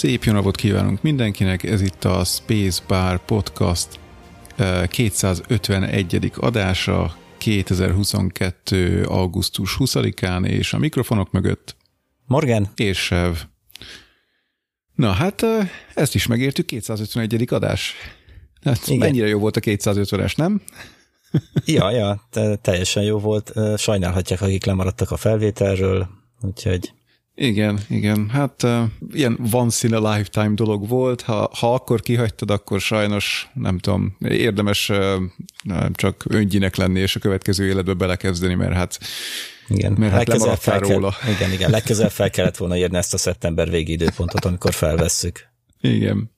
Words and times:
Szép 0.00 0.24
jó 0.24 0.32
napot 0.32 0.56
kívánunk 0.56 1.02
mindenkinek, 1.02 1.62
ez 1.62 1.80
itt 1.80 2.04
a 2.04 2.24
Space 2.24 2.82
Bar 2.88 3.24
Podcast 3.24 4.00
251. 4.88 6.32
adása 6.36 7.16
2022. 7.38 9.04
augusztus 9.04 9.76
20-án, 9.78 10.46
és 10.46 10.72
a 10.72 10.78
mikrofonok 10.78 11.30
mögött 11.30 11.76
Morgan 12.26 12.68
és 12.76 12.98
Sev. 12.98 13.36
Na 14.94 15.10
hát 15.10 15.46
ezt 15.94 16.14
is 16.14 16.26
megértük, 16.26 16.66
251. 16.66 17.54
adás. 17.54 17.94
Hát 18.64 18.86
Igen. 18.86 18.98
mennyire 18.98 19.26
jó 19.26 19.38
volt 19.38 19.56
a 19.56 19.60
250-es, 19.60 20.36
nem? 20.36 20.62
ja, 21.64 21.90
ja, 21.90 22.28
teljesen 22.60 23.02
jó 23.02 23.18
volt. 23.18 23.52
Sajnálhatják, 23.76 24.40
akik 24.40 24.64
lemaradtak 24.64 25.10
a 25.10 25.16
felvételről, 25.16 26.08
úgyhogy 26.40 26.92
igen, 27.40 27.80
igen. 27.88 28.28
Hát 28.28 28.62
uh, 28.62 28.82
ilyen 29.12 29.38
once 29.52 29.86
in 29.86 29.94
a 29.94 30.12
lifetime 30.12 30.54
dolog 30.54 30.88
volt. 30.88 31.20
Ha, 31.20 31.50
ha 31.58 31.74
akkor 31.74 32.00
kihagytad, 32.00 32.50
akkor 32.50 32.80
sajnos, 32.80 33.50
nem 33.54 33.78
tudom, 33.78 34.16
érdemes 34.18 34.88
uh, 34.88 35.22
csak 35.92 36.24
öngyinek 36.28 36.76
lenni, 36.76 37.00
és 37.00 37.16
a 37.16 37.20
következő 37.20 37.66
életbe 37.66 37.94
belekezdeni, 37.94 38.54
mert 38.54 38.72
hát 38.72 38.98
igen, 39.68 39.92
mert 39.92 40.12
hát 40.12 40.26
legközelebb 40.26 40.58
fel 40.58 40.80
kell, 40.80 40.88
róla. 40.88 41.14
Igen, 41.36 41.52
igen, 41.52 41.70
legközelebb 41.70 42.10
fel 42.10 42.30
kellett 42.30 42.56
volna 42.56 42.76
írni 42.76 42.96
ezt 42.96 43.14
a 43.14 43.18
szeptember 43.18 43.70
végi 43.70 43.92
időpontot, 43.92 44.44
amikor 44.44 44.74
felvesszük. 44.74 45.48
Igen. 45.80 46.30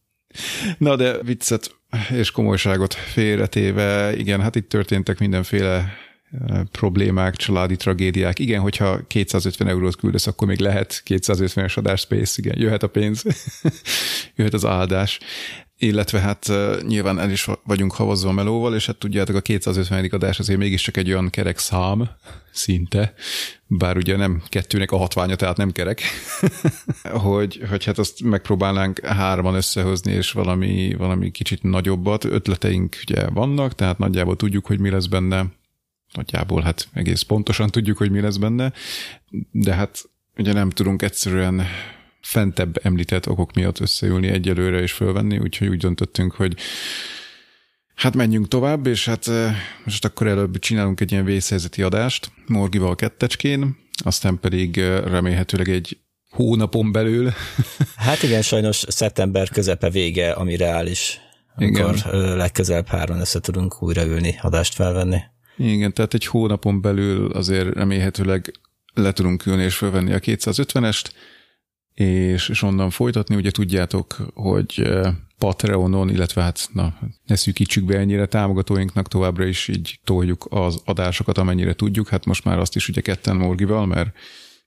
Na 0.79 0.97
de 0.97 1.23
viccet 1.23 1.77
és 2.11 2.31
komolyságot 2.31 2.95
félretéve, 2.95 4.17
igen, 4.17 4.41
hát 4.41 4.57
itt 4.57 4.69
történtek 4.69 5.19
mindenféle 5.19 5.93
problémák, 6.71 7.37
családi 7.37 7.77
tragédiák. 7.77 8.39
Igen, 8.39 8.61
hogyha 8.61 9.01
250 9.07 9.69
eurót 9.69 9.97
küldesz, 9.97 10.27
akkor 10.27 10.49
még 10.49 10.59
lehet 10.59 11.03
250-es 11.07 11.77
adás 11.77 12.01
space, 12.01 12.35
igen, 12.37 12.59
jöhet 12.59 12.83
a 12.83 12.87
pénz, 12.87 13.25
jöhet 14.37 14.55
az 14.55 14.65
áldás. 14.65 15.19
Illetve 15.79 16.21
hát 16.21 16.53
nyilván 16.87 17.19
el 17.19 17.31
is 17.31 17.49
vagyunk 17.65 17.93
havazva 17.93 18.29
a 18.29 18.33
melóval, 18.33 18.75
és 18.75 18.87
hát 18.87 18.97
tudjátok, 18.97 19.37
a 19.37 19.41
250. 19.41 20.09
adás 20.11 20.39
azért 20.39 20.59
mégiscsak 20.59 20.97
egy 20.97 21.09
olyan 21.09 21.31
kerek 21.31 21.59
szám, 21.59 22.09
szinte, 22.53 23.15
bár 23.67 23.97
ugye 23.97 24.17
nem 24.17 24.43
kettőnek 24.49 24.91
a 24.91 24.97
hatványa, 24.97 25.37
tehát 25.37 25.57
nem 25.57 25.73
kerek, 25.73 26.03
hogy, 27.03 27.63
hogy 27.69 27.85
hát 27.85 27.99
azt 27.99 28.23
megpróbálnánk 28.23 29.01
hárman 29.01 29.55
összehozni, 29.55 30.13
és 30.13 30.33
valami, 30.33 30.95
valami 30.99 31.31
kicsit 31.31 31.63
nagyobbat. 31.63 32.25
Ötleteink 32.25 32.97
ugye 33.09 33.29
vannak, 33.29 33.75
tehát 33.75 33.99
nagyjából 33.99 34.37
tudjuk, 34.37 34.67
hogy 34.67 34.81
mi 34.81 34.91
lesz 34.91 35.07
benne 35.07 35.47
nagyjából 36.13 36.63
hát 36.63 36.89
egész 36.93 37.23
pontosan 37.23 37.71
tudjuk, 37.71 37.97
hogy 37.97 38.11
mi 38.11 38.21
lesz 38.21 38.37
benne, 38.37 38.73
de 39.51 39.75
hát 39.75 40.05
ugye 40.37 40.53
nem 40.53 40.71
tudunk 40.71 41.03
egyszerűen 41.03 41.67
fentebb 42.21 42.79
említett 42.83 43.29
okok 43.29 43.53
miatt 43.53 43.81
összeülni 43.81 44.29
egyelőre 44.29 44.81
és 44.81 44.93
fölvenni, 44.93 45.39
úgyhogy 45.39 45.69
úgy 45.69 45.79
döntöttünk, 45.79 46.33
hogy 46.33 46.57
hát 47.95 48.15
menjünk 48.15 48.49
tovább, 48.49 48.87
és 48.87 49.05
hát 49.05 49.29
eh, 49.29 49.57
most 49.85 50.05
akkor 50.05 50.27
előbb 50.27 50.59
csinálunk 50.59 51.01
egy 51.01 51.13
ilyen 51.13 51.25
vészhelyzeti 51.25 51.83
adást 51.83 52.33
Morgival 52.47 52.95
kettecskén, 52.95 53.77
aztán 54.05 54.41
pedig 54.41 54.79
eh, 54.79 55.03
remélhetőleg 55.05 55.69
egy 55.69 55.99
hónapon 56.31 56.93
belül. 56.93 57.33
Hát 57.97 58.23
igen, 58.23 58.43
sajnos 58.43 58.85
szeptember 58.89 59.48
közepe 59.48 59.91
vége, 59.91 60.33
ami 60.33 60.57
reális, 60.57 61.20
amikor 61.57 61.95
igen. 61.95 62.15
Eh, 62.15 62.36
legközelebb 62.36 62.86
három 62.86 63.19
össze 63.19 63.41
tudunk 63.41 63.83
újraülni, 63.83 64.39
adást 64.42 64.75
felvenni. 64.75 65.19
Igen, 65.57 65.92
tehát 65.92 66.14
egy 66.14 66.27
hónapon 66.27 66.80
belül 66.80 67.30
azért 67.30 67.74
remélhetőleg 67.74 68.52
le 68.95 69.13
tudunk 69.13 69.46
ülni 69.46 69.63
és 69.63 69.77
fölvenni 69.77 70.13
a 70.13 70.18
250-est, 70.18 71.11
és, 71.95 72.48
és 72.48 72.63
onnan 72.63 72.90
folytatni. 72.90 73.36
Ugye 73.36 73.51
tudjátok, 73.51 74.17
hogy 74.35 74.73
eh, 74.77 75.14
Patreonon, 75.39 76.08
illetve 76.08 76.42
hát 76.42 76.68
na, 76.73 76.98
ne 77.27 77.36
szűkítsük 77.36 77.85
be 77.85 77.98
ennyire 77.98 78.27
támogatóinknak, 78.27 79.08
továbbra 79.08 79.45
is 79.45 79.68
így 79.68 80.01
toljuk 80.05 80.46
az 80.51 80.83
adásokat, 80.85 81.39
amennyire 81.39 81.74
tudjuk. 81.74 82.08
Hát 82.08 82.24
most 82.24 82.45
már 82.45 82.58
azt 82.58 82.77
is 82.77 82.89
ugye 82.89 83.01
ketten 83.01 83.36
Morgival, 83.36 83.86
mert, 83.86 84.17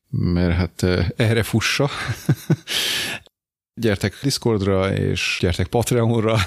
mert 0.09 0.55
hát 0.55 0.83
eh, 0.83 1.07
erre 1.15 1.43
fussa. 1.43 1.89
gyertek 3.81 4.19
Discordra, 4.21 4.93
és 4.93 5.37
gyertek 5.41 5.67
Patreonra, 5.67 6.37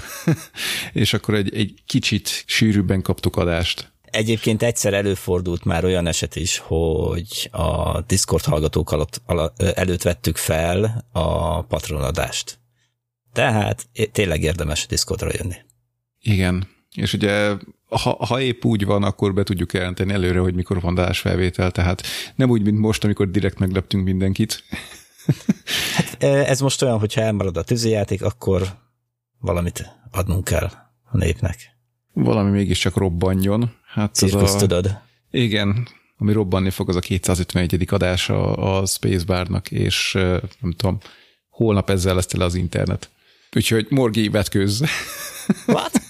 és 0.93 1.13
akkor 1.13 1.33
egy, 1.33 1.55
egy 1.55 1.83
kicsit 1.85 2.43
sűrűbben 2.45 3.01
kaptuk 3.01 3.35
adást. 3.35 3.91
Egyébként 4.11 4.63
egyszer 4.63 4.93
előfordult 4.93 5.63
már 5.63 5.85
olyan 5.85 6.07
eset 6.07 6.35
is, 6.35 6.57
hogy 6.57 7.49
a 7.51 8.01
Discord 8.01 8.43
hallgatók 8.43 8.91
alatt, 8.91 9.21
előtt 9.75 10.01
vettük 10.01 10.37
fel 10.37 11.05
a 11.11 11.61
patronadást. 11.63 12.59
Tehát 13.33 13.89
tényleg 14.11 14.41
érdemes 14.41 14.85
Discordra 14.85 15.29
jönni. 15.37 15.55
Igen, 16.19 16.67
és 16.95 17.13
ugye 17.13 17.55
ha, 17.89 18.25
ha 18.25 18.41
épp 18.41 18.65
úgy 18.65 18.85
van, 18.85 19.03
akkor 19.03 19.33
be 19.33 19.43
tudjuk 19.43 19.73
jelenteni 19.73 20.13
előre, 20.13 20.39
hogy 20.39 20.53
mikor 20.53 20.81
van 20.81 21.13
felvétel, 21.13 21.71
tehát 21.71 22.03
nem 22.35 22.49
úgy, 22.49 22.63
mint 22.63 22.79
most, 22.79 23.03
amikor 23.03 23.29
direkt 23.29 23.59
megleptünk 23.59 24.03
mindenkit. 24.03 24.63
Hát 25.95 26.23
ez 26.23 26.59
most 26.59 26.81
olyan, 26.81 26.99
hogyha 26.99 27.21
elmarad 27.21 27.57
a 27.57 27.63
tűzijáték, 27.63 28.23
akkor 28.23 28.77
valamit 29.39 29.85
adnunk 30.11 30.43
kell 30.43 30.71
a 31.03 31.17
népnek. 31.17 31.55
Valami 32.13 32.49
mégiscsak 32.49 32.97
robbanjon. 32.97 33.78
Hát 33.89 34.15
Cirkusz, 34.15 34.41
az 34.41 34.53
a, 34.53 34.57
tudod. 34.57 34.97
Igen, 35.31 35.87
ami 36.17 36.33
robbanni 36.33 36.69
fog, 36.69 36.89
az 36.89 36.95
a 36.95 36.99
251. 36.99 37.85
adása 37.89 38.53
a 38.53 38.85
Spacebarnak, 38.85 39.71
és 39.71 40.11
nem 40.59 40.71
tudom, 40.77 40.97
holnap 41.49 41.89
ezzel 41.89 42.15
lesz 42.15 42.25
tele 42.25 42.45
az 42.45 42.55
internet. 42.55 43.09
Úgyhogy 43.55 43.87
Morgi 43.89 44.29
vetkőz. 44.29 44.83
What? 45.65 46.01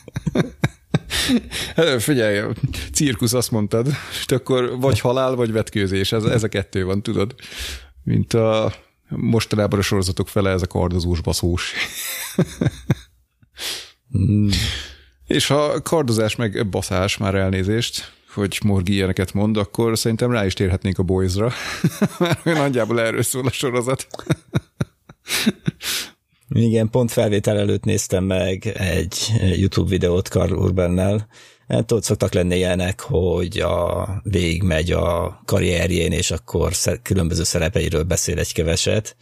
Figyelj, 1.99 2.53
cirkusz 2.93 3.33
azt 3.33 3.51
mondtad, 3.51 3.87
és 4.11 4.25
akkor 4.25 4.79
vagy 4.79 4.99
halál, 4.99 5.35
vagy 5.35 5.51
vetkőzés, 5.51 6.11
ez, 6.11 6.23
ez 6.23 6.43
a 6.43 6.47
kettő 6.47 6.85
van, 6.85 7.01
tudod? 7.01 7.35
Mint 8.03 8.33
a 8.33 8.73
mostanában 9.09 9.79
a 9.79 9.81
sorozatok 9.81 10.27
fele, 10.27 10.49
ez 10.49 10.61
a 10.61 10.67
kardozós 10.67 11.21
baszós. 11.21 11.73
És 15.29 15.47
ha 15.47 15.81
kardozás 15.81 16.35
meg 16.35 16.69
baszás 16.69 17.17
már 17.17 17.35
elnézést, 17.35 18.13
hogy 18.33 18.59
Morgi 18.63 18.93
ilyeneket 18.93 19.33
mond, 19.33 19.57
akkor 19.57 19.97
szerintem 19.97 20.31
rá 20.31 20.45
is 20.45 20.53
térhetnénk 20.53 20.97
a 20.97 21.03
boysra, 21.03 21.51
mert 22.19 22.43
nagyjából 22.43 23.01
erről 23.01 23.21
szól 23.21 23.45
a 23.45 23.51
sorozat. 23.51 24.07
Igen, 26.49 26.89
pont 26.89 27.11
felvétel 27.11 27.57
előtt 27.57 27.83
néztem 27.83 28.23
meg 28.23 28.65
egy 28.67 29.17
YouTube 29.55 29.89
videót 29.89 30.29
Karl 30.29 30.53
Urbannel. 30.53 31.27
Hát 31.67 31.85
tudod, 31.85 32.03
szoktak 32.03 32.33
lenni 32.33 32.55
ilyenek, 32.55 32.99
hogy 32.99 33.59
a 33.59 34.07
végig 34.23 34.63
megy 34.63 34.91
a 34.91 35.41
karrierjén, 35.45 36.11
és 36.11 36.31
akkor 36.31 36.71
különböző 37.01 37.43
szerepeiről 37.43 38.03
beszél 38.03 38.39
egy 38.39 38.53
keveset, 38.53 39.15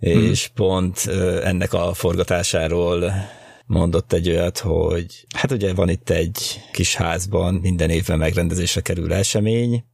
hmm. 0.00 0.22
és 0.22 0.50
pont 0.54 1.06
ennek 1.42 1.72
a 1.72 1.94
forgatásáról 1.94 3.12
mondott 3.66 4.12
egy 4.12 4.28
olyat, 4.28 4.58
hogy 4.58 5.26
hát 5.36 5.50
ugye 5.50 5.74
van 5.74 5.88
itt 5.88 6.10
egy 6.10 6.60
kis 6.72 6.94
házban, 6.94 7.54
minden 7.54 7.90
évben 7.90 8.18
megrendezésre 8.18 8.80
kerül 8.80 9.12
esemény, 9.12 9.84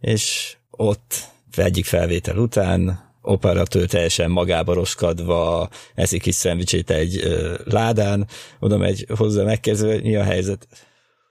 és 0.00 0.56
ott 0.70 1.32
egyik 1.56 1.84
felvétel 1.84 2.36
után 2.36 3.02
operatőr 3.22 3.88
teljesen 3.88 4.30
magába 4.30 4.74
roskadva 4.74 5.68
eszik 5.94 6.22
kis 6.22 6.34
szendvicsét 6.34 6.90
egy 6.90 7.16
ö, 7.16 7.54
ládán, 7.64 8.26
oda 8.60 8.76
megy 8.76 9.06
hozzá 9.16 9.44
megkezdve, 9.44 9.92
hogy 9.92 10.02
mi 10.02 10.16
a 10.16 10.22
helyzet. 10.22 10.68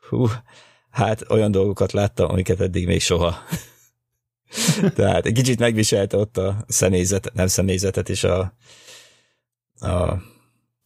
Hú, 0.10 0.28
hát 0.90 1.32
olyan 1.32 1.52
dolgokat 1.52 1.92
láttam, 1.92 2.30
amiket 2.30 2.62
eddig 2.62 2.86
még 2.86 3.02
soha. 3.02 3.36
Tehát 4.96 5.26
egy 5.26 5.34
kicsit 5.34 5.60
megviselte 5.60 6.18
ott 6.18 6.38
a 6.38 6.64
személyzetet, 6.68 7.34
nem 7.34 7.48
személyzetet, 7.48 8.10
és 8.10 8.24
a, 8.24 8.54
a 9.80 10.22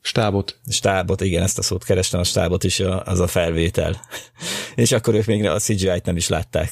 Stábot. 0.07 0.59
Stábot, 0.69 1.21
igen, 1.21 1.43
ezt 1.43 1.57
a 1.57 1.61
szót 1.61 1.83
kerestem, 1.83 2.19
a 2.19 2.23
stábot 2.23 2.63
is 2.63 2.79
az 2.79 3.19
a 3.19 3.27
felvétel. 3.27 4.01
És 4.75 4.91
akkor 4.91 5.13
ők 5.13 5.25
még 5.25 5.45
a 5.45 5.59
CGI-t 5.59 6.05
nem 6.05 6.15
is 6.15 6.27
látták. 6.27 6.69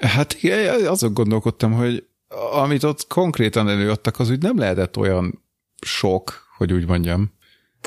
Hát 0.00 0.36
igen, 0.40 0.86
azon 0.86 1.14
gondolkodtam, 1.14 1.72
hogy 1.72 2.06
amit 2.52 2.82
ott 2.82 3.06
konkrétan 3.06 3.68
előadtak, 3.68 4.18
az 4.18 4.30
úgy 4.30 4.42
nem 4.42 4.58
lehetett 4.58 4.96
olyan 4.96 5.44
sok, 5.86 6.42
hogy 6.56 6.72
úgy 6.72 6.86
mondjam. 6.86 7.32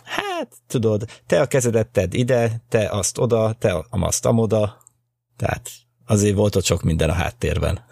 Hát, 0.03 0.53
tudod, 0.68 1.06
te 1.25 1.42
a 1.42 1.45
kezedet 1.45 1.88
tedd 1.88 2.13
ide, 2.13 2.62
te 2.69 2.89
azt 2.89 3.18
oda, 3.18 3.56
te 3.59 3.86
azt 3.89 4.25
amoda, 4.25 4.77
tehát 5.38 5.69
azért 6.06 6.36
volt 6.36 6.56
ott 6.56 6.65
sok 6.65 6.83
minden 6.83 7.09
a 7.09 7.13
háttérben, 7.13 7.86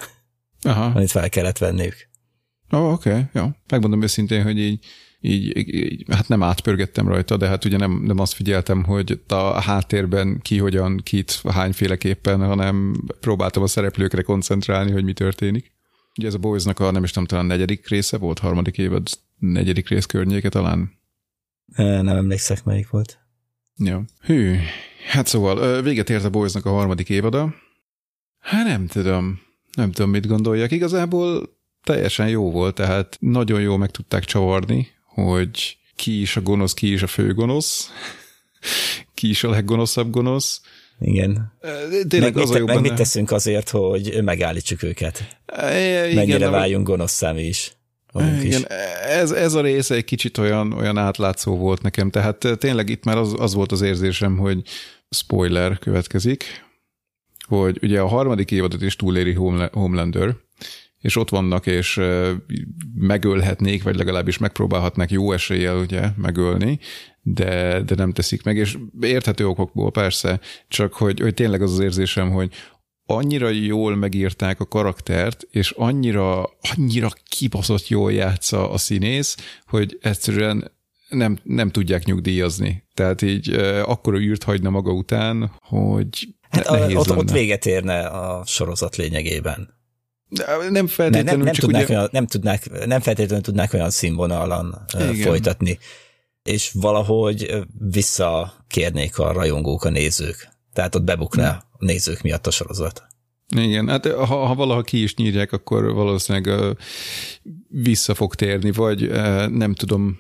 Aha. 0.62 0.86
amit 0.86 1.12
fel 1.12 1.30
kellett 1.30 1.58
venniük. 1.58 2.10
Ó, 2.72 2.78
oh, 2.78 2.92
oké, 2.94 3.10
okay, 3.10 3.24
jó. 3.34 3.46
Megmondom 3.68 4.02
őszintén, 4.02 4.44
hogy 4.44 4.60
így 4.60 4.86
így, 5.22 5.74
így, 5.76 6.06
hát 6.12 6.28
nem 6.28 6.44
átpörgettem 6.44 7.08
rajta, 7.08 7.38
de 7.38 7.48
hát 7.48 7.66
ugye 7.66 7.78
nem, 7.78 8.02
nem 8.04 8.20
azt 8.20 8.34
figyeltem, 8.34 8.84
hogy 8.84 9.22
a 9.28 9.62
háttérben 9.62 10.40
ki 10.42 10.58
hogyan, 10.58 10.98
kit, 11.04 11.42
hányféleképpen, 11.50 12.46
hanem 12.46 13.04
próbáltam 13.20 13.64
a 13.64 13.68
szereplőkre 13.68 14.22
koncentrálni, 14.22 14.92
hogy 14.92 15.04
mi 15.04 15.14
történik. 15.14 15.72
Ugye 16.18 16.28
ez 16.28 16.34
a 16.34 16.38
boys 16.38 16.66
a 16.66 16.92
nem 16.92 17.04
is 17.04 17.12
tudom, 17.12 17.28
talán 17.28 17.46
negyedik 17.46 17.88
része 17.88 18.18
volt, 18.18 18.40
harmadik 18.40 18.78
évad 18.78 19.08
negyedik 19.38 19.90
rész 19.90 20.06
környéke 20.06 20.50
talán. 20.50 20.92
Nem 21.76 22.08
emlékszek, 22.08 22.64
melyik 22.64 22.90
volt. 22.90 23.20
Ja. 23.76 24.04
Hű, 24.22 24.56
hát 25.10 25.28
szóval 25.28 25.82
véget 25.82 26.10
ért 26.10 26.24
a 26.24 26.30
boys 26.30 26.56
a 26.56 26.70
harmadik 26.70 27.10
évada. 27.10 27.54
Hát 28.40 28.66
nem 28.66 28.88
tudom, 28.88 29.40
nem 29.76 29.92
tudom, 29.92 30.12
mit 30.12 30.28
gondoljak. 30.28 30.72
Igazából 30.72 31.58
teljesen 31.84 32.30
jó 32.30 32.52
volt, 32.52 32.76
tehát 32.76 33.18
nagyon 33.20 33.62
jól 33.62 33.78
meg 33.78 33.92
tudták 33.92 34.24
csavarni, 34.24 34.88
hogy 35.26 35.78
ki 35.96 36.22
is 36.22 36.36
a 36.36 36.42
gonosz, 36.42 36.74
ki 36.74 36.92
is 36.92 37.02
a 37.02 37.08
főgonosz, 37.08 37.92
ki 39.14 39.30
is 39.30 39.44
a 39.44 39.50
leggonoszabb 39.50 40.10
gonosz. 40.10 40.62
Igen. 41.00 41.54
Tényleg 42.08 42.34
meg, 42.34 42.44
az 42.44 42.50
mit, 42.50 42.66
meg 42.66 42.82
mit 42.82 42.94
teszünk 42.94 43.32
azért, 43.32 43.70
hogy 43.70 44.24
megállítsuk 44.24 44.84
őket? 44.84 45.38
E, 45.46 46.08
igen, 46.08 46.16
Mennyire 46.16 46.50
váljunk 46.50 46.88
gonoszszá 46.88 47.32
mi 47.32 47.44
is. 47.44 47.74
Igen, 48.14 48.46
is. 48.46 48.62
Ez, 49.08 49.32
ez 49.32 49.54
a 49.54 49.62
része 49.62 49.96
egy 49.96 50.04
kicsit 50.04 50.38
olyan, 50.38 50.74
olyan 50.74 50.98
átlátszó 50.98 51.58
volt 51.58 51.82
nekem, 51.82 52.10
tehát 52.10 52.48
tényleg 52.58 52.90
itt 52.90 53.04
már 53.04 53.18
az, 53.18 53.36
az 53.38 53.54
volt 53.54 53.72
az 53.72 53.82
érzésem, 53.82 54.38
hogy 54.38 54.62
spoiler 55.10 55.80
következik, 55.80 56.66
hogy 57.48 57.80
ugye 57.82 58.00
a 58.00 58.08
harmadik 58.08 58.52
évadot 58.52 58.82
is 58.82 58.96
túléri 58.96 59.34
Homelander, 59.72 60.36
és 61.02 61.16
ott 61.16 61.30
vannak, 61.30 61.66
és 61.66 62.02
megölhetnék, 62.96 63.84
vagy 63.84 63.96
legalábbis 63.96 64.38
megpróbálhatnak 64.38 65.12
jó 65.12 65.32
eséllyel 65.32 65.78
ugye 65.78 66.10
megölni, 66.16 66.80
de, 67.22 67.82
de 67.82 67.96
nem 67.96 68.12
teszik 68.12 68.44
meg, 68.44 68.58
és 68.58 68.78
érthető 69.02 69.48
okokból 69.48 69.92
persze, 69.92 70.40
csak 70.68 70.94
hogy, 70.94 71.20
hogy 71.20 71.34
tényleg 71.34 71.62
az 71.62 71.72
az 71.72 71.80
érzésem, 71.80 72.32
hogy 72.32 72.54
annyira 73.06 73.50
jól 73.50 73.96
megírták 73.96 74.60
a 74.60 74.66
karaktert, 74.66 75.48
és 75.52 75.72
annyira, 75.72 76.50
annyira 76.76 77.10
kibaszott 77.30 77.88
jól 77.88 78.14
játsza 78.14 78.72
a 78.72 78.78
színész, 78.78 79.36
hogy 79.68 79.98
egyszerűen 80.02 80.72
nem, 81.10 81.38
nem 81.44 81.70
tudják 81.70 82.06
nyugdíjazni. 82.06 82.84
Tehát 82.94 83.22
így 83.22 83.50
akkor 83.86 84.14
űrt 84.14 84.44
hagyna 84.44 84.70
maga 84.70 84.92
után, 84.92 85.52
hogy 85.62 86.28
Hát 86.50 86.68
a, 86.68 86.88
ott, 86.94 87.18
ott 87.18 87.32
véget 87.32 87.66
érne 87.66 88.00
a 88.00 88.46
sorozat 88.46 88.96
lényegében. 88.96 89.79
De 90.30 90.70
nem 90.70 90.88
feltétlenül, 90.88 91.24
nem, 91.24 91.38
nem, 91.38 91.46
nem, 91.46 91.54
tudnák 91.54 91.84
ugye... 91.84 91.96
olyan, 91.96 92.10
nem, 92.12 92.28
tudnák, 92.28 92.86
nem 92.86 93.00
feltétlenül 93.00 93.44
tudnák 93.44 93.74
olyan 93.74 93.90
színvonalon 93.90 94.76
Igen. 94.94 95.16
folytatni, 95.16 95.80
és 96.44 96.72
valahogy 96.74 97.64
visszakérnék 97.92 99.20
a 99.20 99.32
rajongók, 99.32 99.84
a 99.84 99.90
nézők. 99.90 100.50
Tehát 100.74 100.96
ott 100.96 101.04
bebukná 101.04 101.64
a 101.72 101.86
nézők 101.86 102.22
miatt 102.22 102.48
a 102.48 102.52
sorozat. 102.52 103.04
Igen, 103.56 103.88
hát 103.88 104.08
ha, 104.08 104.36
ha 104.36 104.56
valaha 104.56 104.82
ki 104.82 105.04
is 105.04 105.16
nyírják, 105.16 105.52
akkor 105.52 105.94
valószínűleg 105.94 106.60
uh, 106.60 106.76
vissza 107.68 108.14
fog 108.14 108.36
térni, 108.36 108.72
vagy 108.72 109.04
uh, 109.04 109.48
nem 109.48 109.74
tudom, 109.74 110.20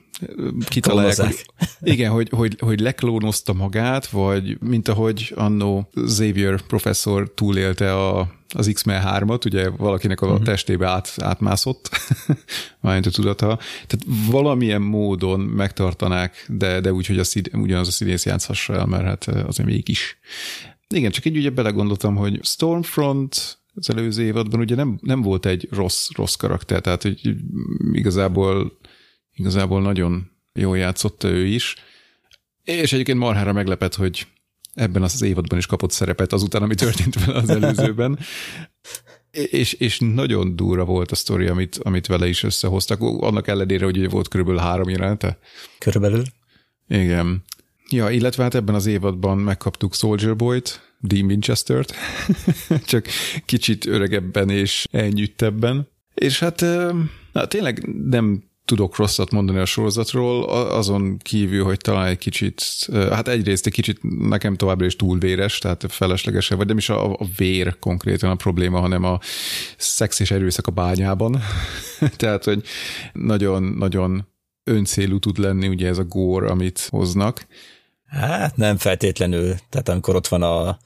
kitalálják, 0.67 1.17
hogy, 1.17 1.45
igen, 1.81 2.11
hogy, 2.11 2.29
hogy, 2.29 2.57
hogy 2.59 2.79
leklónozta 2.79 3.53
magát, 3.53 4.07
vagy 4.07 4.57
mint 4.61 4.87
ahogy 4.87 5.33
annó 5.35 5.89
Xavier 6.05 6.61
professzor 6.61 7.33
túlélte 7.33 7.93
a, 7.93 8.38
az 8.53 8.69
X-Men 8.73 9.03
3-at, 9.05 9.45
ugye 9.45 9.69
valakinek 9.69 10.21
a 10.21 10.25
uh-huh. 10.25 10.43
testébe 10.43 10.87
át, 10.87 11.13
átmászott, 11.17 11.89
mármint 12.81 13.05
a 13.05 13.11
tudata. 13.11 13.59
Tehát 13.87 14.05
valamilyen 14.31 14.81
módon 14.81 15.39
megtartanák, 15.39 16.45
de, 16.47 16.79
de 16.79 16.93
úgy, 16.93 17.07
hogy 17.07 17.19
a 17.19 17.23
szín, 17.23 17.43
ugyanaz 17.53 17.87
a 17.87 17.91
színész 17.91 18.25
játszhassa 18.25 18.73
el, 18.73 18.85
mert 18.85 19.03
hát 19.03 19.27
azért 19.27 19.69
mégis. 19.69 20.19
Igen, 20.87 21.11
csak 21.11 21.25
így 21.25 21.37
ugye 21.37 21.49
belegondoltam, 21.49 22.15
hogy 22.15 22.39
Stormfront 22.43 23.59
az 23.73 23.89
előző 23.89 24.23
évadban 24.23 24.59
ugye 24.59 24.75
nem, 24.75 24.99
nem 25.01 25.21
volt 25.21 25.45
egy 25.45 25.67
rossz, 25.71 26.09
rossz 26.15 26.35
karakter, 26.35 26.81
tehát 26.81 27.01
hogy 27.01 27.35
igazából, 27.91 28.77
igazából 29.33 29.81
nagyon 29.81 30.31
jól 30.53 30.77
játszott 30.77 31.23
ő 31.23 31.45
is, 31.45 31.75
és 32.63 32.93
egyébként 32.93 33.17
marhára 33.17 33.53
meglepett, 33.53 33.95
hogy 33.95 34.27
ebben 34.79 35.03
az 35.03 35.21
évadban 35.21 35.57
is 35.57 35.65
kapott 35.65 35.91
szerepet 35.91 36.33
azután, 36.33 36.61
ami 36.61 36.75
történt 36.75 37.25
vele 37.25 37.37
az 37.37 37.49
előzőben. 37.49 38.19
És, 39.31 39.73
és 39.73 39.99
nagyon 39.99 40.55
durva 40.55 40.85
volt 40.85 41.11
a 41.11 41.15
sztori, 41.15 41.47
amit, 41.47 41.77
amit 41.83 42.07
vele 42.07 42.27
is 42.27 42.43
összehoztak, 42.43 43.01
annak 43.01 43.47
ellenére, 43.47 43.85
hogy 43.85 43.97
ugye 43.97 44.09
volt 44.09 44.27
körülbelül 44.27 44.59
három 44.59 44.89
jelenete. 44.89 45.37
Körülbelül. 45.79 46.23
Igen. 46.87 47.43
Ja, 47.89 48.09
illetve 48.09 48.43
hát 48.43 48.55
ebben 48.55 48.75
az 48.75 48.85
évadban 48.85 49.37
megkaptuk 49.37 49.95
Soldier 49.95 50.35
Boy-t, 50.35 50.81
Dean 50.99 51.25
Winchester-t, 51.25 51.93
csak 52.91 53.07
kicsit 53.45 53.85
öregebben 53.85 54.49
és 54.49 54.85
elnyűttebben. 54.91 55.87
És 56.13 56.39
hát 56.39 56.61
na, 57.31 57.47
tényleg 57.47 57.87
nem 58.09 58.48
tudok 58.69 58.95
rosszat 58.95 59.31
mondani 59.31 59.59
a 59.59 59.65
sorozatról, 59.65 60.43
azon 60.49 61.17
kívül, 61.17 61.63
hogy 61.63 61.77
talán 61.77 62.07
egy 62.07 62.17
kicsit, 62.17 62.61
hát 62.91 63.27
egyrészt 63.27 63.65
egy 63.65 63.73
kicsit 63.73 63.99
nekem 64.29 64.55
továbbra 64.55 64.85
is 64.85 64.95
túl 64.95 65.17
véres, 65.17 65.57
tehát 65.57 65.85
feleslegesen, 65.87 66.57
vagy 66.57 66.67
nem 66.67 66.77
is 66.77 66.89
a, 66.89 67.11
a 67.11 67.25
vér 67.37 67.79
konkrétan 67.79 68.29
a 68.29 68.35
probléma, 68.35 68.79
hanem 68.79 69.03
a 69.03 69.19
szex 69.77 70.19
és 70.19 70.31
erőszak 70.31 70.67
a 70.67 70.71
bányában. 70.71 71.41
tehát, 72.17 72.43
hogy 72.43 72.63
nagyon-nagyon 73.13 74.27
öncélú 74.63 75.19
tud 75.19 75.37
lenni 75.37 75.67
ugye 75.67 75.87
ez 75.87 75.97
a 75.97 76.03
gór, 76.03 76.43
amit 76.43 76.87
hoznak. 76.89 77.47
Hát 78.05 78.57
nem 78.57 78.77
feltétlenül. 78.77 79.55
Tehát 79.69 79.89
amikor 79.89 80.15
ott 80.15 80.27
van 80.27 80.41
a 80.41 80.77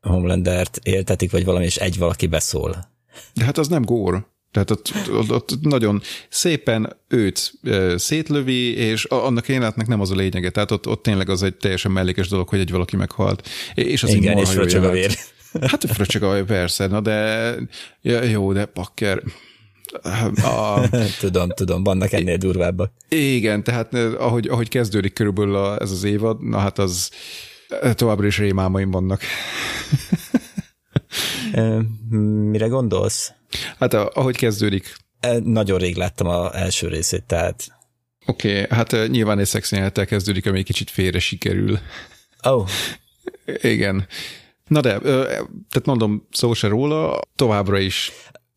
Homelandert 0.00 0.78
éltetik, 0.82 1.30
vagy 1.30 1.44
valami, 1.44 1.64
és 1.64 1.76
egy 1.76 1.98
valaki 1.98 2.26
beszól. 2.26 2.90
De 3.34 3.44
hát 3.44 3.58
az 3.58 3.68
nem 3.68 3.82
gór. 3.82 4.30
Tehát 4.52 4.70
ott, 4.70 4.92
ott, 5.10 5.30
ott 5.30 5.60
nagyon 5.60 6.02
szépen 6.28 6.96
őt 7.08 7.52
szétlövi, 7.96 8.76
és 8.76 9.04
annak 9.04 9.48
jelenetnek 9.48 9.86
nem 9.86 10.00
az 10.00 10.10
a 10.10 10.14
lényege. 10.14 10.50
Tehát 10.50 10.70
ott, 10.70 10.88
ott 10.88 11.02
tényleg 11.02 11.28
az 11.28 11.42
egy 11.42 11.54
teljesen 11.54 11.90
mellékes 11.92 12.28
dolog, 12.28 12.48
hogy 12.48 12.58
egy 12.58 12.70
valaki 12.70 12.96
meghalt. 12.96 13.48
És 13.74 14.02
az 14.02 14.14
Igen, 14.14 14.38
és 14.38 14.50
fröcsög 14.58 14.84
a 14.84 14.90
vér. 14.90 15.16
Hát 15.60 15.84
fröcsög 15.84 16.22
a 16.22 16.44
persze, 16.44 16.86
na 16.86 17.00
de 17.00 17.54
jó, 18.30 18.52
de 18.52 18.64
pakker. 18.64 19.22
A, 20.42 20.88
tudom, 21.20 21.48
tudom, 21.48 21.84
vannak 21.84 22.12
ennél 22.12 22.36
durvábbak. 22.36 22.92
Igen, 23.08 23.64
tehát 23.64 23.94
ahogy, 23.94 24.48
ahogy 24.48 24.68
kezdődik 24.68 25.12
körülbelül 25.12 25.56
a, 25.56 25.80
ez 25.80 25.90
az 25.90 26.04
évad, 26.04 26.42
na 26.42 26.58
hát 26.58 26.78
az 26.78 27.10
továbbra 27.94 28.26
is 28.26 28.38
rémámaim 28.38 28.90
vannak. 28.90 29.22
Mire 32.50 32.66
gondolsz? 32.66 33.32
Hát 33.78 33.94
ahogy 33.94 34.36
kezdődik. 34.36 34.96
Nagyon 35.44 35.78
rég 35.78 35.96
láttam 35.96 36.26
az 36.26 36.54
első 36.54 36.88
részét, 36.88 37.24
tehát... 37.24 37.66
Oké, 38.26 38.62
okay, 38.62 38.76
hát 38.78 39.08
nyilván 39.08 39.38
egy 39.38 39.46
szexjelenettel 39.46 40.06
kezdődik, 40.06 40.46
ami 40.46 40.58
egy 40.58 40.64
kicsit 40.64 40.90
félre 40.90 41.18
sikerül. 41.18 41.78
Oh. 42.42 42.68
Igen. 43.74 44.06
Na 44.66 44.80
de, 44.80 44.98
tehát 44.98 45.84
mondom, 45.84 46.26
szó 46.30 46.52
se 46.52 46.68
róla, 46.68 47.20
továbbra 47.36 47.78
is 47.78 48.12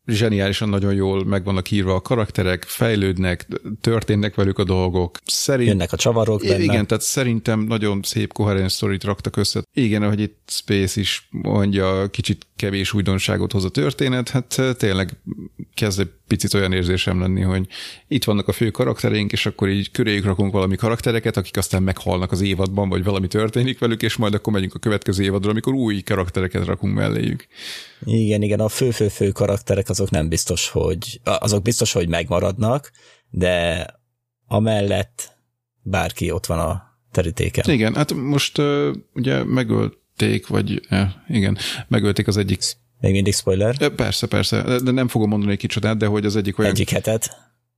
zseniálisan 0.06 0.68
nagyon 0.68 0.94
jól 0.94 1.24
meg 1.24 1.44
vannak 1.44 1.70
írva 1.70 1.94
a 1.94 2.00
karakterek, 2.00 2.62
fejlődnek, 2.62 3.46
történnek 3.80 4.34
velük 4.34 4.58
a 4.58 4.64
dolgok. 4.64 5.18
Szerint, 5.24 5.68
Jönnek 5.68 5.92
a 5.92 5.96
csavarok 5.96 6.40
benne. 6.40 6.62
Igen, 6.62 6.86
tehát 6.86 7.02
szerintem 7.02 7.60
nagyon 7.60 8.00
szép, 8.02 8.32
koherens 8.32 8.72
sztorit 8.72 9.04
raktak 9.04 9.36
össze. 9.36 9.62
Igen, 9.78 10.02
ahogy 10.02 10.20
itt 10.20 10.38
Space 10.46 11.00
is 11.00 11.28
mondja, 11.30 12.06
kicsit 12.10 12.46
kevés 12.56 12.92
újdonságot 12.92 13.52
hoz 13.52 13.64
a 13.64 13.68
történet, 13.68 14.28
hát 14.28 14.62
tényleg 14.78 15.10
kezd 15.74 16.00
egy 16.00 16.10
picit 16.26 16.54
olyan 16.54 16.72
érzésem 16.72 17.20
lenni, 17.20 17.40
hogy 17.40 17.66
itt 18.08 18.24
vannak 18.24 18.48
a 18.48 18.52
fő 18.52 18.70
karaktereink, 18.70 19.32
és 19.32 19.46
akkor 19.46 19.68
így 19.68 19.90
köréjük 19.90 20.24
rakunk 20.24 20.52
valami 20.52 20.76
karaktereket, 20.76 21.36
akik 21.36 21.56
aztán 21.56 21.82
meghalnak 21.82 22.32
az 22.32 22.40
évadban, 22.40 22.88
vagy 22.88 23.04
valami 23.04 23.26
történik 23.26 23.78
velük, 23.78 24.02
és 24.02 24.16
majd 24.16 24.34
akkor 24.34 24.52
megyünk 24.52 24.74
a 24.74 24.78
következő 24.78 25.22
évadra, 25.22 25.50
amikor 25.50 25.74
új 25.74 26.00
karaktereket 26.00 26.64
rakunk 26.64 26.94
melléjük. 26.94 27.46
Igen, 28.04 28.42
igen, 28.42 28.60
a 28.60 28.68
fő-fő-fő 28.68 29.30
karakterek 29.30 29.88
azok 29.88 30.10
nem 30.10 30.28
biztos, 30.28 30.68
hogy 30.68 31.20
azok 31.24 31.62
biztos, 31.62 31.92
hogy 31.92 32.08
megmaradnak, 32.08 32.90
de 33.30 33.86
amellett 34.46 35.36
bárki 35.82 36.30
ott 36.30 36.46
van 36.46 36.58
a 36.58 36.95
terítéken. 37.16 37.74
Igen, 37.74 37.94
hát 37.94 38.14
most 38.14 38.58
uh, 38.58 38.94
ugye 39.14 39.44
megölték, 39.44 40.46
vagy 40.46 40.82
eh, 40.88 41.08
igen, 41.28 41.58
megölték 41.88 42.26
az 42.26 42.36
egyik 42.36 42.60
még 43.00 43.12
mindig 43.12 43.34
spoiler. 43.34 43.88
Persze, 43.94 44.26
persze, 44.26 44.80
de 44.80 44.90
nem 44.90 45.08
fogom 45.08 45.28
mondani 45.28 45.52
egy 45.52 45.58
kicsodát, 45.58 45.96
de 45.96 46.06
hogy 46.06 46.24
az 46.24 46.36
egyik 46.36 46.58
olyan... 46.58 46.70
Egyik 46.70 46.90
hetet. 46.90 47.30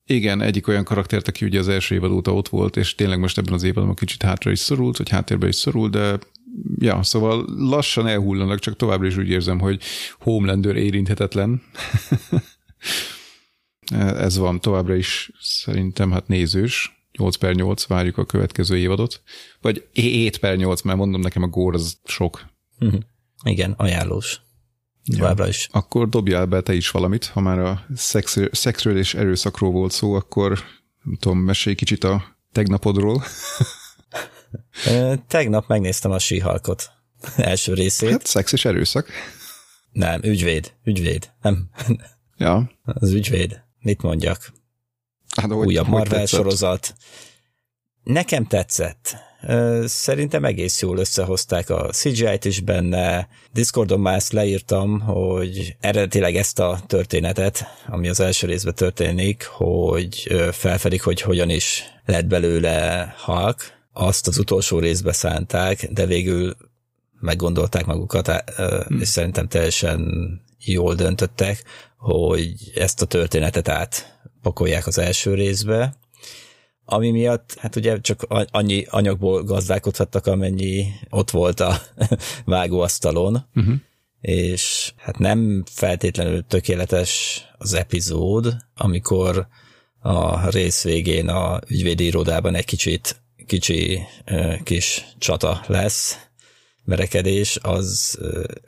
Igen, 0.06 0.42
egyik 0.42 0.68
olyan 0.68 0.84
karaktert, 0.84 1.28
aki 1.28 1.44
ugye 1.44 1.58
az 1.58 1.68
első 1.68 1.94
évad 1.94 2.10
óta 2.10 2.34
ott 2.34 2.48
volt, 2.48 2.76
és 2.76 2.94
tényleg 2.94 3.18
most 3.18 3.38
ebben 3.38 3.52
az 3.52 3.62
évadban 3.62 3.94
kicsit 3.94 4.22
hátra 4.22 4.50
is 4.50 4.58
szorult, 4.58 4.96
vagy 4.96 5.08
háttérbe 5.08 5.48
is 5.48 5.54
szorult, 5.54 5.90
de 5.90 6.18
ja, 6.78 7.02
szóval 7.02 7.44
lassan 7.56 8.06
elhullanak, 8.06 8.58
csak 8.58 8.76
továbbra 8.76 9.06
is 9.06 9.16
úgy 9.16 9.28
érzem, 9.28 9.58
hogy 9.58 9.82
Homelander 10.18 10.76
érinthetetlen. 10.76 11.62
Ez 14.26 14.38
van 14.38 14.60
továbbra 14.60 14.94
is 14.94 15.30
szerintem 15.40 16.10
hát 16.10 16.28
nézős. 16.28 16.97
8 17.18 17.36
per 17.36 17.54
8, 17.54 17.86
várjuk 17.86 18.18
a 18.18 18.24
következő 18.24 18.76
évadot. 18.76 19.22
Vagy 19.60 19.86
7 19.92 20.38
per 20.38 20.56
8, 20.56 20.82
mert 20.82 20.98
mondom 20.98 21.20
nekem 21.20 21.42
a 21.42 21.46
gór 21.46 21.74
az 21.74 21.98
sok. 22.04 22.46
Uh-huh. 22.80 23.00
Igen, 23.44 23.74
ajánlós. 23.76 24.40
Továbbra 25.16 25.42
ja. 25.42 25.50
is. 25.50 25.68
Akkor 25.72 26.08
dobjál 26.08 26.46
be 26.46 26.60
te 26.60 26.74
is 26.74 26.90
valamit, 26.90 27.24
ha 27.24 27.40
már 27.40 27.58
a 27.58 27.86
szex, 27.94 28.36
szexről 28.52 28.98
és 28.98 29.14
erőszakról 29.14 29.70
volt 29.70 29.92
szó, 29.92 30.12
akkor 30.12 30.58
nem 31.02 31.16
tudom, 31.16 31.38
mesélj 31.38 31.74
kicsit 31.74 32.04
a 32.04 32.36
tegnapodról. 32.52 33.24
Tegnap 35.28 35.68
megnéztem 35.68 36.10
a 36.10 36.18
síhalkot 36.18 36.90
első 37.36 37.74
részét. 37.74 38.10
Hát 38.10 38.26
szex 38.26 38.52
és 38.52 38.64
erőszak. 38.64 39.08
Nem, 39.92 40.22
ügyvéd, 40.22 40.72
ügyvéd. 40.84 41.30
Nem. 41.42 41.70
Ja. 42.36 42.70
Az 43.00 43.12
ügyvéd. 43.12 43.62
Mit 43.78 44.02
mondjak? 44.02 44.52
Hát, 45.40 45.50
hogy, 45.50 45.66
Újabb 45.66 45.88
Marvel 45.88 46.18
tetszett? 46.18 46.38
sorozat. 46.38 46.94
Nekem 48.02 48.46
tetszett. 48.46 49.16
Szerintem 49.84 50.44
egész 50.44 50.80
jól 50.80 50.98
összehozták 50.98 51.70
a 51.70 51.88
CGI-t 51.90 52.44
is 52.44 52.60
benne. 52.60 53.28
Discordon 53.52 54.00
már 54.00 54.14
ezt 54.14 54.32
leírtam, 54.32 55.00
hogy 55.00 55.76
eredetileg 55.80 56.36
ezt 56.36 56.58
a 56.58 56.80
történetet, 56.86 57.64
ami 57.86 58.08
az 58.08 58.20
első 58.20 58.46
részben 58.46 58.74
történik, 58.74 59.44
hogy 59.44 60.34
felfedik, 60.52 61.02
hogy 61.02 61.20
hogyan 61.20 61.50
is 61.50 61.84
lett 62.04 62.26
belőle 62.26 63.14
Hulk, 63.24 63.78
azt 63.92 64.26
az 64.26 64.38
utolsó 64.38 64.78
részbe 64.78 65.12
szánták, 65.12 65.88
de 65.92 66.06
végül 66.06 66.56
meggondolták 67.20 67.86
magukat, 67.86 68.26
hmm. 68.26 69.00
és 69.00 69.08
szerintem 69.08 69.48
teljesen 69.48 70.00
jól 70.64 70.94
döntöttek, 70.94 71.64
hogy 71.96 72.54
ezt 72.74 73.02
a 73.02 73.06
történetet 73.06 73.68
átpakolják 74.38 74.86
az 74.86 74.98
első 74.98 75.34
részbe, 75.34 75.94
ami 76.84 77.10
miatt, 77.10 77.54
hát 77.58 77.76
ugye 77.76 78.00
csak 78.00 78.26
annyi 78.50 78.86
anyagból 78.90 79.42
gazdálkodhattak, 79.42 80.26
amennyi 80.26 80.86
ott 81.10 81.30
volt 81.30 81.60
a 81.60 81.80
vágóasztalon, 82.44 83.46
uh-huh. 83.54 83.74
és 84.20 84.92
hát 84.96 85.18
nem 85.18 85.64
feltétlenül 85.70 86.46
tökéletes 86.46 87.42
az 87.58 87.74
epizód, 87.74 88.56
amikor 88.74 89.46
a 90.00 90.48
rész 90.50 90.82
végén 90.82 91.28
a 91.28 91.60
ügyvédi 91.68 92.04
irodában 92.04 92.54
egy 92.54 92.64
kicsit 92.64 93.22
kicsi 93.46 94.00
kis 94.62 95.04
csata 95.18 95.60
lesz, 95.66 96.18
verekedés, 96.84 97.58
az 97.62 98.18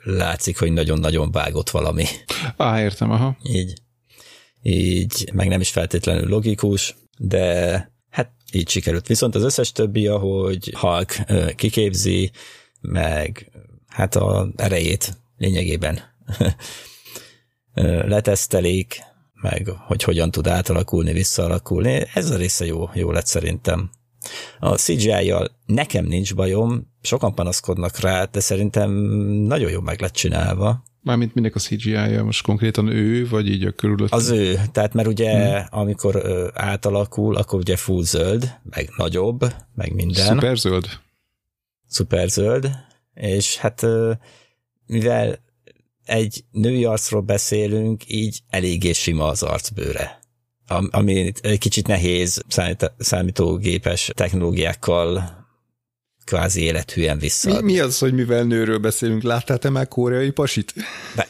látszik, 0.03 0.59
hogy 0.59 0.71
nagyon-nagyon 0.71 1.31
vágott 1.31 1.69
valami. 1.69 2.05
Á, 2.57 2.81
értem, 2.81 3.11
aha. 3.11 3.37
Így, 3.43 3.73
így, 4.61 5.29
meg 5.33 5.47
nem 5.47 5.61
is 5.61 5.69
feltétlenül 5.69 6.27
logikus, 6.27 6.95
de 7.17 7.91
hát 8.09 8.31
így 8.51 8.69
sikerült. 8.69 9.07
Viszont 9.07 9.35
az 9.35 9.43
összes 9.43 9.71
többi, 9.71 10.07
ahogy 10.07 10.73
Hulk 10.79 11.15
kiképzi, 11.55 12.31
meg 12.81 13.51
hát 13.87 14.15
a 14.15 14.51
erejét 14.55 15.17
lényegében 15.37 15.99
letesztelik, 18.13 18.99
meg 19.41 19.67
hogy 19.67 20.03
hogyan 20.03 20.31
tud 20.31 20.47
átalakulni, 20.47 21.13
visszaalakulni. 21.13 22.03
Ez 22.13 22.29
a 22.29 22.37
része 22.37 22.65
jó, 22.65 22.89
jó 22.93 23.11
lett 23.11 23.25
szerintem. 23.25 23.89
A 24.59 24.75
CGI-jal 24.75 25.51
nekem 25.65 26.05
nincs 26.05 26.35
bajom, 26.35 26.91
sokan 27.01 27.35
panaszkodnak 27.35 27.99
rá, 27.99 28.25
de 28.25 28.39
szerintem 28.39 28.91
nagyon 29.47 29.71
jó 29.71 29.81
meg 29.81 30.01
lett 30.01 30.13
csinálva. 30.13 30.83
Mármint 31.03 31.33
minek 31.33 31.55
a 31.55 31.59
CGI-ja, 31.59 32.23
most 32.23 32.43
konkrétan 32.43 32.87
ő, 32.87 33.27
vagy 33.27 33.47
így 33.47 33.65
a 33.65 33.71
körülött? 33.71 34.11
Az 34.11 34.29
ő, 34.29 34.59
tehát 34.71 34.93
mert 34.93 35.07
ugye 35.07 35.57
hmm. 35.57 35.65
amikor 35.69 36.15
ö, 36.15 36.47
átalakul, 36.53 37.35
akkor 37.35 37.59
ugye 37.59 37.75
full 37.75 38.03
zöld, 38.03 38.59
meg 38.63 38.89
nagyobb, 38.97 39.53
meg 39.75 39.93
minden. 39.93 40.25
Szuperzöld? 40.25 40.85
Szuperzöld, 41.87 42.69
és 43.13 43.57
hát 43.57 43.83
ö, 43.83 44.11
mivel 44.85 45.39
egy 46.05 46.43
női 46.51 46.85
arcról 46.85 47.21
beszélünk, 47.21 48.03
így 48.07 48.39
eléggé 48.49 48.91
sima 48.91 49.27
az 49.27 49.43
arcbőre 49.43 50.19
ami 50.89 51.31
egy 51.41 51.57
kicsit 51.57 51.87
nehéz 51.87 52.43
számítógépes 52.97 54.11
technológiákkal 54.13 55.39
kvázi 56.31 56.61
élethűen 56.61 57.19
vissza. 57.19 57.61
Mi, 57.61 57.71
mi 57.71 57.79
az, 57.79 57.99
hogy 57.99 58.13
mivel 58.13 58.43
nőről 58.43 58.77
beszélünk? 58.77 59.23
Láttál 59.23 59.57
te 59.57 59.69
már 59.69 59.87
koreai 59.87 60.29
pasit? 60.29 60.73
Be, 61.15 61.27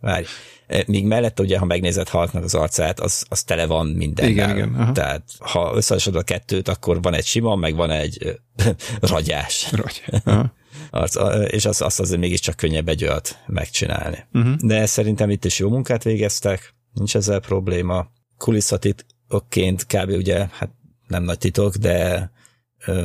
várj. 0.00 0.24
E, 0.66 0.84
míg 0.86 1.04
mellett 1.04 1.40
ugye, 1.40 1.58
ha 1.58 1.64
megnézed 1.64 2.08
Halknak 2.08 2.44
az 2.44 2.54
arcát, 2.54 3.00
az, 3.00 3.24
az 3.28 3.42
tele 3.42 3.66
van 3.66 3.86
mindennel. 3.86 4.30
Igen, 4.30 4.56
igen. 4.56 4.74
Aha. 4.74 4.92
Tehát 4.92 5.22
ha 5.38 5.72
összehasonlod 5.74 6.22
a 6.22 6.24
kettőt, 6.24 6.68
akkor 6.68 7.02
van 7.02 7.14
egy 7.14 7.24
sima, 7.24 7.56
meg 7.56 7.74
van 7.74 7.90
egy 7.90 8.40
ragyás. 9.00 9.68
Ragy. 9.72 10.02
Aha. 10.24 10.52
Arc, 10.90 11.16
és 11.52 11.64
az, 11.64 11.80
azt 11.80 12.00
azért 12.00 12.20
mégiscsak 12.20 12.56
könnyebb 12.56 12.88
egy 12.88 13.04
olyat 13.04 13.38
megcsinálni. 13.46 14.26
Uh-huh. 14.32 14.54
De 14.54 14.86
szerintem 14.86 15.30
itt 15.30 15.44
is 15.44 15.58
jó 15.58 15.68
munkát 15.68 16.02
végeztek, 16.02 16.74
nincs 16.92 17.16
ezzel 17.16 17.40
probléma 17.40 18.10
kulisszatitokként 18.36 19.86
kb. 19.86 20.10
ugye, 20.10 20.46
hát 20.52 20.70
nem 21.06 21.22
nagy 21.22 21.38
titok, 21.38 21.76
de 21.76 22.30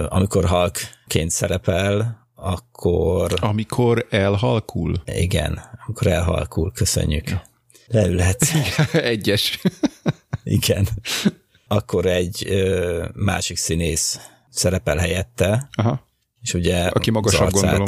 amikor 0.08 0.46
Hulkként 0.46 1.32
szerepel, 1.32 2.28
akkor... 2.36 3.34
Amikor 3.42 4.08
elhalkul? 4.10 5.02
Igen, 5.06 5.60
amikor 5.86 6.08
elhalkul, 6.08 6.72
köszönjük. 6.72 7.30
Ja. 7.30 7.42
Leülhet. 7.88 8.46
Egyes. 8.94 9.60
Igen. 10.44 10.88
Akkor 11.68 12.06
egy 12.06 12.46
ö, 12.50 13.06
másik 13.14 13.58
színész 13.58 14.20
szerepel 14.50 14.98
helyette. 14.98 15.70
Aha. 15.76 16.08
És 16.42 16.54
ugye 16.54 16.86
Aki 16.88 17.12
magasabb 17.12 17.52
gondolom. 17.52 17.88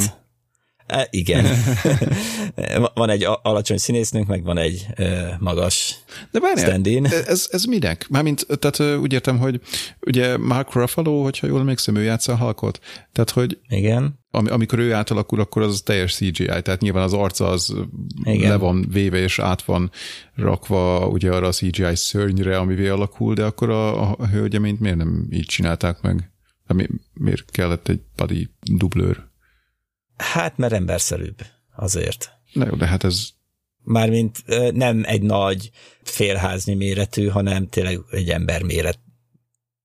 E, 0.88 1.06
igen. 1.10 1.46
van 2.94 3.10
egy 3.10 3.26
alacsony 3.42 3.76
színésznünk, 3.76 4.26
meg 4.26 4.44
van 4.44 4.58
egy 4.58 4.86
magas 5.38 5.96
De 6.30 6.40
várjál, 6.40 7.04
ez, 7.26 7.48
ez 7.50 7.64
minek? 7.64 8.06
Mármint, 8.08 8.46
tehát 8.58 8.98
úgy 9.00 9.12
értem, 9.12 9.38
hogy 9.38 9.60
ugye 10.00 10.36
Mark 10.36 10.72
Ruffalo, 10.72 11.22
hogyha 11.22 11.46
jól 11.46 11.60
emlékszem, 11.60 11.96
ő 11.96 12.02
játsza 12.02 12.32
a 12.32 12.36
halkot. 12.36 12.80
Tehát, 13.12 13.30
hogy 13.30 13.58
igen. 13.68 14.18
Am, 14.30 14.46
amikor 14.50 14.78
ő 14.78 14.92
átalakul, 14.92 15.40
akkor 15.40 15.62
az 15.62 15.80
teljes 15.84 16.14
CGI, 16.14 16.44
tehát 16.44 16.80
nyilván 16.80 17.02
az 17.02 17.12
arca 17.12 17.48
az 17.48 17.74
igen. 18.22 18.50
le 18.50 18.56
van 18.56 18.86
véve 18.92 19.18
és 19.18 19.38
át 19.38 19.62
van 19.62 19.90
rakva 20.34 21.06
ugye 21.06 21.30
arra 21.30 21.46
a 21.46 21.52
CGI 21.52 21.94
szörnyre, 21.94 22.58
amivé 22.58 22.88
alakul, 22.88 23.34
de 23.34 23.44
akkor 23.44 23.70
a, 23.70 24.10
a 24.10 24.26
hölgyeményt 24.26 24.80
miért 24.80 24.96
nem 24.96 25.26
így 25.30 25.46
csinálták 25.46 26.00
meg? 26.00 26.32
Mi, 26.74 26.86
miért 27.14 27.50
kellett 27.50 27.88
egy 27.88 28.00
body 28.16 28.48
dublőr? 28.60 29.27
Hát, 30.18 30.56
mert 30.56 30.72
emberszerűbb 30.72 31.46
azért. 31.76 32.32
Na 32.52 32.66
jó, 32.66 32.74
de 32.74 32.86
hát 32.86 33.04
ez... 33.04 33.28
Mármint 33.82 34.38
nem 34.72 35.02
egy 35.06 35.22
nagy 35.22 35.70
félháznyi 36.02 36.74
méretű, 36.74 37.26
hanem 37.26 37.68
tényleg 37.68 38.00
egy 38.10 38.30
ember 38.30 38.62
méret. 38.62 38.98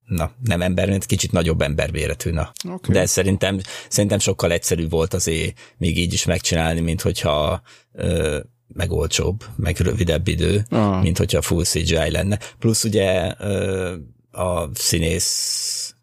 Na, 0.06 0.32
nem 0.44 0.62
ember, 0.62 0.90
mint 0.90 1.06
kicsit 1.06 1.32
nagyobb 1.32 1.62
ember 1.62 1.92
méretű, 1.92 2.32
na. 2.32 2.52
Okay. 2.64 2.96
De 2.96 3.06
szerintem, 3.06 3.60
szerintem 3.90 4.20
sokkal 4.20 4.52
egyszerűbb 4.52 4.90
volt 4.90 5.14
azért 5.14 5.60
még 5.78 5.98
így 5.98 6.14
is 6.14 6.26
megcsinálni, 6.26 6.80
mint 6.80 7.02
hogyha 7.02 7.62
ö, 7.92 8.40
meg 8.68 8.92
olcsóbb, 8.92 9.44
meg 9.56 9.78
rövidebb 9.78 10.28
idő, 10.28 10.66
ah. 10.70 11.02
mint 11.02 11.18
hogyha 11.18 11.42
full 11.42 11.64
CGI 11.64 12.12
lenne. 12.12 12.40
Plusz 12.60 12.84
ugye 12.84 13.34
ö, 13.40 13.96
a 14.32 14.70
színész 14.74 15.96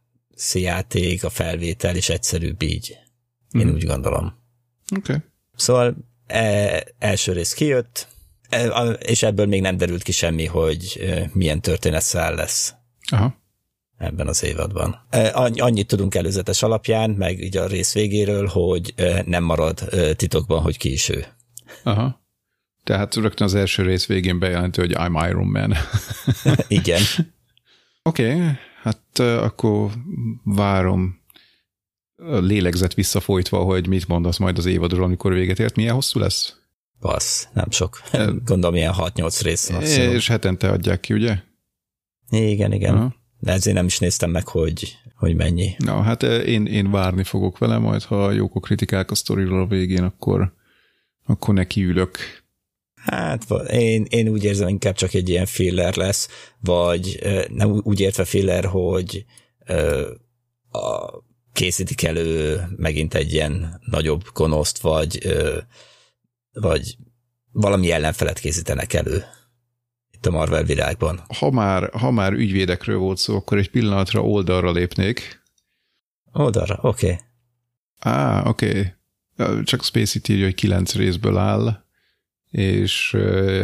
játék, 0.53 1.25
a 1.25 1.31
felvétel 1.31 1.97
is 1.97 2.09
egyszerűbb 2.09 2.63
így. 2.63 2.97
Én 3.53 3.67
mm. 3.67 3.73
úgy 3.73 3.87
gondolom. 3.87 4.25
Oké. 4.97 5.13
Okay. 5.13 5.25
Szóval 5.57 5.97
e, 6.27 6.85
első 6.99 7.33
rész 7.33 7.53
kijött, 7.53 8.09
e, 8.49 8.67
és 8.89 9.23
ebből 9.23 9.47
még 9.47 9.61
nem 9.61 9.77
derült 9.77 10.03
ki 10.03 10.13
semmi, 10.13 10.47
hogy 10.47 11.01
e, 11.01 11.31
milyen 11.33 11.61
történetszál 11.61 12.35
lesz. 12.35 12.75
Aha. 13.11 13.39
Ebben 13.99 14.27
az 14.27 14.45
évadban. 14.45 15.07
E, 15.11 15.31
annyit 15.57 15.87
tudunk 15.87 16.15
előzetes 16.15 16.63
alapján, 16.63 17.11
meg 17.11 17.41
így 17.41 17.57
a 17.57 17.67
rész 17.67 17.95
végéről, 17.95 18.47
hogy 18.47 18.93
e, 18.97 19.23
nem 19.27 19.45
marad 19.45 19.89
titokban, 20.17 20.63
hogy 20.63 20.77
ki 20.77 20.93
is 20.93 21.09
ő. 21.09 21.27
Aha. 21.83 22.21
Tehát 22.85 23.15
rögtön 23.15 23.47
az 23.47 23.55
első 23.55 23.83
rész 23.83 24.07
végén 24.07 24.39
bejelenti, 24.39 24.81
hogy 24.81 24.93
I'm 24.95 25.29
Iron 25.29 25.47
Man. 25.47 25.75
Igen. 26.69 27.03
Oké, 28.03 28.35
okay, 28.35 28.47
hát 28.83 29.19
akkor 29.19 29.91
várom 30.45 31.20
lélegzet 32.27 32.95
visszafolytva, 32.95 33.59
hogy 33.59 33.87
mit 33.87 34.09
mondasz 34.09 34.39
majd 34.39 34.59
az 34.59 34.67
évadról, 34.67 35.05
amikor 35.05 35.33
véget 35.33 35.59
ért. 35.59 35.77
Milyen 35.77 35.95
hosszú 35.95 36.19
lesz? 36.19 36.55
Passz, 37.01 37.47
nem 37.53 37.71
sok. 37.71 38.03
Gondolom 38.45 38.75
ilyen 38.75 38.95
6-8 38.97 39.41
rész. 39.43 39.71
Maximum. 39.71 40.15
És 40.15 40.29
hetente 40.29 40.69
adják 40.69 41.01
ki, 41.01 41.13
ugye? 41.13 41.37
Igen, 42.31 42.73
igen. 42.73 42.95
Aha. 42.95 43.15
De 43.39 43.53
ezért 43.53 43.77
nem 43.77 43.87
is 43.87 43.99
néztem 43.99 44.31
meg, 44.31 44.49
hogy, 44.49 44.97
hogy 45.15 45.35
mennyi. 45.35 45.75
Na, 45.79 46.03
hát 46.03 46.23
én, 46.23 46.67
én 46.67 46.91
várni 46.91 47.25
fogok 47.25 47.59
vele, 47.59 47.79
majd 47.79 48.03
ha 48.03 48.31
jók 48.31 48.55
a 48.55 48.61
kritikák 48.61 49.11
a 49.11 49.15
sztoriról 49.15 49.61
a 49.61 49.67
végén, 49.67 50.03
akkor, 50.03 50.53
akkor 51.27 51.55
nekiülök. 51.55 52.19
Hát 52.95 53.45
én, 53.71 54.07
én 54.09 54.29
úgy 54.29 54.45
érzem, 54.45 54.69
inkább 54.69 54.95
csak 54.95 55.15
egy 55.15 55.29
ilyen 55.29 55.47
filler 55.47 55.97
lesz, 55.97 56.29
vagy 56.61 57.19
nem 57.49 57.81
úgy 57.83 58.01
értve 58.01 58.25
filler, 58.25 58.65
hogy 58.65 59.25
a, 60.71 61.19
készítik 61.61 62.03
elő 62.03 62.61
megint 62.77 63.15
egy 63.15 63.33
ilyen 63.33 63.81
nagyobb 63.85 64.25
gonoszt, 64.33 64.79
vagy, 64.79 65.37
vagy 66.53 66.97
valami 67.53 67.91
ellenfelet 67.91 68.39
készítenek 68.39 68.93
elő 68.93 69.25
itt 70.11 70.27
a 70.27 70.31
Marvel 70.31 70.65
világban. 70.65 71.25
Ha 71.39 71.51
már, 71.51 71.91
ha 71.93 72.11
már 72.11 72.33
ügyvédekről 72.33 72.99
volt 72.99 73.19
szó, 73.19 73.37
akkor 73.37 73.59
egy 73.59 73.71
pillanatra 73.71 74.23
oldalra 74.23 74.73
lépnék. 74.73 75.43
Oldalra, 76.33 76.79
oké. 76.83 77.07
Okay. 77.07 77.19
Á, 77.99 78.49
oké. 78.49 78.95
Okay. 79.37 79.63
Csak 79.65 79.85
Space 79.85 80.19
írja, 80.29 80.45
hogy 80.45 80.55
kilenc 80.55 80.95
részből 80.95 81.37
áll, 81.37 81.85
és 82.51 83.15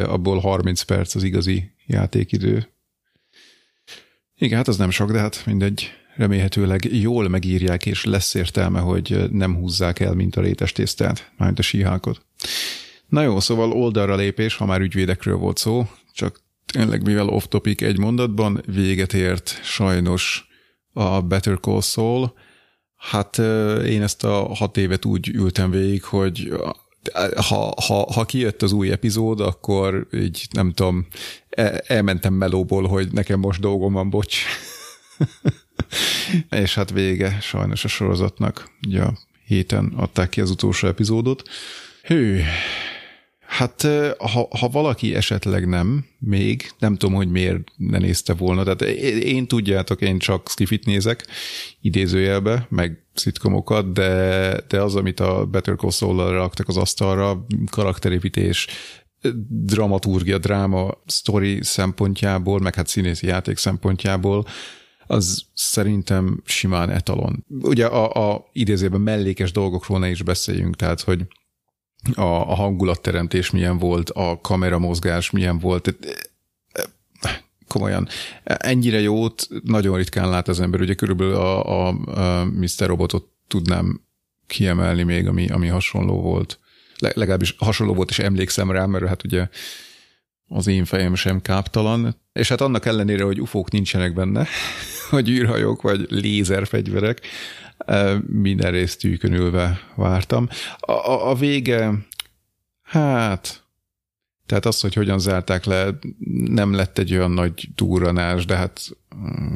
abból 0.04 0.40
30 0.40 0.82
perc 0.82 1.14
az 1.14 1.22
igazi 1.22 1.72
játékidő. 1.86 2.68
Igen, 4.34 4.56
hát 4.56 4.68
az 4.68 4.76
nem 4.76 4.90
sok, 4.90 5.12
de 5.12 5.18
hát 5.18 5.46
mindegy. 5.46 5.90
Remélhetőleg 6.16 6.84
jól 6.92 7.28
megírják, 7.28 7.86
és 7.86 8.04
lesz 8.04 8.34
értelme, 8.34 8.80
hogy 8.80 9.30
nem 9.30 9.56
húzzák 9.56 10.00
el, 10.00 10.14
mint 10.14 10.36
a 10.36 10.40
rétes 10.40 10.72
tésztát, 10.72 11.32
mármint 11.36 11.58
a 11.58 11.62
síhákot. 11.62 12.26
Na 13.08 13.22
jó, 13.22 13.40
szóval 13.40 13.72
oldalra 13.72 14.14
lépés, 14.14 14.56
ha 14.56 14.66
már 14.66 14.80
ügyvédekről 14.80 15.36
volt 15.36 15.56
szó, 15.56 15.88
csak 16.12 16.40
tényleg 16.66 17.02
mivel 17.02 17.28
off-topic 17.28 17.82
egy 17.82 17.98
mondatban, 17.98 18.62
véget 18.66 19.12
ért 19.12 19.60
sajnos 19.62 20.48
a 20.92 21.20
Better 21.20 21.58
Call 21.60 21.80
Saul. 21.80 22.32
Hát 22.96 23.38
én 23.84 24.02
ezt 24.02 24.24
a 24.24 24.54
hat 24.54 24.76
évet 24.76 25.04
úgy 25.04 25.28
ültem 25.28 25.70
végig, 25.70 26.02
hogy 26.02 26.52
ha, 27.36 27.74
ha, 27.86 28.12
ha 28.12 28.24
kijött 28.24 28.62
az 28.62 28.72
új 28.72 28.90
epizód, 28.90 29.40
akkor 29.40 30.06
így 30.12 30.46
nem 30.50 30.72
tudom, 30.72 31.06
el, 31.48 31.78
elmentem 31.78 32.34
melóból, 32.34 32.86
hogy 32.86 33.12
nekem 33.12 33.40
most 33.40 33.60
dolgom 33.60 33.92
van, 33.92 34.10
bocs. 34.10 34.36
És 36.64 36.74
hát 36.74 36.90
vége 36.90 37.38
sajnos 37.40 37.84
a 37.84 37.88
sorozatnak. 37.88 38.70
Ugye 38.86 39.02
a 39.02 39.18
héten 39.46 39.92
adták 39.96 40.28
ki 40.28 40.40
az 40.40 40.50
utolsó 40.50 40.88
epizódot. 40.88 41.48
Hű, 42.02 42.40
Hát 43.46 43.86
ha, 44.18 44.48
ha 44.58 44.68
valaki 44.68 45.14
esetleg 45.14 45.68
nem, 45.68 46.04
még, 46.18 46.70
nem 46.78 46.96
tudom, 46.96 47.14
hogy 47.14 47.30
miért 47.30 47.60
ne 47.76 47.98
nézte 47.98 48.34
volna, 48.34 48.62
tehát 48.62 48.82
én 49.22 49.46
tudjátok, 49.46 50.00
én 50.00 50.18
csak 50.18 50.48
skifit 50.48 50.84
nézek, 50.84 51.26
idézőjelbe, 51.80 52.66
meg 52.70 53.04
szitkomokat, 53.14 53.92
de, 53.92 54.56
de 54.68 54.80
az, 54.82 54.94
amit 54.94 55.20
a 55.20 55.46
Better 55.46 55.76
Call 55.76 55.90
Saul-ra 55.90 56.30
raktak 56.30 56.68
az 56.68 56.76
asztalra, 56.76 57.46
karakterépítés, 57.70 58.66
dramaturgia, 59.48 60.38
dráma, 60.38 60.90
story 61.06 61.58
szempontjából, 61.62 62.60
meg 62.60 62.74
hát 62.74 62.86
színészi 62.86 63.26
játék 63.26 63.56
szempontjából, 63.56 64.46
az 65.06 65.42
szerintem 65.54 66.42
simán 66.44 66.90
etalon. 66.90 67.44
Ugye 67.48 67.86
a, 67.86 68.32
a 68.32 68.48
idézőben 68.52 69.00
mellékes 69.00 69.52
dolgokról 69.52 69.98
ne 69.98 70.08
is 70.08 70.22
beszéljünk, 70.22 70.76
tehát 70.76 71.00
hogy 71.00 71.26
a, 72.14 72.20
a 72.20 72.54
hangulatteremtés 72.54 73.50
milyen 73.50 73.78
volt, 73.78 74.10
a 74.10 74.38
kameramozgás 74.40 75.30
milyen 75.30 75.58
volt, 75.58 75.96
komolyan. 77.68 78.08
Ennyire 78.44 79.00
jót 79.00 79.48
nagyon 79.62 79.96
ritkán 79.96 80.30
lát 80.30 80.48
az 80.48 80.60
ember. 80.60 80.80
Ugye 80.80 80.94
körülbelül 80.94 81.34
a, 81.34 81.64
a, 81.64 81.88
a 81.88 82.44
Mr. 82.44 82.86
Robotot 82.86 83.28
tudnám 83.48 84.00
kiemelni 84.46 85.02
még, 85.02 85.26
ami, 85.26 85.48
ami 85.48 85.66
hasonló 85.66 86.20
volt. 86.20 86.58
Legalábbis 86.98 87.54
hasonló 87.58 87.94
volt, 87.94 88.10
és 88.10 88.18
emlékszem 88.18 88.70
rá, 88.70 88.86
mert 88.86 89.06
hát 89.06 89.24
ugye 89.24 89.48
az 90.48 90.66
én 90.66 90.84
fejem 90.84 91.14
sem 91.14 91.40
káptalan. 91.40 92.16
És 92.32 92.48
hát 92.48 92.60
annak 92.60 92.86
ellenére, 92.86 93.24
hogy 93.24 93.40
ufók 93.40 93.70
nincsenek 93.70 94.14
benne, 94.14 94.46
vagy 95.10 95.28
űrhajók, 95.28 95.82
vagy 95.82 96.06
lézerfegyverek, 96.08 97.20
minden 98.26 98.70
részt 98.70 99.00
tűkönülve 99.00 99.80
vártam. 99.94 100.48
A, 100.78 100.92
a, 100.92 101.30
a 101.30 101.34
vége, 101.34 101.92
hát, 102.82 103.64
tehát 104.46 104.66
az, 104.66 104.80
hogy 104.80 104.94
hogyan 104.94 105.18
zárták 105.18 105.64
le, 105.64 105.98
nem 106.44 106.74
lett 106.74 106.98
egy 106.98 107.12
olyan 107.12 107.30
nagy 107.30 107.68
durranás, 107.74 108.44
de 108.44 108.56
hát 108.56 108.80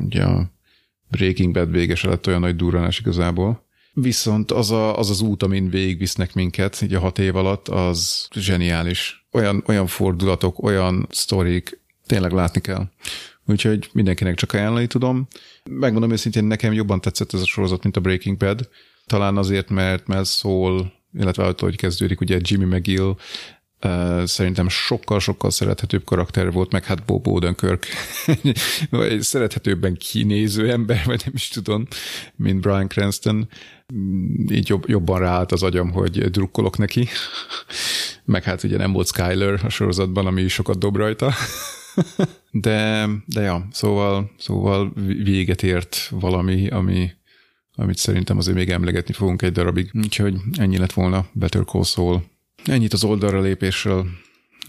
ugye 0.04 0.24
a 0.24 0.50
Breaking 1.08 1.54
Bad 1.54 1.70
vége 1.70 1.94
se 1.94 2.08
lett 2.08 2.26
olyan 2.26 2.40
nagy 2.40 2.56
durranás 2.56 2.98
igazából. 2.98 3.68
Viszont 3.92 4.50
az, 4.50 4.70
a, 4.70 4.98
az 4.98 5.10
az 5.10 5.20
út, 5.20 5.42
amin 5.42 5.70
végigvisznek 5.70 6.34
minket 6.34 6.82
így 6.82 6.94
a 6.94 7.00
hat 7.00 7.18
év 7.18 7.36
alatt, 7.36 7.68
az 7.68 8.28
zseniális. 8.34 9.19
Olyan, 9.32 9.62
olyan 9.66 9.86
fordulatok, 9.86 10.62
olyan 10.62 11.06
sztorik, 11.10 11.80
tényleg 12.06 12.32
látni 12.32 12.60
kell. 12.60 12.88
Úgyhogy 13.46 13.90
mindenkinek 13.92 14.34
csak 14.34 14.52
ajánlani 14.52 14.86
tudom. 14.86 15.28
Megmondom 15.64 16.10
őszintén, 16.10 16.44
nekem 16.44 16.72
jobban 16.72 17.00
tetszett 17.00 17.32
ez 17.32 17.40
a 17.40 17.46
sorozat, 17.46 17.82
mint 17.82 17.96
a 17.96 18.00
Breaking 18.00 18.36
Bad. 18.36 18.68
Talán 19.06 19.36
azért, 19.36 19.70
mert, 19.70 20.06
mert 20.06 20.24
szól, 20.24 20.92
illetve 21.18 21.44
attól, 21.44 21.68
hogy 21.68 21.78
kezdődik, 21.78 22.20
ugye 22.20 22.38
Jimmy 22.42 22.64
McGill, 22.64 23.14
Uh, 23.84 24.24
szerintem 24.24 24.68
sokkal-sokkal 24.68 25.50
szerethetőbb 25.50 26.04
karakter 26.04 26.52
volt, 26.52 26.72
meg 26.72 26.84
hát 26.84 27.04
Bob 27.04 27.28
Odenkirk, 27.28 27.86
vagy 28.90 29.20
szerethetőbben 29.20 29.96
kinéző 29.96 30.70
ember, 30.70 31.02
vagy 31.04 31.22
nem 31.24 31.34
is 31.34 31.48
tudom, 31.48 31.86
mint 32.36 32.60
Brian 32.60 32.88
Cranston. 32.88 33.48
Így 34.50 34.68
jobb, 34.68 34.88
jobban 34.88 35.18
ráállt 35.18 35.52
az 35.52 35.62
agyam, 35.62 35.90
hogy 35.90 36.30
drukkolok 36.30 36.78
neki. 36.78 37.08
Meg 38.30 38.42
hát 38.42 38.62
ugye 38.62 38.76
nem 38.76 38.92
volt 38.92 39.06
Skyler 39.06 39.60
a 39.64 39.68
sorozatban, 39.68 40.26
ami 40.26 40.48
sokat 40.48 40.78
dob 40.78 40.96
rajta. 40.96 41.32
de, 42.50 43.08
de 43.26 43.40
ja, 43.40 43.68
szóval, 43.72 44.30
szóval 44.38 44.92
véget 45.22 45.62
ért 45.62 46.08
valami, 46.10 46.68
ami, 46.68 47.10
amit 47.74 47.96
szerintem 47.96 48.38
azért 48.38 48.56
még 48.56 48.70
emlegetni 48.70 49.12
fogunk 49.12 49.42
egy 49.42 49.52
darabig. 49.52 49.90
Úgyhogy 49.92 50.36
ennyi 50.52 50.78
lett 50.78 50.92
volna 50.92 51.26
Better 51.32 51.64
Call 51.64 51.84
Saul. 51.84 52.22
Ennyit 52.64 52.92
az 52.92 53.04
oldalra 53.04 53.40
lépésről. 53.40 54.06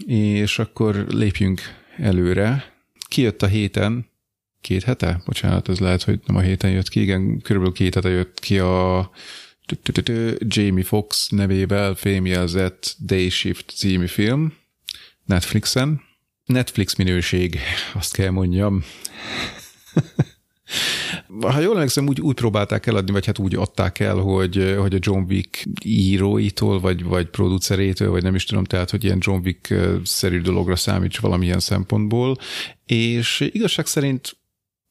És 0.06 0.58
akkor 0.58 1.06
lépjünk 1.08 1.60
előre. 1.96 2.72
Kijött 3.08 3.42
a 3.42 3.46
héten, 3.46 4.06
két 4.60 4.82
hete? 4.82 5.22
Bocsánat, 5.24 5.68
ez 5.68 5.78
lehet, 5.78 6.02
hogy 6.02 6.20
nem 6.26 6.36
a 6.36 6.40
héten 6.40 6.70
jött 6.70 6.88
ki, 6.88 7.00
igen, 7.00 7.40
körülbelül 7.40 7.74
két 7.74 7.94
hete 7.94 8.08
jött 8.08 8.40
ki 8.40 8.58
a 8.58 9.10
Jamie 10.38 10.84
Fox 10.84 11.28
nevével 11.28 11.94
fémjelzett 11.94 12.96
Day 12.98 13.28
Shift 13.28 13.70
című 13.76 14.06
film 14.06 14.52
Netflixen. 15.24 16.00
Netflix 16.44 16.94
minőség, 16.94 17.58
azt 17.94 18.12
kell 18.12 18.30
mondjam. 18.30 18.84
ha 21.40 21.60
jól 21.60 21.74
emlékszem, 21.74 22.08
úgy, 22.08 22.20
úgy 22.20 22.34
próbálták 22.34 22.86
eladni, 22.86 23.12
vagy 23.12 23.26
hát 23.26 23.38
úgy 23.38 23.54
adták 23.54 23.98
el, 23.98 24.16
hogy, 24.16 24.74
hogy 24.78 24.94
a 24.94 24.98
John 25.00 25.24
Wick 25.28 25.64
íróitól, 25.84 26.80
vagy, 26.80 27.04
vagy 27.04 27.26
producerétől, 27.26 28.10
vagy 28.10 28.22
nem 28.22 28.34
is 28.34 28.44
tudom, 28.44 28.64
tehát, 28.64 28.90
hogy 28.90 29.04
ilyen 29.04 29.18
John 29.20 29.40
Wick-szerű 29.44 30.40
dologra 30.40 30.76
számíts 30.76 31.18
valamilyen 31.18 31.60
szempontból, 31.60 32.36
és 32.86 33.48
igazság 33.52 33.86
szerint 33.86 34.36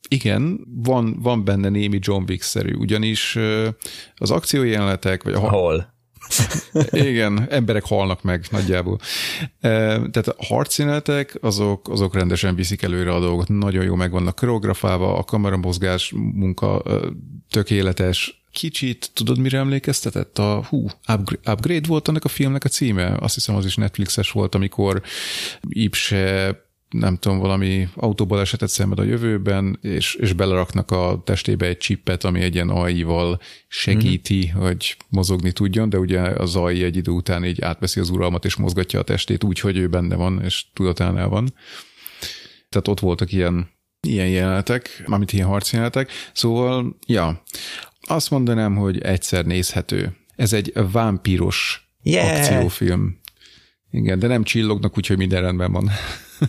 igen, 0.08 0.60
van, 0.84 1.18
van 1.22 1.44
benne 1.44 1.70
némi 1.70 2.00
John 2.02 2.24
Wick-szerű, 2.28 2.74
ugyanis 2.74 3.38
az 4.16 4.32
akciójelenetek, 4.32 5.24
vagy 5.24 5.34
a... 5.34 5.40
Hol? 5.40 5.94
Igen, 6.92 7.48
emberek 7.50 7.84
halnak 7.84 8.24
meg 8.24 8.46
nagyjából. 8.52 9.00
Tehát 9.60 10.28
a 10.28 10.36
harcszínetek, 10.38 11.38
azok, 11.42 11.90
azok 11.90 12.14
rendesen 12.14 12.56
viszik 12.56 12.82
előre 12.82 13.14
a 13.14 13.20
dolgot, 13.20 13.48
nagyon 13.48 13.84
jó 13.84 13.96
meg 13.96 14.12
vannak 14.12 14.36
koreografálva, 14.36 15.18
a 15.18 15.24
kameramozgás 15.24 16.14
munka 16.16 16.84
tökéletes, 17.50 18.44
kicsit, 18.52 19.12
tudod, 19.14 19.40
mire 19.40 19.58
emlékeztetett? 19.58 20.38
A 20.38 20.66
hú, 20.70 20.88
upgrade, 21.46 21.88
volt 21.88 22.08
annak 22.08 22.26
a 22.26 22.30
filmnek 22.30 22.64
a 22.64 22.70
címe? 22.70 23.16
Azt 23.20 23.34
hiszem, 23.34 23.56
az 23.56 23.66
is 23.66 23.76
Netflixes 23.76 24.32
volt, 24.32 24.56
amikor 24.56 25.02
Ipse 25.70 26.56
nem 26.92 27.18
tudom, 27.18 27.40
valami 27.40 27.88
autóbalesetet 27.96 28.70
szenved 28.70 29.00
a 29.00 29.04
jövőben, 29.04 29.80
és, 29.82 30.16
és 30.16 30.34
beleraknak 30.34 30.92
a 30.92 31.22
testébe 31.26 31.66
egy 31.66 31.78
csippet, 31.78 32.24
ami 32.24 32.42
egy 32.42 32.54
ilyen 32.54 32.70
AI-val 32.70 33.40
segíti, 33.68 34.50
mm-hmm. 34.50 34.62
hogy 34.62 34.98
mozogni 35.10 35.52
tudjon, 35.52 35.90
de 35.90 35.98
ugye 35.98 36.20
az 36.22 36.56
AI 36.56 36.84
egy 36.84 36.96
idő 36.96 37.12
után 37.12 37.46
így 37.46 37.62
átveszi 37.62 38.00
az 38.00 38.10
uralmat, 38.10 38.46
és 38.46 38.56
mozgatja 38.56 39.00
a 39.00 39.04
testét 39.04 39.44
úgy, 39.44 39.60
hogy 39.60 39.78
ő 39.78 39.88
benne 39.88 40.16
van, 40.16 40.42
és 40.44 40.66
tudatánál 40.74 41.28
van. 41.28 41.54
Tehát 42.70 42.88
ott 42.88 43.00
voltak 43.00 43.32
ilyen, 43.32 43.70
ilyen 44.08 44.30
jelenetek, 44.30 45.04
amit 45.06 45.34
ilyen 45.34 45.48
harcjelenetek. 45.48 46.12
Szóval, 46.34 46.98
ja, 47.08 47.44
azt 48.02 48.30
mondanám, 48.30 48.76
hogy 48.76 49.02
egyszer 49.02 49.46
nézhető. 49.46 50.16
Ez 50.36 50.54
egy 50.54 50.74
vámpíros 50.92 51.90
yeah. 52.04 52.38
akciófilm. 52.38 53.20
Igen, 53.92 54.20
de 54.20 54.28
nem 54.28 54.44
csillognak, 54.44 54.98
úgyhogy 54.98 55.18
minden 55.18 55.42
rendben 55.42 55.72
van. 55.72 55.90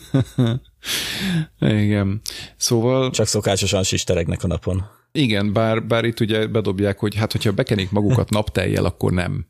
Igen. 1.61 2.21
Szóval... 2.57 3.11
Csak 3.11 3.27
szokásosan 3.27 3.83
sisteregnek 3.83 4.43
a 4.43 4.47
napon. 4.47 4.85
Igen, 5.13 5.53
bár, 5.53 5.87
bár 5.87 6.05
itt 6.05 6.21
ugye 6.21 6.47
bedobják, 6.47 6.99
hogy 6.99 7.15
hát 7.15 7.33
hogyha 7.33 7.53
bekenik 7.53 7.91
magukat 7.91 8.31
napteljel, 8.37 8.85
akkor 8.85 9.13
nem. 9.13 9.47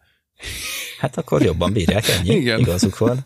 Hát 0.98 1.18
akkor 1.18 1.42
jobban 1.42 1.72
bírják, 1.72 2.08
ennyi. 2.08 2.34
Igen. 2.34 2.58
Igazuk 2.58 2.98
van. 2.98 3.22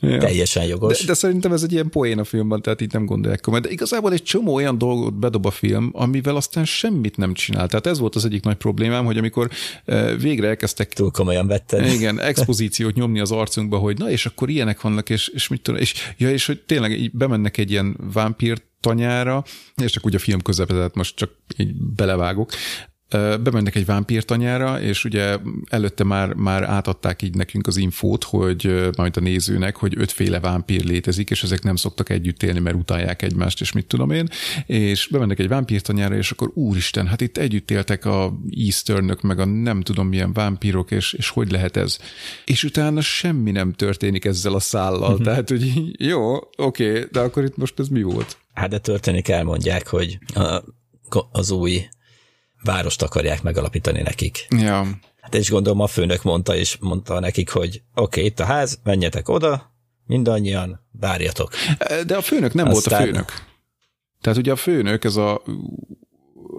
Ja. 0.00 0.18
Teljesen 0.18 0.64
jogos. 0.64 1.00
De, 1.00 1.06
de 1.06 1.14
szerintem 1.14 1.52
ez 1.52 1.62
egy 1.62 1.72
ilyen 1.72 1.90
poén 1.90 2.18
a 2.18 2.24
filmben, 2.24 2.62
tehát 2.62 2.80
így 2.80 2.92
nem 2.92 3.04
gondolják 3.04 3.40
komolyan. 3.40 3.64
De 3.66 3.72
igazából 3.72 4.12
egy 4.12 4.22
csomó 4.22 4.54
olyan 4.54 4.78
dolgot 4.78 5.14
bedob 5.14 5.46
a 5.46 5.50
film, 5.50 5.90
amivel 5.92 6.36
aztán 6.36 6.64
semmit 6.64 7.16
nem 7.16 7.34
csinál. 7.34 7.68
Tehát 7.68 7.86
ez 7.86 7.98
volt 7.98 8.14
az 8.14 8.24
egyik 8.24 8.42
nagy 8.42 8.56
problémám, 8.56 9.04
hogy 9.04 9.18
amikor 9.18 9.50
eh, 9.84 10.18
végre 10.18 10.48
elkezdtek 10.48 10.92
Túl 10.92 11.10
komolyan 11.10 11.46
vetted. 11.46 11.92
igen, 11.92 12.20
expozíciót 12.20 12.94
nyomni 12.94 13.20
az 13.20 13.32
arcunkba, 13.32 13.78
hogy 13.78 13.98
na, 13.98 14.10
és 14.10 14.26
akkor 14.26 14.48
ilyenek 14.48 14.80
vannak, 14.80 15.10
és, 15.10 15.28
és 15.28 15.48
mit 15.48 15.62
tudom, 15.62 15.80
és, 15.80 15.94
ja, 16.16 16.30
és 16.30 16.46
hogy 16.46 16.60
tényleg 16.60 17.00
így 17.00 17.10
bemennek 17.12 17.56
egy 17.56 17.70
ilyen 17.70 17.96
vámpír 18.12 18.62
tanyára, 18.80 19.44
és 19.82 19.90
csak 19.90 20.06
úgy 20.06 20.14
a 20.14 20.18
film 20.18 20.40
közepette, 20.40 20.78
tehát 20.78 20.94
most 20.94 21.16
csak 21.16 21.30
így 21.56 21.74
belevágok, 21.74 22.50
bemennek 23.18 23.74
egy 23.74 23.86
vámpírtanyára, 23.86 24.80
és 24.80 25.04
ugye 25.04 25.38
előtte 25.68 26.04
már, 26.04 26.34
már 26.34 26.62
átadták 26.62 27.22
így 27.22 27.34
nekünk 27.34 27.66
az 27.66 27.76
infót, 27.76 28.24
hogy 28.24 28.88
majd 28.96 29.16
a 29.16 29.20
nézőnek, 29.20 29.76
hogy 29.76 29.94
ötféle 29.96 30.40
vámpír 30.40 30.84
létezik, 30.84 31.30
és 31.30 31.42
ezek 31.42 31.62
nem 31.62 31.76
szoktak 31.76 32.08
együtt 32.08 32.42
élni, 32.42 32.58
mert 32.58 32.76
utálják 32.76 33.22
egymást, 33.22 33.60
és 33.60 33.72
mit 33.72 33.86
tudom 33.86 34.10
én, 34.10 34.28
és 34.66 35.08
bemennek 35.10 35.38
egy 35.38 35.48
vámpírtanyára, 35.48 36.16
és 36.16 36.30
akkor 36.30 36.50
úristen, 36.54 37.06
hát 37.06 37.20
itt 37.20 37.36
együtt 37.36 37.70
éltek 37.70 38.04
a 38.04 38.32
Easternök, 38.56 39.20
meg 39.20 39.38
a 39.38 39.44
nem 39.44 39.80
tudom 39.80 40.08
milyen 40.08 40.32
vámpírok, 40.32 40.90
és, 40.90 41.12
és 41.12 41.28
hogy 41.28 41.50
lehet 41.50 41.76
ez? 41.76 41.98
És 42.44 42.64
utána 42.64 43.00
semmi 43.00 43.50
nem 43.50 43.72
történik 43.72 44.24
ezzel 44.24 44.54
a 44.54 44.60
szállal, 44.60 45.18
tehát 45.18 45.48
hogy 45.48 45.72
jó, 45.98 46.36
oké, 46.56 47.06
de 47.12 47.20
akkor 47.20 47.44
itt 47.44 47.56
most 47.56 47.78
ez 47.78 47.88
mi 47.88 48.02
volt? 48.02 48.38
Hát 48.54 48.68
de 48.68 48.78
történik, 48.78 49.28
elmondják, 49.28 49.86
hogy 49.86 50.18
a, 50.34 50.62
az 51.32 51.50
új 51.50 51.88
várost 52.62 53.02
akarják 53.02 53.42
megalapítani 53.42 54.02
nekik. 54.02 54.46
Ja, 54.58 54.86
Hát 55.20 55.34
és 55.34 55.50
gondolom 55.50 55.80
a 55.80 55.86
főnök 55.86 56.22
mondta, 56.22 56.56
és 56.56 56.76
mondta 56.80 57.20
nekik, 57.20 57.50
hogy 57.50 57.68
oké, 57.94 58.02
okay, 58.02 58.24
itt 58.24 58.40
a 58.40 58.44
ház, 58.44 58.80
menjetek 58.84 59.28
oda, 59.28 59.74
mindannyian, 60.06 60.80
várjatok. 60.92 61.50
de 62.06 62.16
a 62.16 62.20
főnök 62.20 62.54
nem 62.54 62.64
volt 62.64 62.86
a 62.86 62.90
Aztán- 62.90 63.02
főnök. 63.06 63.32
Tehát 64.20 64.38
ugye 64.38 64.52
a 64.52 64.56
főnök, 64.56 65.04
ez 65.04 65.16
a 65.16 65.42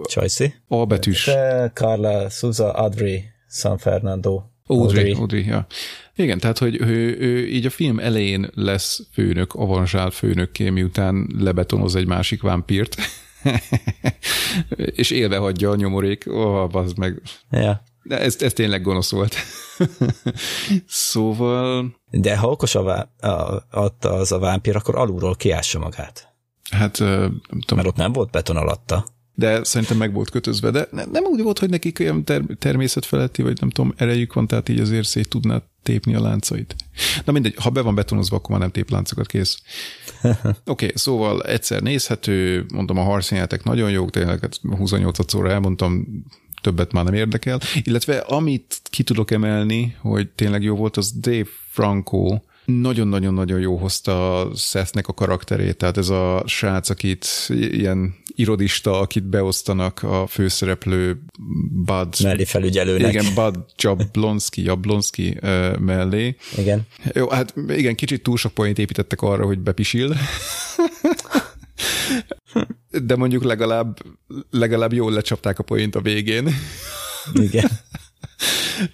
Csajci? 0.04 0.54
A 0.68 0.84
betűs. 0.86 1.30
Carla 1.74 2.28
Souza 2.28 2.72
Adri 2.72 3.24
San 3.48 3.78
Fernando. 3.78 4.42
Audrey, 4.66 5.12
Audrey, 5.12 5.46
ja. 5.46 5.66
Igen, 6.14 6.38
tehát, 6.38 6.58
hogy 6.58 6.80
ő, 6.80 7.16
ő 7.18 7.48
így 7.48 7.66
a 7.66 7.70
film 7.70 7.98
elején 7.98 8.50
lesz 8.54 9.00
főnök, 9.12 9.54
avanzsál 9.54 10.10
főnökké, 10.10 10.70
miután 10.70 11.26
lebetonoz 11.38 11.94
egy 11.96 12.06
másik 12.06 12.42
vámpírt, 12.42 12.96
és 15.00 15.10
élve 15.10 15.36
hagyja 15.36 15.70
a 15.70 15.74
nyomorék, 15.74 16.24
oh, 16.26 16.68
bazd 16.68 16.98
meg. 16.98 17.22
Ja. 17.50 17.82
De 18.02 18.18
ez, 18.18 18.36
ez 18.40 18.52
tényleg 18.52 18.82
gonosz 18.82 19.10
volt. 19.10 19.34
szóval, 20.86 21.96
De 22.10 22.36
ha 22.36 22.48
okos 22.48 22.74
a, 22.74 22.82
vá- 22.82 23.22
a, 23.24 23.66
adta 23.70 24.12
az 24.12 24.32
a 24.32 24.38
vámpír, 24.38 24.76
akkor 24.76 24.96
alulról 24.96 25.34
kiássa 25.34 25.78
magát. 25.78 26.28
hát 26.70 26.98
nem 26.98 27.40
tudom, 27.48 27.76
Mert 27.76 27.86
ott 27.86 27.96
nem 27.96 28.12
volt 28.12 28.30
beton 28.30 28.56
alatta. 28.56 29.06
De 29.34 29.64
szerintem 29.64 29.96
meg 29.96 30.12
volt 30.12 30.30
kötözve, 30.30 30.70
de 30.70 30.88
ne- 30.90 31.04
nem 31.04 31.24
úgy 31.24 31.42
volt, 31.42 31.58
hogy 31.58 31.70
nekik 31.70 31.98
olyan 32.00 32.24
ter- 32.24 32.58
természetfeletti, 32.58 33.42
vagy 33.42 33.60
nem 33.60 33.70
tudom, 33.70 33.92
erejük 33.96 34.32
van, 34.32 34.46
tehát 34.46 34.68
így 34.68 34.80
azért 34.80 35.06
szét 35.06 35.28
tudná 35.28 35.62
tépni 35.82 36.14
a 36.14 36.20
láncait. 36.20 36.76
Na 37.24 37.32
mindegy, 37.32 37.54
ha 37.56 37.70
be 37.70 37.80
van 37.80 37.94
betonozva, 37.94 38.36
akkor 38.36 38.50
már 38.50 38.58
nem 38.58 38.70
tép 38.70 38.90
láncokat, 38.90 39.26
kész. 39.26 39.62
Oké, 40.22 40.40
okay, 40.64 40.90
szóval 40.94 41.42
egyszer 41.42 41.82
nézhető, 41.82 42.66
mondom, 42.72 42.98
a 42.98 43.02
harcjelenetek 43.02 43.64
nagyon 43.64 43.90
jók, 43.90 44.10
tényleg 44.10 44.40
hát 44.40 44.60
28 44.62 45.30
szóra 45.30 45.50
elmondtam, 45.50 46.06
többet 46.62 46.92
már 46.92 47.04
nem 47.04 47.14
érdekel. 47.14 47.60
Illetve 47.82 48.18
amit 48.18 48.80
ki 48.90 49.02
tudok 49.02 49.30
emelni, 49.30 49.96
hogy 50.00 50.28
tényleg 50.28 50.62
jó 50.62 50.76
volt, 50.76 50.96
az 50.96 51.12
Dave 51.12 51.48
Franco, 51.70 52.38
nagyon-nagyon-nagyon 52.64 53.60
jó 53.60 53.76
hozta 53.76 54.40
a 54.40 54.54
Sethnek 54.56 55.08
a 55.08 55.12
karakterét, 55.12 55.76
tehát 55.76 55.96
ez 55.96 56.08
a 56.08 56.42
srác, 56.46 56.90
akit 56.90 57.26
ilyen 57.48 58.14
irodista, 58.34 59.00
akit 59.00 59.24
beosztanak 59.24 60.02
a 60.02 60.26
főszereplő 60.26 61.22
Bud, 61.84 62.14
Melli 62.22 62.44
felügyelőnek. 62.44 63.12
igen, 63.12 63.34
Bud 63.34 63.56
Jablonski, 63.76 64.62
Jablonski 64.62 65.36
uh, 65.42 65.76
mellé. 65.78 66.36
Igen. 66.56 66.86
Jó, 67.14 67.28
hát 67.28 67.54
igen, 67.68 67.94
kicsit 67.94 68.22
túl 68.22 68.36
sok 68.36 68.52
point 68.52 68.78
építettek 68.78 69.22
arra, 69.22 69.44
hogy 69.44 69.58
bepisil. 69.58 70.16
De 72.90 73.16
mondjuk 73.16 73.44
legalább, 73.44 73.98
legalább 74.50 74.92
jól 74.92 75.12
lecsapták 75.12 75.58
a 75.58 75.62
point 75.62 75.94
a 75.94 76.00
végén. 76.00 76.54
Igen. 77.34 77.70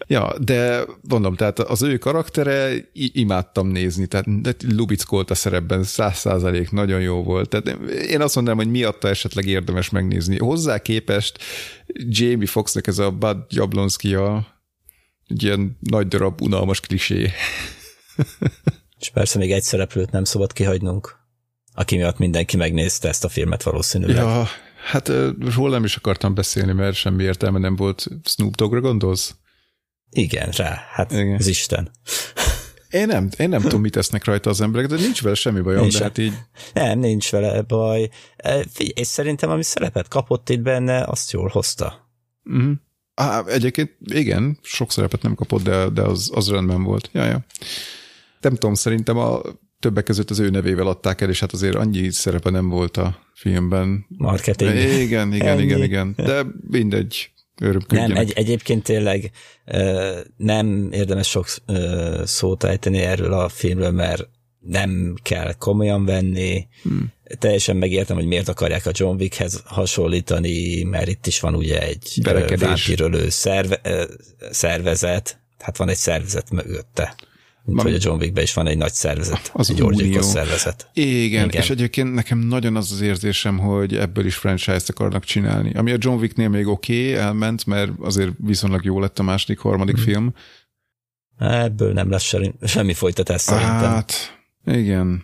Ja, 0.07 0.35
de 0.39 0.85
mondom, 1.09 1.35
tehát 1.35 1.59
az 1.59 1.83
ő 1.83 1.99
karaktere 1.99 2.71
imádtam 2.93 3.69
nézni, 3.69 4.07
tehát 4.07 4.43
de 4.43 4.55
lubickolt 4.69 5.31
a 5.31 5.35
szerepben, 5.35 5.83
száz 5.83 6.19
százalék 6.19 6.71
nagyon 6.71 7.01
jó 7.01 7.23
volt. 7.23 7.49
Tehát 7.49 7.81
én 7.91 8.21
azt 8.21 8.35
mondanám, 8.35 8.61
hogy 8.61 8.71
miatta 8.71 9.09
esetleg 9.09 9.47
érdemes 9.47 9.91
megnézni. 9.91 10.39
Hozzá 10.39 10.79
képest 10.79 11.39
Jamie 11.87 12.47
Foxnek 12.47 12.87
ez 12.87 12.99
a 12.99 13.11
Bud 13.11 13.37
Jablonski 13.49 14.15
a 14.15 14.57
egy 15.27 15.43
ilyen 15.43 15.77
nagy 15.81 16.09
darab, 16.09 16.41
unalmas 16.41 16.81
klisé. 16.81 17.31
És 19.01 19.11
persze 19.11 19.39
még 19.39 19.53
egy 19.53 19.63
szereplőt 19.63 20.11
nem 20.11 20.25
szabad 20.25 20.53
kihagynunk, 20.53 21.17
aki 21.75 21.97
miatt 21.97 22.19
mindenki 22.19 22.57
megnézte 22.57 23.09
ezt 23.09 23.25
a 23.25 23.29
filmet 23.29 23.63
valószínűleg. 23.63 24.17
Ja, 24.17 24.49
hát 24.85 25.09
róla 25.55 25.71
nem 25.71 25.85
is 25.85 25.97
akartam 25.97 26.35
beszélni, 26.35 26.73
mert 26.73 26.97
semmi 26.97 27.23
értelme 27.23 27.59
nem 27.59 27.77
volt. 27.77 28.07
Snoop 28.25 28.55
Doggra 28.55 28.81
gondolsz? 28.81 29.35
Igen, 30.11 30.51
rá, 30.51 30.85
hát 30.91 31.13
Igen. 31.13 31.35
az 31.35 31.47
Isten. 31.47 31.91
Én 32.91 33.07
nem, 33.07 33.29
én 33.39 33.49
nem 33.49 33.61
tudom, 33.61 33.81
mit 33.81 33.93
tesznek 33.93 34.25
rajta 34.25 34.51
az 34.51 34.61
emberek, 34.61 34.87
de 34.87 34.97
nincs 34.97 35.23
vele 35.23 35.35
semmi 35.35 35.61
bajom, 35.61 35.85
Én 35.85 35.91
de 35.91 36.03
hát 36.03 36.19
így 36.19 36.33
Nem, 36.73 36.99
nincs 36.99 37.31
vele 37.31 37.63
baj. 37.63 38.09
E, 38.37 38.65
figyelj, 38.73 38.93
És 38.95 39.07
szerintem, 39.07 39.51
ami 39.51 39.63
szerepet 39.63 40.09
kapott 40.09 40.49
itt 40.49 40.61
benne, 40.61 41.05
azt 41.05 41.31
jól 41.31 41.49
hozta. 41.49 42.11
Uh-huh. 42.45 42.73
Á, 43.15 43.45
egyébként 43.47 43.97
igen, 44.05 44.59
sok 44.63 44.93
szerepet 44.93 45.23
nem 45.23 45.35
kapott, 45.35 45.63
de, 45.63 45.89
de 45.89 46.03
az, 46.03 46.31
az 46.35 46.51
rendben 46.51 46.83
volt. 46.83 47.09
Ja, 47.13 47.25
ja. 47.25 47.45
Nem 48.41 48.53
tudom, 48.53 48.75
szerintem 48.75 49.17
a 49.17 49.41
többek 49.81 50.05
között 50.05 50.31
az 50.31 50.39
ő 50.39 50.51
nevével 50.51 50.87
adták 50.87 51.21
el, 51.21 51.29
és 51.29 51.41
hát 51.41 51.53
azért 51.53 51.75
annyi 51.75 52.11
szerepe 52.11 52.51
nem 52.51 52.69
volt 52.69 52.97
a 52.97 53.19
filmben. 53.35 54.07
Marketing. 54.09 54.75
Igen, 54.75 55.33
igen, 55.33 55.49
Ennyi. 55.49 55.63
igen, 55.63 55.83
igen. 55.83 56.15
De 56.17 56.47
mindegy, 56.71 57.31
örömködjenek. 57.61 58.09
Nem, 58.09 58.17
egy, 58.27 58.33
egyébként 58.33 58.83
tényleg 58.83 59.31
nem 60.37 60.89
érdemes 60.93 61.29
sok 61.29 61.47
szót 62.25 62.65
ejteni 62.65 62.99
erről 62.99 63.33
a 63.33 63.49
filmről, 63.49 63.91
mert 63.91 64.29
nem 64.61 65.15
kell 65.23 65.53
komolyan 65.53 66.05
venni. 66.05 66.67
Hmm. 66.83 67.13
Teljesen 67.39 67.77
megértem, 67.77 68.17
hogy 68.17 68.27
miért 68.27 68.49
akarják 68.49 68.87
a 68.87 68.91
John 68.95 69.21
Wickhez 69.21 69.63
hasonlítani, 69.65 70.83
mert 70.83 71.09
itt 71.09 71.27
is 71.27 71.41
van 71.41 71.55
ugye 71.55 71.83
egy 71.83 72.21
vámpírölő 72.59 73.29
szerve, 73.29 73.81
szervezet, 74.51 75.41
hát 75.59 75.77
van 75.77 75.89
egy 75.89 75.97
szervezet 75.97 76.51
mögötte. 76.51 77.15
Mint 77.69 77.83
hogy 77.83 77.95
a 77.95 77.99
John 78.01 78.21
Wickben 78.21 78.43
is 78.43 78.55
van 78.55 78.67
egy 78.67 78.77
nagy 78.77 78.93
szervezet, 78.93 79.51
Az 79.53 79.71
egy 79.71 79.83
orgyilkos 79.83 80.25
szervezet. 80.25 80.91
Igen, 80.93 81.49
Igen. 81.49 81.63
És 81.63 81.71
egyébként 81.71 82.15
nekem 82.15 82.39
nagyon 82.39 82.77
az 82.77 82.93
az 82.93 83.01
érzésem, 83.01 83.59
hogy 83.59 83.97
ebből 83.97 84.27
is 84.27 84.35
franchise-t 84.37 84.89
akarnak 84.89 85.25
csinálni. 85.25 85.73
Ami 85.75 85.91
a 85.93 85.97
John 85.99 86.19
Wicknél 86.21 86.49
még 86.49 86.67
oké, 86.67 87.01
okay, 87.11 87.15
elment, 87.23 87.67
mert 87.67 87.91
azért 88.01 88.33
viszonylag 88.37 88.85
jó 88.85 89.01
lett 89.01 89.19
a 89.19 89.23
második, 89.23 89.59
harmadik 89.59 89.95
Mhm. 89.97 90.03
mm. 90.03 90.07
film. 90.13 90.35
Ebből 91.39 91.93
nem 91.93 92.11
lesz 92.11 92.23
se- 92.23 92.53
semmi 92.67 92.93
folytatás 92.95 93.41
szerintem. 93.41 93.79
Hát, 93.79 94.13
igen. 94.67 95.23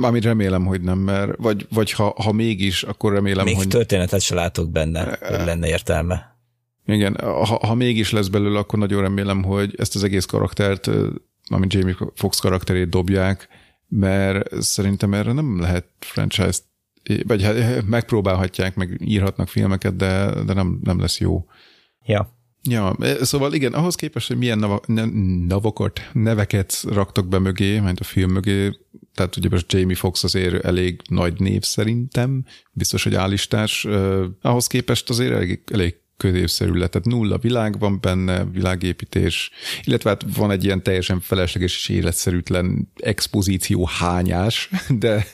Amit 0.00 0.24
remélem, 0.24 0.64
hogy 0.66 0.80
nem, 0.80 0.98
mert 0.98 1.32
vagy, 1.38 1.66
vagy 1.70 1.92
ha, 1.92 2.14
ha 2.22 2.32
mégis, 2.32 2.82
akkor 2.82 3.12
remélem, 3.12 3.44
Még 3.44 3.56
hogy... 3.56 3.68
történetet 3.68 4.20
se 4.20 4.34
látok 4.34 4.70
benne, 4.70 5.18
hogy 5.20 5.44
lenne 5.46 5.68
értelme. 5.68 6.38
Igen, 6.86 7.16
ha, 7.20 7.66
ha 7.66 7.74
mégis 7.74 8.10
lesz 8.10 8.28
belőle, 8.28 8.58
akkor 8.58 8.78
nagyon 8.78 9.00
remélem, 9.00 9.42
hogy 9.42 9.74
ezt 9.78 9.94
az 9.94 10.04
egész 10.04 10.24
karaktert, 10.24 10.90
amit 11.50 11.72
Jamie 11.72 11.96
Fox 12.14 12.38
karakterét 12.38 12.88
dobják, 12.88 13.48
mert 13.88 14.62
szerintem 14.62 15.14
erre 15.14 15.32
nem 15.32 15.60
lehet 15.60 15.86
franchise 15.98 16.58
vagy 17.26 17.42
hát 17.42 17.86
megpróbálhatják, 17.86 18.74
meg 18.74 19.00
írhatnak 19.04 19.48
filmeket, 19.48 19.96
de, 19.96 20.42
de 20.44 20.52
nem, 20.52 20.80
nem 20.82 21.00
lesz 21.00 21.20
jó. 21.20 21.44
Ja. 22.04 22.38
Ja, 22.62 22.96
szóval 23.20 23.54
igen, 23.54 23.72
ahhoz 23.72 23.94
képest, 23.94 24.28
hogy 24.28 24.36
milyen 24.36 24.58
nava, 24.58 24.80
ne, 24.86 25.04
navakat, 25.46 26.00
neveket 26.12 26.82
raktak 26.88 27.28
be 27.28 27.38
mögé, 27.38 27.78
mint 27.78 28.00
a 28.00 28.04
film 28.04 28.30
mögé, 28.30 28.78
tehát 29.14 29.36
ugye 29.36 29.48
most 29.50 29.72
Jamie 29.72 29.96
Fox 29.96 30.24
azért 30.24 30.64
elég 30.64 31.00
nagy 31.08 31.40
név 31.40 31.62
szerintem, 31.62 32.44
biztos, 32.72 33.02
hogy 33.02 33.14
állistás, 33.14 33.84
eh, 33.84 34.20
ahhoz 34.42 34.66
képest 34.66 35.10
azért 35.10 35.32
elég, 35.32 35.62
elég 35.72 35.99
középszerű 36.20 36.72
lett, 36.72 36.90
tehát 36.90 37.06
nulla 37.06 37.38
világ 37.38 37.78
van 37.78 38.00
benne, 38.00 38.44
világépítés, 38.44 39.50
illetve 39.84 40.10
hát 40.10 40.24
van 40.36 40.50
egy 40.50 40.64
ilyen 40.64 40.82
teljesen 40.82 41.20
felesleges 41.20 41.76
és 41.76 41.88
életszerűtlen 41.88 42.92
expozíció 42.96 43.84
hányás, 43.98 44.70
de 45.04 45.26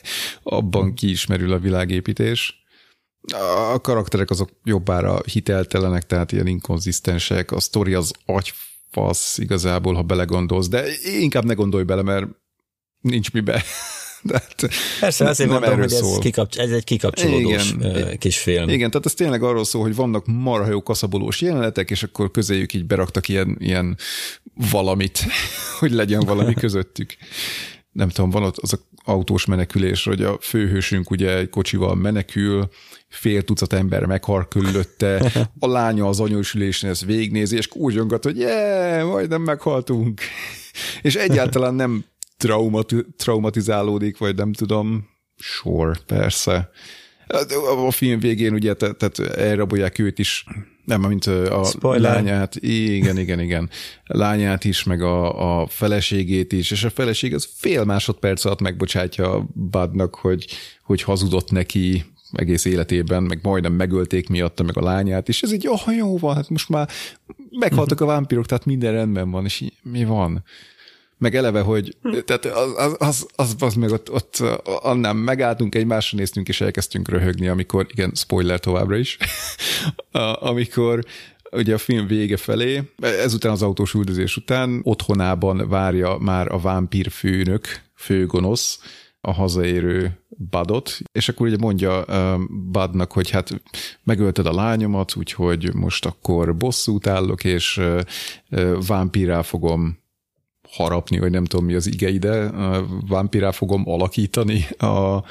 abban 0.43 0.93
kiismerül 0.93 1.51
a 1.51 1.59
világépítés. 1.59 2.65
A 3.73 3.81
karakterek 3.81 4.29
azok 4.29 4.49
jobbára 4.63 5.19
hiteltelenek, 5.31 6.05
tehát 6.05 6.31
ilyen 6.31 6.47
inkonzisztensek, 6.47 7.51
a 7.51 7.59
sztori 7.59 7.93
az 7.93 8.11
agy 8.25 8.53
fasz 8.91 9.37
igazából, 9.37 9.93
ha 9.93 10.01
belegondolsz, 10.01 10.67
de 10.67 10.83
inkább 11.19 11.45
ne 11.45 11.53
gondolj 11.53 11.83
bele, 11.83 12.01
mert 12.01 12.27
nincs 13.01 13.31
mibe. 13.31 13.63
De 14.23 14.33
hát 14.33 14.69
Persze, 14.99 15.25
azért 15.25 15.49
nem 15.49 15.59
mondom, 15.59 15.79
hogy 15.79 15.93
ez, 15.93 16.17
kikapcs- 16.19 16.57
ez 16.57 16.71
egy 16.71 16.83
kikapcsolódós 16.83 17.71
Igen. 17.71 18.17
kis 18.17 18.37
film. 18.37 18.69
Igen, 18.69 18.89
tehát 18.91 19.05
ez 19.05 19.13
tényleg 19.13 19.43
arról 19.43 19.65
szól, 19.65 19.81
hogy 19.81 19.95
vannak 19.95 20.25
marha 20.25 20.69
jó 20.69 20.83
kaszabolós 20.83 21.41
jelenetek, 21.41 21.91
és 21.91 22.03
akkor 22.03 22.31
közéjük 22.31 22.73
így 22.73 22.85
beraktak 22.85 23.27
ilyen, 23.27 23.55
ilyen 23.59 23.97
valamit, 24.71 25.25
hogy 25.79 25.91
legyen 25.91 26.19
valami 26.19 26.53
közöttük. 26.63 27.15
Nem 27.91 28.09
tudom, 28.09 28.29
van 28.29 28.43
ott 28.43 28.57
az 28.57 28.73
a 28.73 28.77
autós 29.03 29.45
menekülés, 29.45 30.03
hogy 30.03 30.21
a 30.21 30.37
főhősünk 30.41 31.09
ugye 31.09 31.37
egy 31.37 31.49
kocsival 31.49 31.95
menekül, 31.95 32.69
fél 33.09 33.41
tucat 33.41 33.73
ember 33.73 34.05
meghar 34.05 34.47
körülötte, 34.47 35.31
a 35.59 35.67
lánya 35.67 36.07
az 36.07 36.19
anyósülésen 36.19 36.89
ezt 36.89 37.05
végnézi, 37.05 37.55
és 37.55 37.67
kúzsongat, 37.67 38.23
hogy 38.23 38.37
yeah, 38.37 39.09
majdnem 39.09 39.41
meghaltunk. 39.41 40.21
És 41.01 41.15
egyáltalán 41.15 41.73
nem 41.73 42.05
traumati- 42.37 43.05
traumatizálódik, 43.17 44.17
vagy 44.17 44.35
nem 44.35 44.53
tudom, 44.53 45.07
sure, 45.35 45.93
persze. 46.05 46.69
A 47.87 47.91
film 47.91 48.19
végén 48.19 48.53
ugye, 48.53 48.73
tehát 48.73 49.19
elrabolják 49.19 49.99
őt 49.99 50.19
is, 50.19 50.45
nem, 50.85 51.01
mint 51.01 51.25
a 51.25 51.63
Spoiler. 51.63 52.13
lányát, 52.13 52.55
igen, 52.55 53.17
igen, 53.17 53.39
igen, 53.39 53.69
lányát 54.05 54.65
is, 54.65 54.83
meg 54.83 55.01
a, 55.01 55.61
a 55.61 55.67
feleségét 55.67 56.53
is, 56.53 56.71
és 56.71 56.83
a 56.83 56.89
feleség 56.89 57.33
az 57.33 57.49
fél 57.55 57.83
másodperc 57.83 58.45
alatt 58.45 58.61
megbocsátja 58.61 59.47
Budnak, 59.53 60.15
hogy, 60.15 60.47
hogy 60.83 61.01
hazudott 61.01 61.51
neki 61.51 62.05
egész 62.31 62.65
életében, 62.65 63.23
meg 63.23 63.39
majdnem 63.41 63.73
megölték 63.73 64.29
miatta, 64.29 64.63
meg 64.63 64.77
a 64.77 64.83
lányát, 64.83 65.27
és 65.27 65.41
ez 65.41 65.53
így, 65.53 65.67
oh, 65.67 65.95
jó 65.97 66.17
van, 66.17 66.35
hát 66.35 66.49
most 66.49 66.69
már 66.69 66.89
meghaltak 67.59 68.01
a 68.01 68.05
vámpirok, 68.05 68.45
tehát 68.45 68.65
minden 68.65 68.91
rendben 68.91 69.31
van, 69.31 69.45
és 69.45 69.59
így, 69.59 69.73
mi 69.83 70.05
van? 70.05 70.43
Meg 71.17 71.35
eleve, 71.35 71.61
hogy 71.61 71.97
tehát 72.25 72.45
az, 72.45 72.73
az, 72.77 72.95
az, 72.99 73.27
az, 73.35 73.55
az 73.59 73.73
meg 73.73 73.91
ott, 73.91 74.11
ott 74.11 74.43
annál 74.81 75.13
megálltunk, 75.13 75.75
egymásra 75.75 76.17
néztünk, 76.17 76.47
és 76.47 76.61
elkezdtünk 76.61 77.09
röhögni, 77.09 77.47
amikor, 77.47 77.87
igen, 77.89 78.11
spoiler 78.15 78.59
továbbra 78.59 78.97
is, 78.97 79.17
amikor 80.51 81.05
ugye 81.51 81.73
a 81.73 81.77
film 81.77 82.07
vége 82.07 82.37
felé, 82.37 82.81
ezután 83.01 83.51
az 83.51 83.61
autós 83.61 83.93
üldözés 83.93 84.37
után 84.37 84.79
otthonában 84.83 85.69
várja 85.69 86.17
már 86.17 86.51
a 86.51 86.57
vámpír 86.59 87.09
főnök, 87.11 87.67
főgonosz, 87.95 88.79
a 89.21 89.33
hazaérő 89.33 90.19
Badot, 90.49 90.97
és 91.11 91.29
akkor 91.29 91.47
ugye 91.47 91.57
mondja 91.59 92.03
uh, 92.07 92.41
Badnak, 92.71 93.11
hogy 93.11 93.29
hát 93.29 93.61
megölted 94.03 94.45
a 94.45 94.53
lányomat, 94.53 95.15
úgyhogy 95.15 95.73
most 95.73 96.05
akkor 96.05 96.57
bosszút 96.57 97.07
állok, 97.07 97.43
és 97.43 97.77
uh, 97.77 97.99
uh, 98.51 98.85
vámpírá 98.87 99.41
fogom 99.41 100.05
harapni, 100.69 101.19
vagy 101.19 101.31
nem 101.31 101.45
tudom 101.45 101.65
mi 101.65 101.73
az 101.73 101.87
ige 101.87 102.09
ide, 102.09 102.51
vámpirá 103.07 103.51
fogom 103.51 103.89
alakítani 103.89 104.67
a 104.77 105.23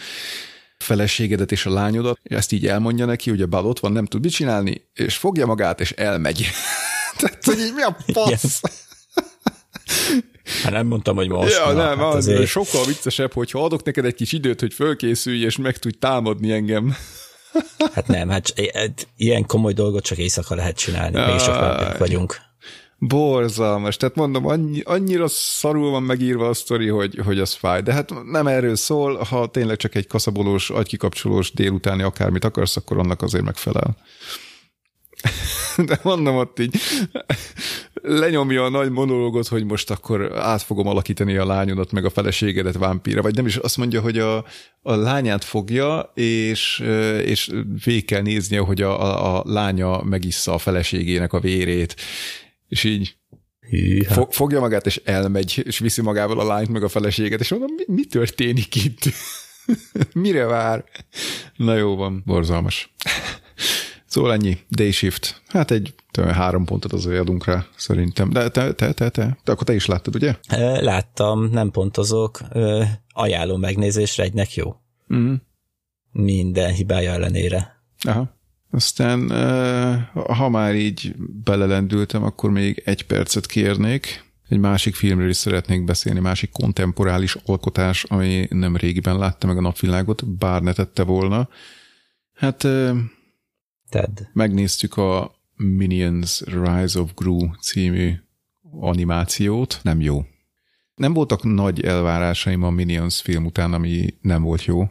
feleségedet 0.79 1.53
és 1.53 1.67
a 1.67 1.71
lányodat, 1.71 2.19
ezt 2.23 2.53
így 2.53 2.67
elmondja 2.67 3.05
neki, 3.05 3.31
hogy 3.31 3.43
a 3.43 3.47
bal 3.47 3.67
ott 3.67 3.79
van, 3.79 3.93
nem 3.93 4.07
tud 4.07 4.23
mit 4.23 4.33
csinálni, 4.33 4.89
és 4.95 5.17
fogja 5.17 5.47
magát, 5.47 5.81
és 5.81 5.91
elmegy. 5.91 6.47
Tehát, 7.19 7.45
hogy 7.45 7.59
így 7.59 7.75
mi 7.75 7.83
a 7.83 7.97
fasz? 8.13 8.61
Hát 10.63 10.73
nem 10.73 10.87
mondtam, 10.87 11.17
hogy 11.17 11.29
most. 11.29 11.53
Ja, 11.53 11.73
nem, 11.73 11.99
hát 11.99 12.15
az 12.15 12.15
azért... 12.15 12.47
sokkal 12.47 12.85
viccesebb, 12.85 13.33
hogyha 13.33 13.65
adok 13.65 13.85
neked 13.85 14.05
egy 14.05 14.15
kis 14.15 14.33
időt, 14.33 14.61
hogy 14.61 14.75
fölkészülj, 14.75 15.45
és 15.45 15.57
meg 15.57 15.79
tudj 15.79 15.99
támadni 15.99 16.53
engem. 16.53 16.97
Hát 17.93 18.07
nem, 18.07 18.29
hát 18.29 18.55
ilyen 19.17 19.47
komoly 19.47 19.73
dolgot 19.73 20.05
csak 20.05 20.19
éjszaka 20.19 20.55
lehet 20.55 20.77
csinálni, 20.77 21.25
mégis 21.25 21.43
csak 21.43 21.99
vagyunk. 21.99 22.37
Borzalmas, 22.99 23.97
tehát 23.97 24.15
mondom, 24.15 24.47
annyi, 24.47 24.81
annyira 24.81 25.29
szarul 25.29 25.91
van 25.91 26.03
megírva 26.03 26.49
a 26.49 26.55
sztori, 26.55 26.89
hogy, 26.89 27.21
hogy 27.25 27.39
az 27.39 27.53
fáj. 27.53 27.83
De 27.83 27.93
hát 27.93 28.25
nem 28.25 28.47
erről 28.47 28.77
szól, 28.77 29.17
ha 29.17 29.47
tényleg 29.47 29.77
csak 29.77 29.95
egy 29.95 30.07
kaszabolós, 30.07 30.71
agykikapcsolós 30.71 31.53
délutáni 31.53 32.03
akármit 32.03 32.45
akarsz, 32.45 32.77
akkor 32.77 32.99
annak 32.99 33.23
azért 33.23 33.45
megfelel. 33.45 33.97
De 35.87 35.99
mondom 36.03 36.37
ott 36.37 36.59
így, 36.59 36.77
lenyomja 38.03 38.65
a 38.65 38.69
nagy 38.69 38.91
monológot, 38.91 39.49
hogy 39.49 39.65
most 39.65 39.91
akkor 39.91 40.39
át 40.39 40.63
fogom 40.63 40.87
alakítani 40.87 41.37
a 41.37 41.47
lányodat, 41.47 41.93
meg 41.93 42.05
a 42.05 42.11
feleségedet 42.11 42.77
vámpíra, 42.77 43.23
vagy 43.23 43.35
nem 43.35 43.47
is 43.47 43.57
azt 43.57 43.77
mondja, 43.77 44.01
hogy 44.01 44.19
a, 44.19 44.45
a 44.83 44.95
lányát 44.95 45.45
fogja, 45.45 46.13
és, 46.15 46.79
és 47.25 47.51
végig 47.85 48.05
kell 48.05 48.23
néznie, 48.23 48.61
hogy 48.61 48.83
a, 48.83 49.03
a, 49.03 49.37
a 49.37 49.43
lánya 49.47 50.03
megissza 50.03 50.55
a 50.55 50.59
feleségének 50.59 51.33
a 51.33 51.41
vérét, 51.41 51.97
és 52.69 52.85
így 52.85 53.17
Hűha. 53.71 54.27
fogja 54.31 54.61
magát, 54.61 54.87
és 54.87 55.01
elmegy, 55.05 55.63
és 55.65 55.79
viszi 55.79 56.03
magával 56.03 56.41
a 56.41 56.47
lányt, 56.47 56.69
meg 56.69 56.83
a 56.83 56.89
feleséget, 56.89 57.41
és 57.41 57.51
mondom, 57.51 57.71
mi, 57.77 57.95
mi 57.95 58.05
történik 58.05 58.75
itt? 58.75 59.03
Mire 60.13 60.45
vár? 60.45 60.85
Na 61.57 61.75
jó 61.75 61.97
van, 61.97 62.23
borzalmas. 62.27 62.95
Szóval 64.07 64.33
ennyi, 64.33 64.59
Day 64.69 64.91
Shift. 64.91 65.43
Hát 65.47 65.71
egy 65.71 65.95
tőle, 66.11 66.33
három 66.33 66.65
pontot 66.65 66.93
az 66.93 67.07
adunk 67.07 67.45
rá, 67.45 67.67
szerintem. 67.77 68.31
De 68.31 68.49
te, 68.49 68.73
te, 68.75 68.93
te, 68.93 69.11
te, 69.11 69.39
te, 69.45 69.53
akkor 69.53 69.67
te 69.67 69.75
is 69.75 69.87
láttad, 69.87 70.15
ugye? 70.15 70.35
Láttam, 70.81 71.51
nem 71.51 71.71
pontozok. 71.71 72.41
Ajánlom 73.13 73.61
megnézésre, 73.61 74.23
egynek 74.23 74.55
jó. 74.55 74.77
Mm. 75.15 75.35
Minden 76.13 76.73
hibája 76.73 77.13
ellenére. 77.13 77.83
Aha. 78.03 78.36
Aztán, 78.77 79.31
ha 80.13 80.49
már 80.49 80.75
így 80.75 81.15
belelendültem, 81.45 82.23
akkor 82.23 82.51
még 82.51 82.83
egy 82.85 83.07
percet 83.07 83.47
kérnék. 83.47 84.25
Egy 84.49 84.59
másik 84.59 84.95
filmről 84.95 85.29
is 85.29 85.37
szeretnék 85.37 85.85
beszélni, 85.85 86.21
másik 86.21 86.51
kontemporális 86.51 87.37
alkotás, 87.45 88.05
ami 88.05 88.47
nem 88.51 88.77
régiben 88.77 89.19
látta 89.19 89.47
meg 89.47 89.57
a 89.57 89.61
napvilágot, 89.61 90.29
bár 90.29 90.63
ne 90.63 90.73
tette 90.73 91.03
volna. 91.03 91.49
Hát 92.35 92.67
Ted. 93.89 94.29
megnéztük 94.33 94.97
a 94.97 95.35
Minions 95.55 96.41
Rise 96.41 97.01
of 97.01 97.15
Gru 97.15 97.39
című 97.61 98.13
animációt, 98.81 99.81
nem 99.83 100.01
jó. 100.01 100.25
Nem 100.95 101.13
voltak 101.13 101.43
nagy 101.43 101.85
elvárásaim 101.85 102.63
a 102.63 102.71
Minions 102.71 103.21
film 103.21 103.45
után, 103.45 103.73
ami 103.73 104.15
nem 104.21 104.43
volt 104.43 104.65
jó. 104.65 104.91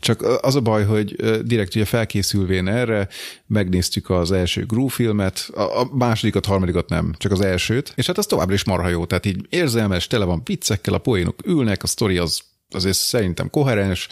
Csak 0.00 0.22
az 0.22 0.54
a 0.54 0.60
baj, 0.60 0.84
hogy 0.84 1.14
direkt 1.42 1.74
ugye 1.74 1.84
felkészülvén 1.84 2.68
erre, 2.68 3.08
megnéztük 3.46 4.10
az 4.10 4.32
első 4.32 4.66
Gru 4.66 4.86
filmet, 4.86 5.50
a 5.54 5.88
másodikat, 5.96 6.46
harmadikat 6.46 6.88
nem, 6.88 7.14
csak 7.18 7.32
az 7.32 7.40
elsőt, 7.40 7.92
és 7.94 8.06
hát 8.06 8.18
az 8.18 8.26
továbbra 8.26 8.54
is 8.54 8.64
marha 8.64 8.88
jó, 8.88 9.04
tehát 9.04 9.26
így 9.26 9.46
érzelmes, 9.48 10.06
tele 10.06 10.24
van 10.24 10.40
viccekkel, 10.44 10.94
a 10.94 10.98
poénok 10.98 11.46
ülnek, 11.46 11.82
a 11.82 11.86
sztori 11.86 12.18
az 12.18 12.42
azért 12.70 12.96
szerintem 12.96 13.50
koherens, 13.50 14.08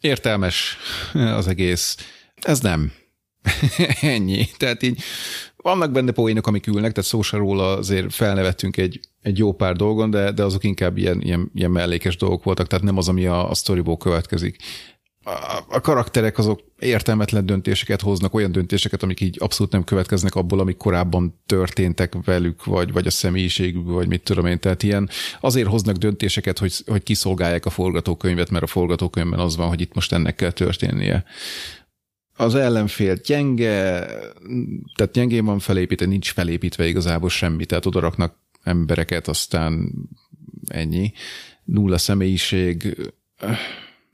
értelmes 0.00 0.76
az 1.38 1.48
egész. 1.48 1.96
Ez 2.40 2.60
nem. 2.60 2.92
Ennyi. 4.00 4.48
Tehát 4.56 4.82
így 4.82 5.02
vannak 5.68 5.90
benne 5.92 6.10
poénok, 6.10 6.46
amik 6.46 6.66
ülnek, 6.66 6.92
tehát 6.92 7.10
szó 7.10 7.38
róla 7.38 7.76
azért 7.76 8.12
felnevettünk 8.12 8.76
egy, 8.76 9.00
egy 9.22 9.38
jó 9.38 9.52
pár 9.52 9.76
dolgon, 9.76 10.10
de, 10.10 10.32
de 10.32 10.42
azok 10.42 10.64
inkább 10.64 10.96
ilyen, 10.96 11.20
ilyen, 11.20 11.50
ilyen 11.54 11.70
mellékes 11.70 12.16
dolgok 12.16 12.44
voltak, 12.44 12.66
tehát 12.66 12.84
nem 12.84 12.96
az, 12.96 13.08
ami 13.08 13.26
a, 13.26 13.50
a 13.50 13.54
sztoriból 13.54 13.96
következik. 13.96 14.56
A, 15.24 15.64
a 15.68 15.80
karakterek 15.80 16.38
azok 16.38 16.60
értelmetlen 16.78 17.46
döntéseket 17.46 18.00
hoznak, 18.00 18.34
olyan 18.34 18.52
döntéseket, 18.52 19.02
amik 19.02 19.20
így 19.20 19.36
abszolút 19.40 19.72
nem 19.72 19.84
következnek 19.84 20.34
abból, 20.34 20.60
amik 20.60 20.76
korábban 20.76 21.42
történtek 21.46 22.12
velük, 22.24 22.64
vagy, 22.64 22.92
vagy 22.92 23.06
a 23.06 23.10
személyiségük, 23.10 23.86
vagy 23.86 24.08
mit 24.08 24.22
tudom 24.22 24.46
én. 24.46 24.60
Tehát 24.60 24.82
ilyen 24.82 25.08
azért 25.40 25.68
hoznak 25.68 25.96
döntéseket, 25.96 26.58
hogy, 26.58 26.74
hogy 26.86 27.02
kiszolgálják 27.02 27.66
a 27.66 27.70
forgatókönyvet, 27.70 28.50
mert 28.50 28.64
a 28.64 28.66
forgatókönyvben 28.66 29.38
az 29.38 29.56
van, 29.56 29.68
hogy 29.68 29.80
itt 29.80 29.94
most 29.94 30.12
ennek 30.12 30.34
kell 30.34 30.50
történnie 30.50 31.24
az 32.38 32.54
ellenfél 32.54 33.14
gyenge, 33.14 34.06
tehát 34.94 35.12
gyengén 35.12 35.44
van 35.44 35.58
felépítve, 35.58 36.06
nincs 36.06 36.32
felépítve 36.32 36.86
igazából 36.86 37.28
semmi, 37.28 37.64
tehát 37.64 37.86
odaraknak 37.86 38.36
embereket, 38.62 39.28
aztán 39.28 39.92
ennyi. 40.66 41.12
Nulla 41.64 41.98
személyiség, 41.98 42.96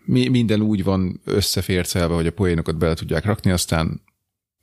mi, 0.04 0.28
minden 0.28 0.60
úgy 0.60 0.84
van 0.84 1.20
összefércelve, 1.24 2.14
hogy 2.14 2.26
a 2.26 2.32
poénokat 2.32 2.78
bele 2.78 2.94
tudják 2.94 3.24
rakni, 3.24 3.50
aztán 3.50 4.02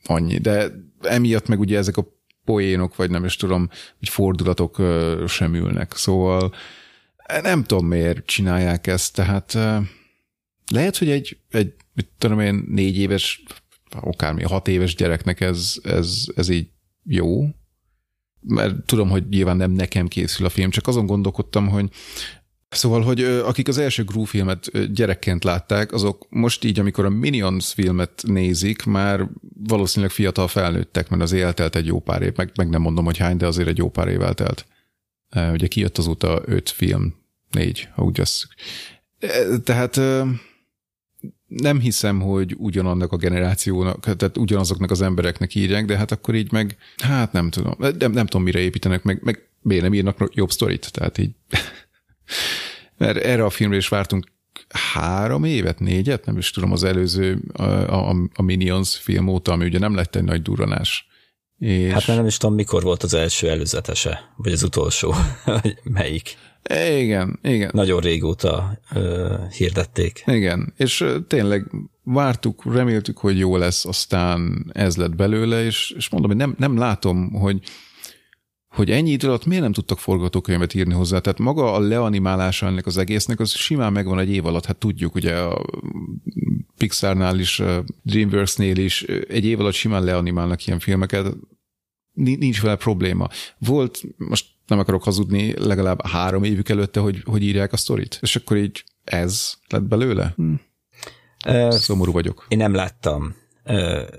annyi. 0.04 0.38
De 0.38 0.72
emiatt 1.02 1.48
meg 1.48 1.60
ugye 1.60 1.78
ezek 1.78 1.98
a 1.98 2.20
poénok, 2.46 2.96
vagy 2.96 3.10
nem 3.10 3.26
is 3.26 3.36
tudom, 3.36 3.70
hogy 4.00 4.10
fordulatok 4.10 4.82
sem 5.28 5.56
ülnek. 5.56 5.94
Szóval 5.96 6.54
nem 7.42 7.64
tudom, 7.64 7.88
miért 7.88 8.26
csinálják 8.26 8.88
ezt, 8.88 9.16
tehát 9.16 9.58
lehet, 10.72 10.98
hogy 10.98 11.10
egy, 11.10 11.38
egy 11.50 11.74
mit 11.94 12.10
tudom 12.18 12.40
én, 12.40 12.66
négy 12.68 12.98
éves, 12.98 13.44
akármi 13.90 14.44
hat 14.44 14.68
éves 14.68 14.96
gyereknek 14.96 15.42
ez, 15.42 15.76
ez, 15.84 16.26
ez 16.36 16.50
így 16.50 16.68
jó, 17.04 17.46
mert 18.42 18.86
tudom, 18.86 19.10
hogy 19.10 19.28
nyilván 19.30 19.58
nem 19.58 19.72
nekem 19.72 20.08
készül 20.08 20.46
a 20.46 20.50
film, 20.50 20.70
csak 20.70 20.88
azon 20.88 21.06
gondolkodtam, 21.06 21.68
hogy 21.68 21.90
Szóval, 22.74 23.02
hogy 23.02 23.24
akik 23.24 23.68
az 23.68 23.78
első 23.78 24.04
Gru 24.04 24.24
filmet 24.24 24.94
gyerekként 24.94 25.44
látták, 25.44 25.94
azok 25.94 26.28
most 26.30 26.64
így, 26.64 26.80
amikor 26.80 27.06
a 27.06 27.10
Minions 27.10 27.74
filmet 27.74 28.24
nézik, 28.28 28.84
már 28.84 29.30
valószínűleg 29.68 30.12
fiatal 30.12 30.48
felnőttek, 30.48 31.10
mert 31.10 31.22
az 31.22 31.34
eltelt 31.34 31.76
egy 31.76 31.86
jó 31.86 32.00
pár 32.00 32.22
év, 32.22 32.36
meg, 32.36 32.52
meg 32.56 32.70
nem 32.70 32.82
mondom, 32.82 33.06
hogy 33.06 33.18
hány, 33.18 33.38
de 33.38 33.46
azért 33.46 33.68
egy 33.68 33.78
jó 33.78 33.90
pár 33.90 34.08
év 34.08 34.22
eltelt. 34.22 34.66
Ugye 35.52 35.68
kijött 35.68 35.98
azóta 35.98 36.42
öt 36.46 36.70
film, 36.70 37.16
négy, 37.50 37.88
ha 37.96 38.04
úgy 38.04 38.18
veszük. 38.18 38.54
Tehát 39.64 40.02
nem 41.58 41.80
hiszem, 41.80 42.20
hogy 42.22 42.56
ugyanannak 42.58 43.12
a 43.12 43.18
generációnak, 43.18 44.00
tehát 44.00 44.38
ugyanazoknak 44.38 44.92
az 44.92 45.02
embereknek 45.02 45.56
írják, 45.56 45.86
de 45.86 45.98
hát 45.98 46.12
akkor 46.12 46.36
így 46.36 46.52
meg, 46.52 46.78
hát 46.98 47.32
nem 47.32 47.50
tudom, 47.50 47.76
nem, 47.78 48.12
nem 48.12 48.26
tudom, 48.26 48.44
mire 48.44 48.60
építenek, 48.60 49.04
meg, 49.04 49.20
meg 49.24 49.50
miért 49.62 49.84
nem 49.84 49.94
írnak 49.94 50.30
jobb 50.34 50.52
sztorit, 50.52 50.92
tehát 50.92 51.18
így 51.18 51.32
mert 52.98 53.18
erre 53.18 53.44
a 53.44 53.50
filmre 53.50 53.78
is 53.78 53.88
vártunk 53.88 54.32
három 54.94 55.44
évet, 55.44 55.80
négyet, 55.80 56.26
nem 56.26 56.38
is 56.38 56.52
tudom, 56.52 56.72
az 56.72 56.84
előző, 56.84 57.42
a, 57.54 57.64
a, 57.64 58.16
a 58.34 58.42
Minions 58.42 58.98
film 58.98 59.28
óta, 59.28 59.52
ami 59.52 59.66
ugye 59.66 59.80
nem 59.80 59.96
lett 59.96 60.16
egy 60.16 60.24
nagy 60.24 60.42
duranás. 60.42 61.08
És... 61.58 61.92
Hát 61.92 62.08
nem 62.08 62.26
is 62.26 62.38
tudom, 62.38 62.56
mikor 62.56 62.84
volt 62.84 63.04
az 63.04 63.14
első 63.14 63.50
előzetese, 63.50 64.34
vagy 64.36 64.52
az 64.52 64.64
utolsó, 64.64 65.14
melyik. 65.84 66.38
Igen, 66.70 67.40
igen. 67.44 67.70
Nagyon 67.74 68.00
régóta 68.00 68.80
ö, 68.94 69.36
hirdették. 69.58 70.24
Igen, 70.26 70.74
és 70.78 71.06
tényleg 71.28 71.72
vártuk, 72.04 72.74
reméltük, 72.74 73.18
hogy 73.18 73.38
jó 73.38 73.58
lesz, 73.58 73.86
aztán 73.86 74.72
ez 74.74 74.96
lett 74.96 75.16
belőle, 75.16 75.64
és, 75.64 75.94
és 75.98 76.10
mondom, 76.10 76.30
hogy 76.30 76.40
nem, 76.40 76.56
nem 76.58 76.78
látom, 76.78 77.32
hogy 77.34 77.62
hogy 78.76 78.92
ennyi 78.92 79.12
idő 79.12 79.28
alatt 79.28 79.46
miért 79.46 79.64
nem 79.64 79.72
tudtak 79.72 80.00
forgatókönyvet 80.00 80.74
írni 80.74 80.94
hozzá. 80.94 81.20
Tehát 81.20 81.40
maga 81.40 81.74
a 81.74 81.80
leanimálása 81.80 82.66
ennek 82.66 82.86
az 82.86 82.98
egésznek, 82.98 83.40
az 83.40 83.52
simán 83.52 83.92
megvan 83.92 84.20
egy 84.20 84.30
év 84.30 84.46
alatt. 84.46 84.66
Hát 84.66 84.78
tudjuk, 84.78 85.16
ugye 85.16 85.36
a 85.38 85.66
Pixarnál 86.78 87.40
is, 87.40 87.62
Dreamworksnél 88.04 88.78
is 88.78 89.04
egy 89.04 89.46
év 89.46 89.60
alatt 89.60 89.74
simán 89.74 90.04
leanimálnak 90.04 90.68
ilyen 90.68 90.80
filmeket. 90.80 91.36
Nincs 92.14 92.62
vele 92.62 92.76
probléma. 92.76 93.28
Volt, 93.58 94.02
most 94.18 94.46
nem 94.72 94.80
akarok 94.80 95.04
hazudni, 95.04 95.54
legalább 95.58 96.08
három 96.08 96.44
évük 96.44 96.70
előtte, 96.70 97.00
hogy, 97.00 97.22
hogy 97.26 97.44
írják 97.44 97.74
a 97.74 97.78
sztorit. 97.78 98.18
És 98.22 98.36
akkor 98.36 98.58
így 98.58 98.84
ez 99.04 99.54
lett 99.68 99.84
belőle? 99.84 100.34
Hm. 100.36 100.54
Szomorú 101.70 102.12
vagyok. 102.12 102.46
Én 102.48 102.58
nem 102.58 102.74
láttam, 102.74 103.36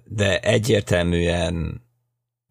de 0.05 0.41
egyértelműen 0.41 1.83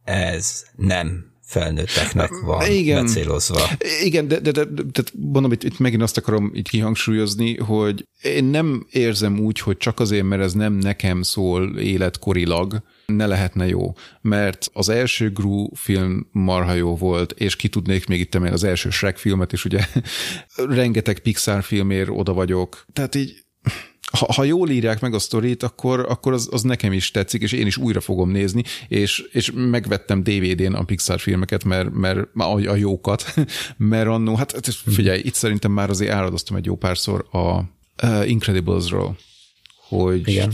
ez 0.03 0.65
nem 0.75 1.31
felnőtteknek 1.41 2.29
van 2.45 2.71
Igen. 2.71 3.05
becélozva. 3.05 3.59
Igen, 4.03 4.27
de, 4.27 4.39
de, 4.39 4.51
de, 4.51 4.63
de, 4.63 4.83
de 4.93 5.03
mondom, 5.13 5.51
itt, 5.51 5.63
itt 5.63 5.79
megint 5.79 6.01
azt 6.01 6.17
akarom 6.17 6.51
itt 6.53 6.67
kihangsúlyozni, 6.67 7.57
hogy 7.57 8.07
én 8.21 8.43
nem 8.43 8.87
érzem 8.91 9.39
úgy, 9.39 9.59
hogy 9.59 9.77
csak 9.77 9.99
azért, 9.99 10.23
mert 10.23 10.41
ez 10.41 10.53
nem 10.53 10.73
nekem 10.73 11.21
szól 11.21 11.77
életkorilag, 11.77 12.83
ne 13.11 13.25
lehetne 13.25 13.67
jó. 13.67 13.93
Mert 14.21 14.69
az 14.73 14.89
első 14.89 15.31
Gru 15.31 15.75
film 15.75 16.27
marha 16.31 16.73
jó 16.73 16.95
volt, 16.95 17.31
és 17.31 17.55
ki 17.55 17.67
tudnék 17.67 18.07
még 18.07 18.19
itt 18.19 18.35
az 18.35 18.63
első 18.63 18.89
Shrek 18.89 19.17
filmet 19.17 19.53
is, 19.53 19.65
ugye 19.65 19.87
rengeteg 20.55 21.19
Pixar 21.19 21.63
filmért 21.63 22.09
oda 22.11 22.33
vagyok. 22.33 22.85
Tehát 22.93 23.15
így 23.15 23.45
ha, 24.11 24.33
ha 24.33 24.43
jól 24.43 24.69
írják 24.69 24.99
meg 24.99 25.13
a 25.13 25.19
sztorit, 25.19 25.63
akkor, 25.63 25.99
akkor 25.99 26.33
az, 26.33 26.49
az 26.51 26.61
nekem 26.61 26.93
is 26.93 27.11
tetszik, 27.11 27.41
és 27.41 27.51
én 27.51 27.65
is 27.65 27.77
újra 27.77 28.01
fogom 28.01 28.31
nézni, 28.31 28.63
és, 28.87 29.19
és 29.31 29.51
megvettem 29.55 30.23
DVD-n 30.23 30.73
a 30.73 30.83
Pixar 30.83 31.19
filmeket, 31.19 31.63
mert, 31.63 31.91
mert 31.91 32.27
a, 32.35 32.69
a 32.69 32.75
jókat, 32.75 33.33
mert 33.77 34.07
annó, 34.07 34.35
hát, 34.35 34.51
hát 34.51 34.67
figyelj, 34.67 35.21
itt 35.23 35.33
szerintem 35.33 35.71
már 35.71 35.89
azért 35.89 36.11
áradoztam 36.11 36.55
egy 36.55 36.65
jó 36.65 36.75
párszor 36.75 37.27
a 37.31 37.59
uh, 38.03 38.29
Incredibles-ról, 38.29 39.17
hogy 39.87 40.27
Igen. 40.27 40.53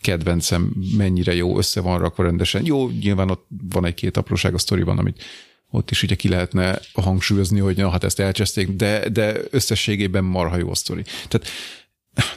Kedvencem 0.00 0.72
mennyire 0.96 1.34
jó, 1.34 1.58
össze 1.58 1.80
van 1.80 1.98
rakva 1.98 2.22
rendesen. 2.22 2.64
Jó, 2.64 2.90
nyilván 2.90 3.30
ott 3.30 3.46
van 3.70 3.84
egy-két 3.84 4.16
apróság 4.16 4.54
a 4.54 4.58
sztoriban, 4.58 4.98
amit 4.98 5.22
ott 5.70 5.90
is 5.90 6.02
ugye 6.02 6.14
ki 6.14 6.28
lehetne 6.28 6.80
hangsúlyozni, 6.92 7.58
hogy 7.58 7.76
na, 7.76 7.90
hát 7.90 8.04
ezt 8.04 8.20
elcseszték, 8.20 8.68
de, 8.68 9.08
de 9.08 9.36
összességében 9.50 10.24
marha 10.24 10.56
jó 10.56 10.70
a 10.70 10.74
sztori. 10.74 11.02
Tehát 11.28 11.48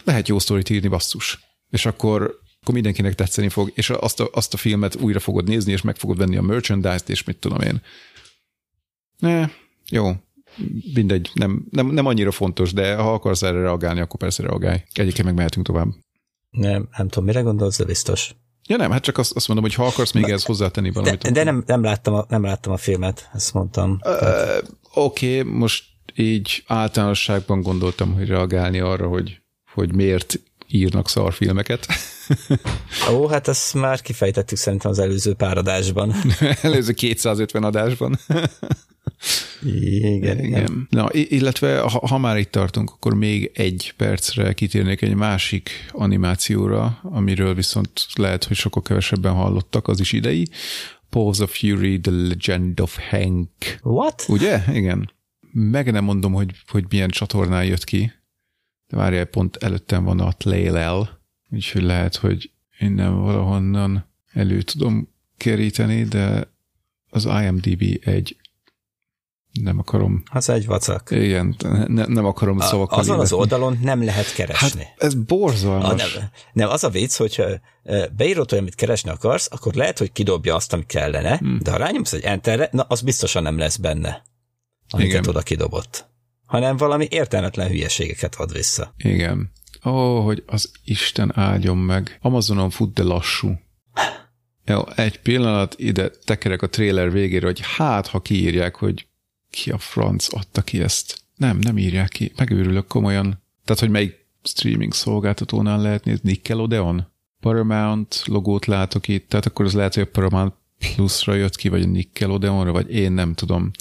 lehet 0.04 0.28
jó 0.28 0.40
sztorit 0.40 0.70
írni, 0.70 0.88
basszus. 0.88 1.40
És 1.70 1.86
akkor, 1.86 2.22
akkor 2.62 2.74
mindenkinek 2.74 3.16
tetszeni 3.16 3.50
fog, 3.50 3.72
és 3.76 3.90
azt 3.90 4.20
a, 4.20 4.30
azt 4.32 4.54
a 4.54 4.58
filmet 4.58 4.96
újra 4.96 5.20
fogod 5.20 5.48
nézni, 5.48 5.72
és 5.72 5.82
meg 5.82 5.96
fogod 5.96 6.18
venni 6.18 6.38
a 6.38 6.42
merchandise-t, 6.42 7.10
és 7.10 7.24
mit 7.24 7.38
tudom 7.38 7.62
én. 7.62 7.82
Ne, 9.18 9.50
jó, 9.90 10.12
mindegy, 10.94 11.30
nem, 11.34 11.66
nem, 11.70 11.88
nem 11.88 12.06
annyira 12.06 12.32
fontos, 12.32 12.74
de 12.74 12.96
ha 12.96 13.14
akarsz 13.14 13.42
erre 13.42 13.62
reagálni, 13.62 14.00
akkor 14.00 14.20
persze 14.20 14.44
reagálj. 14.44 14.84
Egyébként 14.94 15.28
meg 15.28 15.36
mehetünk 15.36 15.66
tovább. 15.66 15.88
Nem, 16.54 16.88
nem 16.98 17.08
tudom, 17.08 17.26
mire 17.26 17.42
gondolsz, 17.42 17.78
de 17.78 17.86
biztos. 17.86 18.36
Ja 18.68 18.78
nem, 18.78 18.92
hát 18.92 19.04
csak 19.04 19.18
azt, 19.18 19.36
azt 19.36 19.48
mondom, 19.48 19.66
hogy 19.66 19.76
ha 19.76 19.86
akarsz 19.86 20.12
még 20.12 20.30
ezt 20.30 20.46
hozzátenni 20.46 20.92
valamit. 20.92 21.22
De, 21.22 21.32
de 21.32 21.44
nem, 21.44 21.64
nem, 21.66 21.84
láttam 21.84 22.14
a, 22.14 22.26
nem 22.30 22.44
láttam 22.44 22.74
a 22.74 22.78
filmet, 22.78 23.30
ezt 23.34 23.54
mondtam. 23.54 24.00
Uh, 24.04 24.20
Oké, 24.94 25.40
okay, 25.40 25.52
most 25.52 25.84
így 26.16 26.64
általánosságban 26.68 27.62
gondoltam, 27.62 28.14
hogy 28.14 28.28
reagálni 28.28 28.80
arra, 28.80 29.08
hogy 29.08 29.42
hogy 29.74 29.96
miért 29.96 30.40
írnak 30.68 31.10
szarfilmeket. 31.10 31.88
Ó, 33.14 33.28
hát 33.28 33.48
ezt 33.48 33.74
már 33.74 34.02
kifejtettük 34.02 34.58
szerintem 34.58 34.92
az 34.92 35.00
előző 35.00 35.34
pár 35.34 35.58
adásban. 35.64 36.14
előző 36.62 36.94
250 36.94 37.64
adásban. 37.64 38.20
Igen, 39.64 40.14
igen. 40.14 40.40
igen. 40.40 40.88
Na, 40.90 41.10
illetve 41.12 41.80
ha, 41.80 42.08
ha 42.08 42.18
már 42.18 42.38
itt 42.38 42.52
tartunk, 42.52 42.90
akkor 42.90 43.14
még 43.14 43.52
egy 43.54 43.94
percre 43.98 44.54
kitérnék 44.54 45.02
egy 45.02 45.16
másik 45.16 45.70
animációra, 45.92 47.00
amiről 47.02 47.54
viszont 47.54 48.06
lehet, 48.16 48.44
hogy 48.44 48.58
sokkal 48.58 48.82
kevesebben 48.82 49.34
hallottak, 49.34 49.88
az 49.88 50.00
is 50.00 50.12
idei. 50.12 50.48
Paws 51.10 51.40
of 51.40 51.58
Fury, 51.58 52.00
The 52.00 52.12
Legend 52.12 52.80
of 52.80 52.98
Hank. 53.10 53.50
What? 53.82 54.26
Ugye? 54.28 54.64
Igen. 54.72 55.12
Meg 55.52 55.92
nem 55.92 56.04
mondom, 56.04 56.34
hogy, 56.34 56.52
hogy 56.68 56.86
milyen 56.90 57.10
csatornán 57.10 57.66
jött 57.66 57.84
ki, 57.84 58.12
de 58.88 58.98
várjál, 58.98 59.26
pont 59.26 59.56
előttem 59.56 60.04
van 60.04 60.20
a 60.20 60.32
Tlaylel, 60.32 61.22
úgyhogy 61.50 61.82
lehet, 61.82 62.16
hogy 62.16 62.52
innen 62.80 63.20
valahonnan 63.20 64.06
elő 64.34 64.62
tudom 64.62 65.10
keríteni, 65.38 66.04
de 66.04 66.52
az 67.10 67.26
IMDB 67.26 68.00
egy 68.04 68.38
nem 69.62 69.80
akarom. 69.80 70.24
Az 70.32 70.50
egy 70.50 70.66
vacak. 70.66 71.12
Igen, 71.12 71.56
ne, 71.88 72.06
nem 72.06 72.26
akarom 72.26 72.60
a, 72.60 72.64
szavakkal 72.64 73.00
Azon 73.00 73.16
illetni. 73.16 73.36
az 73.36 73.40
oldalon 73.40 73.80
nem 73.82 74.04
lehet 74.04 74.34
keresni. 74.34 74.84
Hát 74.84 74.94
ez 75.04 75.14
borzalmas. 75.14 76.16
A, 76.16 76.20
nem, 76.20 76.30
nem, 76.54 76.70
az 76.70 76.84
a 76.84 76.90
vicc, 76.90 77.16
hogyha 77.16 77.46
beírod 78.16 78.50
hogy 78.50 78.60
amit 78.60 78.76
keresni 78.76 79.10
akarsz, 79.10 79.48
akkor 79.52 79.74
lehet, 79.74 79.98
hogy 79.98 80.12
kidobja 80.12 80.56
azt, 80.56 80.74
ami 80.74 80.86
kellene, 80.86 81.38
hmm. 81.38 81.60
de 81.62 81.72
ha 81.72 81.78
rányomsz 81.78 82.14
egy 82.14 82.24
enterre, 82.24 82.70
na 82.72 82.82
az 82.82 83.02
biztosan 83.02 83.44
nem 83.44 83.58
lesz 83.58 83.78
benne, 83.78 84.24
amit 84.90 85.08
Igen. 85.08 85.28
oda 85.28 85.42
kidobott 85.42 86.12
hanem 86.54 86.78
valami 86.78 87.08
értelmetlen 87.10 87.68
hülyeségeket 87.68 88.36
ad 88.36 88.52
vissza. 88.52 88.94
Igen. 88.98 89.52
Ó, 89.86 89.92
oh, 89.92 90.24
hogy 90.24 90.44
az 90.46 90.72
Isten 90.84 91.32
áldjon 91.36 91.78
meg. 91.78 92.18
Amazonon 92.22 92.70
fut, 92.70 92.94
de 92.94 93.04
lassú. 93.04 93.60
Jó, 94.66 94.82
egy 94.96 95.20
pillanat 95.22 95.76
ide 95.78 96.10
tekerek 96.26 96.62
a 96.62 96.70
trailer 96.70 97.12
végére, 97.12 97.46
hogy 97.46 97.60
hát, 97.78 98.08
ha 98.08 98.22
kiírják, 98.22 98.76
hogy 98.76 99.08
ki 99.54 99.72
a 99.72 99.78
franc 99.78 100.34
adta 100.34 100.62
ki 100.62 100.82
ezt. 100.82 101.22
Nem, 101.36 101.58
nem 101.58 101.78
írják 101.78 102.10
ki. 102.10 102.32
Megőrülök 102.36 102.88
komolyan. 102.88 103.42
Tehát, 103.66 103.82
hogy 103.82 103.90
melyik 103.90 104.26
streaming 104.44 104.94
szolgáltatónál 104.94 105.82
lehet 105.82 106.04
nézni? 106.04 106.30
Nickelodeon? 106.30 107.12
Paramount 107.40 108.24
logót 108.26 108.66
látok 108.66 109.08
itt, 109.08 109.30
tehát 109.30 109.46
akkor 109.46 109.66
az 109.66 109.74
lehet, 109.74 109.94
hogy 109.94 110.04
a 110.04 110.12
Paramount 110.12 110.54
Plus-ra 110.78 111.34
jött 111.34 111.56
ki, 111.56 111.70
vagy 111.70 111.82
a 111.82 111.88
Nickelodeonra, 111.88 112.72
vagy 112.72 112.94
én 112.94 113.12
nem 113.12 113.34
tudom. 113.34 113.72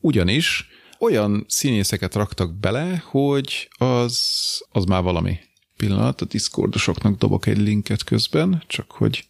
Ugyanis 0.00 0.68
olyan 0.98 1.44
színészeket 1.48 2.14
raktak 2.14 2.54
bele, 2.54 3.02
hogy 3.06 3.68
az, 3.78 4.20
az 4.70 4.84
már 4.84 5.02
valami. 5.02 5.38
Pillanat, 5.76 6.20
a 6.20 6.24
Discordosoknak 6.24 7.18
dobok 7.18 7.46
egy 7.46 7.58
linket 7.58 8.04
közben, 8.04 8.62
csak 8.66 8.90
hogy 8.90 9.26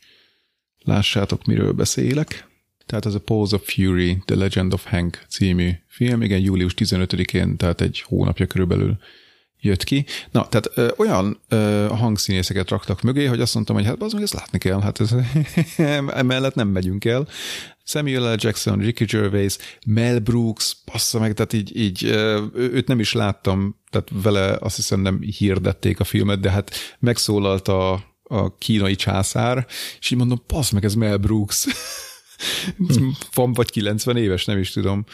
lássátok, 0.79 1.45
miről 1.45 1.73
beszélek. 1.73 2.50
Tehát 2.91 3.07
ez 3.07 3.15
a 3.15 3.21
Pose 3.21 3.57
of 3.57 3.63
Fury, 3.75 4.23
The 4.25 4.37
Legend 4.37 4.73
of 4.73 4.87
Hank 4.87 5.25
című 5.29 5.71
film, 5.87 6.23
igen, 6.23 6.41
július 6.41 6.75
15-én, 6.77 7.57
tehát 7.57 7.81
egy 7.81 8.05
hónapja 8.07 8.47
körülbelül 8.47 8.97
jött 9.61 9.85
ki. 9.85 10.05
Na, 10.31 10.49
tehát 10.49 10.71
ö, 10.75 10.89
olyan 10.97 11.41
ö, 11.49 11.87
hangszínészeket 11.91 12.69
raktak 12.69 13.03
mögé, 13.03 13.25
hogy 13.25 13.41
azt 13.41 13.55
mondtam, 13.55 13.77
hogy 13.77 13.85
hát 13.85 14.03
az 14.03 14.13
meg 14.13 14.23
ezt 14.23 14.33
látni 14.33 14.59
kell, 14.59 14.81
hát 14.81 15.01
ez, 15.01 15.15
emellett 16.23 16.55
nem 16.55 16.69
megyünk 16.69 17.05
el. 17.05 17.29
Samuel 17.85 18.33
L. 18.33 18.37
Jackson, 18.39 18.79
Ricky 18.79 19.05
Gervais, 19.05 19.57
Mel 19.87 20.19
Brooks, 20.19 20.77
passza 20.85 21.19
meg, 21.19 21.35
tehát 21.35 21.53
így, 21.53 21.77
így 21.77 22.05
őt 22.55 22.89
nem 22.89 23.01
is 23.01 23.13
láttam, 23.13 23.77
tehát 23.91 24.09
vele 24.23 24.57
azt 24.61 24.77
hiszem 24.77 25.01
nem 25.01 25.21
hirdették 25.21 26.01
a 26.01 26.05
filmet, 26.05 26.41
de 26.41 26.51
hát 26.51 26.71
megszólalt 26.99 27.69
a, 27.69 27.93
a 28.23 28.55
kínai 28.59 28.95
császár, 28.95 29.67
és 30.01 30.11
így 30.11 30.19
mondom, 30.19 30.43
passz 30.47 30.71
meg, 30.71 30.85
ez 30.85 30.95
Mel 30.95 31.17
Brooks. 31.17 31.67
Van 33.35 33.53
vagy 33.53 33.71
90 33.71 34.17
éves, 34.17 34.45
nem 34.45 34.59
is 34.59 34.71
tudom. 34.71 35.05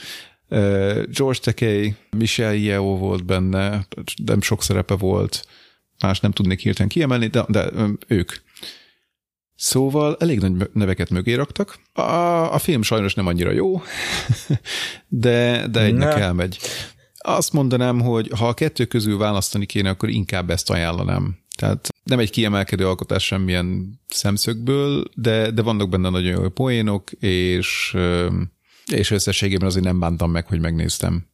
George 1.11 1.39
Takei, 1.41 1.95
Michelle 2.17 2.57
Yeoh 2.57 2.99
volt 2.99 3.25
benne, 3.25 3.87
nem 4.25 4.41
sok 4.41 4.63
szerepe 4.63 4.95
volt, 4.95 5.47
más 6.03 6.21
nem 6.21 6.31
tudnék 6.31 6.61
hirtelen 6.61 6.89
kiemelni, 6.89 7.27
de, 7.27 7.45
de 7.49 7.71
ők. 8.07 8.33
Szóval 9.55 10.17
elég 10.21 10.41
nagy 10.41 10.71
neveket 10.73 11.11
mögé 11.11 11.35
raktak. 11.35 11.79
A, 11.93 12.01
a 12.53 12.59
film 12.59 12.83
sajnos 12.83 13.15
nem 13.15 13.27
annyira 13.27 13.51
jó, 13.51 13.83
de, 15.09 15.67
de 15.71 15.81
egynek 15.81 16.15
ne. 16.15 16.21
elmegy. 16.21 16.59
Azt 17.19 17.53
mondanám, 17.53 18.01
hogy 18.01 18.31
ha 18.39 18.49
a 18.49 18.55
kettő 18.55 18.85
közül 18.85 19.19
választani 19.19 19.67
kéne, 19.67 19.89
akkor 19.89 20.09
inkább 20.09 20.51
ezt 20.51 20.71
ajánlanám. 20.71 21.39
Tehát 21.57 21.89
nem 22.03 22.19
egy 22.19 22.31
kiemelkedő 22.31 22.87
alkotás 22.87 23.25
semmilyen 23.25 24.01
szemszögből, 24.09 25.05
de, 25.15 25.51
de 25.51 25.63
vannak 25.63 25.89
benne 25.89 26.09
nagyon 26.09 26.43
jó 26.43 26.49
poénok, 26.49 27.11
és, 27.13 27.97
és 28.93 29.11
összességében 29.11 29.67
azért 29.67 29.85
nem 29.85 29.99
bántam 29.99 30.31
meg, 30.31 30.47
hogy 30.47 30.61
megnéztem. 30.61 31.27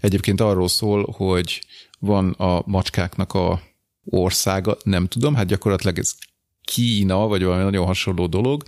Egyébként 0.00 0.40
arról 0.40 0.68
szól, 0.68 1.14
hogy 1.16 1.62
van 1.98 2.30
a 2.30 2.62
macskáknak 2.66 3.34
a 3.34 3.62
országa, 4.04 4.76
nem 4.82 5.06
tudom, 5.06 5.34
hát 5.34 5.46
gyakorlatilag 5.46 5.98
ez 5.98 6.14
Kína, 6.62 7.26
vagy 7.26 7.42
valami 7.42 7.62
nagyon 7.62 7.86
hasonló 7.86 8.26
dolog, 8.26 8.62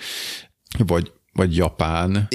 vagy 0.79 1.13
vagy 1.37 1.57
Japán, 1.57 2.29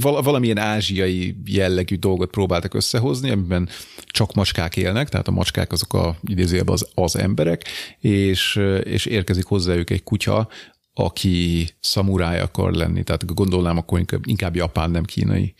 valamilyen 0.00 0.58
ázsiai 0.58 1.36
jellegű 1.44 1.96
dolgot 1.96 2.30
próbáltak 2.30 2.74
összehozni, 2.74 3.30
amiben 3.30 3.68
csak 4.06 4.34
macskák 4.34 4.76
élnek, 4.76 5.08
tehát 5.08 5.28
a 5.28 5.30
macskák 5.30 5.72
azok 5.72 5.94
a 5.94 6.16
idézőjelben 6.22 6.74
az, 6.74 6.88
az 6.94 7.16
emberek, 7.16 7.64
és, 7.98 8.60
és 8.82 9.06
érkezik 9.06 9.44
hozzájuk 9.44 9.90
egy 9.90 10.02
kutya, 10.02 10.48
aki 10.94 11.68
szamuráj 11.80 12.40
akar 12.40 12.72
lenni, 12.72 13.02
tehát 13.02 13.34
gondolnám 13.34 13.76
akkor 13.76 13.98
inkább, 13.98 14.26
inkább 14.26 14.56
japán, 14.56 14.90
nem 14.90 15.04
kínai. 15.04 15.54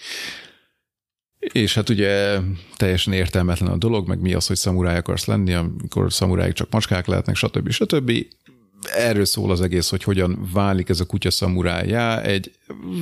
És 1.38 1.74
hát 1.74 1.88
ugye 1.88 2.38
teljesen 2.76 3.12
értelmetlen 3.12 3.70
a 3.70 3.76
dolog, 3.76 4.08
meg 4.08 4.20
mi 4.20 4.34
az, 4.34 4.46
hogy 4.46 4.56
szamuráj 4.56 4.96
akarsz 4.96 5.24
lenni, 5.24 5.52
amikor 5.52 6.12
szamuráik 6.12 6.52
csak 6.52 6.70
macskák 6.70 7.06
lehetnek, 7.06 7.36
stb. 7.36 7.70
stb 7.70 8.12
erről 8.86 9.24
szól 9.24 9.50
az 9.50 9.60
egész, 9.60 9.88
hogy 9.90 10.02
hogyan 10.02 10.48
válik 10.52 10.88
ez 10.88 11.00
a 11.00 11.04
kutya 11.04 11.30
szamurájá. 11.30 12.20
Egy 12.20 12.52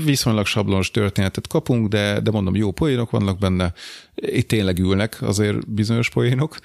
viszonylag 0.05 0.47
sablonos 0.47 0.91
történetet 0.91 1.47
kapunk, 1.47 1.89
de, 1.89 2.21
de 2.21 2.31
mondom, 2.31 2.55
jó 2.55 2.71
poénok 2.71 3.11
vannak 3.11 3.39
benne. 3.39 3.73
Itt 4.15 4.49
tényleg 4.49 4.79
ülnek 4.79 5.23
azért 5.23 5.73
bizonyos 5.73 6.11
poénok, 6.11 6.59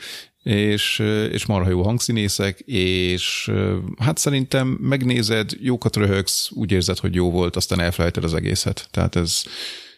és, 0.44 1.00
és 1.32 1.46
marha 1.46 1.70
jó 1.70 1.84
hangszínészek, 1.84 2.60
és 2.66 3.52
hát 3.98 4.18
szerintem 4.18 4.68
megnézed, 4.68 5.52
jókat 5.62 5.96
röhögsz, 5.96 6.50
úgy 6.52 6.72
érzed, 6.72 6.98
hogy 6.98 7.16
jó 7.16 7.32
volt, 7.32 7.56
aztán 7.56 7.80
elfelejted 7.80 8.24
az 8.24 8.34
egészet. 8.34 8.88
Tehát 8.92 9.16
ez, 9.16 9.44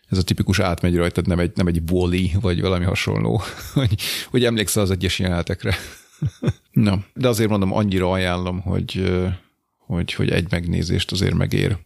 ez 0.09 0.17
a 0.17 0.23
tipikus 0.23 0.59
átmegy 0.59 0.95
rajtad, 0.95 1.27
nem 1.27 1.39
egy, 1.39 1.51
nem 1.55 1.67
egy 1.67 1.81
wally, 1.91 2.31
vagy 2.41 2.61
valami 2.61 2.85
hasonló, 2.85 3.41
hogy, 3.73 3.95
hogy 4.29 4.45
emlékszel 4.45 4.83
az 4.83 4.91
egyes 4.91 5.19
jelenetekre. 5.19 5.77
Na, 6.83 7.05
de 7.13 7.27
azért 7.27 7.49
mondom, 7.49 7.73
annyira 7.73 8.11
ajánlom, 8.11 8.61
hogy, 8.61 9.13
hogy, 9.77 10.13
hogy 10.13 10.29
egy 10.29 10.51
megnézést 10.51 11.11
azért 11.11 11.33
megér, 11.33 11.77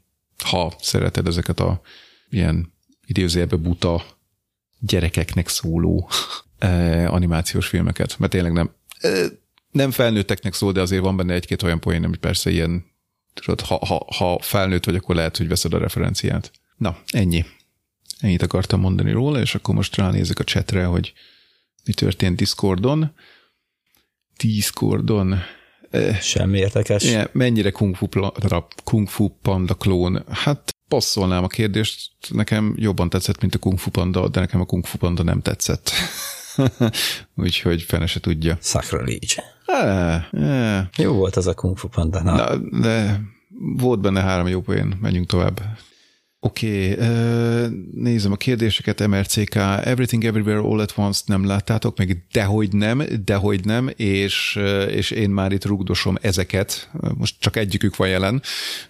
ha 0.44 0.74
szereted 0.80 1.28
ezeket 1.28 1.60
a 1.60 1.82
ilyen 2.30 2.74
idézőjelbe 3.06 3.56
buta 3.56 4.04
gyerekeknek 4.80 5.48
szóló 5.48 6.10
animációs 7.18 7.68
filmeket, 7.68 8.20
mert 8.20 8.32
tényleg 8.32 8.52
nem, 8.52 8.72
nem 9.72 9.92
felnőtteknek 9.92 10.54
szól, 10.54 10.72
de 10.72 10.82
azért 10.82 11.02
van 11.02 11.16
benne 11.16 11.34
egy-két 11.34 11.64
olyan 11.64 11.80
poén, 11.80 12.04
ami 12.04 12.18
persze 12.18 12.50
ilyen, 12.50 12.86
tudod, 13.34 13.62
ha, 13.62 13.86
ha, 13.86 14.06
ha 14.18 14.40
felnőtt 14.42 14.86
vagy, 14.86 14.96
akkor 14.96 15.16
lehet, 15.16 15.38
hogy 15.38 15.48
veszed 15.48 15.74
a 15.74 15.78
referenciát. 15.78 16.52
Na, 16.78 16.98
ennyi. 17.08 17.46
Ennyit 18.20 18.42
akartam 18.42 18.80
mondani 18.80 19.12
róla, 19.12 19.40
és 19.40 19.56
akkor 19.56 19.76
most 19.76 19.96
ránézek 19.96 20.40
a 20.40 20.44
chatre, 20.44 20.86
hogy 20.86 21.14
mi 21.86 21.94
történt 21.94 22.36
Discordon. 22.36 23.14
Discordon. 24.38 25.36
Semmi 26.22 26.58
értekes. 26.58 27.04
Igen, 27.04 27.30
mennyire 27.32 27.72
Kung 27.72 27.96
Fu, 27.96 28.08
Kung 28.84 29.08
Fu 29.08 29.28
Panda 29.42 29.74
klón? 29.74 30.24
Hát 30.30 30.72
passzolnám 30.88 31.44
a 31.44 31.48
kérdést, 31.48 32.12
nekem 32.30 32.74
jobban 32.78 33.10
tetszett, 33.10 33.42
mint 33.42 33.56
a 33.56 33.60
Kung 33.60 33.80
Fu 33.80 33.90
Panda, 33.90 34.28
de 34.28 34.40
nekem 34.40 34.62
a 34.62 34.66
Kung 34.66 34.86
Fu 34.86 34.98
Panda 34.98 35.24
nem 35.24 35.42
tetszett. 35.42 35.92
Úgyhogy 37.36 37.82
fene 37.82 38.06
se 38.06 38.20
tudja. 38.20 38.58
Sacrilege. 38.62 39.44
Jó 40.98 41.14
volt 41.14 41.36
az 41.36 41.48
a 41.48 41.54
Kung 41.54 41.78
Fu 41.78 41.88
Panda. 41.88 42.22
Na. 42.24 42.36
Na, 42.36 42.58
de 42.80 43.22
volt 43.78 44.00
benne 44.00 44.22
három 44.22 44.48
jó 44.48 44.62
poén, 44.62 44.98
menjünk 45.02 45.28
tovább. 45.28 45.62
Oké, 46.46 46.92
okay, 46.92 47.06
nézem 47.94 48.32
a 48.32 48.36
kérdéseket, 48.36 49.08
MRCK, 49.08 49.56
Everything 49.56 50.24
Everywhere 50.24 50.60
All 50.60 50.80
at 50.80 50.94
Once 50.96 51.22
nem 51.26 51.46
láttátok, 51.46 51.98
meg 51.98 52.26
dehogy 52.32 52.74
nem, 52.74 53.04
dehogy 53.26 53.66
nem, 53.66 53.90
és, 53.96 54.60
és 54.90 55.12
én 55.12 55.30
már 55.30 55.52
itt 55.52 55.66
rugdosom 55.66 56.18
ezeket, 56.22 56.90
most 57.18 57.36
csak 57.40 57.56
egyikük 57.56 57.96
van 57.96 58.08
jelen, 58.08 58.42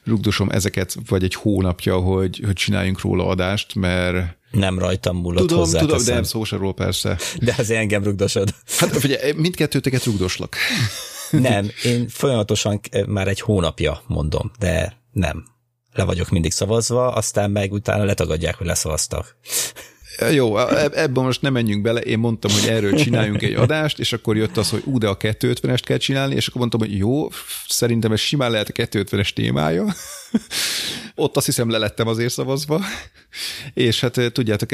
rugdosom 0.03 0.49
ezeket 0.49 0.95
vagy 1.07 1.23
egy 1.23 1.33
hónapja, 1.33 1.97
hogy, 1.97 2.41
hogy 2.45 2.53
csináljunk 2.53 3.01
róla 3.01 3.27
adást, 3.27 3.75
mert 3.75 4.37
nem 4.51 4.79
rajtam 4.79 5.17
múlott 5.17 5.47
Tudom, 5.47 5.63
hozzá 5.63 5.79
tudom, 5.79 6.05
de 6.05 6.13
nem 6.13 6.23
szó 6.23 6.71
persze. 6.71 7.17
De 7.39 7.55
az 7.57 7.69
engem 7.69 8.03
rugdosod. 8.03 8.55
Hát 8.77 9.03
ugye 9.03 9.33
mindkettőteket 9.35 10.03
rugdoslak. 10.03 10.55
Nem, 11.31 11.69
én 11.83 12.07
folyamatosan 12.07 12.79
már 13.07 13.27
egy 13.27 13.39
hónapja 13.39 14.01
mondom, 14.07 14.51
de 14.59 14.97
nem 15.11 15.51
le 15.93 16.03
vagyok 16.03 16.29
mindig 16.29 16.51
szavazva, 16.51 17.13
aztán 17.13 17.51
meg 17.51 17.71
utána 17.71 18.03
letagadják, 18.03 18.55
hogy 18.55 18.67
leszavaztak. 18.67 19.35
Jó, 20.31 20.57
ebben 20.77 21.23
most 21.23 21.41
nem 21.41 21.53
menjünk 21.53 21.81
bele, 21.81 21.99
én 21.99 22.19
mondtam, 22.19 22.51
hogy 22.51 22.69
erről 22.69 22.95
csináljunk 22.95 23.41
egy 23.41 23.53
adást, 23.53 23.99
és 23.99 24.13
akkor 24.13 24.37
jött 24.37 24.57
az, 24.57 24.69
hogy 24.69 24.81
ú, 24.85 24.97
de 24.97 25.07
a 25.07 25.17
250-est 25.17 25.81
kell 25.83 25.97
csinálni, 25.97 26.35
és 26.35 26.47
akkor 26.47 26.59
mondtam, 26.59 26.79
hogy 26.79 26.97
jó, 26.97 27.27
szerintem 27.67 28.11
ez 28.11 28.19
simán 28.19 28.51
lehet 28.51 28.69
a 28.69 28.71
250-es 28.71 29.29
témája. 29.29 29.85
Ott 31.15 31.37
azt 31.37 31.45
hiszem 31.45 31.69
lelettem 31.69 32.07
azért 32.07 32.33
szavazva, 32.33 32.81
és 33.73 33.99
hát 33.99 34.17
eh, 34.17 34.29
tudjátok, 34.29 34.69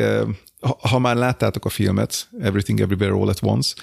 ha 0.90 1.00
már 1.00 1.16
láttátok 1.16 1.66
a 1.66 1.70
filmet, 1.70 2.28
Everything 2.42 2.80
Everywhere 2.80 3.14
All 3.14 3.28
at 3.28 3.40
Once, 3.42 3.74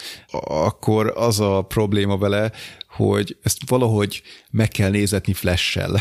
akkor 0.40 1.12
az 1.16 1.40
a 1.40 1.62
probléma 1.62 2.18
vele, 2.18 2.52
hogy 2.88 3.36
ezt 3.42 3.58
valahogy 3.66 4.22
meg 4.50 4.68
kell 4.68 4.90
nézetni 4.90 5.32
flash-sel. 5.32 6.00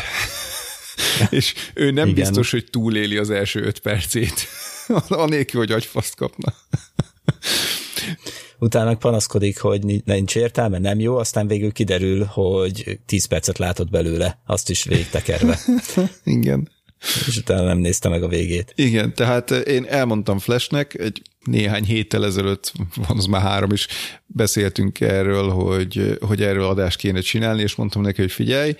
és 1.30 1.54
ő 1.74 1.90
nem 1.90 2.08
Igen. 2.08 2.24
biztos, 2.24 2.50
hogy 2.50 2.64
túléli 2.70 3.16
az 3.16 3.30
első 3.30 3.62
öt 3.62 3.78
percét, 3.78 4.46
anélkül, 5.08 5.60
hogy 5.60 5.72
agyfaszt 5.72 6.14
kapna. 6.14 6.54
Utána 8.58 8.96
panaszkodik, 8.96 9.60
hogy 9.60 10.02
nincs 10.04 10.36
értelme, 10.36 10.78
nem 10.78 11.00
jó, 11.00 11.16
aztán 11.16 11.46
végül 11.46 11.72
kiderül, 11.72 12.24
hogy 12.24 12.98
10 13.06 13.24
percet 13.24 13.58
látott 13.58 13.90
belőle, 13.90 14.40
azt 14.46 14.70
is 14.70 14.84
végtekerve. 14.84 15.60
Igen. 16.24 16.70
És 17.26 17.36
utána 17.36 17.62
nem 17.62 17.78
nézte 17.78 18.08
meg 18.08 18.22
a 18.22 18.28
végét. 18.28 18.72
Igen, 18.74 19.14
tehát 19.14 19.50
én 19.50 19.84
elmondtam 19.88 20.38
Flashnek, 20.38 20.94
egy 20.94 21.22
néhány 21.44 21.84
héttel 21.84 22.24
ezelőtt, 22.24 22.72
van 22.94 23.16
az 23.18 23.24
már 23.24 23.40
három 23.40 23.72
is, 23.72 23.86
beszéltünk 24.26 25.00
erről, 25.00 25.48
hogy, 25.48 26.18
hogy 26.20 26.42
erről 26.42 26.64
adást 26.64 26.98
kéne 26.98 27.20
csinálni, 27.20 27.62
és 27.62 27.74
mondtam 27.74 28.02
neki, 28.02 28.20
hogy 28.20 28.32
figyelj, 28.32 28.74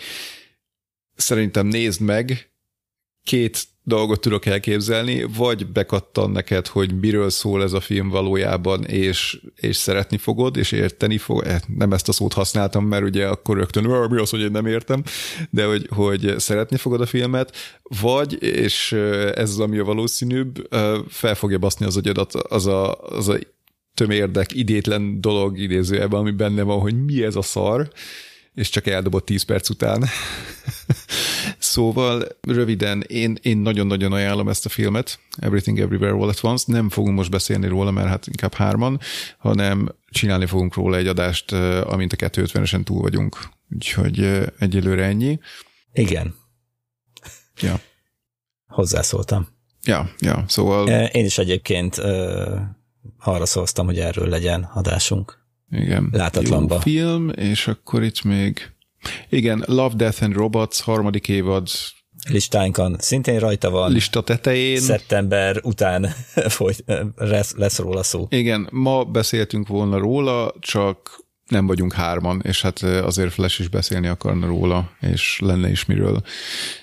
szerintem 1.17 1.67
nézd 1.67 2.01
meg, 2.01 2.51
két 3.23 3.65
dolgot 3.83 4.21
tudok 4.21 4.47
elképzelni, 4.47 5.23
vagy 5.37 5.67
bekattan 5.67 6.31
neked, 6.31 6.67
hogy 6.67 7.01
miről 7.01 7.31
szól 7.31 7.63
ez 7.63 7.73
a 7.73 7.81
film 7.81 8.09
valójában, 8.09 8.85
és, 8.85 9.41
és 9.55 9.77
szeretni 9.77 10.19
fogod, 10.19 10.57
és 10.57 10.73
érteni 10.73 11.19
fog, 11.19 11.45
eh, 11.45 11.61
nem 11.77 11.93
ezt 11.93 12.09
a 12.09 12.13
szót 12.13 12.33
használtam, 12.33 12.85
mert 12.85 13.05
ugye 13.05 13.27
akkor 13.27 13.57
rögtön, 13.57 14.09
mi 14.11 14.21
az, 14.21 14.31
hogy 14.31 14.41
én 14.41 14.51
nem 14.51 14.67
értem, 14.67 15.03
de 15.51 15.65
hogy, 15.65 15.87
hogy 15.91 16.35
szeretni 16.39 16.77
fogod 16.77 17.01
a 17.01 17.07
filmet, 17.07 17.57
vagy, 18.01 18.43
és 18.43 18.93
ez 19.35 19.51
az, 19.51 19.61
ami 19.61 19.79
a 19.79 19.85
valószínűbb, 19.85 20.69
fel 21.09 21.35
fogja 21.35 21.59
baszni 21.59 21.87
az 21.87 21.97
agyadat 21.97 22.35
az 22.35 22.67
a, 22.67 22.95
az 22.95 23.29
a 23.29 23.39
tömérdek, 23.95 24.55
idétlen 24.55 25.21
dolog 25.21 25.59
idézőjelben, 25.59 26.21
ami 26.21 26.31
benne 26.31 26.63
van, 26.63 26.81
hogy 26.81 27.05
mi 27.05 27.23
ez 27.23 27.37
a 27.37 27.43
szar, 27.43 27.91
és 28.57 28.69
csak 28.69 28.87
eldobott 28.87 29.25
10 29.25 29.43
perc 29.43 29.69
után. 29.69 30.05
szóval 31.59 32.27
röviden, 32.41 33.05
én, 33.07 33.39
én 33.43 33.59
nagyon-nagyon 33.59 34.13
ajánlom 34.13 34.49
ezt 34.49 34.67
a 34.67 34.69
filmet, 34.69 35.19
Everything 35.39 35.79
Everywhere 35.79 36.13
All 36.13 36.29
at 36.29 36.43
Once. 36.43 36.65
Nem 36.67 36.89
fogunk 36.89 37.17
most 37.17 37.31
beszélni 37.31 37.67
róla, 37.67 37.91
mert 37.91 38.09
hát 38.09 38.27
inkább 38.27 38.55
hárman, 38.55 39.01
hanem 39.39 39.95
csinálni 40.11 40.47
fogunk 40.47 40.75
róla 40.75 40.97
egy 40.97 41.07
adást, 41.07 41.53
amint 41.83 42.13
a 42.13 42.17
250-esen 42.17 42.83
túl 42.83 43.01
vagyunk. 43.01 43.39
Úgyhogy 43.75 44.45
egyelőre 44.59 45.05
ennyi. 45.05 45.39
Igen. 45.93 46.35
Ja. 47.61 47.81
Hozzászóltam. 48.67 49.49
Ja, 49.85 50.11
ja, 50.19 50.45
szóval... 50.49 50.89
Én 50.89 51.25
is 51.25 51.39
egyébként 51.39 51.97
arra 53.19 53.47
szóltam, 53.47 53.87
hogy 53.87 53.99
erről 53.99 54.29
legyen 54.29 54.71
adásunk. 54.75 55.46
Igen. 55.71 56.09
Látatlanba. 56.13 56.75
Jó 56.75 56.81
film, 56.81 57.29
és 57.29 57.67
akkor 57.67 58.03
itt 58.03 58.23
még... 58.23 58.71
Igen, 59.29 59.65
Love, 59.67 59.95
Death 59.95 60.23
and 60.23 60.35
Robots, 60.35 60.81
harmadik 60.81 61.29
évad. 61.29 61.69
listánkon 62.29 62.97
szintén 62.99 63.39
rajta 63.39 63.71
van. 63.71 63.93
Lista 63.93 64.21
tetején. 64.23 64.81
Szeptember 64.81 65.61
után 65.63 66.03
folyt, 66.57 66.85
lesz, 67.17 67.55
lesz 67.57 67.79
róla 67.79 68.03
szó. 68.03 68.27
Igen, 68.31 68.69
ma 68.73 69.05
beszéltünk 69.05 69.69
volna 69.69 69.99
róla, 69.99 70.55
csak 70.61 71.25
nem 71.49 71.67
vagyunk 71.67 71.93
hárman, 71.93 72.41
és 72.45 72.63
hát 72.63 72.83
azért 72.83 73.33
Flash 73.33 73.61
is 73.61 73.69
beszélni 73.69 74.07
akarna 74.07 74.47
róla, 74.47 74.91
és 75.01 75.39
lenne 75.43 75.71
is 75.71 75.85
miről. 75.85 76.23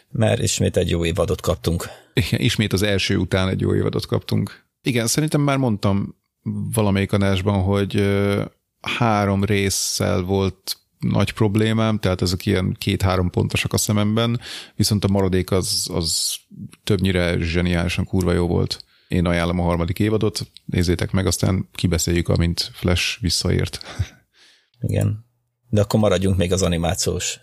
Mert 0.09 0.41
ismét 0.41 0.77
egy 0.77 0.89
jó 0.89 1.05
évadot 1.05 1.41
kaptunk. 1.41 1.85
Igen, 2.13 2.39
ismét 2.39 2.73
az 2.73 2.81
első 2.81 3.17
után 3.17 3.49
egy 3.49 3.61
jó 3.61 3.75
évadot 3.75 4.05
kaptunk. 4.05 4.65
Igen, 4.81 5.07
szerintem 5.07 5.41
már 5.41 5.57
mondtam 5.57 6.15
valamelyik 6.73 7.11
adásban, 7.11 7.61
hogy 7.61 7.95
három 8.83 9.43
résszel 9.43 10.21
volt 10.21 10.77
nagy 10.99 11.31
problémám, 11.31 11.99
tehát 11.99 12.21
ezek 12.21 12.45
ilyen 12.45 12.75
két-három 12.79 13.29
pontosak 13.29 13.73
a 13.73 13.77
szememben, 13.77 14.39
viszont 14.75 15.03
a 15.03 15.07
maradék 15.07 15.51
az, 15.51 15.89
az 15.93 16.35
többnyire 16.83 17.37
zseniálisan 17.39 18.05
kurva 18.05 18.31
jó 18.31 18.47
volt. 18.47 18.83
Én 19.07 19.25
ajánlom 19.25 19.59
a 19.59 19.63
harmadik 19.63 19.99
évadot, 19.99 20.51
nézzétek 20.65 21.11
meg, 21.11 21.25
aztán 21.25 21.69
kibeszéljük, 21.73 22.27
amint 22.27 22.71
Flash 22.73 23.21
visszaért. 23.21 23.79
Igen. 24.87 25.25
De 25.69 25.81
akkor 25.81 25.99
maradjunk 25.99 26.37
még 26.37 26.51
az 26.51 26.61
animációs 26.61 27.39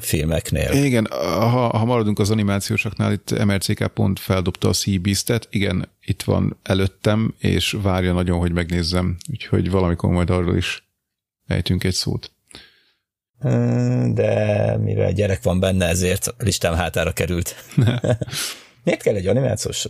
filmeknél. 0.00 0.72
Igen, 0.72 1.06
ha, 1.10 1.78
ha 1.78 1.84
maradunk 1.84 2.18
az 2.18 2.30
animációsaknál, 2.30 3.12
itt 3.12 3.44
MRCK 3.44 3.86
pont 3.86 4.18
feldobta 4.18 4.68
a 4.68 4.72
Seabeast-et, 4.72 5.48
igen, 5.50 5.88
itt 6.04 6.22
van 6.22 6.58
előttem, 6.62 7.34
és 7.38 7.76
várja 7.82 8.12
nagyon, 8.12 8.38
hogy 8.38 8.52
megnézzem, 8.52 9.16
úgyhogy 9.30 9.70
valamikor 9.70 10.10
majd 10.10 10.30
arról 10.30 10.56
is 10.56 10.86
ejtünk 11.46 11.84
egy 11.84 11.94
szót. 11.94 12.32
De 14.12 14.76
mivel 14.76 15.12
gyerek 15.12 15.42
van 15.42 15.60
benne, 15.60 15.86
ezért 15.86 16.34
listám 16.38 16.74
hátára 16.74 17.12
került. 17.12 17.56
Miért 18.84 19.02
kell 19.02 19.14
egy 19.14 19.26
animációs, 19.26 19.88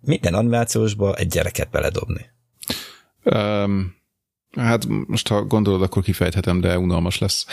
minden 0.00 0.34
animációsba 0.34 1.14
egy 1.14 1.26
gyereket 1.26 1.70
beledobni? 1.70 2.30
Um, 3.24 3.94
Hát 4.56 4.86
most 5.06 5.28
ha 5.28 5.42
gondolod, 5.42 5.82
akkor 5.82 6.02
kifejthetem, 6.02 6.60
de 6.60 6.78
unalmas 6.78 7.18
lesz. 7.18 7.46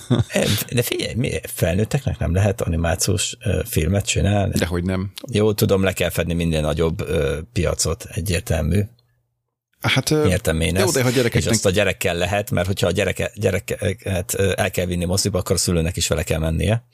de 0.74 0.82
figyelj, 0.82 1.14
mi 1.14 1.40
felnőtteknek 1.42 2.18
nem 2.18 2.34
lehet 2.34 2.60
animációs 2.60 3.36
filmet 3.64 4.06
csinálni? 4.06 4.58
Dehogy 4.58 4.84
nem. 4.84 5.12
Jó, 5.32 5.52
tudom, 5.52 5.82
le 5.82 5.92
kell 5.92 6.10
fedni 6.10 6.32
minden 6.32 6.62
nagyobb 6.62 7.06
piacot, 7.52 8.04
egyértelmű. 8.04 8.80
Hát, 9.80 10.10
Értem 10.10 10.60
én 10.60 10.74
jó, 10.74 10.82
ezt, 10.82 10.94
de 10.94 11.02
ha 11.02 11.10
gyerekeknek... 11.10 11.42
és 11.42 11.48
azt 11.48 11.66
a 11.66 11.70
gyerekkel 11.70 12.14
lehet, 12.14 12.50
mert 12.50 12.66
hogyha 12.66 12.86
a 12.86 12.90
gyereke, 12.90 13.30
gyereket 13.34 14.34
el 14.34 14.70
kell 14.70 14.86
vinni 14.86 15.04
moziba, 15.04 15.38
akkor 15.38 15.56
a 15.56 15.58
szülőnek 15.58 15.96
is 15.96 16.08
vele 16.08 16.22
kell 16.22 16.38
mennie. 16.38 16.84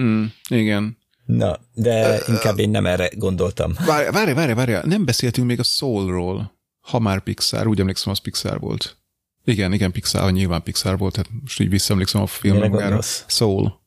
Mm, 0.00 0.24
igen. 0.48 0.98
Na, 1.24 1.58
de 1.74 2.10
uh, 2.10 2.28
inkább 2.28 2.58
én 2.58 2.70
nem 2.70 2.86
erre 2.86 3.10
gondoltam. 3.16 3.72
Várj, 3.86 4.10
várj, 4.10 4.32
várj, 4.32 4.52
várj, 4.52 4.74
nem 4.84 5.04
beszéltünk 5.04 5.46
még 5.46 5.58
a 5.58 5.62
Soulról 5.62 6.61
ha 6.82 6.98
már 6.98 7.22
Pixar, 7.22 7.66
úgy 7.66 7.80
emlékszem, 7.80 8.12
az 8.12 8.18
Pixar 8.18 8.60
volt. 8.60 8.96
Igen, 9.44 9.72
igen, 9.72 9.92
Pixar, 9.92 10.32
nyilván 10.32 10.62
Pixar 10.62 10.98
volt, 10.98 11.12
tehát 11.12 11.30
most 11.40 11.60
így 11.60 11.68
visszaemlékszem 11.68 12.22
a 12.22 12.26
filmre 12.26 12.68
magára. 12.68 13.00
Soul. 13.26 13.80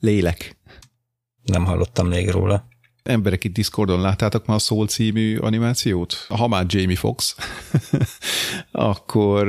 Lélek. 0.00 0.56
Nem 1.42 1.64
hallottam 1.64 2.08
még 2.08 2.30
róla. 2.30 2.68
Emberek 3.02 3.44
itt 3.44 3.52
Discordon 3.52 4.00
láttátok 4.00 4.46
már 4.46 4.56
a 4.56 4.60
Soul 4.60 4.86
című 4.86 5.36
animációt? 5.36 6.26
Ha 6.28 6.48
már 6.48 6.64
Jamie 6.68 6.96
Fox, 6.96 7.36
akkor, 8.72 9.48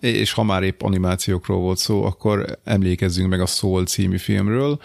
és 0.00 0.32
ha 0.32 0.42
már 0.42 0.62
épp 0.62 0.82
animációkról 0.82 1.58
volt 1.58 1.78
szó, 1.78 2.04
akkor 2.04 2.58
emlékezzünk 2.64 3.28
meg 3.28 3.40
a 3.40 3.46
Soul 3.46 3.84
című 3.84 4.16
filmről, 4.18 4.80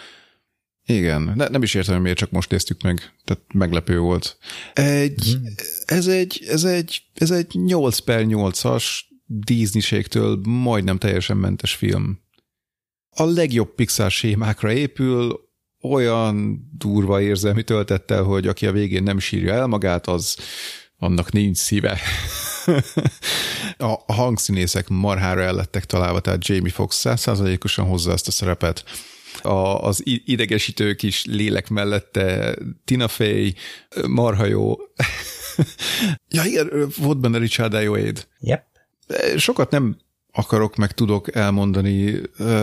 igen, 0.90 1.32
ne, 1.36 1.48
nem 1.48 1.64
is 1.64 1.74
értem, 1.74 1.94
hogy 1.94 2.04
miért 2.04 2.18
csak 2.18 2.32
most 2.32 2.50
néztük 2.50 2.82
meg, 2.82 3.14
tehát 3.24 3.44
meglepő 3.54 4.00
volt. 4.00 4.38
Egy, 4.74 5.24
hmm. 5.32 5.44
ez, 5.86 6.08
egy, 6.08 6.44
ez, 6.48 6.64
egy, 6.64 7.04
ez 7.14 7.32
egy 7.32 7.54
8 7.54 7.98
per 7.98 8.26
8-as 8.28 8.86
Disney-ségtől 9.26 10.40
majdnem 10.44 10.98
teljesen 10.98 11.38
mentes 11.38 11.74
film. 11.74 12.20
A 13.10 13.24
legjobb 13.24 13.76
Pixar 13.76 14.12
sémákra 14.12 14.72
épül, 14.72 15.48
olyan 15.82 16.68
durva 16.78 17.22
érzelmi 17.22 17.64
töltettel, 17.64 18.24
hogy 18.24 18.48
aki 18.48 18.66
a 18.66 18.72
végén 18.72 19.04
nem 19.04 19.20
sírja 19.20 19.54
el 19.54 19.68
magát, 19.68 20.08
az 20.08 20.38
annak 20.98 21.32
nincs 21.32 21.58
szíve. 21.58 22.00
a 23.78 24.14
hangszínészek 24.14 24.88
marhára 24.88 25.42
ellettek 25.42 25.86
találva, 25.86 26.20
tehát 26.20 26.48
Jamie 26.48 26.72
Foxx 26.72 26.98
százszázalékosan 26.98 27.86
hozza 27.86 28.12
ezt 28.12 28.28
a 28.28 28.32
szerepet 28.32 28.84
a, 29.42 29.84
az 29.86 30.02
idegesítő 30.26 30.94
kis 30.94 31.26
lélek 31.26 31.70
mellette 31.70 32.58
Tina 32.86 33.08
Fey, 33.08 33.54
marha 34.08 34.46
jó. 34.46 34.76
ja 36.36 36.44
igen, 36.44 36.92
volt 36.98 37.18
benne 37.18 37.38
Richard 37.38 37.74
Ayoade. 37.74 38.22
Yep. 38.40 38.64
Sokat 39.38 39.72
nem 39.72 39.98
akarok, 40.32 40.76
meg 40.76 40.92
tudok 40.92 41.36
elmondani 41.36 42.22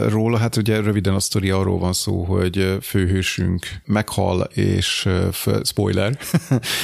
róla. 0.08 0.38
Hát 0.38 0.56
ugye 0.56 0.80
röviden 0.80 1.14
a 1.14 1.20
sztori 1.20 1.50
arról 1.50 1.78
van 1.78 1.92
szó, 1.92 2.22
hogy 2.22 2.76
főhősünk 2.82 3.66
meghal, 3.84 4.40
és 4.40 5.08
spoiler, 5.62 6.18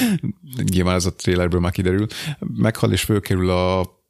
nyilván 0.71 0.95
ez 0.95 1.05
a 1.05 1.15
trailerből 1.15 1.59
már 1.59 1.71
kiderül, 1.71 2.07
meghal 2.39 2.91
és 2.91 3.01
fölkerül 3.01 3.49
a 3.49 4.01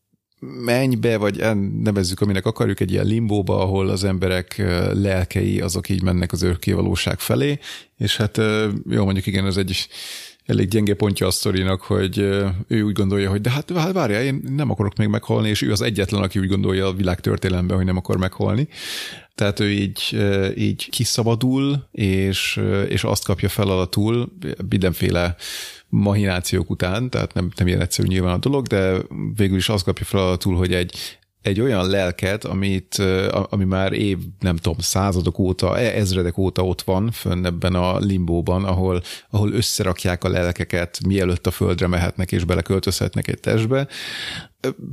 mennybe, 0.66 1.18
vagy 1.18 1.44
nevezzük, 1.84 2.22
aminek 2.22 2.46
akarjuk, 2.46 2.80
egy 2.80 2.92
ilyen 2.92 3.06
limbóba, 3.06 3.62
ahol 3.62 3.90
az 3.90 4.04
emberek 4.04 4.64
lelkei 4.94 5.62
azok 5.62 5.90
így 5.90 6.04
mennek 6.04 6.32
az 6.32 6.42
örökkévalóság 6.42 7.20
felé, 7.20 7.60
és 7.98 8.18
hát 8.18 8.38
jó, 8.90 9.04
mondjuk 9.04 9.26
igen, 9.26 9.46
ez 9.46 9.58
egy 9.58 9.88
elég 10.46 10.68
gyenge 10.68 10.94
pontja 10.94 11.28
a 11.28 11.32
sztorinak, 11.32 11.82
hogy 11.82 12.18
ő 12.68 12.82
úgy 12.82 12.94
gondolja, 12.94 13.30
hogy 13.30 13.42
de 13.42 13.50
hát, 13.50 13.70
várjál, 13.94 14.24
én 14.24 14.42
nem 14.56 14.70
akarok 14.70 14.98
még 14.98 15.08
meghalni, 15.08 15.50
és 15.50 15.62
ő 15.62 15.72
az 15.72 15.82
egyetlen, 15.82 16.22
aki 16.22 16.40
úgy 16.40 16.48
gondolja 16.48 16.88
a 16.88 16.94
világ 16.94 17.20
történelemben, 17.20 17.78
hogy 17.78 17.86
nem 17.86 17.98
akar 17.98 18.18
meghalni. 18.18 18.68
Tehát 19.36 19.60
ő 19.60 19.72
így, 19.72 20.24
így 20.56 20.90
kiszabadul, 20.90 21.88
és, 21.92 22.62
és 22.88 23.04
azt 23.04 23.26
kapja 23.26 23.50
feladatul 23.50 24.34
mindenféle 24.70 25.36
mahinációk 25.96 26.70
után, 26.70 27.10
tehát 27.10 27.34
nem, 27.34 27.52
nem 27.56 27.68
ilyen 27.68 27.82
egyszerű 27.82 28.08
nyilván 28.08 28.34
a 28.34 28.38
dolog, 28.38 28.68
de 28.68 28.98
végül 29.36 29.58
is 29.58 29.70
azt 29.70 29.84
kapja 29.84 30.06
feladatul, 30.06 30.56
hogy 30.56 30.74
egy, 30.74 31.18
egy 31.44 31.62
olyan 31.62 31.90
lelket, 31.90 32.46
amit, 32.46 33.02
ami 33.50 33.64
már 33.64 33.94
év, 33.94 34.18
nem 34.40 34.56
tudom, 34.56 34.78
századok 34.80 35.40
óta, 35.40 35.78
e, 35.78 35.98
ezredek 35.98 36.38
óta 36.38 36.64
ott 36.64 36.82
van, 36.82 37.12
fönn 37.12 37.46
ebben 37.46 37.76
a 37.76 37.98
limbóban, 37.98 38.64
ahol, 38.64 39.02
ahol 39.30 39.52
összerakják 39.52 40.24
a 40.24 40.30
lelkeket, 40.30 41.00
mielőtt 41.06 41.48
a 41.48 41.52
földre 41.52 41.88
mehetnek 41.88 42.32
és 42.32 42.44
beleköltözhetnek 42.44 43.28
egy 43.28 43.40
testbe. 43.40 43.88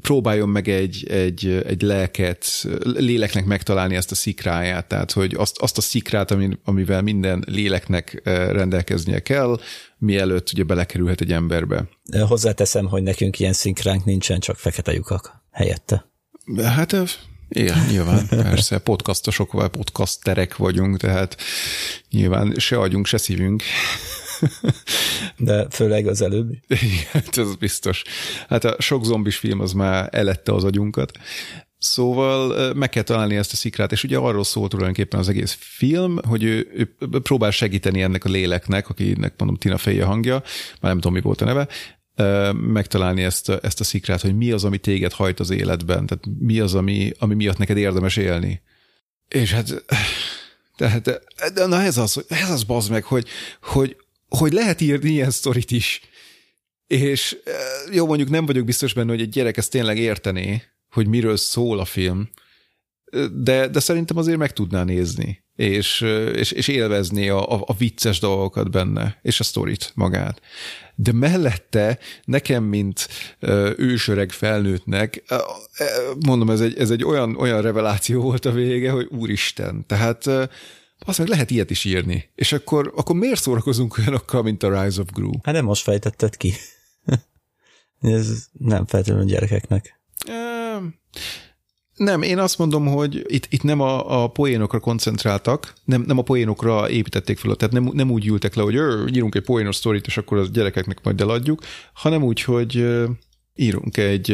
Próbáljon 0.01 0.49
meg 0.49 0.69
egy, 0.69 1.07
egy, 1.11 1.63
egy 1.67 1.83
lelket, 1.83 2.47
léleknek 2.83 3.45
megtalálni 3.45 3.97
ezt 3.97 4.11
a 4.11 4.15
szikráját, 4.15 4.87
tehát 4.87 5.13
hogy 5.13 5.35
azt, 5.35 5.59
azt 5.59 5.79
a 5.79 5.81
szikrát, 5.81 6.37
amivel 6.65 7.03
minden 7.03 7.45
léleknek 7.47 8.21
rendelkeznie 8.53 9.21
kell, 9.21 9.61
mielőtt 9.99 10.51
ugye 10.53 10.63
belekerülhet 10.63 11.21
egy 11.21 11.33
emberbe. 11.33 11.89
Hozzáteszem, 12.29 12.87
hogy 12.87 13.03
nekünk 13.03 13.39
ilyen 13.39 13.53
szinkránk 13.53 14.05
nincsen, 14.05 14.41
csak 14.41 14.57
fekete 14.57 14.93
lyukak 14.93 15.43
helyette. 15.51 16.10
Hát 16.57 16.97
igen, 17.49 17.87
nyilván, 17.91 18.29
persze, 18.29 18.79
podcastosok 18.79 19.53
vagy 19.53 19.69
podcasterek 19.69 20.57
vagyunk, 20.57 20.97
tehát 20.97 21.37
nyilván 22.11 22.55
se 22.57 22.79
agyunk, 22.79 23.07
se 23.07 23.17
szívünk. 23.17 23.63
De 25.37 25.67
főleg 25.71 26.07
az 26.07 26.23
előbb. 26.23 26.53
Igen, 26.69 27.23
ez 27.33 27.55
biztos. 27.55 28.03
Hát 28.49 28.65
a 28.65 28.77
sok 28.79 29.05
zombis 29.05 29.37
film 29.37 29.61
az 29.61 29.73
már 29.73 30.09
elette 30.13 30.55
az 30.55 30.65
agyunkat. 30.65 31.19
Szóval 31.79 32.75
meg 32.75 32.89
kell 32.89 33.03
találni 33.03 33.37
ezt 33.37 33.53
a 33.53 33.57
szikrát, 33.57 33.93
és 33.93 34.05
ugye 34.05 34.17
arról 34.17 34.45
szólt 34.45 34.71
tulajdonképpen 34.71 35.21
az 35.21 35.29
egész 35.29 35.57
film, 35.61 36.19
hogy 36.29 36.43
ő, 36.43 36.69
ő 36.75 36.97
próbál 37.23 37.51
segíteni 37.51 38.03
ennek 38.03 38.25
a 38.25 38.29
léleknek, 38.29 38.89
akinek 38.89 39.35
mondom 39.39 39.57
Tina 39.57 39.79
Fey 39.79 40.01
a 40.01 40.07
hangja, 40.07 40.35
már 40.81 40.93
nem 40.93 40.95
tudom, 40.95 41.13
mi 41.13 41.21
volt 41.21 41.41
a 41.41 41.45
neve, 41.45 41.69
megtalálni 42.53 43.23
ezt 43.23 43.49
ezt 43.49 43.81
a 43.81 43.85
szikrát, 43.85 44.21
hogy 44.21 44.37
mi 44.37 44.51
az, 44.51 44.65
ami 44.65 44.79
téged 44.79 45.13
hajt 45.13 45.41
az 45.41 45.51
életben, 45.51 46.07
tehát 46.07 46.25
mi 46.39 46.61
az, 46.61 46.75
ami, 46.75 47.13
ami 47.19 47.35
miatt 47.35 47.59
neked 47.59 47.77
érdemes 47.77 48.17
élni. 48.17 48.63
És 49.29 49.53
hát, 49.53 49.85
tehát, 50.77 51.03
de, 51.55 51.67
na 51.67 51.83
ez 51.83 51.99
az, 51.99 52.25
ez 52.29 52.51
az 52.51 52.63
bazd 52.63 52.91
meg, 52.91 53.05
hogy, 53.05 53.29
hogy, 53.63 53.97
hogy 54.29 54.53
lehet 54.53 54.81
írni 54.81 55.11
ilyen 55.11 55.31
sztorit 55.31 55.71
is, 55.71 56.01
és 56.87 57.37
jó, 57.93 58.07
mondjuk 58.07 58.29
nem 58.29 58.47
vagyok 58.47 58.65
biztos 58.65 58.93
benne, 58.93 59.11
hogy 59.11 59.21
egy 59.21 59.29
gyerek 59.29 59.57
ezt 59.57 59.71
tényleg 59.71 59.99
értené, 59.99 60.63
hogy 60.91 61.07
miről 61.07 61.37
szól 61.37 61.79
a 61.79 61.85
film, 61.85 62.31
de, 63.33 63.69
de 63.69 63.81
szerintem 63.81 64.17
azért 64.17 64.39
meg 64.39 64.53
tudná 64.53 64.85
nézni, 64.85 65.45
és, 65.57 66.01
és, 66.35 66.51
és 66.51 66.69
élvezni 66.69 67.29
a, 67.29 67.53
a, 67.53 67.63
a 67.67 67.75
vicces 67.75 68.19
dolgokat 68.19 68.71
benne, 68.71 69.19
és 69.23 69.41
a 69.41 69.45
sztorit 69.45 69.93
magát. 69.95 70.41
De 70.95 71.13
mellette 71.13 71.99
nekem, 72.25 72.65
mint 72.65 73.09
ősöreg 73.77 74.31
felnőttnek, 74.31 75.23
mondom, 76.27 76.51
ez 76.51 76.61
egy, 76.61 76.79
ez 76.79 76.91
egy 76.91 77.05
olyan, 77.05 77.37
olyan 77.37 77.63
reveláció 77.63 78.23
volt 78.23 78.45
a 78.45 78.53
vége, 78.53 78.91
hogy 78.91 79.09
úristen, 79.11 79.87
tehát 79.87 80.27
azt 80.99 81.19
meg 81.19 81.29
lehet 81.29 81.51
ilyet 81.51 81.71
is 81.71 81.85
írni. 81.85 82.31
És 82.35 82.53
akkor, 82.53 82.93
akkor 82.97 83.17
miért 83.17 83.41
szórakozunk 83.41 83.99
olyanokkal, 83.99 84.43
mint 84.43 84.63
a 84.63 84.83
Rise 84.83 85.01
of 85.01 85.09
Gru? 85.13 85.31
Hát 85.43 85.55
nem 85.55 85.65
most 85.65 85.83
fejtetted 85.83 86.37
ki. 86.37 86.55
Ez 88.01 88.47
nem 88.53 88.87
feltétlenül 88.87 89.27
gyerekeknek. 89.27 90.01
Nem, 92.01 92.23
én 92.23 92.39
azt 92.39 92.59
mondom, 92.59 92.87
hogy 92.87 93.25
itt, 93.27 93.47
itt 93.51 93.63
nem 93.63 93.81
a, 93.81 94.23
a 94.23 94.29
poénokra 94.29 94.81
koncentráltak, 94.81 95.75
nem, 95.85 96.05
nem 96.07 96.19
a 96.19 96.23
poénokra 96.23 96.91
építették 96.91 97.39
fel, 97.39 97.55
tehát 97.55 97.75
nem, 97.75 97.91
nem 97.93 98.11
úgy 98.11 98.27
ültek 98.27 98.55
le, 98.55 98.63
hogy 98.63 98.75
írunk 99.15 99.35
egy 99.35 99.43
poénos 99.43 99.77
sztorit, 99.77 100.07
és 100.07 100.17
akkor 100.17 100.39
az 100.39 100.51
gyerekeknek 100.51 100.99
majd 101.03 101.21
eladjuk, 101.21 101.63
hanem 101.93 102.23
úgy, 102.23 102.43
hogy 102.43 102.87
írunk 103.55 103.97
egy, 103.97 104.31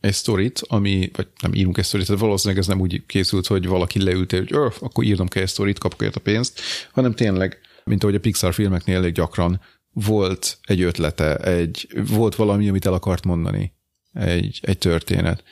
egy 0.00 0.12
sztorit, 0.12 0.62
ami, 0.68 1.10
vagy 1.16 1.26
nem 1.42 1.54
írunk 1.54 1.78
egy 1.78 1.84
sztorit, 1.84 2.06
tehát 2.06 2.20
valószínűleg 2.20 2.62
ez 2.62 2.68
nem 2.68 2.80
úgy 2.80 3.02
készült, 3.06 3.46
hogy 3.46 3.66
valaki 3.66 4.02
leült, 4.02 4.32
hogy 4.32 4.52
akkor 4.80 5.04
írnom 5.04 5.28
kell 5.28 5.42
egy 5.42 5.48
sztorit, 5.48 5.78
kapok 5.78 6.14
a 6.14 6.20
pénzt, 6.20 6.60
hanem 6.92 7.14
tényleg, 7.14 7.58
mint 7.84 8.02
ahogy 8.02 8.14
a 8.14 8.20
Pixar 8.20 8.54
filmeknél 8.54 8.96
elég 8.96 9.12
gyakran 9.12 9.60
volt 9.92 10.58
egy 10.62 10.82
ötlete, 10.82 11.36
egy, 11.36 11.88
volt 12.08 12.34
valami, 12.34 12.68
amit 12.68 12.86
el 12.86 12.92
akart 12.92 13.24
mondani, 13.24 13.72
egy, 14.12 14.58
egy 14.62 14.78
történet. 14.78 15.42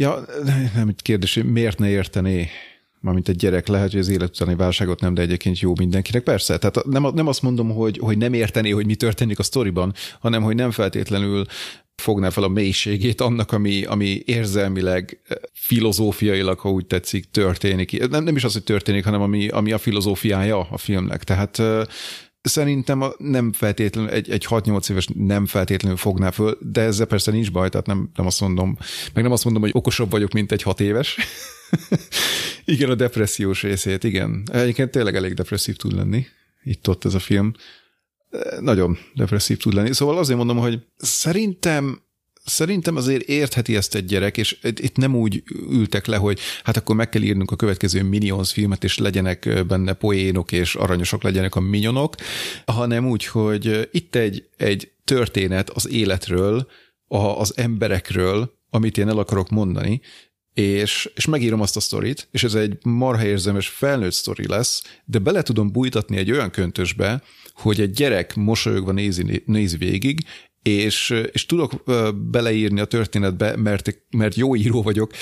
Ja, 0.00 0.24
nem 0.74 0.94
kérdés, 0.96 1.40
miért 1.44 1.78
ne 1.78 1.88
értené 1.88 2.48
mint 3.00 3.28
egy 3.28 3.36
gyerek 3.36 3.66
lehet, 3.66 3.90
hogy 3.90 4.00
az 4.00 4.08
élet 4.08 4.28
utáni 4.28 4.54
válságot 4.54 5.00
nem, 5.00 5.14
de 5.14 5.22
egyébként 5.22 5.60
jó 5.60 5.72
mindenkinek. 5.78 6.22
Persze, 6.22 6.58
tehát 6.58 6.84
nem, 6.84 7.06
nem 7.14 7.26
azt 7.26 7.42
mondom, 7.42 7.70
hogy, 7.70 7.98
hogy 7.98 8.18
nem 8.18 8.32
értené, 8.32 8.70
hogy 8.70 8.86
mi 8.86 8.94
történik 8.94 9.38
a 9.38 9.42
sztoriban, 9.42 9.94
hanem 10.20 10.42
hogy 10.42 10.54
nem 10.54 10.70
feltétlenül 10.70 11.44
fogná 11.96 12.30
fel 12.30 12.42
a 12.42 12.48
mélységét 12.48 13.20
annak, 13.20 13.52
ami, 13.52 13.84
ami 13.84 14.22
érzelmileg, 14.24 15.20
filozófiailag, 15.52 16.58
ha 16.58 16.70
úgy 16.70 16.86
tetszik, 16.86 17.30
történik. 17.30 18.08
Nem, 18.08 18.24
nem 18.24 18.36
is 18.36 18.44
az, 18.44 18.52
hogy 18.52 18.64
történik, 18.64 19.04
hanem 19.04 19.20
ami, 19.20 19.48
ami 19.48 19.72
a 19.72 19.78
filozófiája 19.78 20.68
a 20.70 20.78
filmnek. 20.78 21.24
Tehát 21.24 21.62
szerintem 22.42 23.04
nem 23.18 23.52
feltétlenül, 23.52 24.10
egy, 24.10 24.30
egy 24.30 24.46
6-8 24.48 24.90
éves 24.90 25.08
nem 25.14 25.46
feltétlenül 25.46 25.96
fogná 25.96 26.30
föl, 26.30 26.58
de 26.60 26.80
ezzel 26.80 27.06
persze 27.06 27.30
nincs 27.30 27.52
baj, 27.52 27.68
tehát 27.68 27.86
nem, 27.86 28.10
nem 28.14 28.26
azt 28.26 28.40
mondom, 28.40 28.76
meg 29.14 29.22
nem 29.22 29.32
azt 29.32 29.44
mondom, 29.44 29.62
hogy 29.62 29.70
okosabb 29.74 30.10
vagyok, 30.10 30.32
mint 30.32 30.52
egy 30.52 30.62
6 30.62 30.80
éves. 30.80 31.16
igen, 32.64 32.90
a 32.90 32.94
depressziós 32.94 33.62
részét, 33.62 34.04
igen. 34.04 34.42
Egyébként 34.52 34.90
tényleg 34.90 35.16
elég 35.16 35.34
depresszív 35.34 35.76
tud 35.76 35.92
lenni. 35.92 36.26
Itt-ott 36.62 37.04
ez 37.04 37.14
a 37.14 37.18
film. 37.18 37.52
Nagyon 38.60 38.98
depresszív 39.14 39.58
tud 39.58 39.72
lenni. 39.74 39.92
Szóval 39.92 40.18
azért 40.18 40.38
mondom, 40.38 40.56
hogy 40.56 40.80
szerintem 40.96 42.02
Szerintem 42.50 42.96
azért 42.96 43.22
értheti 43.22 43.76
ezt 43.76 43.94
egy 43.94 44.04
gyerek, 44.04 44.36
és 44.36 44.58
itt 44.62 44.96
nem 44.96 45.16
úgy 45.16 45.42
ültek 45.70 46.06
le, 46.06 46.16
hogy 46.16 46.38
hát 46.62 46.76
akkor 46.76 46.96
meg 46.96 47.08
kell 47.08 47.22
írnunk 47.22 47.50
a 47.50 47.56
következő 47.56 48.02
Minions 48.02 48.52
filmet, 48.52 48.84
és 48.84 48.98
legyenek 48.98 49.64
benne 49.66 49.92
poénok, 49.92 50.52
és 50.52 50.74
aranyosok 50.74 51.22
legyenek 51.22 51.54
a 51.54 51.60
minyonok, 51.60 52.14
hanem 52.66 53.08
úgy, 53.08 53.26
hogy 53.26 53.88
itt 53.92 54.14
egy, 54.14 54.48
egy 54.56 54.90
történet 55.04 55.70
az 55.70 55.88
életről, 55.88 56.66
a, 57.06 57.16
az 57.16 57.56
emberekről, 57.56 58.58
amit 58.70 58.98
én 58.98 59.08
el 59.08 59.18
akarok 59.18 59.48
mondani, 59.48 60.00
és, 60.54 61.10
és 61.14 61.26
megírom 61.26 61.60
azt 61.60 61.76
a 61.76 61.80
sztorit, 61.80 62.28
és 62.30 62.44
ez 62.44 62.54
egy 62.54 62.78
marha 62.82 63.24
érzelmes 63.24 63.68
felnőtt 63.68 64.12
sztori 64.12 64.46
lesz, 64.46 64.82
de 65.04 65.18
bele 65.18 65.42
tudom 65.42 65.72
bújtatni 65.72 66.16
egy 66.16 66.30
olyan 66.30 66.50
köntösbe, 66.50 67.22
hogy 67.54 67.80
egy 67.80 67.90
gyerek 67.90 68.34
mosolyogva 68.34 68.92
nézi, 68.92 69.42
nézi 69.46 69.76
végig, 69.76 70.24
és, 70.62 71.14
és 71.32 71.46
tudok 71.46 71.82
beleírni 72.30 72.80
a 72.80 72.84
történetbe, 72.84 73.56
mert, 73.56 73.98
mert 74.10 74.34
jó 74.34 74.56
író 74.56 74.82
vagyok, 74.82 75.12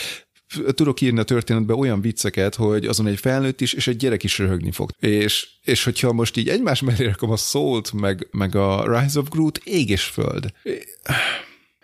tudok 0.74 1.00
írni 1.00 1.18
a 1.18 1.22
történetbe 1.22 1.74
olyan 1.74 2.00
vicceket, 2.00 2.54
hogy 2.54 2.86
azon 2.86 3.06
egy 3.06 3.18
felnőtt 3.18 3.60
is, 3.60 3.72
és 3.72 3.86
egy 3.86 3.96
gyerek 3.96 4.24
is 4.24 4.38
röhögni 4.38 4.70
fog. 4.70 4.90
És, 4.98 5.48
és 5.62 5.84
hogyha 5.84 6.12
most 6.12 6.36
így 6.36 6.48
egymás 6.48 6.80
mellé 6.80 7.04
rakom 7.04 7.30
a 7.30 7.36
Soult, 7.36 7.92
meg, 7.92 8.28
meg 8.30 8.54
a 8.54 8.98
Rise 8.98 9.18
of 9.18 9.28
Groot, 9.28 9.60
ég 9.64 9.90
és 9.90 10.04
föld. 10.04 10.52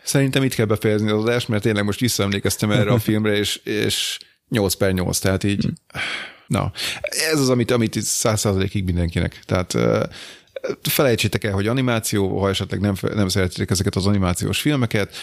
Szerintem 0.05 0.43
itt 0.43 0.55
kell 0.55 0.67
befejezni 0.67 1.11
az 1.11 1.23
adást, 1.23 1.49
mert 1.49 1.63
tényleg 1.63 1.85
most 1.85 2.01
visszaemlékeztem 2.01 2.71
erre 2.71 2.91
a 2.91 2.99
filmre, 2.99 3.37
és, 3.37 3.57
és 3.57 4.19
8 4.49 4.75
per 4.75 4.93
8, 4.93 5.19
tehát 5.19 5.45
így, 5.45 5.69
na, 6.47 6.73
ez 7.33 7.41
az, 7.41 7.49
amit, 7.49 7.71
amit 7.71 7.97
100%-ig 8.01 8.85
mindenkinek. 8.85 9.41
Tehát 9.47 9.77
felejtsétek 10.83 11.45
el, 11.45 11.53
hogy 11.53 11.67
animáció, 11.67 12.41
ha 12.41 12.49
esetleg 12.49 12.81
nem, 12.81 12.95
nem 13.15 13.29
szeretitek 13.29 13.71
ezeket 13.71 13.97
az 13.97 14.07
animációs 14.07 14.61
filmeket, 14.61 15.15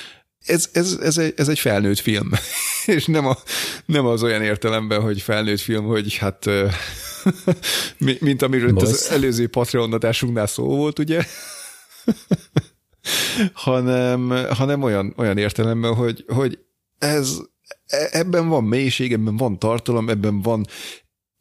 ez, 0.46 0.70
ez, 0.74 0.98
ez, 1.02 1.18
egy, 1.18 1.34
ez 1.38 1.48
egy 1.48 1.60
felnőtt 1.60 2.00
film, 2.00 2.30
és 2.86 3.06
nem, 3.06 3.26
a, 3.26 3.38
nem 3.86 4.06
az 4.06 4.24
olyan 4.24 4.42
értelemben, 4.42 5.02
hogy 5.02 5.22
felnőtt 5.22 5.60
film, 5.60 5.86
hogy 5.86 6.16
hát 6.16 6.46
mint 8.20 8.42
amiről 8.42 8.78
az 8.78 9.10
előző 9.12 9.48
Patreon 9.48 9.94
adásunknál 9.94 10.48
szó 10.48 10.64
volt, 10.64 11.00
ugye? 11.00 11.26
hanem, 13.54 14.30
hanem 14.50 14.84
olyan, 14.84 15.14
olyan 15.18 15.38
értelemben, 15.38 15.94
hogy, 15.94 16.26
hogy 16.28 16.60
ez, 16.98 17.38
e, 17.88 18.10
ebben 18.12 18.48
van 18.48 18.64
mélység, 18.64 19.14
ebben 19.14 19.38
van 19.38 19.60
tartalom, 19.60 20.10
ebben 20.10 20.42
van 20.42 20.66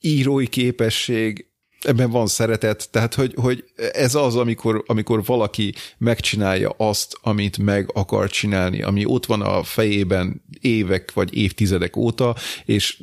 írói 0.00 0.46
képesség, 0.46 1.49
ebben 1.80 2.10
van 2.10 2.26
szeretet, 2.26 2.88
tehát 2.90 3.14
hogy, 3.14 3.34
hogy 3.36 3.64
ez 3.92 4.14
az, 4.14 4.36
amikor, 4.36 4.84
amikor 4.86 5.24
valaki 5.24 5.74
megcsinálja 5.98 6.74
azt, 6.76 7.18
amit 7.22 7.58
meg 7.58 7.90
akar 7.92 8.30
csinálni, 8.30 8.82
ami 8.82 9.04
ott 9.04 9.26
van 9.26 9.42
a 9.42 9.62
fejében 9.62 10.42
évek 10.60 11.12
vagy 11.12 11.36
évtizedek 11.36 11.96
óta, 11.96 12.36
és 12.64 13.02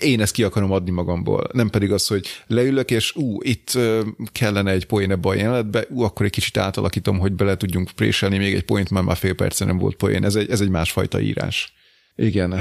én 0.00 0.20
ezt 0.20 0.32
ki 0.32 0.42
akarom 0.42 0.72
adni 0.72 0.90
magamból. 0.90 1.48
Nem 1.52 1.70
pedig 1.70 1.92
az, 1.92 2.06
hogy 2.06 2.26
leülök, 2.46 2.90
és 2.90 3.16
ú, 3.16 3.42
itt 3.42 3.78
kellene 4.32 4.70
egy 4.70 4.86
poén 4.86 5.10
ebbe 5.10 5.28
a 5.28 5.34
jelenetbe, 5.34 5.86
ú, 5.88 6.02
akkor 6.02 6.26
egy 6.26 6.32
kicsit 6.32 6.56
átalakítom, 6.56 7.18
hogy 7.18 7.32
bele 7.32 7.56
tudjunk 7.56 7.90
préselni 7.90 8.38
még 8.38 8.54
egy 8.54 8.64
poént, 8.64 8.90
már 8.90 9.02
már 9.02 9.16
fél 9.16 9.34
perce 9.34 9.64
nem 9.64 9.78
volt 9.78 9.96
poén. 9.96 10.24
Ez 10.24 10.34
egy, 10.34 10.50
ez 10.50 10.60
egy 10.60 10.68
másfajta 10.68 11.20
írás. 11.20 11.72
Igen. 12.16 12.60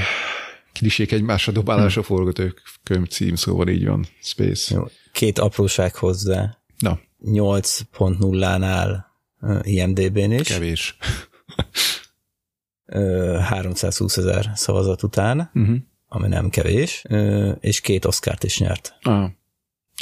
Klisék 0.79 1.11
egymásra 1.11 1.51
dobálása 1.51 2.01
hm. 2.01 2.05
forgatókönyv 2.05 3.07
cím, 3.09 3.35
szóval 3.35 3.67
így 3.67 3.85
van. 3.85 4.05
Space. 4.21 4.75
Jó 4.75 4.83
két 5.15 5.39
apróság 5.39 5.95
hozzá. 5.95 6.57
Na. 6.77 6.99
8.0-nál 7.25 9.05
IMDB-n 9.61 10.31
is. 10.31 10.47
Kevés. 10.47 10.97
320 13.39 14.17
ezer 14.17 14.51
szavazat 14.55 15.03
után, 15.03 15.51
uh-huh. 15.53 15.77
ami 16.07 16.27
nem 16.27 16.49
kevés, 16.49 17.03
és 17.59 17.81
két 17.81 18.05
Oscárt 18.05 18.43
is 18.43 18.59
nyert. 18.59 18.93
Ah. 19.01 19.29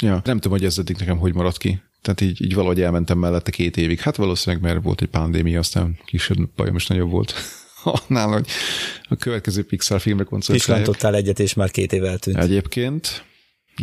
Ja, 0.00 0.20
nem 0.24 0.38
tudom, 0.38 0.58
hogy 0.58 0.64
ez 0.64 0.78
eddig 0.78 0.96
nekem 0.96 1.18
hogy 1.18 1.34
maradt 1.34 1.58
ki. 1.58 1.82
Tehát 2.02 2.20
így, 2.20 2.42
így 2.42 2.54
valahogy 2.54 2.80
elmentem 2.80 3.18
mellette 3.18 3.50
két 3.50 3.76
évig. 3.76 4.00
Hát 4.00 4.16
valószínűleg, 4.16 4.64
mert 4.64 4.82
volt 4.82 5.02
egy 5.02 5.08
pandémia, 5.08 5.58
aztán 5.58 5.98
kisebb 6.04 6.38
bajom 6.56 6.76
is 6.76 6.86
nagyobb 6.86 7.10
volt 7.10 7.34
annál, 7.84 8.28
hogy 8.28 8.46
a 9.08 9.16
következő 9.16 9.64
Pixar 9.64 10.00
filmre 10.00 10.24
koncentrálják. 10.24 10.84
Pislantottál 10.84 11.14
egyet, 11.14 11.38
és 11.38 11.54
már 11.54 11.70
két 11.70 11.92
év 11.92 12.04
eltűnt. 12.04 12.36
Egyébként, 12.36 13.24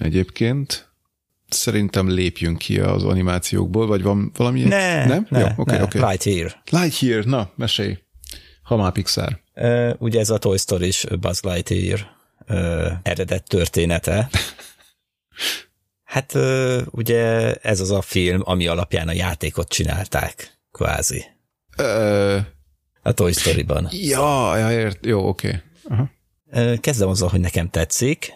egyébként, 0.01 0.91
szerintem 1.49 2.09
lépjünk 2.09 2.57
ki 2.57 2.79
az 2.79 3.03
animációkból, 3.03 3.87
vagy 3.87 4.01
van 4.01 4.31
valami? 4.35 4.63
Ne, 4.63 5.05
nem? 5.05 5.27
Ne, 5.29 5.39
Jó, 5.39 5.47
okay, 5.55 5.77
ne. 5.77 5.83
Okay. 5.83 6.01
Lightyear. 6.01 6.61
Lightyear, 6.69 7.23
na, 7.23 7.51
mesélj. 7.55 7.97
Ha 8.63 8.75
már 8.75 8.91
Pixar. 8.91 9.39
Uh, 9.55 9.91
ugye 9.97 10.19
ez 10.19 10.29
a 10.29 10.37
Toy 10.37 10.57
story 10.57 10.87
is 10.87 11.05
Buzz 11.19 11.41
Lightyear 11.41 12.07
uh, 12.49 12.91
eredet 13.03 13.47
története. 13.47 14.29
hát 16.03 16.33
uh, 16.33 16.81
ugye 16.91 17.53
ez 17.53 17.79
az 17.79 17.91
a 17.91 18.01
film, 18.01 18.41
ami 18.43 18.67
alapján 18.67 19.07
a 19.07 19.13
játékot 19.13 19.69
csinálták, 19.69 20.59
kvázi. 20.71 21.23
Uh, 21.77 22.39
a 23.01 23.11
Toy 23.11 23.31
Story-ban. 23.31 23.87
Ja, 23.91 24.57
ja 24.57 24.71
ért, 24.71 25.05
jó, 25.05 25.27
oké. 25.27 25.61
Okay. 25.83 26.77
Kezdem 26.77 27.09
azzal, 27.09 27.29
hogy 27.29 27.39
nekem 27.39 27.69
tetszik 27.69 28.33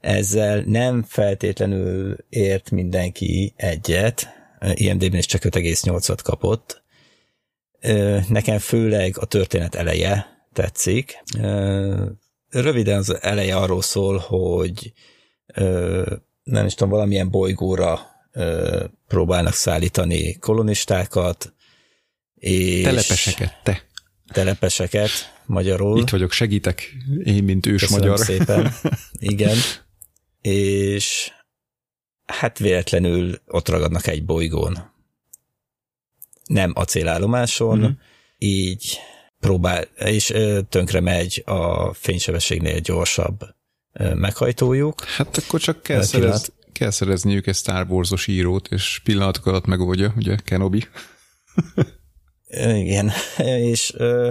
ezzel 0.00 0.62
nem 0.66 1.02
feltétlenül 1.02 2.16
ért 2.28 2.70
mindenki 2.70 3.52
egyet, 3.56 4.28
IMDb-n 4.74 5.16
is 5.16 5.26
csak 5.26 5.42
5,8-at 5.42 6.18
kapott. 6.22 6.82
Nekem 8.28 8.58
főleg 8.58 9.18
a 9.18 9.24
történet 9.24 9.74
eleje 9.74 10.26
tetszik. 10.52 11.22
Röviden 12.48 12.98
az 12.98 13.22
eleje 13.22 13.56
arról 13.56 13.82
szól, 13.82 14.18
hogy 14.18 14.92
nem 16.42 16.66
is 16.66 16.74
tudom, 16.74 16.92
valamilyen 16.92 17.30
bolygóra 17.30 18.00
próbálnak 19.08 19.54
szállítani 19.54 20.38
kolonistákat, 20.38 21.54
és 22.34 22.82
telepeseket, 22.82 23.60
te. 23.62 23.82
Telepeseket, 24.32 25.10
magyarul. 25.46 25.98
Itt 25.98 26.10
vagyok, 26.10 26.32
segítek, 26.32 26.96
én, 27.24 27.44
mint 27.44 27.66
ős 27.66 27.80
Köszönöm 27.80 28.08
magyar. 28.08 28.18
szépen. 28.18 28.72
Igen. 29.12 29.56
és 30.40 31.30
hát 32.26 32.58
véletlenül 32.58 33.40
ott 33.46 33.68
ragadnak 33.68 34.06
egy 34.06 34.24
bolygón. 34.24 34.94
Nem 36.46 36.72
acélállomáson, 36.74 37.78
mm-hmm. 37.78 37.90
így 38.38 38.98
próbál, 39.40 39.82
és 39.96 40.32
tönkre 40.68 41.00
megy 41.00 41.42
a 41.46 41.92
fénysebességnél 41.92 42.80
gyorsabb 42.80 43.40
meghajtójuk. 44.14 45.04
Hát 45.04 45.36
akkor 45.36 45.60
csak 45.60 45.82
kell, 45.82 46.02
szerez, 46.02 46.52
kell 46.72 46.90
szerezniük 46.90 47.46
egy 47.46 47.54
Star 47.54 47.86
Wars-os 47.88 48.26
írót, 48.26 48.68
és 48.68 49.00
pillanatok 49.04 49.46
alatt 49.46 49.66
megoldja, 49.66 50.14
ugye, 50.16 50.36
Kenobi. 50.44 50.84
Igen, 52.46 53.10
és 53.70 53.92
ö, 53.96 54.30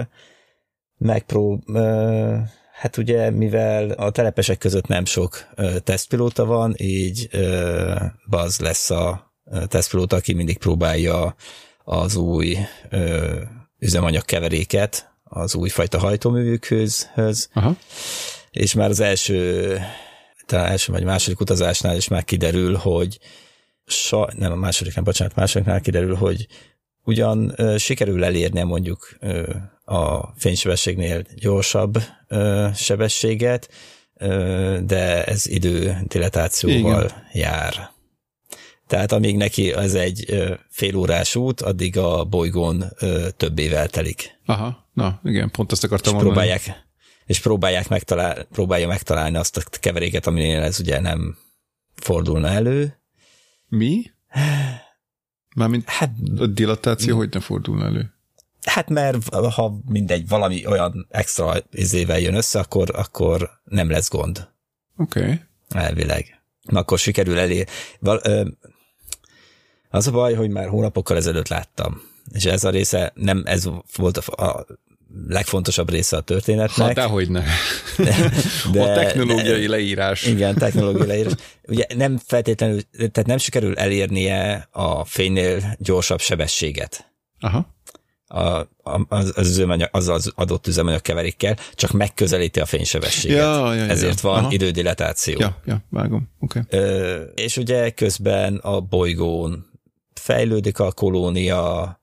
megprób... 0.96 1.62
Ö, 1.74 2.36
hát 2.72 2.96
ugye, 2.96 3.30
mivel 3.30 3.90
a 3.90 4.10
telepesek 4.10 4.58
között 4.58 4.86
nem 4.86 5.04
sok 5.04 5.48
ö, 5.54 5.78
tesztpilóta 5.78 6.44
van, 6.44 6.74
így 6.76 7.28
ö, 7.30 7.94
Buzz 8.26 8.58
lesz 8.58 8.90
a 8.90 9.34
tesztpilóta, 9.68 10.16
aki 10.16 10.32
mindig 10.32 10.58
próbálja 10.58 11.34
az 11.84 12.16
új 12.16 12.56
ö, 12.90 13.40
üzemanyagkeveréket 13.78 15.14
az 15.24 15.54
újfajta 15.54 15.98
hajtóművükhöz, 15.98 17.10
Aha. 17.52 17.76
és 18.50 18.74
már 18.74 18.88
az 18.90 19.00
első, 19.00 19.78
talán 20.46 20.66
első 20.66 20.92
vagy 20.92 21.04
második 21.04 21.40
utazásnál 21.40 21.96
is 21.96 22.08
már 22.08 22.24
kiderül, 22.24 22.74
hogy 22.74 23.18
sa, 23.86 24.28
nem 24.36 24.52
a 24.52 24.56
második, 24.56 24.94
nem, 24.94 25.04
bocsánat, 25.04 25.34
másodiknál 25.34 25.80
kiderül, 25.80 26.14
hogy 26.14 26.46
ugyan 27.06 27.54
sikerül 27.78 28.24
elérnie 28.24 28.64
mondjuk 28.64 29.18
a 29.84 30.32
fénysebességnél 30.36 31.22
gyorsabb 31.36 32.02
sebességet, 32.74 33.68
de 34.84 35.24
ez 35.24 35.46
idő 35.46 35.96
dilatációval 36.06 37.04
Igen. 37.04 37.26
jár. 37.32 37.90
Tehát 38.86 39.12
amíg 39.12 39.36
neki 39.36 39.72
ez 39.72 39.94
egy 39.94 40.44
fél 40.68 40.96
órás 40.96 41.36
út, 41.36 41.60
addig 41.60 41.98
a 41.98 42.24
bolygón 42.24 42.84
több 43.36 43.58
évvel 43.58 43.88
telik. 43.88 44.38
Aha, 44.46 44.88
na 44.92 45.20
igen, 45.24 45.50
pont 45.50 45.72
ezt 45.72 45.84
akartam 45.84 46.14
és 46.14 46.22
mondani. 46.22 46.34
Próbálják, 46.34 46.84
és 47.26 47.40
próbálják 47.40 47.88
megtalál, 47.88 48.44
próbálja 48.44 48.86
megtalálni 48.86 49.36
azt 49.36 49.56
a 49.56 49.62
keveréket, 49.80 50.26
aminél 50.26 50.62
ez 50.62 50.80
ugye 50.80 51.00
nem 51.00 51.36
fordulna 51.94 52.48
elő. 52.48 53.00
Mi? 53.68 54.02
Mármint 55.56 55.88
hát, 55.88 56.10
a 56.38 56.46
dilatáció 56.46 57.16
hogy 57.16 57.28
ne 57.32 57.40
fordulna 57.40 57.84
elő? 57.84 58.12
Hát 58.62 58.88
mert 58.88 59.34
ha 59.34 59.78
mindegy, 59.88 60.28
valami 60.28 60.66
olyan 60.66 61.06
extra 61.10 61.54
izével 61.70 62.18
jön 62.18 62.34
össze, 62.34 62.58
akkor, 62.58 62.90
akkor 62.94 63.50
nem 63.64 63.90
lesz 63.90 64.10
gond. 64.10 64.48
Oké. 64.96 65.20
Okay. 65.20 65.40
Elvileg. 65.68 66.40
Na, 66.62 66.78
akkor 66.78 66.98
sikerül 66.98 67.38
elé. 67.38 67.64
Val, 68.00 68.20
ö, 68.22 68.48
az 69.90 70.06
a 70.06 70.10
baj, 70.10 70.34
hogy 70.34 70.50
már 70.50 70.68
hónapokkal 70.68 71.16
ezelőtt 71.16 71.48
láttam, 71.48 72.02
és 72.32 72.44
ez 72.44 72.64
a 72.64 72.70
része 72.70 73.12
nem 73.14 73.42
ez 73.44 73.68
volt 73.96 74.16
a, 74.16 74.44
a 74.44 74.66
legfontosabb 75.28 75.90
része 75.90 76.16
a 76.16 76.20
történetnek. 76.20 76.86
Ha, 76.86 76.92
dehogy 76.92 77.30
ne. 77.30 77.42
De, 78.72 78.82
a 78.82 78.94
technológiai 78.94 79.60
de, 79.60 79.68
leírás. 79.68 80.26
Igen, 80.26 80.54
technológiai 80.54 81.06
leírás. 81.06 81.32
Ugye 81.62 81.86
nem 81.96 82.18
feltétlenül, 82.26 82.80
tehát 82.90 83.26
nem 83.26 83.38
sikerül 83.38 83.76
elérnie 83.78 84.68
a 84.70 85.04
fénynél 85.04 85.76
gyorsabb 85.78 86.20
sebességet. 86.20 87.12
Aha. 87.40 87.74
A, 88.28 88.66
az, 89.08 89.32
az, 89.36 89.48
üzemanyag, 89.48 89.88
az 89.92 90.08
az 90.08 90.32
adott 90.34 90.66
üzemanyag 90.66 91.00
keverékkel, 91.00 91.56
csak 91.74 91.90
megközelíti 91.90 92.60
a 92.60 92.66
fénysebességet. 92.66 93.36
Ja, 93.36 93.74
ja, 93.74 93.84
Ezért 93.84 94.20
ja. 94.20 94.28
van 94.28 94.38
Aha. 94.38 94.52
idődilatáció. 94.52 95.38
Ja, 95.38 95.56
ja, 95.64 95.84
vágom. 95.90 96.28
Okay. 96.40 96.62
Ö, 96.68 97.22
és 97.22 97.56
ugye 97.56 97.90
közben 97.90 98.56
a 98.56 98.80
bolygón 98.80 99.66
fejlődik 100.14 100.78
a 100.78 100.92
kolónia, 100.92 102.00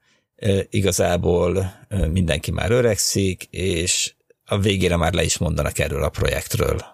igazából 0.70 1.74
mindenki 2.12 2.52
már 2.52 2.72
öregszik, 2.72 3.44
és 3.44 4.14
a 4.46 4.60
végére 4.60 4.96
már 4.96 5.14
le 5.14 5.24
is 5.24 5.38
mondanak 5.38 5.80
erről 5.80 6.04
a 6.04 6.10
projektről. 6.10 6.86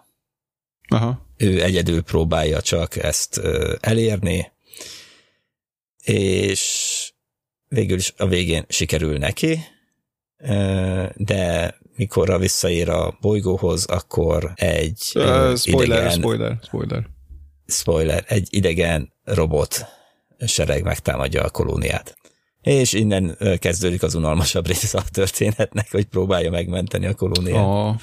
Aha. 0.88 1.28
Ő 1.38 1.64
egyedül 1.64 2.04
próbálja 2.04 2.62
csak 2.62 2.96
ezt 2.96 3.42
elérni, 3.80 4.52
és 6.04 7.12
végül 7.68 7.98
is 7.98 8.14
a 8.18 8.28
végén 8.28 8.66
sikerül 8.68 9.18
neki, 9.18 9.60
de 11.16 11.76
mikor 11.96 12.40
visszaér 12.40 12.90
a 12.90 13.18
bolygóhoz, 13.22 13.86
akkor 13.86 14.52
egy 14.56 15.12
uh, 15.16 15.56
spoiler, 15.56 15.88
idegen, 15.88 16.12
spoiler, 16.12 16.60
spoiler. 16.64 17.08
Spoiler, 17.66 18.24
egy 18.28 18.48
idegen 18.50 19.14
robot 19.24 19.86
sereg 20.40 20.84
megtámadja 20.84 21.44
a 21.44 21.50
kolóniát. 21.50 22.18
És 22.70 22.94
innen 22.94 23.38
kezdődik 23.60 24.04
az 24.04 24.16
unalmasabb 24.16 24.68
része 24.68 24.98
a 24.98 25.04
történetnek, 25.12 25.92
hogy 25.92 26.06
próbálja 26.06 26.50
megmenteni 26.50 27.06
a 27.06 27.14
kolóniát. 27.14 27.66
Oh. 27.66 27.96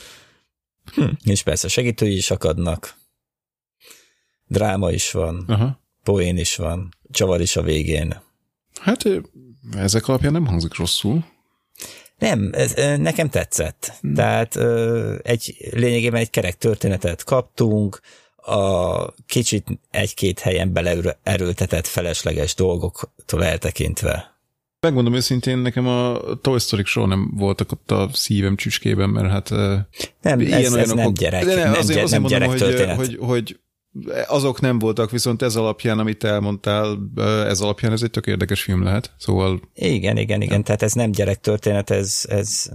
Hm. 0.95 1.05
És 1.25 1.43
persze 1.43 1.69
segítői 1.69 2.17
is 2.17 2.31
akadnak, 2.31 2.95
dráma 4.47 4.91
is 4.91 5.11
van, 5.11 5.45
Aha. 5.49 5.81
poén 6.03 6.37
is 6.37 6.57
van, 6.57 6.89
csavar 7.11 7.41
is 7.41 7.57
a 7.57 7.63
végén. 7.63 8.21
Hát 8.81 9.05
ezek 9.77 10.09
alapján 10.09 10.33
nem 10.33 10.47
hangzik 10.47 10.77
rosszul. 10.77 11.25
Nem, 12.19 12.51
ez, 12.53 12.75
nekem 12.97 13.29
tetszett. 13.29 13.93
Hmm. 14.01 14.15
Tehát 14.15 14.57
egy 15.23 15.57
lényegében 15.71 16.21
egy 16.21 16.31
kerek 16.31 16.59
történetet 16.59 17.25
kaptunk, 17.25 18.01
a 18.37 19.11
kicsit 19.27 19.67
egy-két 19.91 20.39
helyen 20.39 20.73
beleerőltetett 20.73 21.87
felesleges 21.87 22.55
dolgoktól 22.55 23.45
eltekintve. 23.45 24.36
Megmondom 24.87 25.15
őszintén, 25.15 25.59
nekem 25.59 25.87
a 25.87 26.19
Toy 26.41 26.59
story 26.59 26.83
soha 26.85 27.07
nem 27.07 27.31
voltak 27.35 27.73
ott 27.73 27.91
a 27.91 28.09
szívem 28.13 28.57
csücskében, 28.57 29.09
mert 29.09 29.31
hát 29.31 29.51
nem, 30.21 30.41
ilyen 30.41 30.53
ez, 30.53 30.73
ez 30.73 30.91
nem 30.91 31.13
gyerek, 31.13 31.45
de 31.45 31.55
ne, 31.55 31.65
nem, 31.65 31.75
azért, 31.75 32.03
azért 32.03 32.11
nem 32.11 32.21
mondom, 32.21 32.39
gyerek 32.39 32.49
hogy, 32.49 32.59
történet. 32.59 32.97
Hogy, 32.97 33.17
hogy, 33.21 33.61
azok 34.27 34.61
nem 34.61 34.79
voltak, 34.79 35.11
viszont 35.11 35.43
ez 35.43 35.57
alapján, 35.57 35.99
amit 35.99 36.25
elmondtál, 36.25 36.99
ez 37.47 37.61
alapján 37.61 37.93
ez 37.93 38.03
egy 38.03 38.11
tök 38.11 38.27
érdekes 38.27 38.63
film 38.63 38.83
lehet, 38.83 39.15
szóval... 39.19 39.61
Igen, 39.75 40.17
igen, 40.17 40.43
igen, 40.43 40.65
tehát 40.65 40.83
ez 40.83 40.93
nem 40.93 41.11
gyerek 41.11 41.41
történet, 41.41 41.91
ez, 41.91 42.25
ez 42.29 42.71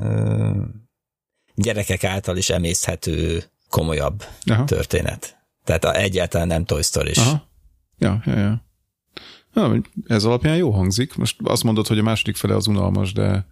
gyerekek 1.56 2.04
által 2.04 2.38
is 2.38 2.50
emészhető 2.50 3.44
komolyabb 3.70 4.24
Aha. 4.46 4.64
történet. 4.64 5.38
Tehát 5.64 5.86
egyáltalán 5.86 6.48
nem 6.48 6.66
Toy 6.66 6.82
story 6.82 7.10
is. 7.10 7.18
Aha. 7.18 7.50
Ja, 7.98 8.22
ja, 8.26 8.38
ja. 8.38 8.70
Na, 9.54 9.76
ez 10.08 10.24
alapján 10.24 10.56
jó 10.56 10.70
hangzik. 10.70 11.16
Most 11.16 11.36
azt 11.44 11.64
mondod, 11.64 11.88
hogy 11.88 12.00
a 12.00 12.04
második 12.04 12.36
fele 12.36 12.56
az 12.56 12.68
unalmas, 12.68 13.14
de... 13.14 13.46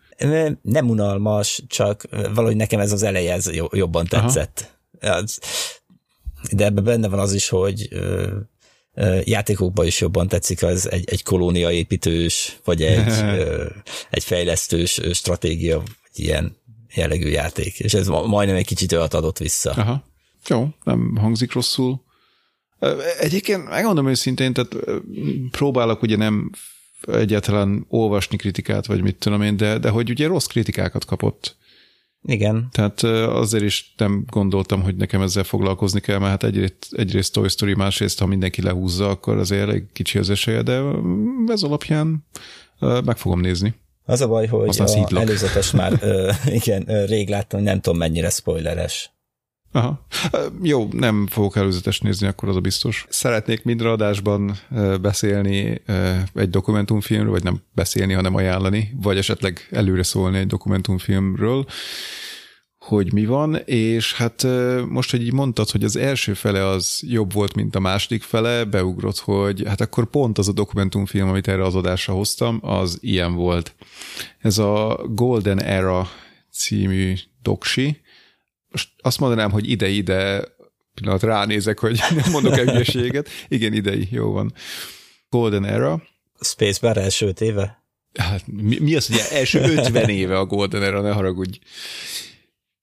Nem 0.61 0.89
unalmas, 0.89 1.63
csak 1.67 2.03
valahogy 2.11 2.55
nekem 2.55 2.79
ez 2.79 2.91
az 2.91 3.03
eleje 3.03 3.33
ez 3.33 3.51
jobban 3.71 4.05
tetszett. 4.05 4.77
Az, 4.99 5.39
de 6.51 6.65
ebben 6.65 6.83
benne 6.83 7.07
van 7.07 7.19
az 7.19 7.33
is, 7.33 7.49
hogy 7.49 7.89
játékokban 9.23 9.85
is 9.85 10.01
jobban 10.01 10.27
tetszik 10.27 10.63
az 10.63 10.91
egy, 10.91 11.09
egy 11.09 11.23
kolóniaépítős, 11.23 12.59
vagy 12.63 12.81
egy, 12.81 13.13
egy 14.09 14.23
fejlesztős 14.23 15.01
stratégia, 15.13 15.77
vagy 15.77 16.25
ilyen 16.25 16.55
jellegű 16.93 17.27
játék. 17.27 17.79
És 17.79 17.93
ez 17.93 18.07
majdnem 18.07 18.55
egy 18.55 18.65
kicsit 18.65 18.91
olyat 18.91 19.13
adott 19.13 19.37
vissza. 19.37 19.71
Aha. 19.71 20.03
Jó, 20.47 20.67
nem 20.83 21.15
hangzik 21.15 21.53
rosszul. 21.53 22.01
Egyébként 23.19 23.69
megmondom 23.69 24.07
őszintén, 24.07 24.53
tehát 24.53 24.75
próbálok 25.51 26.01
ugye 26.01 26.15
nem 26.15 26.49
egyáltalán 27.01 27.86
olvasni 27.88 28.38
kritikát, 28.38 28.86
vagy 28.86 29.01
mit 29.01 29.15
tudom 29.15 29.41
én, 29.41 29.57
de, 29.57 29.77
de 29.77 29.89
hogy 29.89 30.09
ugye 30.09 30.27
rossz 30.27 30.45
kritikákat 30.45 31.05
kapott. 31.05 31.57
Igen. 32.23 32.67
Tehát 32.71 33.03
azért 33.03 33.63
is 33.63 33.93
nem 33.97 34.23
gondoltam, 34.30 34.82
hogy 34.82 34.95
nekem 34.95 35.21
ezzel 35.21 35.43
foglalkozni 35.43 35.99
kell, 35.99 36.17
mert 36.17 36.32
hát 36.32 36.43
egyrészt, 36.43 36.88
egyrészt 36.91 37.34
Toy 37.34 37.47
Story, 37.47 37.75
másrészt, 37.75 38.19
ha 38.19 38.25
mindenki 38.25 38.61
lehúzza, 38.61 39.09
akkor 39.09 39.38
azért 39.38 39.61
elég 39.61 39.84
kicsi 39.93 40.17
az 40.17 40.30
esélye, 40.30 40.61
de 40.61 40.82
ez 41.47 41.63
alapján 41.63 42.25
meg 42.80 43.17
fogom 43.17 43.39
nézni. 43.39 43.73
Az 44.05 44.21
a 44.21 44.27
baj, 44.27 44.47
hogy 44.47 44.67
Aztán 44.67 45.03
a 45.03 45.19
előzetes 45.19 45.71
már 45.71 45.99
igen, 46.61 47.05
rég 47.05 47.30
láttam, 47.30 47.61
nem 47.61 47.82
tudom 47.82 47.97
mennyire 47.97 48.30
spoileres. 48.30 49.11
Aha. 49.72 50.05
Jó, 50.61 50.88
nem 50.91 51.28
fogok 51.28 51.55
előzetes 51.55 51.99
nézni, 51.99 52.28
akkor 52.28 52.49
az 52.49 52.55
a 52.55 52.59
biztos. 52.59 53.05
Szeretnék 53.09 53.63
minden 53.63 53.88
adásban 53.88 54.57
beszélni 55.01 55.82
egy 56.34 56.49
dokumentumfilmről, 56.49 57.32
vagy 57.32 57.43
nem 57.43 57.61
beszélni, 57.74 58.13
hanem 58.13 58.36
ajánlani, 58.36 58.91
vagy 59.01 59.17
esetleg 59.17 59.67
előre 59.72 60.03
szólni 60.03 60.38
egy 60.38 60.47
dokumentumfilmről, 60.47 61.65
hogy 62.78 63.13
mi 63.13 63.26
van, 63.26 63.55
és 63.65 64.13
hát 64.13 64.47
most, 64.88 65.11
hogy 65.11 65.22
így 65.22 65.34
mondtad, 65.34 65.70
hogy 65.70 65.84
az 65.84 65.95
első 65.95 66.34
fele 66.34 66.65
az 66.65 67.03
jobb 67.07 67.34
volt, 67.34 67.55
mint 67.55 67.76
a 67.76 67.80
második 67.80 68.24
fele, 68.24 68.63
beugrott, 68.63 69.20
hogy 69.20 69.63
hát 69.67 69.82
akkor 69.82 70.05
pont 70.05 70.38
az 70.38 70.47
a 70.47 70.51
dokumentumfilm, 70.51 71.30
amit 71.30 71.47
erre 71.47 71.63
az 71.63 71.76
adásra 71.76 72.13
hoztam, 72.13 72.59
az 72.61 72.97
ilyen 73.01 73.34
volt. 73.34 73.76
Ez 74.39 74.57
a 74.57 75.01
Golden 75.09 75.61
Era 75.61 76.07
című 76.51 77.13
doksi, 77.41 78.01
most 78.72 78.89
azt 79.01 79.20
mondanám, 79.20 79.51
hogy 79.51 79.70
ide-ide, 79.70 80.43
pillanat 80.93 81.24
ránézek, 81.24 81.80
hogy 81.80 81.99
nem 82.15 82.32
mondok 82.32 82.57
egy 82.57 82.70
hülyeséget. 82.70 83.30
Igen, 83.47 83.74
idei, 83.74 84.07
jó 84.11 84.32
van. 84.32 84.53
Golden 85.30 85.65
Era. 85.65 86.03
Spacebar 86.41 86.97
első 86.97 87.34
éve? 87.39 87.84
Hát, 88.13 88.43
mi, 88.47 88.80
mi 88.80 88.95
az, 88.95 89.07
hogy 89.07 89.22
első 89.32 89.59
50 89.59 90.09
éve 90.22 90.38
a 90.38 90.45
Golden 90.45 90.84
Era, 90.84 91.01
ne 91.01 91.11
haragudj. 91.11 91.59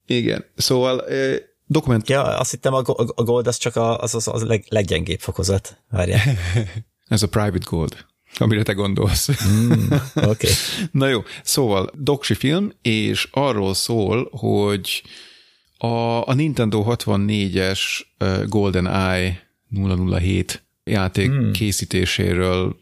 Igen, 0.05 0.45
szóval 0.55 1.05
dokumentum... 1.65 2.15
Ja, 2.15 2.37
azt 2.37 2.51
hittem 2.51 2.73
a, 2.73 2.81
a 3.15 3.23
Gold 3.23 3.47
az 3.47 3.57
csak 3.57 3.75
a, 3.75 3.97
az, 3.99 4.15
az, 4.15 4.27
az 4.27 4.43
leg, 4.43 4.65
leggyengébb 4.69 5.19
fokozat. 5.19 5.83
Várjál. 5.89 6.21
Ez 7.07 7.23
a 7.23 7.27
Private 7.27 7.65
Gold, 7.69 8.05
amire 8.37 8.63
te 8.63 8.73
gondolsz. 8.73 9.29
Mm, 9.47 9.71
Oké. 10.15 10.25
Okay. 10.25 10.51
Na 10.91 11.07
jó, 11.07 11.23
szóval 11.43 11.89
doksi 11.93 12.33
film, 12.33 12.71
és 12.81 13.27
arról 13.31 13.73
szól, 13.73 14.29
hogy 14.31 15.03
a, 15.77 16.27
a 16.27 16.33
Nintendo 16.33 16.85
64-es 16.87 17.79
Golden 18.47 18.87
Eye 18.87 19.47
007 20.19 20.65
játék 20.83 21.29
hmm. 21.29 21.51
készítéséről, 21.51 22.75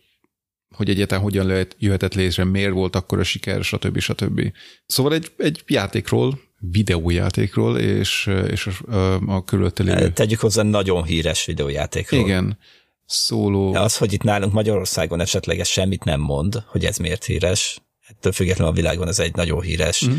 hogy 0.75 0.89
egyáltalán 0.89 1.23
hogyan 1.23 1.45
lehet, 1.45 1.75
jöhetett 1.79 2.13
létre, 2.13 2.43
miért 2.43 2.71
volt 2.71 2.95
akkor 2.95 3.19
a 3.19 3.23
siker, 3.23 3.63
stb. 3.63 3.99
stb. 3.99 4.41
Szóval 4.85 5.13
egy, 5.13 5.31
egy 5.37 5.63
játékról, 5.67 6.39
videójátékról, 6.59 7.77
és, 7.77 8.29
és 8.49 8.67
a, 8.67 8.95
a, 8.95 9.21
a 9.27 9.43
körülötte 9.43 9.83
lévő... 9.83 10.11
Tegyük 10.11 10.39
hozzá 10.39 10.63
nagyon 10.63 11.03
híres 11.03 11.45
videójátékról. 11.45 12.19
Igen, 12.19 12.57
szóló... 13.05 13.71
De 13.71 13.79
az, 13.79 13.97
hogy 13.97 14.13
itt 14.13 14.23
nálunk 14.23 14.53
Magyarországon 14.53 15.19
esetleg 15.19 15.59
ez 15.59 15.67
semmit 15.67 16.03
nem 16.03 16.19
mond, 16.19 16.63
hogy 16.67 16.85
ez 16.85 16.97
miért 16.97 17.23
híres, 17.23 17.79
ettől 18.07 18.31
függetlenül 18.31 18.73
a 18.73 18.75
világon 18.75 19.07
ez 19.07 19.19
egy 19.19 19.35
nagyon 19.35 19.61
híres 19.61 20.07
mm. 20.07 20.15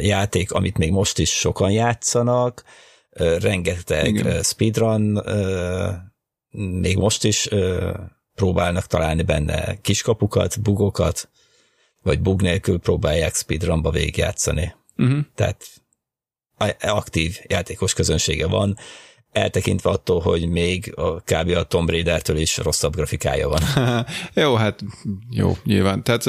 játék, 0.00 0.52
amit 0.52 0.78
még 0.78 0.90
most 0.90 1.18
is 1.18 1.30
sokan 1.30 1.70
játszanak, 1.70 2.64
rengeteg 3.38 4.06
Igen. 4.06 4.42
speedrun, 4.42 5.22
még 6.80 6.96
most 6.96 7.24
is 7.24 7.48
próbálnak 8.34 8.86
találni 8.86 9.22
benne 9.22 9.80
kiskapukat, 9.80 10.60
bugokat, 10.60 11.28
vagy 12.02 12.20
bug 12.20 12.42
nélkül 12.42 12.78
próbálják 12.78 13.34
speedrunba 13.34 13.90
végigjátszani. 13.90 14.74
Uh-huh. 14.96 15.18
Tehát 15.34 15.66
aktív 16.80 17.38
játékos 17.46 17.94
közönsége 17.94 18.46
van, 18.46 18.76
eltekintve 19.32 19.90
attól, 19.90 20.20
hogy 20.20 20.48
még 20.48 20.92
a 20.96 21.20
kb. 21.20 21.50
a 21.56 21.62
Tomb 21.62 21.90
Raider-től 21.90 22.36
is 22.36 22.56
rosszabb 22.56 22.94
grafikája 22.94 23.48
van. 23.48 23.62
jó, 24.44 24.54
hát 24.54 24.80
jó, 25.30 25.56
nyilván. 25.64 26.02
Tehát 26.02 26.22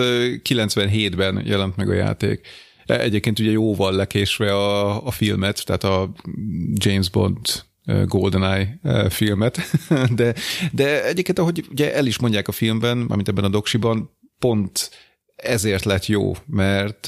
97-ben 0.50 1.42
jelent 1.46 1.76
meg 1.76 1.90
a 1.90 1.94
játék. 1.94 2.48
E, 2.86 3.00
egyébként 3.00 3.40
ugye 3.40 3.52
jóval 3.52 3.94
lekésve 3.94 4.56
a, 4.56 5.06
a 5.06 5.12
filmet, 5.12 5.66
tehát 5.66 5.84
a 5.84 6.12
James 6.74 7.10
Bond 7.10 7.40
GoldenEye 8.06 8.80
filmet, 9.10 9.60
de, 10.16 10.34
de 10.72 11.06
egyébként, 11.06 11.40
ahogy 11.40 11.66
ugye 11.72 11.94
el 11.94 12.06
is 12.06 12.20
mondják 12.20 12.48
a 12.48 12.52
filmben, 12.52 13.06
amit 13.10 13.28
ebben 13.28 13.44
a 13.44 13.50
doksiban, 13.50 14.18
pont 14.40 14.90
ezért 15.44 15.84
lett 15.84 16.06
jó, 16.06 16.32
mert, 16.46 17.08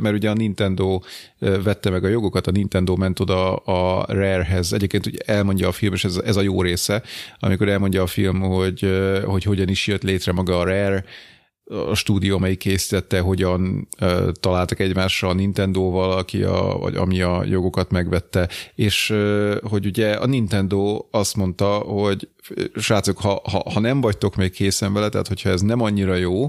mert 0.00 0.14
ugye 0.14 0.30
a 0.30 0.34
Nintendo 0.34 1.00
vette 1.38 1.90
meg 1.90 2.04
a 2.04 2.08
jogokat, 2.08 2.46
a 2.46 2.50
Nintendo 2.50 2.96
ment 2.96 3.20
oda 3.20 3.54
a 3.54 4.04
Rare-hez. 4.08 4.72
Egyébként 4.72 5.06
ugye 5.06 5.18
elmondja 5.24 5.68
a 5.68 5.72
film, 5.72 5.92
és 5.92 6.04
ez, 6.04 6.16
ez 6.16 6.36
a 6.36 6.42
jó 6.42 6.62
része, 6.62 7.02
amikor 7.38 7.68
elmondja 7.68 8.02
a 8.02 8.06
film, 8.06 8.40
hogy, 8.40 8.90
hogy 9.24 9.44
hogyan 9.44 9.68
is 9.68 9.86
jött 9.86 10.02
létre 10.02 10.32
maga 10.32 10.58
a 10.58 10.64
Rare, 10.64 11.04
a 11.64 11.94
stúdió, 11.94 12.36
amelyik 12.36 12.58
készítette, 12.58 13.20
hogyan 13.20 13.88
uh, 14.00 14.28
találtak 14.40 14.80
egymásra 14.80 15.28
a 15.28 15.32
Nintendo-val, 15.32 16.12
aki 16.12 16.42
a, 16.42 16.76
vagy 16.80 16.96
ami 16.96 17.20
a 17.20 17.44
jogokat 17.44 17.90
megvette, 17.90 18.48
és 18.74 19.14
hogy 19.62 19.86
ugye 19.86 20.12
a 20.12 20.26
Nintendo 20.26 21.06
azt 21.10 21.36
mondta, 21.36 21.66
hogy 21.78 22.28
srácok, 22.74 23.18
ha, 23.18 23.40
ha, 23.50 23.70
ha 23.70 23.80
nem 23.80 24.00
vagytok 24.00 24.36
még 24.36 24.50
készen 24.50 24.92
vele, 24.92 25.08
tehát 25.08 25.28
hogyha 25.28 25.50
ez 25.50 25.60
nem 25.60 25.80
annyira 25.80 26.14
jó, 26.14 26.48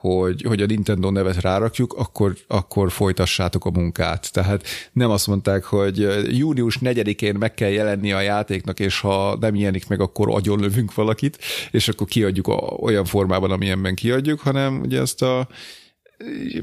hogy, 0.00 0.42
hogy 0.42 0.62
a 0.62 0.66
Nintendo 0.66 1.10
nevet 1.10 1.40
rárakjuk, 1.40 1.92
akkor, 1.92 2.36
akkor 2.46 2.90
folytassátok 2.92 3.64
a 3.64 3.70
munkát. 3.70 4.32
Tehát 4.32 4.66
nem 4.92 5.10
azt 5.10 5.26
mondták, 5.26 5.64
hogy 5.64 6.06
június 6.38 6.78
4-én 6.80 7.34
meg 7.34 7.54
kell 7.54 7.70
jelenni 7.70 8.12
a 8.12 8.20
játéknak, 8.20 8.80
és 8.80 9.00
ha 9.00 9.36
nem 9.40 9.54
jelenik 9.54 9.88
meg, 9.88 10.00
akkor 10.00 10.28
agyon 10.30 10.60
lövünk 10.60 10.94
valakit, 10.94 11.38
és 11.70 11.88
akkor 11.88 12.06
kiadjuk 12.06 12.48
olyan 12.82 13.04
formában, 13.04 13.50
amilyenben 13.50 13.94
kiadjuk, 13.94 14.40
hanem 14.40 14.80
ugye 14.80 15.00
ezt 15.00 15.22
a 15.22 15.48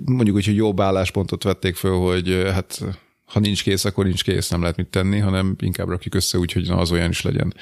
mondjuk 0.06 0.36
úgy, 0.36 0.46
hogy 0.46 0.56
jobb 0.56 0.80
álláspontot 0.80 1.44
vették 1.44 1.76
föl, 1.76 1.98
hogy 1.98 2.50
hát 2.54 2.82
ha 3.26 3.40
nincs 3.40 3.64
kész, 3.64 3.86
akkor 3.86 4.06
nincs 4.06 4.24
kész, 4.24 4.50
nem 4.50 4.62
lehet 4.62 4.78
mit 4.78 4.88
tenni, 4.88 5.20
hanem 5.20 5.56
inkább 5.60 5.90
rakjuk 5.90 6.16
össze 6.16 6.38
úgy, 6.38 6.52
hogy 6.52 6.68
na, 6.68 6.78
az 6.78 6.92
olyan 6.92 7.10
is 7.10 7.22
legyen. 7.22 7.54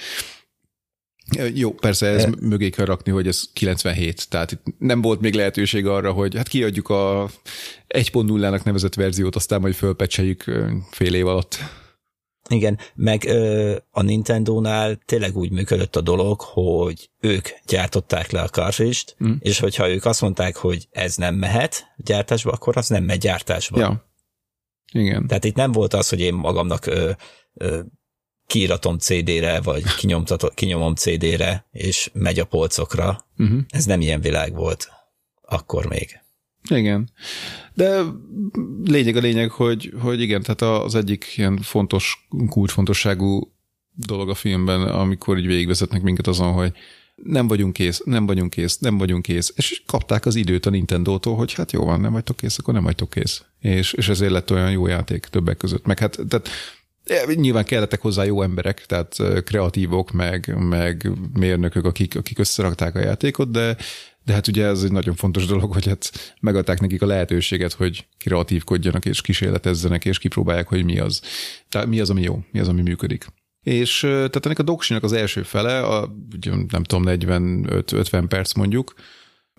Jó, 1.54 1.74
persze 1.74 2.08
ez 2.08 2.24
e... 2.24 2.30
mögé 2.40 2.70
kell 2.70 2.86
rakni, 2.86 3.12
hogy 3.12 3.28
ez 3.28 3.50
97, 3.54 4.30
tehát 4.30 4.52
itt 4.52 4.62
nem 4.78 5.02
volt 5.02 5.22
még 5.22 5.34
lehetőség 5.34 5.86
arra, 5.88 6.12
hogy 6.12 6.36
hát 6.36 6.48
kiadjuk 6.48 6.90
a 6.90 7.30
1.0-nak 7.88 8.64
nevezett 8.64 8.94
verziót, 8.94 9.36
aztán 9.36 9.62
majd 9.62 9.74
fölpecseljük 9.74 10.44
fél 10.92 11.14
év 11.14 11.28
alatt. 11.28 11.58
Igen, 12.50 12.80
meg 12.96 13.26
ö, 13.26 13.76
a 13.92 14.02
Nintendo-nál 14.02 14.96
tényleg 15.06 15.38
úgy 15.38 15.52
működött 15.52 15.96
a 15.96 16.02
dolog, 16.02 16.42
hogy 16.42 17.10
ők 17.20 17.48
gyártották 17.66 18.32
le 18.32 18.42
a 18.42 18.50
karfist, 18.50 19.16
mm. 19.24 19.34
és 19.40 19.60
hogyha 19.60 19.90
ők 19.90 20.06
azt 20.06 20.22
mondták, 20.22 20.56
hogy 20.56 20.88
ez 20.92 21.16
nem 21.16 21.36
mehet 21.36 21.86
gyártásba, 21.98 22.52
akkor 22.52 22.78
az 22.78 22.88
nem 22.88 23.04
megy 23.04 23.18
gyártásba. 23.18 23.80
Ja. 23.80 24.12
Igen. 24.92 25.28
Tehát 25.28 25.44
itt 25.44 25.56
nem 25.56 25.72
volt 25.72 25.94
az, 25.94 26.10
hogy 26.10 26.20
én 26.20 26.34
magamnak 26.34 26.86
ö, 26.86 27.12
ö, 27.54 27.80
kiiratom 28.48 28.98
CD-re, 28.98 29.62
vagy 29.62 29.84
kinyomom 30.56 30.96
CD-re, 30.96 31.66
és 31.72 32.10
megy 32.14 32.40
a 32.40 32.46
polcokra. 32.46 33.28
Uh-huh. 33.38 33.60
Ez 33.70 33.86
nem 33.86 34.02
ilyen 34.02 34.22
világ 34.22 34.54
volt 34.54 34.90
akkor 35.42 35.86
még. 35.86 36.20
Igen. 36.70 37.10
De 37.74 38.02
lényeg 38.84 39.16
a 39.16 39.20
lényeg, 39.20 39.50
hogy, 39.50 39.94
hogy 40.02 40.22
igen, 40.22 40.42
tehát 40.42 40.62
az 40.84 40.96
egyik 40.96 41.34
ilyen 41.36 41.58
fontos, 41.58 42.28
kulcsfontosságú 42.50 43.54
dolog 43.92 44.30
a 44.30 44.36
filmben, 44.36 44.82
amikor 44.82 45.38
így 45.38 45.48
végigvezetnek 45.48 46.02
minket 46.02 46.28
azon, 46.28 46.52
hogy 46.54 46.72
nem 47.16 47.48
vagyunk 47.48 47.74
kész, 47.74 48.02
nem 48.06 48.26
vagyunk 48.26 48.50
kész, 48.50 48.78
nem 48.78 48.98
vagyunk 48.98 49.22
kész, 49.22 49.54
és 49.56 49.84
kapták 49.86 50.26
az 50.26 50.36
időt 50.36 50.66
a 50.66 50.70
Nintendo-tól, 50.70 51.36
hogy 51.36 51.54
hát 51.54 51.72
jó 51.72 51.86
van, 51.86 52.02
nem 52.02 52.12
vagytok 52.12 52.38
kész, 52.38 52.58
akkor 52.58 52.74
nem 52.74 52.84
vagytok 52.84 53.10
kész. 53.10 53.44
És, 53.60 53.94
és 53.94 54.10
ezért 54.10 54.32
lett 54.32 54.52
olyan 54.52 54.72
jó 54.72 54.88
játék 54.88 55.26
többek 55.26 55.58
között. 55.58 55.86
Meg 55.86 56.00
hát, 56.00 56.20
tehát 56.28 56.50
Nyilván 57.36 57.66
kellettek 57.66 58.02
hozzá 58.02 58.24
jó 58.24 58.42
emberek, 58.42 58.86
tehát 58.86 59.16
kreatívok, 59.44 60.12
meg, 60.12 60.56
meg 60.58 61.12
mérnökök, 61.34 61.86
akik, 61.86 62.16
akik 62.16 62.40
összerakták 62.40 62.96
a 62.96 63.00
játékot, 63.00 63.52
de, 63.52 63.78
de 64.26 64.34
hát 64.34 64.48
ugye 64.48 64.66
ez 64.66 64.84
egy 64.84 64.92
nagyon 64.92 65.16
fontos 65.16 65.46
dolog, 65.46 65.74
hogy 65.74 65.86
hát 65.86 66.36
megadták 66.42 66.80
nekik 66.80 67.02
a 67.02 67.06
lehetőséget, 67.06 67.74
hogy 67.74 68.08
kreatívkodjanak 68.18 69.06
és 69.06 69.22
kísérletezzenek, 69.22 70.06
és 70.06 70.18
kipróbálják, 70.18 70.68
hogy 70.68 70.86
mi 70.86 71.00
az. 71.00 71.22
Tehát 71.70 71.88
mi 71.88 72.00
az, 72.00 72.10
ami 72.10 72.22
jó, 72.22 72.44
mi 72.52 72.60
az, 72.60 72.68
ami 72.68 72.82
működik. 72.82 73.26
És 73.64 74.00
tehát 74.00 74.46
ennek 74.46 74.60
a 74.60 74.64
doksinak 74.64 75.04
az 75.04 75.14
első 75.14 75.44
fele, 75.44 75.80
a, 75.80 76.16
nem 76.70 76.84
tudom, 76.84 77.04
45-50 77.06 78.26
perc 78.28 78.54
mondjuk, 78.54 78.94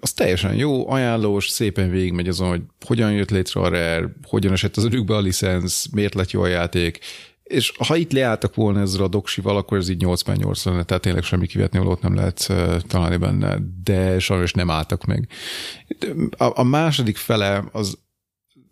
az 0.01 0.13
teljesen 0.13 0.55
jó, 0.55 0.91
ajánlós, 0.91 1.49
szépen 1.49 1.91
végigmegy 1.91 2.29
azon, 2.29 2.49
hogy 2.49 2.63
hogyan 2.87 3.13
jött 3.13 3.31
létre 3.31 3.61
a 3.61 3.69
Rare, 3.69 4.17
hogyan 4.23 4.53
esett 4.53 4.77
az 4.77 4.85
önükbe 4.85 5.17
a 5.17 5.21
licensz, 5.21 5.87
miért 5.87 6.15
lett 6.15 6.31
jó 6.31 6.43
a 6.43 6.47
játék, 6.47 6.99
és 7.45 7.73
ha 7.79 7.97
itt 7.97 8.13
leálltak 8.13 8.55
volna 8.55 8.81
ezzel 8.81 9.03
a 9.03 9.09
doksival, 9.09 9.57
akkor 9.57 9.79
ez 9.79 9.89
így 9.89 10.01
88 10.01 10.65
lenne, 10.65 10.83
tehát 10.83 11.03
tényleg 11.03 11.23
semmi 11.23 11.47
kivetni 11.47 11.79
valót 11.79 12.03
nem 12.03 12.15
lehet 12.15 12.53
találni 12.87 13.17
benne, 13.17 13.59
de 13.83 14.19
sajnos 14.19 14.53
nem 14.53 14.71
álltak 14.71 15.05
meg. 15.05 15.29
A, 16.37 16.59
a 16.61 16.63
második 16.63 17.17
fele 17.17 17.65
az, 17.73 17.99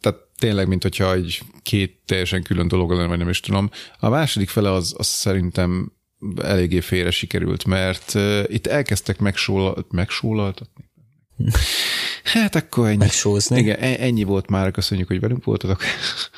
tehát 0.00 0.18
tényleg, 0.38 0.68
mint 0.68 0.82
hogyha 0.82 1.12
egy 1.12 1.42
két 1.62 2.00
teljesen 2.06 2.42
külön 2.42 2.68
dolog 2.68 2.90
lenne, 2.90 3.06
vagy 3.06 3.18
nem 3.18 3.28
is 3.28 3.40
tudom. 3.40 3.70
A 3.98 4.08
második 4.08 4.48
fele 4.48 4.72
az, 4.72 4.94
az 4.98 5.06
szerintem 5.06 5.92
eléggé 6.42 6.80
félre 6.80 7.10
sikerült, 7.10 7.64
mert 7.64 8.14
uh, 8.14 8.44
itt 8.46 8.66
elkezdtek 8.66 9.18
megsólaltatni. 9.90 10.90
Hát 12.32 12.54
akkor 12.54 12.86
ennyi. 12.86 12.96
Megsózni. 12.96 13.58
Igen, 13.58 13.78
e- 13.78 13.96
ennyi 13.98 14.22
volt 14.24 14.50
már, 14.50 14.70
köszönjük, 14.70 15.08
hogy 15.08 15.20
velünk 15.20 15.44
voltatok. 15.44 15.80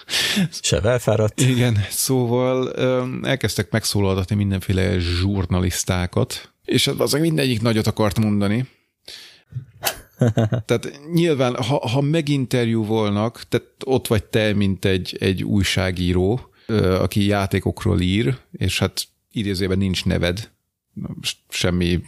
Se 0.63 0.81
elfáradt. 0.81 1.41
Igen, 1.41 1.79
szóval 1.91 2.73
elkezdtek 3.25 3.71
megszólaltatni 3.71 4.35
mindenféle 4.35 4.99
zsurnalisztákat, 4.99 6.53
és 6.65 6.87
az 6.87 7.13
mindegyik 7.13 7.63
nagyot 7.63 7.87
akart 7.87 8.19
mondani. 8.19 8.69
Tehát 10.67 11.01
nyilván, 11.13 11.63
ha, 11.63 11.89
ha 11.89 12.01
meginterjú 12.01 12.85
volnak, 12.85 13.43
tehát 13.49 13.67
ott 13.85 14.07
vagy 14.07 14.25
te, 14.25 14.55
mint 14.55 14.85
egy, 14.85 15.17
egy 15.21 15.45
újságíró, 15.45 16.51
aki 17.01 17.27
játékokról 17.27 18.01
ír, 18.01 18.37
és 18.53 18.79
hát 18.79 19.03
idézőben 19.33 19.79
nincs 19.79 20.05
neved, 20.05 20.51
semmi 21.49 22.01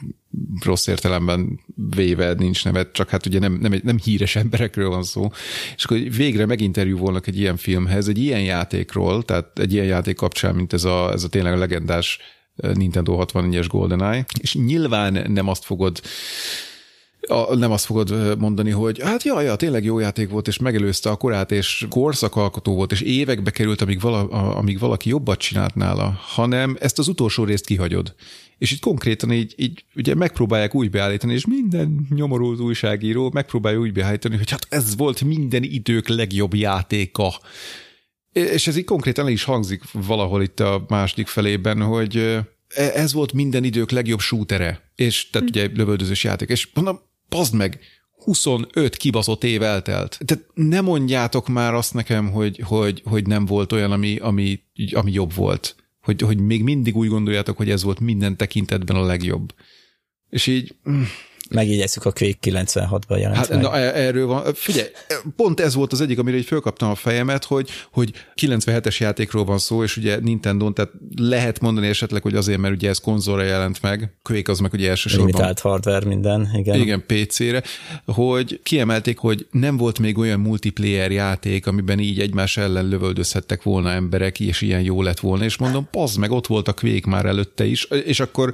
rossz 0.64 0.87
értelemben 0.87 1.61
véve 1.97 2.32
nincs 2.32 2.64
neved, 2.64 2.91
csak 2.91 3.09
hát 3.09 3.26
ugye 3.26 3.39
nem, 3.39 3.53
nem, 3.53 3.80
nem 3.82 3.99
híres 3.99 4.37
emberekről 4.37 4.89
van 4.89 5.03
szó, 5.03 5.30
és 5.76 5.84
akkor 5.84 5.99
végre 5.99 6.47
meginterjúvolnak 6.47 7.26
egy 7.26 7.39
ilyen 7.39 7.57
filmhez, 7.57 8.09
egy 8.09 8.18
ilyen 8.18 8.43
játékról, 8.43 9.22
tehát 9.22 9.59
egy 9.59 9.72
ilyen 9.72 9.87
játék 9.87 10.16
kapcsán, 10.16 10.55
mint 10.55 10.72
ez 10.72 10.84
a, 10.84 11.12
ez 11.12 11.24
a 11.24 11.28
tényleg 11.28 11.59
legendás 11.59 12.18
Nintendo 12.57 13.24
64-es 13.26 13.66
GoldenEye, 13.68 14.24
és 14.41 14.55
nyilván 14.55 15.32
nem 15.32 15.49
azt 15.49 15.64
fogod 15.64 16.01
a, 17.29 17.55
nem 17.55 17.70
azt 17.70 17.85
fogod 17.85 18.39
mondani, 18.39 18.70
hogy 18.70 19.03
hát 19.03 19.22
jaj, 19.22 19.45
ja, 19.45 19.57
tényleg 19.57 19.85
jó 19.85 19.99
játék 19.99 20.31
volt, 20.31 20.49
és 20.49 20.59
megelőzte 20.59 21.11
a 21.11 21.16
korát, 21.16 21.53
és 21.53 21.87
korszakalkotó 21.89 22.74
volt, 22.74 22.93
és 22.93 23.01
évekbe 23.01 23.51
került, 23.51 23.81
amíg, 23.81 24.01
vala, 24.01 24.29
amíg 24.29 24.79
valaki 24.79 25.09
jobbat 25.09 25.39
csinált 25.39 25.74
nála, 25.74 26.18
hanem 26.20 26.77
ezt 26.81 26.99
az 26.99 27.09
utolsó 27.09 27.45
részt 27.45 27.66
kihagyod. 27.66 28.14
És 28.59 28.70
itt 28.70 28.81
konkrétan 28.81 29.33
így, 29.33 29.55
így 29.57 29.85
ugye 29.95 30.14
megpróbálják 30.14 30.74
úgy 30.74 30.91
beállítani, 30.91 31.33
és 31.33 31.47
minden 31.47 32.07
nyomorult 32.14 32.61
újságíró 32.61 33.31
megpróbálja 33.33 33.79
úgy 33.79 33.93
beállítani, 33.93 34.37
hogy 34.37 34.51
hát 34.51 34.66
ez 34.68 34.97
volt 34.97 35.24
minden 35.24 35.62
idők 35.62 36.09
legjobb 36.09 36.55
játéka. 36.55 37.33
És 38.33 38.66
ez 38.66 38.77
így 38.77 38.85
konkrétan 38.85 39.29
is 39.29 39.45
hangzik 39.45 39.83
valahol 39.93 40.43
itt 40.43 40.61
a 40.61 40.85
második 40.89 41.27
felében, 41.27 41.83
hogy 41.83 42.16
e, 42.16 42.83
ez 42.83 43.12
volt 43.12 43.33
minden 43.33 43.64
idők 43.64 43.91
legjobb 43.91 44.20
shootere, 44.20 44.91
és 44.95 45.31
tehát 45.31 45.49
hm. 45.49 45.59
ugye 45.59 45.70
lövöldözős 45.74 46.24
játék, 46.24 46.49
és 46.49 46.68
mondom, 46.74 47.01
pazd 47.29 47.55
meg, 47.55 47.81
25 48.27 48.97
kibaszott 48.97 49.45
év 49.45 49.62
eltelt. 49.62 50.18
Tehát 50.24 50.45
ne 50.55 50.81
mondjátok 50.81 51.49
már 51.49 51.74
azt 51.74 51.95
nekem, 51.95 52.31
hogy, 52.31 52.61
hogy, 52.64 53.03
hogy 53.05 53.27
nem 53.27 53.47
volt 53.47 53.72
olyan, 53.72 53.93
ami, 53.93 54.16
ami, 54.16 54.62
ami 54.93 55.12
jobb 55.12 55.35
volt. 55.35 55.77
Hogy, 56.01 56.22
hogy 56.22 56.41
még 56.41 56.62
mindig 56.62 56.97
úgy 56.97 57.09
gondoljátok, 57.09 57.57
hogy 57.57 57.70
ez 57.70 57.83
volt 57.83 58.01
minden 58.01 58.37
tekintetben 58.37 58.97
a 58.97 59.05
legjobb. 59.05 59.55
És 60.29 60.47
így... 60.47 60.74
Megjegyezzük 61.51 62.05
a 62.05 62.12
Quake 62.12 62.38
96-ban 62.40 63.18
jelent 63.18 63.36
Hát 63.36 63.61
na, 63.61 63.76
e- 63.76 64.01
erről 64.01 64.26
van. 64.26 64.55
Figyelj, 64.55 64.88
pont 65.36 65.61
ez 65.61 65.74
volt 65.74 65.92
az 65.92 66.01
egyik, 66.01 66.18
amire 66.18 66.36
így 66.36 66.44
fölkaptam 66.44 66.90
a 66.90 66.94
fejemet, 66.94 67.44
hogy, 67.44 67.70
hogy 67.92 68.12
97-es 68.40 68.97
játékról 68.99 69.44
van 69.44 69.59
szó, 69.59 69.82
és 69.82 69.97
ugye 69.97 70.18
Nintendo, 70.20 70.70
tehát 70.70 70.92
lehet 71.16 71.61
mondani 71.61 71.86
esetleg, 71.86 72.22
hogy 72.22 72.34
azért, 72.34 72.59
mert 72.59 72.74
ugye 72.74 72.88
ez 72.88 72.99
konzolra 72.99 73.42
jelent 73.42 73.82
meg, 73.82 74.16
Quake 74.22 74.53
az 74.53 74.59
meg 74.59 74.72
ugye 74.72 74.88
elsősorban. 74.88 75.26
Limitált 75.26 75.59
hardware 75.59 76.07
minden, 76.07 76.51
igen. 76.55 76.80
Igen, 76.80 77.05
PC-re, 77.07 77.62
hogy 78.05 78.61
kiemelték, 78.62 79.18
hogy 79.18 79.47
nem 79.51 79.76
volt 79.76 79.99
még 79.99 80.18
olyan 80.18 80.40
multiplayer 80.40 81.11
játék, 81.11 81.66
amiben 81.66 81.99
így 81.99 82.20
egymás 82.20 82.57
ellen 82.57 82.88
lövöldözhettek 82.88 83.62
volna 83.62 83.90
emberek, 83.90 84.40
és 84.40 84.61
ilyen 84.61 84.82
jó 84.82 85.03
lett 85.03 85.20
volna, 85.20 85.44
és 85.44 85.57
mondom, 85.57 85.88
pazd 85.90 86.18
meg, 86.18 86.30
ott 86.30 86.47
volt 86.47 86.68
a 86.68 86.72
Quake 86.72 87.11
már 87.11 87.26
előtte 87.26 87.64
is, 87.64 87.84
és 87.84 88.20
akkor 88.20 88.53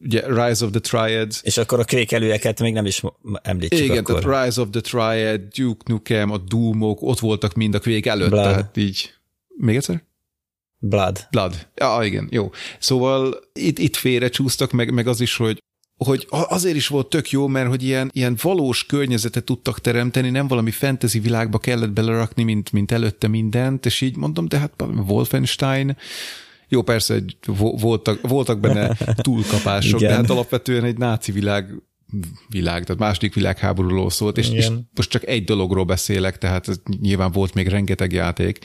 ugye 0.00 0.26
Rise 0.26 0.64
of 0.64 0.70
the 0.70 0.80
Triad. 0.80 1.32
És 1.42 1.56
akkor 1.56 1.80
a 1.80 1.84
kvékelőeket 1.84 2.60
még 2.60 2.72
nem 2.72 2.86
is 2.86 3.02
említsük 3.42 3.84
Igen, 3.84 3.98
akkor. 3.98 4.22
tehát 4.22 4.44
Rise 4.44 4.60
of 4.60 4.68
the 4.70 4.80
Triad, 4.80 5.40
Duke 5.40 5.92
Nukem, 5.92 6.30
a 6.30 6.38
Doomok, 6.38 7.02
ott 7.02 7.18
voltak 7.18 7.54
mind 7.54 7.74
a 7.74 7.78
kvék 7.78 8.06
előtt, 8.06 8.30
Blood. 8.30 8.44
tehát 8.44 8.76
így. 8.76 9.12
Még 9.56 9.76
egyszer? 9.76 10.02
Blood. 10.78 11.26
Blood. 11.30 11.66
Ja, 11.74 11.98
igen, 12.04 12.28
jó. 12.30 12.50
Szóval 12.78 13.36
itt, 13.52 13.78
itt 13.78 13.96
félre 13.96 14.28
csúsztak, 14.28 14.72
meg, 14.72 14.92
meg 14.92 15.06
az 15.06 15.20
is, 15.20 15.36
hogy 15.36 15.62
hogy 16.04 16.26
azért 16.30 16.76
is 16.76 16.88
volt 16.88 17.08
tök 17.08 17.30
jó, 17.30 17.46
mert 17.46 17.68
hogy 17.68 17.82
ilyen, 17.82 18.10
ilyen 18.12 18.36
valós 18.42 18.86
környezetet 18.86 19.44
tudtak 19.44 19.80
teremteni, 19.80 20.30
nem 20.30 20.48
valami 20.48 20.70
fantasy 20.70 21.20
világba 21.20 21.58
kellett 21.58 21.90
belerakni, 21.90 22.42
mint, 22.42 22.72
mint 22.72 22.92
előtte 22.92 23.28
mindent, 23.28 23.86
és 23.86 24.00
így 24.00 24.16
mondom, 24.16 24.48
de 24.48 24.58
hát 24.58 24.72
Wolfenstein, 25.06 25.96
jó, 26.68 26.82
persze, 26.82 27.14
egy, 27.14 27.36
voltak, 27.56 28.28
voltak 28.28 28.60
benne 28.60 28.96
túlkapások, 29.16 30.00
de 30.00 30.14
hát 30.14 30.30
alapvetően 30.30 30.84
egy 30.84 30.98
náci 30.98 31.32
világ 31.32 31.82
világ, 32.48 32.84
tehát 32.84 33.00
második 33.00 33.34
világháborúról 33.34 34.10
szólt, 34.10 34.38
és, 34.38 34.50
és 34.50 34.68
most 34.94 35.10
csak 35.10 35.26
egy 35.26 35.44
dologról 35.44 35.84
beszélek, 35.84 36.38
tehát 36.38 36.68
ez 36.68 36.76
nyilván 37.00 37.32
volt 37.32 37.54
még 37.54 37.68
rengeteg 37.68 38.12
játék. 38.12 38.58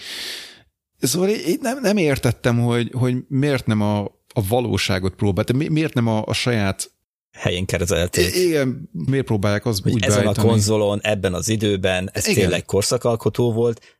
Szóval 1.00 1.30
én 1.30 1.58
nem, 1.62 1.80
nem 1.82 1.98
értettem, 1.98 2.60
hogy, 2.60 2.92
hogy 2.94 3.16
miért 3.28 3.66
nem 3.66 3.82
a, 3.82 4.02
a 4.34 4.48
valóságot 4.48 5.16
próbált, 5.16 5.54
mi, 5.54 5.68
miért 5.68 5.94
nem 5.94 6.08
a, 6.08 6.24
a 6.26 6.34
saját 6.34 6.92
helyén 7.32 7.66
kerezelték. 7.66 8.36
Igen, 8.36 8.90
miért 8.92 9.26
próbálják 9.26 9.66
az 9.66 9.80
hogy 9.84 9.94
úgy 9.94 10.04
Ezen 10.04 10.22
beállítani? 10.22 10.48
a 10.48 10.52
konzolon, 10.52 11.00
ebben 11.02 11.34
az 11.34 11.50
időben, 11.50 12.10
ez 12.14 12.28
Igen. 12.28 12.42
tényleg 12.42 12.66
korszakalkotó 12.66 13.52
volt, 13.52 14.00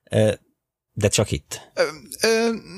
de 0.94 1.08
csak 1.08 1.32
itt. 1.32 1.72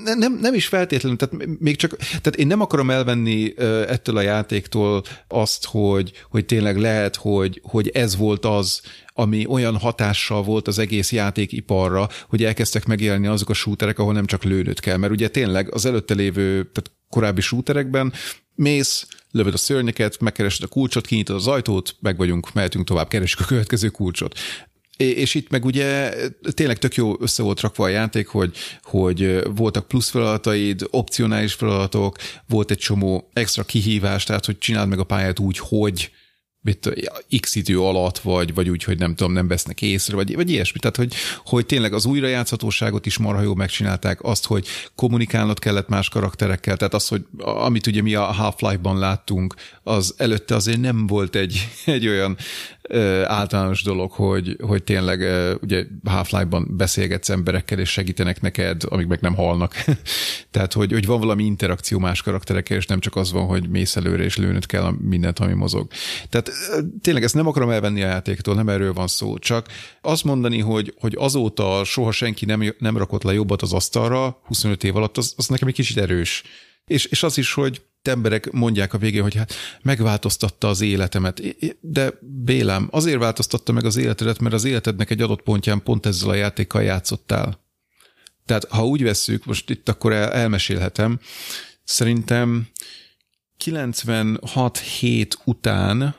Nem, 0.03 0.37
nem 0.41 0.53
is 0.53 0.67
feltétlenül, 0.67 1.17
tehát 1.17 1.59
még 1.59 1.75
csak, 1.75 1.95
tehát 1.97 2.35
én 2.35 2.47
nem 2.47 2.61
akarom 2.61 2.89
elvenni 2.89 3.53
ettől 3.87 4.17
a 4.17 4.21
játéktól 4.21 5.03
azt, 5.27 5.65
hogy, 5.65 6.11
hogy 6.29 6.45
tényleg 6.45 6.77
lehet, 6.77 7.15
hogy, 7.15 7.61
hogy 7.63 7.89
ez 7.89 8.15
volt 8.15 8.45
az, 8.45 8.81
ami 9.13 9.45
olyan 9.45 9.77
hatással 9.77 10.43
volt 10.43 10.67
az 10.67 10.79
egész 10.79 11.11
játékiparra, 11.11 12.09
hogy 12.29 12.43
elkezdtek 12.43 12.85
megélni 12.85 13.27
azok 13.27 13.49
a 13.49 13.53
shooterek, 13.53 13.99
ahol 13.99 14.13
nem 14.13 14.25
csak 14.25 14.43
lőnöd 14.43 14.79
kell, 14.79 14.97
mert 14.97 15.13
ugye 15.13 15.27
tényleg 15.27 15.73
az 15.73 15.85
előtte 15.85 16.13
lévő, 16.13 16.51
tehát 16.51 16.91
korábbi 17.09 17.41
shooterekben 17.41 18.13
mész, 18.55 19.07
lövöd 19.31 19.53
a 19.53 19.57
szörnyeket, 19.57 20.19
megkeresed 20.19 20.63
a 20.63 20.67
kulcsot, 20.67 21.05
kinyitod 21.05 21.35
az 21.35 21.47
ajtót, 21.47 21.95
meg 21.99 22.17
vagyunk, 22.17 22.53
mehetünk 22.53 22.85
tovább, 22.85 23.07
keresünk 23.07 23.41
a 23.41 23.45
következő 23.47 23.89
kulcsot. 23.89 24.39
És 24.97 25.35
itt 25.35 25.49
meg 25.49 25.65
ugye 25.65 26.13
tényleg 26.53 26.77
tök 26.77 26.95
jó 26.95 27.15
össze 27.19 27.43
volt 27.43 27.59
rakva 27.59 27.83
a 27.83 27.87
játék, 27.87 28.27
hogy, 28.27 28.55
hogy 28.83 29.43
voltak 29.55 29.87
plusz 29.87 30.09
feladataid, 30.09 30.87
opcionális 30.89 31.53
feladatok, 31.53 32.17
volt 32.47 32.71
egy 32.71 32.77
csomó 32.77 33.29
extra 33.33 33.63
kihívás, 33.63 34.23
tehát 34.23 34.45
hogy 34.45 34.57
csináld 34.57 34.89
meg 34.89 34.99
a 34.99 35.03
pályát 35.03 35.39
úgy, 35.39 35.57
hogy 35.57 36.11
mit, 36.65 36.93
x 37.39 37.55
idő 37.55 37.79
alatt, 37.81 38.19
vagy, 38.19 38.53
vagy 38.53 38.69
úgy, 38.69 38.83
hogy 38.83 38.97
nem 38.97 39.15
tudom, 39.15 39.33
nem 39.33 39.47
vesznek 39.47 39.81
észre, 39.81 40.15
vagy, 40.15 40.35
vagy 40.35 40.49
ilyesmi. 40.49 40.79
Tehát, 40.79 40.95
hogy, 40.95 41.13
hogy 41.45 41.65
tényleg 41.65 41.93
az 41.93 42.05
újrajátszhatóságot 42.05 43.05
is 43.05 43.17
marha 43.17 43.41
jól 43.41 43.55
megcsinálták, 43.55 44.23
azt, 44.23 44.45
hogy 44.45 44.67
kommunikálnod 44.95 45.59
kellett 45.59 45.87
más 45.87 46.09
karakterekkel, 46.09 46.77
tehát 46.77 46.93
az, 46.93 47.07
hogy 47.07 47.25
amit 47.37 47.87
ugye 47.87 48.01
mi 48.01 48.15
a 48.15 48.23
Half-Life-ban 48.23 48.99
láttunk, 48.99 49.55
az 49.83 50.13
előtte 50.17 50.55
azért 50.55 50.79
nem 50.79 51.07
volt 51.07 51.35
egy, 51.35 51.67
egy 51.85 52.07
olyan 52.07 52.37
általános 53.23 53.83
dolog, 53.83 54.11
hogy, 54.11 54.57
hogy 54.61 54.83
tényleg 54.83 55.19
ugye 55.61 55.85
Half-Life-ban 56.03 56.67
beszélgetsz 56.69 57.29
emberekkel, 57.29 57.79
és 57.79 57.89
segítenek 57.89 58.41
neked, 58.41 58.81
amíg 58.85 59.07
meg 59.07 59.21
nem 59.21 59.35
halnak. 59.35 59.83
Tehát, 60.51 60.73
hogy, 60.73 60.91
hogy 60.91 61.05
van 61.05 61.19
valami 61.19 61.43
interakció 61.43 61.99
más 61.99 62.21
karakterekkel, 62.21 62.77
és 62.77 62.85
nem 62.85 62.99
csak 62.99 63.15
az 63.15 63.31
van, 63.31 63.45
hogy 63.45 63.69
mész 63.69 63.95
előre, 63.95 64.23
és 64.23 64.37
lőnöd 64.37 64.65
kell 64.65 64.91
mindent, 65.01 65.39
ami 65.39 65.53
mozog. 65.53 65.87
Tehát 66.29 66.51
tényleg 67.01 67.23
ezt 67.23 67.35
nem 67.35 67.47
akarom 67.47 67.69
elvenni 67.69 68.03
a 68.03 68.07
játéktól, 68.07 68.55
nem 68.55 68.69
erről 68.69 68.93
van 68.93 69.07
szó. 69.07 69.37
Csak 69.37 69.67
azt 70.01 70.23
mondani, 70.23 70.59
hogy, 70.59 70.93
hogy 70.99 71.15
azóta 71.17 71.83
soha 71.83 72.11
senki 72.11 72.45
nem, 72.45 72.73
nem 72.79 72.97
rakott 72.97 73.23
le 73.23 73.33
jobbat 73.33 73.61
az 73.61 73.73
asztalra 73.73 74.39
25 74.43 74.83
év 74.83 74.95
alatt, 74.95 75.17
az, 75.17 75.33
az 75.37 75.47
nekem 75.47 75.67
egy 75.67 75.73
kicsit 75.73 75.97
erős. 75.97 76.43
És, 76.85 77.05
és 77.05 77.23
az 77.23 77.37
is, 77.37 77.53
hogy 77.53 77.81
emberek 78.07 78.51
mondják 78.51 78.93
a 78.93 78.97
végén, 78.97 79.21
hogy 79.21 79.35
hát 79.35 79.53
megváltoztatta 79.81 80.67
az 80.67 80.81
életemet. 80.81 81.41
De 81.79 82.13
Bélám, 82.21 82.87
azért 82.91 83.19
változtatta 83.19 83.71
meg 83.71 83.85
az 83.85 83.95
életedet, 83.95 84.39
mert 84.39 84.53
az 84.53 84.63
életednek 84.63 85.09
egy 85.09 85.21
adott 85.21 85.41
pontján 85.41 85.83
pont 85.83 86.05
ezzel 86.05 86.29
a 86.29 86.33
játékkal 86.33 86.83
játszottál. 86.83 87.63
Tehát 88.45 88.65
ha 88.69 88.87
úgy 88.87 89.03
vesszük, 89.03 89.45
most 89.45 89.69
itt 89.69 89.89
akkor 89.89 90.13
el, 90.13 90.31
elmesélhetem, 90.31 91.19
szerintem 91.83 92.67
96 93.57 94.77
hét 94.77 95.37
után, 95.43 96.15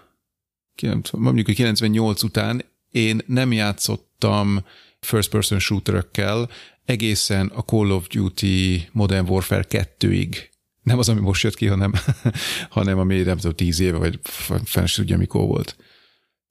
mondjuk 1.12 1.47
98 1.47 2.22
után 2.22 2.64
én 2.91 3.20
nem 3.26 3.53
játszottam 3.53 4.64
first 5.01 5.30
person 5.30 5.59
shooterökkel 5.59 6.49
egészen 6.84 7.47
a 7.47 7.62
Call 7.62 7.91
of 7.91 8.07
Duty 8.07 8.89
Modern 8.93 9.28
Warfare 9.28 9.64
2-ig 9.68 10.37
nem 10.87 10.99
az, 10.99 11.09
ami 11.09 11.20
most 11.20 11.43
jött 11.43 11.55
ki, 11.55 11.66
hanem, 11.66 11.93
hanem 12.68 12.99
ami 12.99 13.22
nem 13.22 13.37
tudom, 13.37 13.53
tíz 13.53 13.80
éve, 13.80 13.99
vagy 13.99 14.18
fenn 14.64 14.84
tudja, 14.95 15.16
mikor 15.16 15.47
volt. 15.47 15.76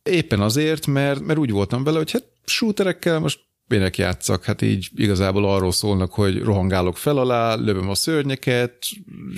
Éppen 0.04 0.42
azért, 0.42 0.88
mert, 0.88 1.20
mert 1.20 1.40
úgy 1.40 1.52
voltam 1.52 1.84
vele, 1.84 1.98
hogy 1.98 2.12
hát 2.12 2.24
shooterekkel 2.46 3.20
most 3.20 3.40
minek 3.68 3.98
játszak, 3.98 4.44
hát 4.44 4.62
így 4.62 4.90
igazából 4.96 5.46
arról 5.46 5.72
szólnak, 5.72 6.14
hogy 6.14 6.42
rohangálok 6.42 6.98
fel 6.98 7.18
alá, 7.18 7.56
lövöm 7.56 7.90
a 7.90 7.96
szörnyeket, 7.96 8.78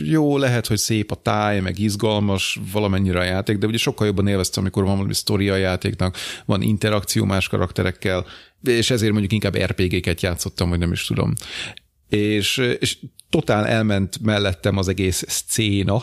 jó, 0.04 0.38
lehet, 0.38 0.68
hogy 0.68 0.78
szép 0.78 1.12
a 1.12 1.16
táj, 1.16 1.60
meg 1.60 1.80
izgalmas 1.80 2.60
valamennyire 2.72 3.20
a 3.20 3.24
játék, 3.24 3.58
de 3.58 3.68
ugye 3.68 3.78
sokkal 3.78 4.08
jobban 4.08 4.28
élveztem, 4.28 4.64
amikor 4.64 4.84
van 4.84 4.96
valami 4.96 5.14
sztori 5.14 5.50
a 5.50 5.56
játéknak, 5.56 6.18
van 6.46 6.62
interakció 6.62 7.26
más 7.26 7.48
karakterekkel, 7.48 8.26
és 8.64 8.90
ezért 8.90 9.12
mondjuk 9.12 9.34
inkább 9.34 9.58
RPG-ket 9.58 10.22
játszottam, 10.22 10.70
vagy 10.70 10.80
nem 10.80 10.92
is 10.92 11.06
tudom 11.06 11.34
és, 12.10 12.58
és 12.80 12.98
totál 13.30 13.66
elment 13.66 14.20
mellettem 14.22 14.78
az 14.78 14.88
egész 14.88 15.24
szcéna, 15.28 16.02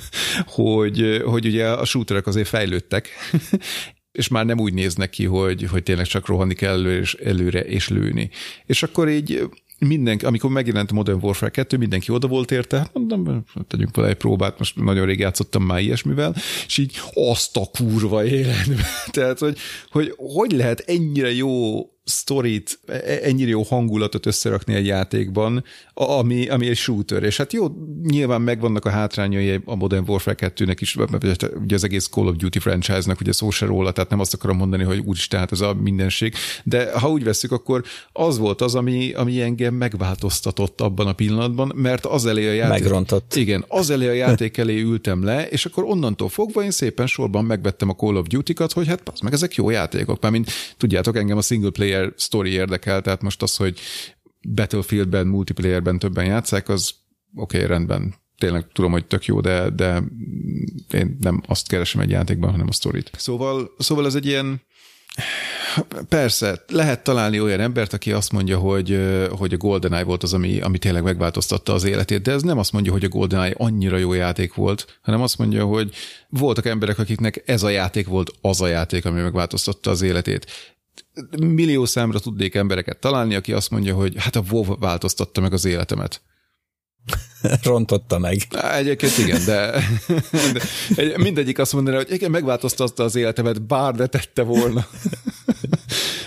hogy, 0.46 1.22
hogy 1.24 1.46
ugye 1.46 1.68
a 1.68 1.84
shooterek 1.84 2.26
azért 2.26 2.48
fejlődtek, 2.48 3.08
és 4.12 4.28
már 4.28 4.46
nem 4.46 4.60
úgy 4.60 4.74
néznek 4.74 5.10
ki, 5.10 5.24
hogy, 5.24 5.62
hogy 5.62 5.82
tényleg 5.82 6.06
csak 6.06 6.26
rohanni 6.26 6.54
kell 6.54 6.72
előre 6.72 7.00
és, 7.00 7.14
előre 7.14 7.64
és 7.64 7.88
lőni. 7.88 8.30
És 8.66 8.82
akkor 8.82 9.08
így 9.08 9.48
mindenki, 9.78 10.24
amikor 10.24 10.50
megjelent 10.50 10.92
Modern 10.92 11.18
Warfare 11.22 11.50
2, 11.50 11.76
mindenki 11.76 12.12
oda 12.12 12.26
volt 12.26 12.50
érte, 12.50 12.90
mondom, 12.92 13.44
tegyünk 13.68 13.96
vele 13.96 14.08
egy 14.08 14.14
próbát, 14.14 14.58
most 14.58 14.76
nagyon 14.76 15.06
rég 15.06 15.18
játszottam 15.18 15.62
már 15.62 15.80
ilyesmivel, 15.80 16.34
és 16.66 16.78
így 16.78 17.00
azt 17.14 17.56
a 17.56 17.70
kurva 17.78 18.24
életbe. 18.24 18.86
Tehát, 19.10 19.38
hogy, 19.38 19.58
hogy 19.90 20.14
hogy 20.16 20.52
lehet 20.52 20.80
ennyire 20.80 21.32
jó 21.32 21.82
sztorit, 22.04 22.78
e- 22.86 23.18
ennyire 23.22 23.50
jó 23.50 23.62
hangulatot 23.62 24.26
összerakni 24.26 24.74
egy 24.74 24.86
játékban, 24.86 25.64
ami, 25.94 26.48
ami 26.48 26.68
egy 26.68 26.76
shooter. 26.76 27.22
És 27.22 27.36
hát 27.36 27.52
jó, 27.52 27.66
nyilván 28.02 28.40
megvannak 28.40 28.84
a 28.84 28.90
hátrányai 28.90 29.60
a 29.64 29.74
Modern 29.74 30.04
Warfare 30.06 30.52
2-nek 30.56 30.76
is, 30.78 30.96
ugye 31.62 31.74
az 31.74 31.84
egész 31.84 32.08
Call 32.08 32.26
of 32.26 32.36
Duty 32.36 32.58
franchise-nak, 32.58 33.20
ugye 33.20 33.32
szó 33.32 33.50
se 33.50 33.66
róla, 33.66 33.92
tehát 33.92 34.10
nem 34.10 34.20
azt 34.20 34.34
akarom 34.34 34.56
mondani, 34.56 34.84
hogy 34.84 34.98
úgyis 34.98 35.28
tehát 35.28 35.52
ez 35.52 35.60
a 35.60 35.74
mindenség. 35.74 36.34
De 36.64 36.98
ha 36.98 37.10
úgy 37.10 37.24
veszük, 37.24 37.52
akkor 37.52 37.84
az 38.12 38.38
volt 38.38 38.60
az, 38.60 38.74
ami, 38.74 39.12
ami 39.12 39.40
engem 39.40 39.74
megváltoztatott 39.74 40.80
abban 40.80 41.06
a 41.06 41.12
pillanatban, 41.12 41.72
mert 41.74 42.06
az 42.06 42.26
elé 42.26 42.48
a 42.48 42.52
játék... 42.52 42.82
Megrontott. 42.82 43.34
Igen, 43.34 43.64
az 43.68 43.90
elé 43.90 44.08
a 44.08 44.12
játék 44.12 44.56
elé 44.56 44.80
ültem 44.80 45.24
le, 45.24 45.46
és 45.48 45.66
akkor 45.66 45.84
onnantól 45.84 46.28
fogva 46.28 46.62
én 46.62 46.70
szépen 46.70 47.06
sorban 47.06 47.44
megvettem 47.44 47.88
a 47.88 47.94
Call 47.94 48.16
of 48.16 48.26
Duty-kat, 48.26 48.72
hogy 48.72 48.86
hát 48.86 49.00
az 49.12 49.20
meg 49.20 49.32
ezek 49.32 49.54
jó 49.54 49.70
játékok, 49.70 50.20
mert 50.20 50.32
mint 50.32 50.50
tudjátok, 50.76 51.16
engem 51.16 51.36
a 51.36 51.42
single 51.42 51.70
player 51.70 51.93
story 52.16 52.50
érdekel, 52.50 53.00
tehát 53.00 53.22
most 53.22 53.42
az, 53.42 53.56
hogy 53.56 53.80
Battlefieldben, 54.48 55.26
multiplayerben 55.26 55.98
többen 55.98 56.24
játszák, 56.24 56.68
az 56.68 56.94
oké, 57.34 57.56
okay, 57.56 57.68
rendben, 57.68 58.14
tényleg 58.38 58.66
tudom, 58.72 58.92
hogy 58.92 59.06
tök 59.06 59.24
jó, 59.24 59.40
de, 59.40 59.70
de 59.70 60.02
én 60.90 61.16
nem 61.20 61.42
azt 61.46 61.68
keresem 61.68 62.00
egy 62.00 62.10
játékban, 62.10 62.50
hanem 62.50 62.66
a 62.68 62.72
sztorit. 62.72 63.10
Szóval, 63.16 63.70
szóval 63.78 64.06
ez 64.06 64.14
egy 64.14 64.26
ilyen 64.26 64.62
Persze, 66.08 66.64
lehet 66.68 67.04
találni 67.04 67.40
olyan 67.40 67.60
embert, 67.60 67.92
aki 67.92 68.12
azt 68.12 68.32
mondja, 68.32 68.58
hogy, 68.58 69.00
hogy 69.30 69.52
a 69.52 69.56
GoldenEye 69.56 70.04
volt 70.04 70.22
az, 70.22 70.34
ami, 70.34 70.60
ami 70.60 70.78
tényleg 70.78 71.02
megváltoztatta 71.02 71.72
az 71.72 71.84
életét, 71.84 72.22
de 72.22 72.32
ez 72.32 72.42
nem 72.42 72.58
azt 72.58 72.72
mondja, 72.72 72.92
hogy 72.92 73.04
a 73.04 73.08
GoldenEye 73.08 73.54
annyira 73.56 73.96
jó 73.96 74.12
játék 74.12 74.54
volt, 74.54 74.98
hanem 75.02 75.22
azt 75.22 75.38
mondja, 75.38 75.64
hogy 75.64 75.94
voltak 76.28 76.66
emberek, 76.66 76.98
akiknek 76.98 77.42
ez 77.46 77.62
a 77.62 77.68
játék 77.68 78.06
volt 78.06 78.30
az 78.40 78.60
a 78.60 78.66
játék, 78.66 79.04
ami 79.04 79.20
megváltoztatta 79.20 79.90
az 79.90 80.02
életét. 80.02 80.46
Millió 81.38 81.84
számra 81.84 82.18
tudnék 82.18 82.54
embereket 82.54 82.98
találni, 82.98 83.34
aki 83.34 83.52
azt 83.52 83.70
mondja, 83.70 83.94
hogy 83.94 84.14
hát 84.16 84.36
a 84.36 84.42
WoW 84.50 84.78
változtatta 84.78 85.40
meg 85.40 85.52
az 85.52 85.64
életemet. 85.64 86.22
Rontotta 87.62 88.18
meg. 88.18 88.36
Egyébként 88.72 89.18
igen, 89.18 89.44
de, 89.44 89.82
de 90.96 91.18
mindegyik 91.18 91.58
azt 91.58 91.72
mondaná, 91.72 91.96
hogy 91.96 92.12
igen, 92.12 92.30
megváltoztatta 92.30 93.02
az 93.02 93.14
életemet, 93.14 93.66
bár 93.66 93.94
ne 93.94 94.06
tette 94.06 94.42
volna. 94.42 94.86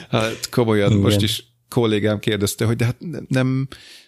Hát 0.09 0.49
komolyan, 0.49 0.89
igen. 0.89 1.01
most 1.01 1.21
is 1.21 1.43
kollégám 1.69 2.19
kérdezte, 2.19 2.65
hogy 2.65 2.75
de 2.75 2.85
hát 2.85 2.95
nem, 3.27 3.67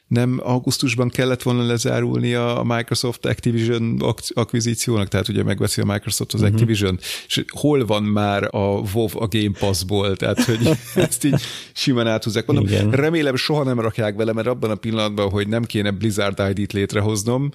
nem 0.10 0.40
augusztusban 0.44 1.10
kellett 1.10 1.42
volna 1.42 1.66
lezárulni 1.66 2.34
a 2.34 2.62
Microsoft 2.66 3.26
Activision 3.26 4.02
akvizíciónak, 4.34 5.08
tehát 5.08 5.28
ugye 5.28 5.44
megveszi 5.44 5.82
a 5.82 5.86
Microsoft 5.86 6.34
az 6.34 6.42
uh-huh. 6.42 6.56
Activision, 6.56 7.00
és 7.28 7.44
hol 7.48 7.86
van 7.86 8.04
már 8.04 8.48
a 8.52 8.92
WoW 8.94 9.08
a 9.14 9.28
Game 9.28 9.58
Pass-ból, 9.60 10.16
tehát 10.16 10.44
hogy 10.44 10.70
ezt 10.96 11.24
így 11.24 11.42
simán 11.74 12.08
áthúzzák. 12.08 12.46
Mondom, 12.46 12.66
Igen. 12.66 12.92
remélem 12.92 13.36
soha 13.36 13.64
nem 13.64 13.80
rakják 13.80 14.16
vele, 14.16 14.34
mert 14.34 14.48
abban 14.48 14.70
a 14.70 14.76
pillanatban, 14.76 15.30
hogy 15.30 15.48
nem 15.48 15.64
kéne 15.64 15.92
Blizzard 15.92 16.58
ID-t 16.58 16.74
létrehoznom, 16.74 17.52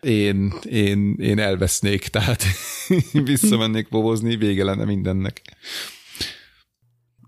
én, 0.00 0.52
én, 0.70 1.14
én 1.18 1.38
elvesznék, 1.38 2.08
tehát 2.16 2.44
visszamennék 3.12 3.88
bobozni, 3.88 4.36
vége 4.36 4.64
lenne 4.64 4.84
mindennek. 4.84 5.42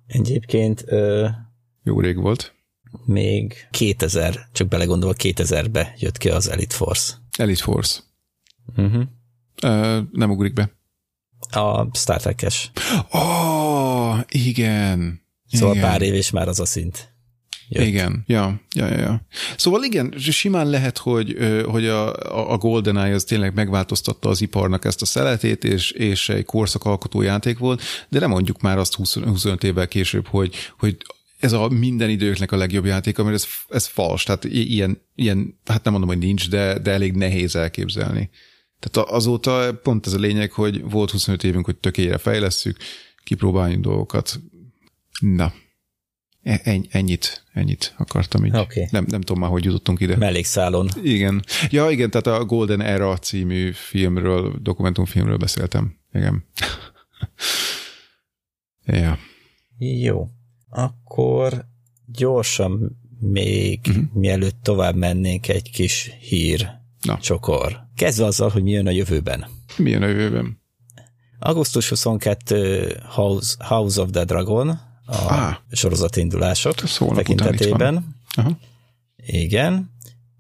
Egyébként... 0.07 0.85
Ö... 0.87 1.26
Jó 1.85 2.01
rég 2.01 2.16
volt 2.16 2.57
még 3.05 3.68
2000, 3.70 4.49
csak 4.53 4.68
belegondolva 4.68 5.14
2000-be 5.18 5.95
jött 5.99 6.18
ki 6.18 6.28
az 6.28 6.51
Elite 6.51 6.74
Force. 6.74 7.12
Elite 7.39 7.62
Force. 7.62 8.01
Uh-huh. 8.76 9.03
Uh, 9.62 9.99
nem 10.12 10.30
ugrik 10.30 10.53
be. 10.53 10.70
A 11.51 11.97
Star 11.97 12.20
Trek-es. 12.20 12.70
Oh, 13.11 14.18
igen. 14.28 15.20
Szóval 15.53 15.74
igen. 15.74 15.89
pár 15.89 16.03
év 16.03 16.14
és 16.14 16.30
már 16.30 16.49
az 16.49 16.61
a 16.61 16.64
szint. 16.64 17.16
Jött. 17.70 17.86
Igen, 17.86 18.24
ja, 18.26 18.61
ja, 18.74 18.86
ja, 18.86 18.99
ja. 18.99 19.26
Szóval 19.57 19.82
igen, 19.84 20.14
simán 20.18 20.66
lehet, 20.66 20.99
hogy, 20.99 21.36
hogy 21.66 21.86
a, 21.86 22.12
a 22.53 22.57
GoldenEye 22.57 23.14
az 23.14 23.24
tényleg 23.24 23.55
megváltoztatta 23.55 24.28
az 24.28 24.41
iparnak 24.41 24.84
ezt 24.84 25.03
a 25.03 25.07
szeletét, 25.07 25.64
és, 25.64 25.91
és 25.91 26.28
egy 26.28 26.45
korszakalkotó 26.45 27.22
játék 27.22 27.59
volt, 27.59 27.82
de 28.09 28.18
nem 28.18 28.30
mondjuk 28.30 28.61
már 28.61 28.78
azt 28.78 28.95
20, 28.95 29.14
25 29.14 29.64
évvel 29.64 29.89
később, 29.89 30.26
hogy, 30.26 30.55
hogy 30.78 30.97
ez 31.39 31.53
a 31.53 31.68
minden 31.68 32.11
időknek 32.11 32.53
a 32.53 32.57
legjobb 32.57 32.84
játék, 32.84 33.16
mert 33.16 33.34
ez, 33.34 33.47
ez 33.68 33.86
fals, 33.86 34.22
tehát 34.22 34.45
ilyen, 34.45 35.03
ilyen, 35.14 35.59
hát 35.64 35.84
nem 35.84 35.93
mondom, 35.93 36.11
hogy 36.11 36.18
nincs, 36.18 36.51
de, 36.51 36.78
de 36.78 36.91
elég 36.91 37.12
nehéz 37.12 37.57
elképzelni. 37.57 38.30
Tehát 38.80 39.11
azóta 39.11 39.80
pont 39.82 40.07
ez 40.07 40.12
a 40.12 40.18
lényeg, 40.18 40.53
hogy 40.53 40.91
volt 40.91 41.11
25 41.11 41.45
évünk, 41.45 41.64
hogy 41.64 41.76
tökére 41.76 42.18
fejlesszük, 42.18 42.76
kipróbáljunk 43.24 43.84
dolgokat. 43.84 44.41
Na, 45.20 45.53
e, 46.43 46.61
ennyit, 46.91 47.45
ennyit 47.53 47.95
akartam 47.97 48.45
így. 48.45 48.57
Okay. 48.57 48.86
Nem, 48.91 49.05
nem 49.09 49.20
tudom 49.20 49.43
már, 49.43 49.51
hogy 49.51 49.64
jutottunk 49.64 50.01
ide. 50.01 50.16
Mellékszálon. 50.16 50.89
Igen. 51.03 51.45
Ja, 51.70 51.91
igen, 51.91 52.11
tehát 52.11 52.41
a 52.41 52.45
Golden 52.45 52.80
Era 52.80 53.16
című 53.16 53.72
filmről, 53.72 54.59
dokumentumfilmről 54.62 55.36
beszéltem. 55.36 55.99
Igen. 56.12 56.45
ja. 59.03 59.18
Jó. 59.78 60.28
Akkor 60.70 61.64
gyorsan 62.06 62.98
még, 63.20 63.80
uh-huh. 63.88 64.04
mielőtt 64.12 64.62
tovább 64.62 64.94
mennénk, 64.94 65.48
egy 65.48 65.70
kis 65.70 66.10
hír 66.20 66.70
Na. 67.02 67.18
csokor. 67.18 67.86
Kezdve 67.94 68.24
azzal, 68.24 68.48
hogy 68.48 68.62
mi 68.62 68.70
jön 68.70 68.86
a 68.86 68.90
jövőben. 68.90 69.46
Mi 69.76 69.90
jön 69.90 70.02
a 70.02 70.06
jövőben? 70.06 70.60
Augusztus 71.38 71.88
22 71.88 73.00
House, 73.14 73.54
House 73.64 74.00
of 74.00 74.10
the 74.10 74.24
Dragon, 74.24 74.68
a 74.68 75.16
ah, 75.16 75.54
sorozatindulások 75.70 76.74
tekintetében. 77.14 78.16
Aha. 78.34 78.58
Igen. 79.16 79.90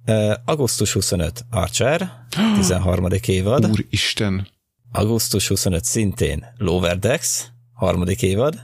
Uh, 0.06 0.34
augusztus 0.44 0.92
25 0.92 1.44
Archer, 1.50 2.26
13. 2.56 3.06
évad. 3.26 3.70
Úristen. 3.70 4.48
Augusztus 4.92 5.48
25 5.48 5.84
szintén 5.84 6.44
Lower 6.56 6.98
Decks, 6.98 7.52
harmadik 7.72 8.22
évad. 8.22 8.62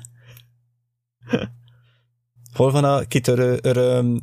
Hol 2.55 2.71
van 2.71 2.85
a 2.85 3.01
kitörő 3.01 3.59
öröm, 3.63 4.21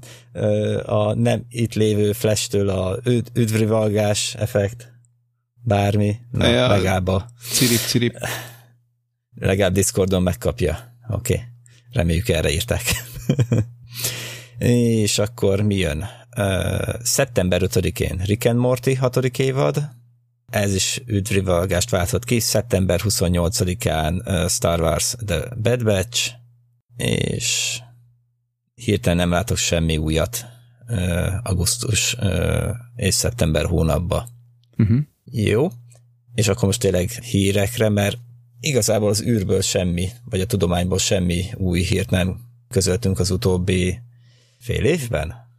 a 0.86 1.14
nem 1.14 1.45
itt 1.49 1.74
lévő 1.74 2.12
flashtől 2.12 2.70
a 2.70 2.99
üdvrivalgás 3.34 4.36
effekt? 4.36 4.91
Bármi? 5.64 6.16
Na, 6.32 6.47
ja, 6.47 6.68
legalább 6.68 7.08
a... 7.08 7.26
Cirip, 7.52 7.80
cirip. 7.80 8.18
Legalább 9.36 9.74
Discordon 9.74 10.24
megkapja. 10.24 10.95
Oké. 11.10 11.34
Okay. 11.34 11.45
Reméljük 11.91 12.30
erre 12.30 12.52
írták. 12.52 12.82
És 14.58 15.20
akkor 15.20 15.62
mi 15.62 15.76
jön? 15.76 16.06
Uh, 16.38 16.93
szeptember 17.04 17.62
5-én 17.64 18.22
Rick 18.26 18.45
and 18.45 18.60
Morty 18.60 18.93
6. 18.93 19.18
évad, 19.38 19.89
ez 20.52 20.74
is 20.74 21.02
üdvrivalgást 21.06 21.89
válthat 21.89 22.26
ki. 22.26 22.39
Szeptember 22.39 22.99
28-án 23.04 24.28
uh, 24.28 24.49
Star 24.49 24.82
Wars 24.82 25.16
The 25.26 25.56
Bad 25.62 25.84
Batch, 25.84 26.32
és 27.02 27.80
hirtelen 28.74 29.18
nem 29.18 29.30
látok 29.30 29.58
semmi 29.58 29.97
újat 29.97 30.45
uh, 30.88 31.34
augusztus 31.43 32.14
uh, 32.14 32.70
és 32.95 33.14
szeptember 33.14 33.66
hónapba. 33.66 34.28
Uh-huh. 34.78 34.99
Jó, 35.24 35.68
és 36.34 36.47
akkor 36.47 36.64
most 36.64 36.80
tényleg 36.80 37.10
hírekre, 37.10 37.89
mert 37.89 38.18
igazából 38.60 39.10
az 39.10 39.22
űrből 39.22 39.62
semmi, 39.62 40.10
vagy 40.26 40.41
a 40.41 40.45
tudományból 40.45 40.97
semmi 40.97 41.45
új 41.54 41.82
hírt 41.82 42.10
nem 42.10 42.39
közöltünk 42.70 43.20
az 43.20 43.32
utóbbi 43.32 43.99
fél 44.60 44.86
évben? 44.86 45.49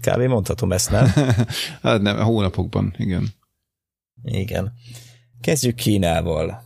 Kb. 0.00 0.20
mondhatom 0.20 0.72
ezt, 0.72 0.90
nem? 0.90 1.06
hát 1.82 2.02
nem, 2.02 2.18
a 2.18 2.22
hónapokban, 2.22 2.94
igen. 2.98 3.28
Igen. 4.22 4.72
Kezdjük 5.40 5.74
Kínával, 5.74 6.62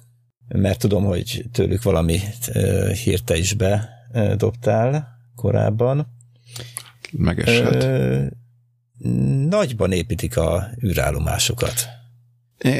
mert 0.48 0.78
tudom, 0.78 1.04
hogy 1.04 1.44
tőlük 1.52 1.82
valami 1.82 2.20
hírt 3.04 3.24
te 3.24 3.36
is 3.36 3.54
bedobtál 3.54 5.08
korábban. 5.36 6.06
Megeshet. 7.10 7.82
Ö, 7.82 8.24
nagyban 9.48 9.92
építik 9.92 10.36
a 10.36 10.70
űrállomásokat. 10.84 11.88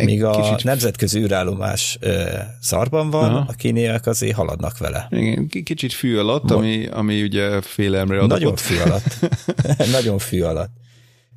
Míg 0.05 0.25
a 0.25 0.31
kicsit... 0.31 0.65
nemzetközi 0.65 1.19
űrállomás 1.19 1.99
ö, 2.01 2.25
szarban 2.61 3.11
van, 3.11 3.35
Aha. 3.35 3.45
a 3.49 3.53
kíniak 3.53 4.07
azért 4.07 4.37
haladnak 4.37 4.79
vele. 4.79 5.07
Igen, 5.11 5.49
kicsit 5.49 5.93
fű 5.93 6.17
alatt, 6.17 6.51
ami, 6.51 6.87
ami 6.87 7.23
ugye 7.23 7.61
félelemre 7.61 8.17
adott. 8.17 8.29
Nagyon 8.29 8.57
fű 8.57 8.77
alatt. 8.77 9.31
Nagyon 9.97 10.19
fű 10.19 10.43
alatt. 10.43 10.71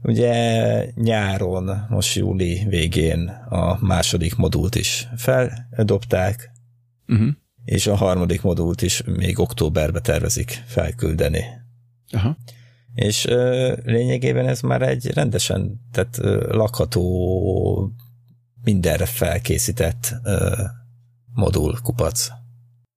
Ugye 0.08 0.92
nyáron, 0.96 1.86
most 1.90 2.16
júli 2.16 2.66
végén 2.70 3.28
a 3.50 3.78
második 3.86 4.36
modult 4.36 4.76
is 4.76 5.08
feldobták, 5.16 6.52
uh-huh. 7.08 7.28
és 7.66 7.88
a 7.88 7.96
harmadik 7.96 8.42
modult 8.42 8.82
is 8.82 9.02
még 9.06 9.40
októberbe 9.40 10.00
tervezik 10.00 10.64
felküldeni. 10.66 11.44
Aha. 12.12 12.38
És 12.94 13.26
ö, 13.26 13.74
lényegében 13.84 14.48
ez 14.48 14.62
már 14.62 14.82
egy 14.82 15.14
rendesen, 15.14 15.82
tehát 15.92 16.18
ö, 16.20 16.56
lakható, 16.56 17.92
mindenre 18.64 19.06
felkészített 19.06 20.16
ö, 20.24 20.64
modul 21.34 21.78
kupac. 21.84 22.28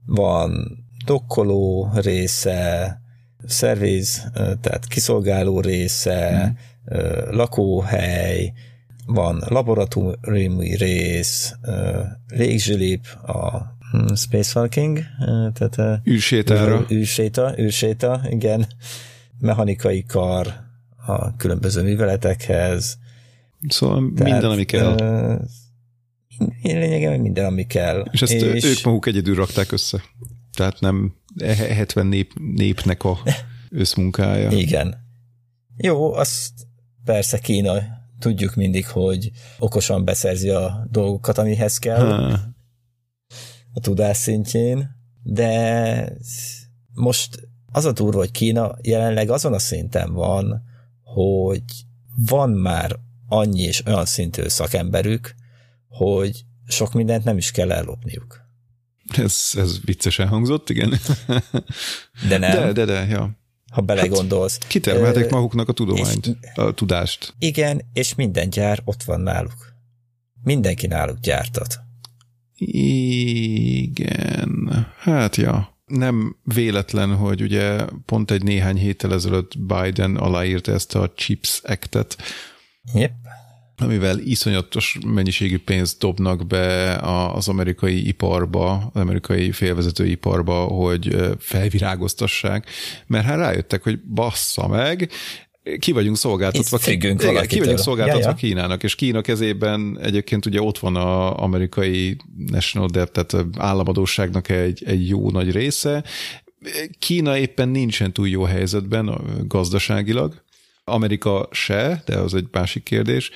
Van 0.07 0.79
dokkoló 1.05 1.91
része, 1.95 2.97
szerviz, 3.47 4.31
tehát 4.33 4.87
kiszolgáló 4.89 5.61
része, 5.61 6.47
mm. 6.47 6.69
Lakóhely, 7.31 8.53
van 9.07 9.43
laboratóriumi 9.49 10.77
rész, 10.77 11.55
légzsilip, 12.29 13.07
a 13.23 13.59
hm, 13.91 14.15
spacewalking, 14.15 14.99
tehát 15.53 16.03
űrsétára. 16.09 16.87
űrséta, 16.91 17.59
űrséta, 17.59 18.21
igen, 18.29 18.67
mechanikai 19.39 20.05
kar 20.05 20.55
a 21.07 21.37
különböző 21.37 21.83
műveletekhez. 21.83 22.99
Szóval 23.69 24.13
Tehát, 24.17 24.33
minden, 24.33 24.51
ami 24.51 24.65
kell. 24.65 24.97
Lényegében 26.63 27.21
minden, 27.21 27.45
ami 27.45 27.67
kell. 27.67 28.05
És 28.11 28.23
ezt 28.23 28.33
és... 28.33 28.65
ők 28.65 28.83
maguk 28.85 29.07
egyedül 29.07 29.35
rakták 29.35 29.73
össze. 29.73 30.03
Tehát 30.57 30.81
nem 30.81 31.15
70 31.45 32.07
nép, 32.07 32.33
népnek 32.55 33.05
a 33.05 33.19
összmunkája. 33.71 34.51
Igen. 34.51 35.09
Jó, 35.77 36.13
azt 36.13 36.53
persze 37.11 37.39
Kína 37.39 37.83
tudjuk 38.19 38.55
mindig, 38.55 38.87
hogy 38.87 39.31
okosan 39.59 40.05
beszerzi 40.05 40.49
a 40.49 40.87
dolgokat, 40.91 41.39
amihez 41.39 41.79
kell. 41.79 42.33
A 43.73 43.81
tudás 43.81 44.17
szintjén. 44.17 44.91
De 45.23 46.13
most 46.95 47.49
az 47.73 47.85
a 47.85 47.93
durva, 47.93 48.19
hogy 48.19 48.31
Kína 48.31 48.77
jelenleg 48.83 49.31
azon 49.31 49.53
a 49.53 49.59
szinten 49.59 50.13
van, 50.13 50.63
hogy 51.03 51.63
van 52.17 52.51
már 52.51 52.99
annyi 53.29 53.63
és 53.63 53.87
olyan 53.87 54.05
szintű 54.05 54.49
szakemberük, 54.49 55.35
hogy 55.89 56.45
sok 56.67 56.93
mindent 56.93 57.25
nem 57.25 57.37
is 57.37 57.51
kell 57.51 57.73
ellopniuk. 57.73 58.41
Ez, 59.17 59.51
ez 59.57 59.81
viccesen 59.85 60.29
hangzott, 60.29 60.71
igen. 60.71 60.95
De 62.29 62.39
nem. 62.39 62.51
De, 62.51 62.73
de, 62.73 62.85
de, 62.85 63.07
ja. 63.07 63.40
Ha 63.71 63.81
belegondolsz. 63.81 64.59
Hát, 64.61 64.71
kitermelték 64.71 65.31
maguknak 65.31 65.69
a 65.69 65.73
tudományt, 65.73 66.27
és, 66.27 66.35
a 66.55 66.75
tudást. 66.75 67.35
Igen, 67.39 67.83
és 67.93 68.15
minden 68.15 68.51
gyár 68.51 68.81
ott 68.85 69.03
van 69.03 69.21
náluk. 69.21 69.75
Mindenki 70.43 70.87
náluk 70.87 71.21
gyártat. 71.21 71.79
Igen, 72.55 74.87
hát 74.99 75.37
ja 75.37 75.81
nem 75.91 76.37
véletlen, 76.45 77.17
hogy 77.17 77.43
ugye 77.43 77.85
pont 78.07 78.31
egy 78.31 78.43
néhány 78.43 78.77
héttel 78.77 79.13
ezelőtt 79.13 79.59
Biden 79.59 80.17
aláírta 80.17 80.73
ezt 80.73 80.95
a 80.95 81.13
CHIPS 81.15 81.61
Act-et, 81.65 82.17
yep. 82.95 83.13
Amivel 83.81 84.19
iszonyatos 84.19 84.99
mennyiségű 85.07 85.59
pénzt 85.59 85.99
dobnak 85.99 86.47
be 86.47 86.97
az 87.35 87.49
amerikai 87.49 88.07
iparba, 88.09 88.91
az 88.93 89.01
amerikai 89.01 89.53
félvezető 89.53 90.07
iparba, 90.07 90.55
hogy 90.55 91.17
felvirágoztassák, 91.39 92.71
mert 93.07 93.25
hát 93.25 93.37
rájöttek, 93.37 93.83
hogy 93.83 94.01
bassza 94.01 94.69
meg, 94.69 95.11
ki 95.79 95.93
vagyunk 95.93 96.17
szolgáltatva, 96.17 96.79
ki, 96.79 96.91
igen, 96.91 97.17
ki 97.47 97.59
vagyunk 97.59 97.79
szolgáltatva 97.79 98.21
ja, 98.21 98.29
ja. 98.29 98.35
Kínának, 98.35 98.83
és 98.83 98.95
Kína 98.95 99.21
kezében 99.21 99.99
egyébként 100.03 100.47
ugye 100.47 100.63
ott 100.63 100.79
van 100.79 100.97
az 100.97 101.33
amerikai 101.37 102.17
National 102.47 102.89
Debt, 102.89 103.13
tehát 103.13 103.47
államadóságnak 103.59 104.49
egy, 104.49 104.83
egy 104.87 105.09
jó 105.09 105.31
nagy 105.31 105.51
része. 105.51 106.05
Kína 106.99 107.39
éppen 107.39 107.69
nincsen 107.69 108.13
túl 108.13 108.29
jó 108.29 108.43
helyzetben 108.43 109.21
gazdaságilag, 109.47 110.43
Amerika 110.85 111.49
se, 111.51 112.03
de 112.07 112.17
az 112.17 112.35
egy 112.35 112.47
másik 112.51 112.83
kérdés, 112.83 113.31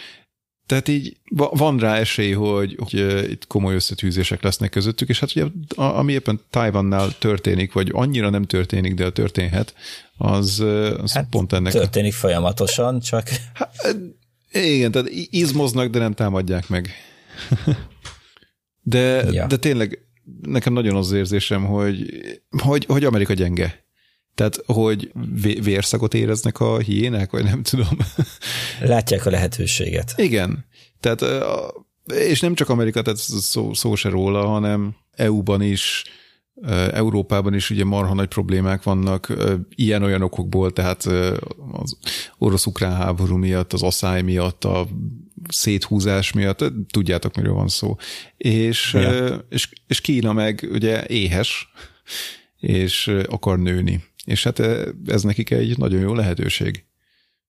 tehát 0.67 0.89
így 0.89 1.17
van 1.35 1.79
rá 1.79 1.97
esély, 1.97 2.33
hogy, 2.33 2.77
hogy 2.79 3.29
itt 3.31 3.47
komoly 3.47 3.75
összetűzések 3.75 4.43
lesznek 4.43 4.71
közöttük, 4.71 5.09
és 5.09 5.21
hát 5.21 5.31
ugye 5.37 5.47
ami 5.75 6.13
éppen 6.13 6.41
Tajvannál 6.51 7.19
történik, 7.19 7.73
vagy 7.73 7.91
annyira 7.93 8.31
nem 8.31 8.45
történik, 8.45 8.95
de 8.95 9.11
történhet, 9.11 9.75
az, 10.17 10.61
az 11.03 11.13
hát 11.13 11.27
pont 11.31 11.53
ennek. 11.53 11.73
Történik 11.73 12.13
folyamatosan, 12.13 13.01
csak... 13.01 13.29
Hát, 13.55 13.97
igen, 14.53 14.91
tehát 14.91 15.09
izmoznak, 15.31 15.91
de 15.91 15.99
nem 15.99 16.13
támadják 16.13 16.69
meg. 16.69 16.91
De, 18.87 19.25
ja. 19.31 19.47
de 19.47 19.57
tényleg 19.57 19.99
nekem 20.43 20.73
nagyon 20.73 20.97
az 20.97 21.13
érzésem, 21.13 21.65
hogy, 21.65 22.15
hogy, 22.63 22.85
hogy 22.85 23.05
Amerika 23.05 23.33
gyenge. 23.33 23.84
Tehát, 24.35 24.63
hogy 24.67 25.13
vérszagot 25.63 26.15
éreznek 26.15 26.61
a 26.61 26.79
hiének, 26.79 27.31
vagy 27.31 27.45
nem 27.45 27.63
tudom. 27.63 27.99
Látják 28.81 29.27
a 29.27 29.31
lehetőséget. 29.31 30.13
Igen. 30.17 30.65
Tehát, 31.01 31.25
és 32.15 32.41
nem 32.41 32.55
csak 32.55 32.69
Amerika, 32.69 33.03
tehát 33.03 33.21
szó, 33.21 33.75
szó 33.75 33.95
se 33.95 34.09
róla, 34.09 34.47
hanem 34.47 34.95
EU-ban 35.11 35.63
is, 35.63 36.05
Európában 36.93 37.55
is 37.55 37.71
ugye 37.71 37.85
marha 37.85 38.15
nagy 38.15 38.29
problémák 38.29 38.83
vannak 38.83 39.33
ilyen-olyan 39.69 40.23
okokból, 40.23 40.73
tehát 40.73 41.05
az 41.73 41.97
orosz-ukrán 42.39 42.97
háború 42.97 43.37
miatt, 43.37 43.73
az 43.73 43.83
asszály 43.83 44.23
miatt, 44.23 44.65
a 44.65 44.87
széthúzás 45.49 46.33
miatt, 46.33 46.65
tudjátok, 46.91 47.37
miről 47.37 47.55
van 47.55 47.69
szó. 47.69 47.97
És, 48.37 48.93
ja. 48.93 49.45
és, 49.49 49.69
és 49.87 50.01
Kína 50.01 50.33
meg 50.33 50.69
ugye 50.73 51.07
éhes, 51.07 51.69
és 52.59 53.11
akar 53.29 53.59
nőni. 53.59 54.03
És 54.25 54.45
hát 54.45 54.59
ez 55.07 55.23
nekik 55.23 55.51
egy 55.51 55.79
nagyon 55.79 56.01
jó 56.01 56.15
lehetőség. 56.15 56.85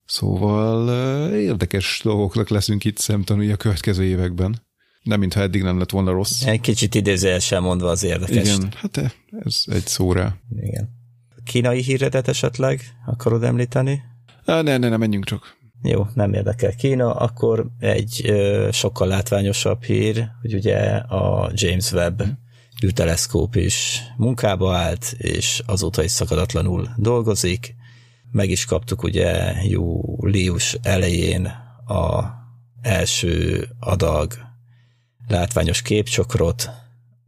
Szóval 0.04 0.88
érdekes 1.34 2.00
dolgoknak 2.04 2.48
leszünk 2.48 2.84
itt 2.84 2.98
szemtanúi 2.98 3.50
a 3.50 3.56
következő 3.56 4.04
években. 4.04 4.64
Nem, 5.02 5.20
mintha 5.20 5.40
eddig 5.40 5.62
nem 5.62 5.78
lett 5.78 5.90
volna 5.90 6.10
rossz. 6.10 6.44
Egy 6.44 6.60
kicsit 6.60 6.94
idézőjelesen 6.94 7.62
mondva 7.62 7.90
az 7.90 8.02
érdekes. 8.02 8.54
Igen, 8.54 8.72
hát 8.76 9.16
ez 9.44 9.62
egy 9.66 9.86
szó 9.86 10.12
rá. 10.12 10.36
Igen. 10.60 10.88
Kínai 11.44 11.82
híredet 11.82 12.28
esetleg 12.28 12.80
akarod 13.06 13.42
említeni? 13.42 14.02
Ne, 14.44 14.62
ne, 14.62 14.76
ne, 14.76 14.96
menjünk 14.96 15.24
csak. 15.24 15.56
Jó, 15.82 16.06
nem 16.14 16.32
érdekel 16.32 16.74
Kína, 16.74 17.14
akkor 17.14 17.66
egy 17.78 18.22
ö, 18.24 18.68
sokkal 18.72 19.08
látványosabb 19.08 19.82
hír, 19.82 20.28
hogy 20.40 20.54
ugye 20.54 20.76
a 20.96 21.50
James 21.54 21.92
Webb 21.92 22.22
űrteleszkóp 22.84 23.54
is 23.54 24.02
munkába 24.16 24.76
állt, 24.76 25.14
és 25.16 25.62
azóta 25.66 26.02
is 26.02 26.10
szakadatlanul 26.10 26.88
dolgozik. 26.96 27.74
Meg 28.30 28.50
is 28.50 28.64
kaptuk 28.64 29.02
ugye 29.02 29.54
július 29.62 30.76
elején 30.82 31.46
a 31.86 32.24
első 32.82 33.68
adag 33.80 34.34
látványos 35.28 35.82
képcsokrot, 35.82 36.70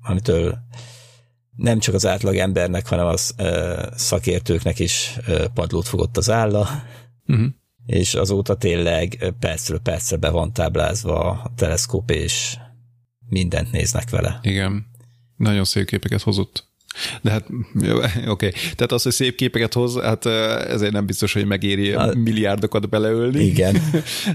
amitől 0.03 0.59
nem 1.57 1.79
csak 1.79 1.95
az 1.95 2.07
átlag 2.07 2.37
embernek, 2.37 2.87
hanem 2.87 3.07
az 3.07 3.35
ö, 3.37 3.83
szakértőknek 3.97 4.79
is 4.79 5.17
ö, 5.27 5.47
padlót 5.55 5.89
fogott 5.89 6.17
az 6.17 6.31
álla, 6.31 6.69
uh-huh. 7.27 7.47
és 7.87 8.15
azóta 8.15 8.57
tényleg 8.57 9.35
percről 9.39 9.81
percre 9.81 10.17
be 10.17 10.31
van 10.31 10.53
táblázva 10.53 11.31
a 11.31 11.53
teleszkóp, 11.57 12.11
és 12.11 12.57
mindent 13.29 13.73
néznek 13.73 14.11
vele. 14.11 14.39
Igen. 14.43 14.87
Nagyon 15.39 15.65
szép 15.65 15.87
képeket 15.87 16.23
hozott. 16.23 16.67
De 17.23 17.31
hát, 17.31 17.47
oké. 17.77 18.27
Okay. 18.27 18.51
Tehát 18.51 18.93
az, 18.93 19.03
hogy 19.03 19.13
szép 19.13 19.35
képeket 19.35 19.75
hoz, 19.75 20.01
hát 20.01 20.27
ezért 20.67 20.93
nem 20.93 21.07
biztos, 21.07 21.33
hogy 21.33 21.47
megéri 21.47 21.93
a... 21.93 22.13
milliárdokat 22.15 22.89
beleölni. 22.89 23.45
Igen. 23.45 23.77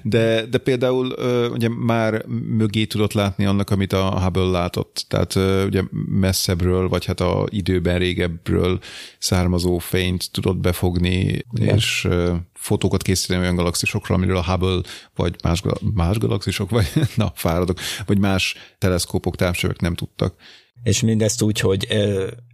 De, 0.04 0.46
de 0.46 0.58
például 0.58 1.16
ugye 1.52 1.70
már 1.70 2.26
mögé 2.58 2.86
tudott 2.86 3.14
látni 3.14 3.46
annak, 3.46 3.70
amit 3.70 3.94
a 3.94 4.22
Hubble 4.22 4.44
látott. 4.44 5.06
Tehát 5.08 5.36
ugye 5.66 5.84
messzebbről, 6.08 6.88
vagy 6.88 7.06
hát 7.06 7.20
a 7.20 7.46
időben 7.50 7.98
régebbről 7.98 8.80
származó 9.20 9.78
fényt 9.78 10.32
tudott 10.32 10.58
befogni, 10.58 11.46
Igen. 11.54 11.76
és 11.76 12.08
fotókat 12.54 13.02
készíteni 13.02 13.40
olyan 13.40 13.56
galaxisokról, 13.56 14.18
amiről 14.18 14.38
a 14.38 14.46
Hubble, 14.46 14.82
vagy 15.16 15.36
más, 15.44 15.62
más 15.94 16.18
galaxisok, 16.18 16.70
vagy 16.70 16.92
na, 17.16 17.32
fáradok, 17.36 17.80
vagy 18.06 18.18
más 18.20 18.56
teleszkópok, 18.78 19.36
távcsövek 19.36 19.80
nem 19.80 19.96
tudtak 19.96 20.36
és 20.84 21.01
mindezt 21.01 21.41
úgy, 21.41 21.60
hogy 21.60 21.88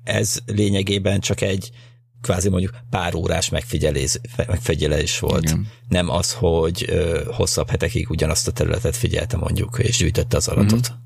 ez 0.03 0.37
lényegében 0.45 1.19
csak 1.19 1.41
egy 1.41 1.69
kvázi 2.21 2.49
mondjuk 2.49 2.77
pár 2.89 3.15
órás 3.15 3.49
megfigyelés, 3.49 4.19
megfigyelés 4.37 5.19
volt. 5.19 5.43
Igen. 5.43 5.67
Nem 5.87 6.09
az, 6.09 6.33
hogy 6.33 6.85
hosszabb 7.27 7.69
hetekig 7.69 8.09
ugyanazt 8.09 8.47
a 8.47 8.51
területet 8.51 8.95
figyelte 8.95 9.37
mondjuk, 9.37 9.79
és 9.81 9.97
gyűjtötte 9.97 10.37
az 10.37 10.47
adatot. 10.47 10.89
Mm-hmm. 10.91 10.99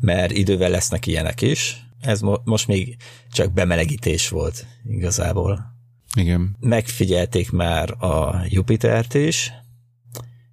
Mert 0.00 0.32
idővel 0.32 0.70
lesznek 0.70 1.06
ilyenek 1.06 1.42
is. 1.42 1.86
Ez 2.00 2.20
mo- 2.20 2.44
most 2.44 2.66
még 2.66 2.96
csak 3.30 3.52
bemelegítés 3.52 4.28
volt 4.28 4.66
igazából. 4.84 5.78
Igen. 6.16 6.56
Megfigyelték 6.60 7.50
már 7.50 7.90
a 8.04 8.44
Jupitert 8.48 9.14
is, 9.14 9.52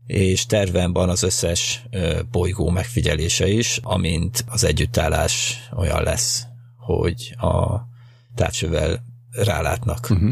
és 0.08 0.46
terven 0.46 0.94
van 0.94 1.10
az 1.10 1.24
összes 1.24 1.84
bolygó 2.32 2.70
megfigyelése 2.70 3.48
is, 3.48 3.80
amint 3.84 4.44
az 4.48 4.64
együttállás 4.64 5.60
olyan 5.78 6.04
lesz, 6.04 6.44
hogy 6.78 7.36
a 7.38 7.80
távcsővel 8.36 9.04
rálátnak. 9.32 10.08
Uh-huh. 10.10 10.30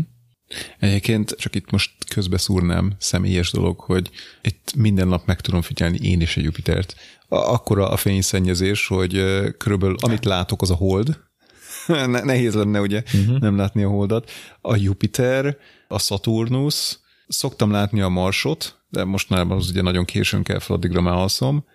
Egyébként 0.80 1.36
csak 1.38 1.56
itt 1.56 1.72
most 1.72 1.92
közbeszúrnám 2.14 2.96
személyes 2.98 3.52
dolog, 3.52 3.80
hogy 3.80 4.10
itt 4.42 4.74
minden 4.76 5.08
nap 5.08 5.26
meg 5.26 5.42
tudom 5.42 5.62
figyelni 5.62 5.98
én 6.02 6.22
is 6.22 6.38
a 6.38 6.42
Jupitert. 6.42 6.96
Akkora 7.28 7.90
a 7.90 7.98
fényszennyezés, 7.98 8.88
hogy 8.88 9.12
körülbelül 9.58 9.96
amit 10.00 10.26
látok, 10.26 10.62
az 10.62 10.72
a 10.72 10.76
hold, 10.76 11.24
Nehéz 12.24 12.54
lenne 12.54 12.82
ugye 12.82 13.04
uh-huh. 13.14 13.40
nem 13.40 13.58
látni 13.58 13.84
a 13.84 13.90
holdat. 13.90 14.32
A 14.62 14.76
Jupiter, 14.76 15.58
a 15.88 16.00
Saturnus, 16.00 17.00
szoktam 17.28 17.72
látni 17.72 18.02
a 18.02 18.10
Marsot, 18.10 18.76
de 18.96 19.04
mostanában 19.04 19.58
az 19.58 19.70
ugye 19.70 19.82
nagyon 19.82 20.06
későn 20.06 20.44
kell 20.44 20.60
fel, 20.60 20.76
addigra 20.76 21.02
már 21.02 21.14
alszom, 21.14 21.66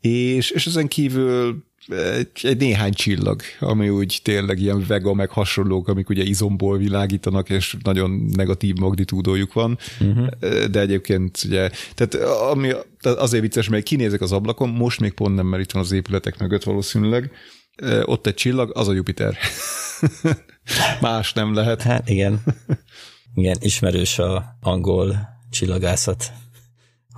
és, 0.00 0.50
és 0.50 0.66
ezen 0.66 0.88
kívül 0.88 1.64
egy, 1.88 2.28
egy 2.42 2.56
néhány 2.56 2.92
csillag, 2.92 3.40
ami 3.60 3.88
úgy 3.88 4.20
tényleg 4.22 4.60
ilyen 4.60 4.84
vega, 4.86 5.14
meg 5.14 5.30
hasonlók, 5.30 5.88
amik 5.88 6.08
ugye 6.08 6.22
izomból 6.22 6.78
világítanak, 6.78 7.50
és 7.50 7.76
nagyon 7.82 8.10
negatív 8.10 8.74
magnitúdójuk 8.74 9.52
van, 9.52 9.78
uh-huh. 10.00 10.26
de 10.64 10.80
egyébként 10.80 11.38
ugye, 11.44 11.70
tehát, 11.94 12.14
ami, 12.24 12.72
tehát 13.00 13.18
azért 13.18 13.42
vicces, 13.42 13.68
mert 13.68 13.84
kinézek 13.84 14.20
az 14.20 14.32
ablakon, 14.32 14.68
most 14.68 15.00
még 15.00 15.12
pont 15.12 15.34
nem, 15.34 15.46
mert 15.46 15.62
itt 15.62 15.72
van 15.72 15.82
az 15.82 15.92
épületek 15.92 16.38
mögött 16.38 16.62
valószínűleg, 16.62 17.30
ott 18.04 18.26
egy 18.26 18.34
csillag, 18.34 18.70
az 18.74 18.88
a 18.88 18.92
Jupiter. 18.92 19.36
Más 21.00 21.32
nem 21.32 21.54
lehet. 21.54 21.82
Hát 21.82 22.08
igen. 22.08 22.42
Igen, 23.34 23.56
ismerős 23.60 24.18
a 24.18 24.56
angol 24.60 25.28
csillagászat, 25.50 26.32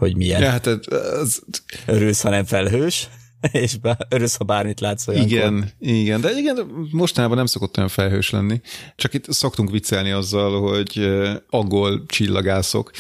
hogy 0.02 0.16
milyen. 0.16 0.40
Ja, 0.40 0.50
hát 0.50 0.66
ez... 0.66 1.38
Örülsz, 1.86 2.20
ha 2.20 2.30
nem 2.30 2.44
felhős, 2.44 3.08
és 3.52 3.76
örülsz, 4.08 4.36
ha 4.36 4.44
bármit 4.44 4.80
látsz 4.80 5.08
olyankor. 5.08 5.32
Igen, 5.32 5.70
igen, 5.78 6.20
de 6.20 6.30
igen, 6.30 6.88
mostanában 6.90 7.36
nem 7.36 7.46
szokott 7.46 7.76
olyan 7.76 7.88
felhős 7.88 8.30
lenni. 8.30 8.60
Csak 8.96 9.14
itt 9.14 9.32
szoktunk 9.32 9.70
viccelni 9.70 10.10
azzal, 10.10 10.60
hogy 10.60 11.10
angol 11.48 12.06
csillagászok 12.06 12.90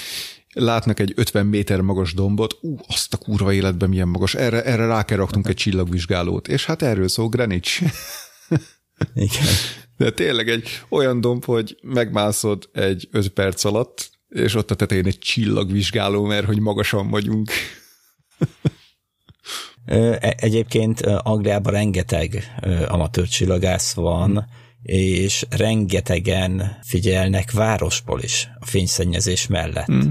látnak 0.54 1.00
egy 1.00 1.12
50 1.16 1.46
méter 1.46 1.80
magas 1.80 2.14
dombot, 2.14 2.58
ú, 2.60 2.76
azt 2.88 3.14
a 3.14 3.16
kurva 3.16 3.52
életben 3.52 3.88
milyen 3.88 4.08
magas, 4.08 4.34
erre, 4.34 4.64
erre 4.64 4.86
rá 4.86 5.04
kell 5.04 5.16
raknunk 5.16 5.48
egy 5.48 5.54
csillagvizsgálót, 5.54 6.48
és 6.48 6.64
hát 6.64 6.82
erről 6.82 7.08
szól 7.08 7.28
Greenwich. 7.28 7.82
Igen. 9.14 9.46
De 9.96 10.10
tényleg 10.10 10.48
egy 10.48 10.68
olyan 10.88 11.20
domb, 11.20 11.44
hogy 11.44 11.78
megmászod 11.82 12.68
egy 12.72 13.08
5 13.10 13.28
perc 13.28 13.64
alatt, 13.64 14.10
és 14.32 14.54
ott 14.54 14.70
a 14.70 14.74
tetején 14.74 15.06
egy 15.06 15.18
csillagvizsgáló, 15.18 16.24
mert 16.24 16.46
hogy 16.46 16.60
magasan 16.60 17.10
vagyunk. 17.10 17.50
E, 19.84 20.34
egyébként 20.36 21.00
Angliában 21.00 21.72
rengeteg 21.72 22.54
amatőr 22.88 23.28
csillagász 23.28 23.92
van, 23.92 24.46
és 24.82 25.46
rengetegen 25.50 26.78
figyelnek 26.82 27.50
városból 27.50 28.20
is 28.20 28.48
a 28.60 28.66
fényszennyezés 28.66 29.46
mellett. 29.46 29.92
Mm 29.92 30.08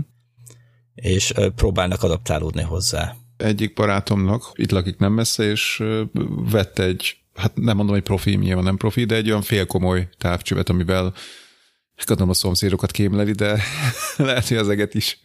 és 1.02 1.34
próbálnak 1.56 2.04
adaptálódni 2.04 2.62
hozzá. 2.62 3.16
Egyik 3.38 3.74
barátomnak, 3.74 4.52
itt 4.56 4.72
lakik 4.72 4.98
nem 4.98 5.14
messze, 5.14 5.44
és 5.44 5.84
vett 6.52 6.80
egy, 6.80 7.18
hát 7.34 7.56
nem 7.56 7.76
mondom, 7.76 7.96
hogy 7.96 8.04
profi, 8.04 8.36
nyilván 8.36 8.64
nem 8.64 8.78
profi, 8.78 9.04
de 9.04 9.16
egy 9.16 9.30
olyan 9.30 9.42
félkomoly 9.42 10.10
távcsövet, 10.18 10.70
amivel 10.70 11.14
gondolom 12.06 12.32
a 12.32 12.36
szomszédokat 12.36 12.92
kémleli, 12.92 13.32
de 13.32 13.60
lehet, 14.18 14.48
hogy 14.48 14.58
az 14.58 14.70
eget 14.70 14.94
is. 14.94 15.22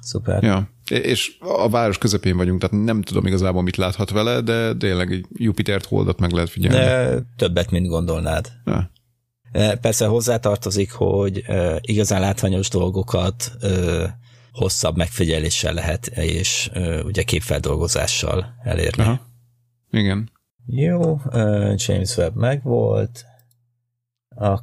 Szuper. 0.00 0.42
Ja. 0.42 0.68
És 0.90 1.36
a 1.38 1.68
város 1.68 1.98
közepén 1.98 2.36
vagyunk, 2.36 2.60
tehát 2.60 2.84
nem 2.84 3.02
tudom 3.02 3.26
igazából, 3.26 3.62
mit 3.62 3.76
láthat 3.76 4.10
vele, 4.10 4.40
de 4.40 4.74
tényleg 4.76 5.12
egy 5.12 5.26
Jupitert 5.32 5.84
holdat 5.84 6.18
meg 6.18 6.32
lehet 6.32 6.50
figyelni. 6.50 6.76
De 6.76 7.22
többet, 7.36 7.70
mint 7.70 7.86
gondolnád. 7.86 8.52
Ja. 8.64 8.90
Persze 9.80 10.06
hozzátartozik, 10.06 10.92
hogy 10.92 11.44
igazán 11.80 12.20
látványos 12.20 12.68
dolgokat 12.68 13.52
hosszabb 14.52 14.96
megfigyeléssel 14.96 15.74
lehet, 15.74 16.06
és 16.06 16.70
ugye 17.04 17.22
képfeldolgozással 17.22 18.54
elérni. 18.62 19.02
Aha. 19.02 19.20
Igen. 19.90 20.30
Jó, 20.66 21.20
James 21.74 22.16
Webb 22.16 22.34
megvolt, 22.34 23.24
akkor 24.28 24.62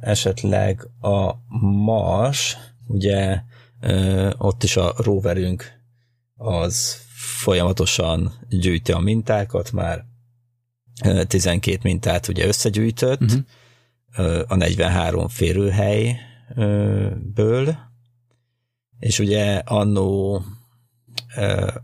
esetleg 0.00 0.88
a 1.00 1.32
Mars, 1.58 2.56
ugye 2.86 3.40
ott 4.38 4.62
is 4.62 4.76
a 4.76 4.94
roverünk 4.96 5.80
az 6.36 7.00
folyamatosan 7.14 8.32
gyűjti 8.48 8.92
a 8.92 8.98
mintákat, 8.98 9.72
már 9.72 10.04
12 11.26 11.78
mintát 11.82 12.28
ugye 12.28 12.46
összegyűjtött, 12.46 13.20
uh-huh. 13.20 13.40
a 14.48 14.54
43 14.54 15.28
férőhelyből, 15.28 17.76
és 18.98 19.18
ugye 19.18 19.56
annó 19.56 20.42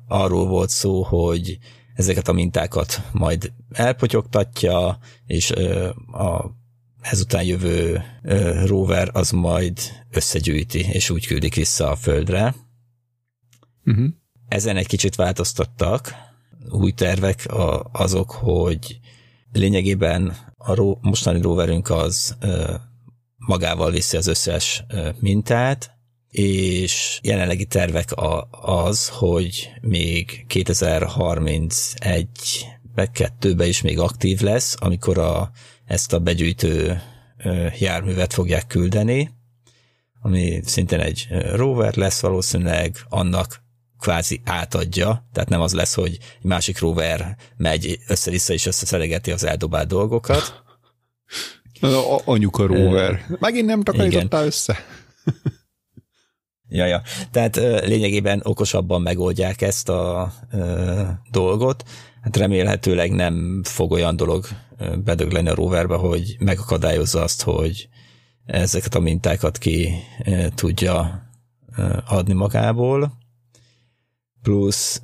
arról 0.06 0.46
volt 0.46 0.70
szó, 0.70 1.02
hogy 1.02 1.58
ezeket 1.94 2.28
a 2.28 2.32
mintákat 2.32 3.02
majd 3.12 3.52
elpotyogtatja, 3.72 4.98
és 5.26 5.50
a 6.12 6.56
ezután 7.10 7.44
jövő 7.44 8.02
rover 8.64 9.10
az 9.12 9.30
majd 9.30 9.78
összegyűjti, 10.10 10.78
és 10.78 11.10
úgy 11.10 11.26
küldik 11.26 11.54
vissza 11.54 11.90
a 11.90 11.96
földre. 11.96 12.54
Uh-huh. 13.84 14.06
Ezen 14.48 14.76
egy 14.76 14.86
kicsit 14.86 15.14
változtattak. 15.14 16.14
Új 16.70 16.92
tervek 16.92 17.46
a, 17.46 17.90
azok, 17.92 18.30
hogy 18.30 18.98
lényegében 19.52 20.36
a 20.56 20.74
ro- 20.74 20.98
mostani 21.02 21.40
roverünk 21.40 21.90
az 21.90 22.36
e, 22.40 22.80
magával 23.36 23.90
viszi 23.90 24.16
az 24.16 24.26
összes 24.26 24.84
e, 24.88 25.14
mintát, 25.20 25.90
és 26.30 27.20
jelenlegi 27.22 27.66
tervek 27.66 28.12
a, 28.12 28.48
az, 28.50 29.08
hogy 29.08 29.70
még 29.80 30.44
2031 30.46 32.26
meg 32.94 33.10
kettőbe 33.10 33.66
is 33.66 33.82
még 33.82 33.98
aktív 33.98 34.40
lesz, 34.40 34.76
amikor 34.78 35.18
a, 35.18 35.50
ezt 35.88 36.12
a 36.12 36.18
begyűjtő 36.18 37.02
járművet 37.78 38.32
fogják 38.32 38.66
küldeni, 38.66 39.30
ami 40.20 40.60
szintén 40.64 41.00
egy 41.00 41.26
rover 41.54 41.96
lesz 41.96 42.20
valószínűleg, 42.20 42.96
annak 43.08 43.60
kvázi 43.98 44.40
átadja, 44.44 45.28
tehát 45.32 45.48
nem 45.48 45.60
az 45.60 45.72
lesz, 45.72 45.94
hogy 45.94 46.18
egy 46.38 46.44
másik 46.44 46.78
rover 46.78 47.36
megy 47.56 47.98
össze-vissza 48.08 48.52
és 48.52 48.66
összeszelegeti 48.66 49.30
az 49.30 49.44
eldobált 49.44 49.88
dolgokat. 49.88 50.62
A, 51.80 52.20
anyuka 52.24 52.66
rover. 52.66 53.26
Megint 53.40 53.66
nem 53.66 53.82
takarítottál 53.82 54.44
össze. 54.44 54.78
Ja, 56.68 56.86
ja. 56.86 57.02
Tehát 57.30 57.56
lényegében 57.86 58.40
okosabban 58.44 59.02
megoldják 59.02 59.60
ezt 59.62 59.88
a 59.88 60.32
ö, 60.52 61.02
dolgot. 61.30 61.84
Hát 62.28 62.36
remélhetőleg 62.36 63.10
nem 63.12 63.62
fog 63.64 63.90
olyan 63.90 64.16
dolog 64.16 64.46
bedögleni 65.04 65.48
a 65.48 65.54
roverbe, 65.54 65.94
hogy 65.94 66.36
megakadályozza 66.38 67.22
azt, 67.22 67.42
hogy 67.42 67.88
ezeket 68.46 68.94
a 68.94 69.00
mintákat 69.00 69.58
ki 69.58 69.90
tudja 70.54 71.22
adni 72.06 72.32
magából. 72.32 73.12
Plusz 74.42 75.00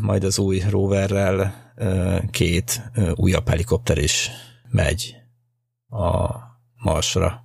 majd 0.00 0.24
az 0.24 0.38
új 0.38 0.62
roverrel 0.68 1.54
két 2.30 2.90
újabb 3.14 3.48
helikopter 3.48 3.98
is 3.98 4.30
megy 4.70 5.14
a 5.88 6.30
Marsra 6.76 7.44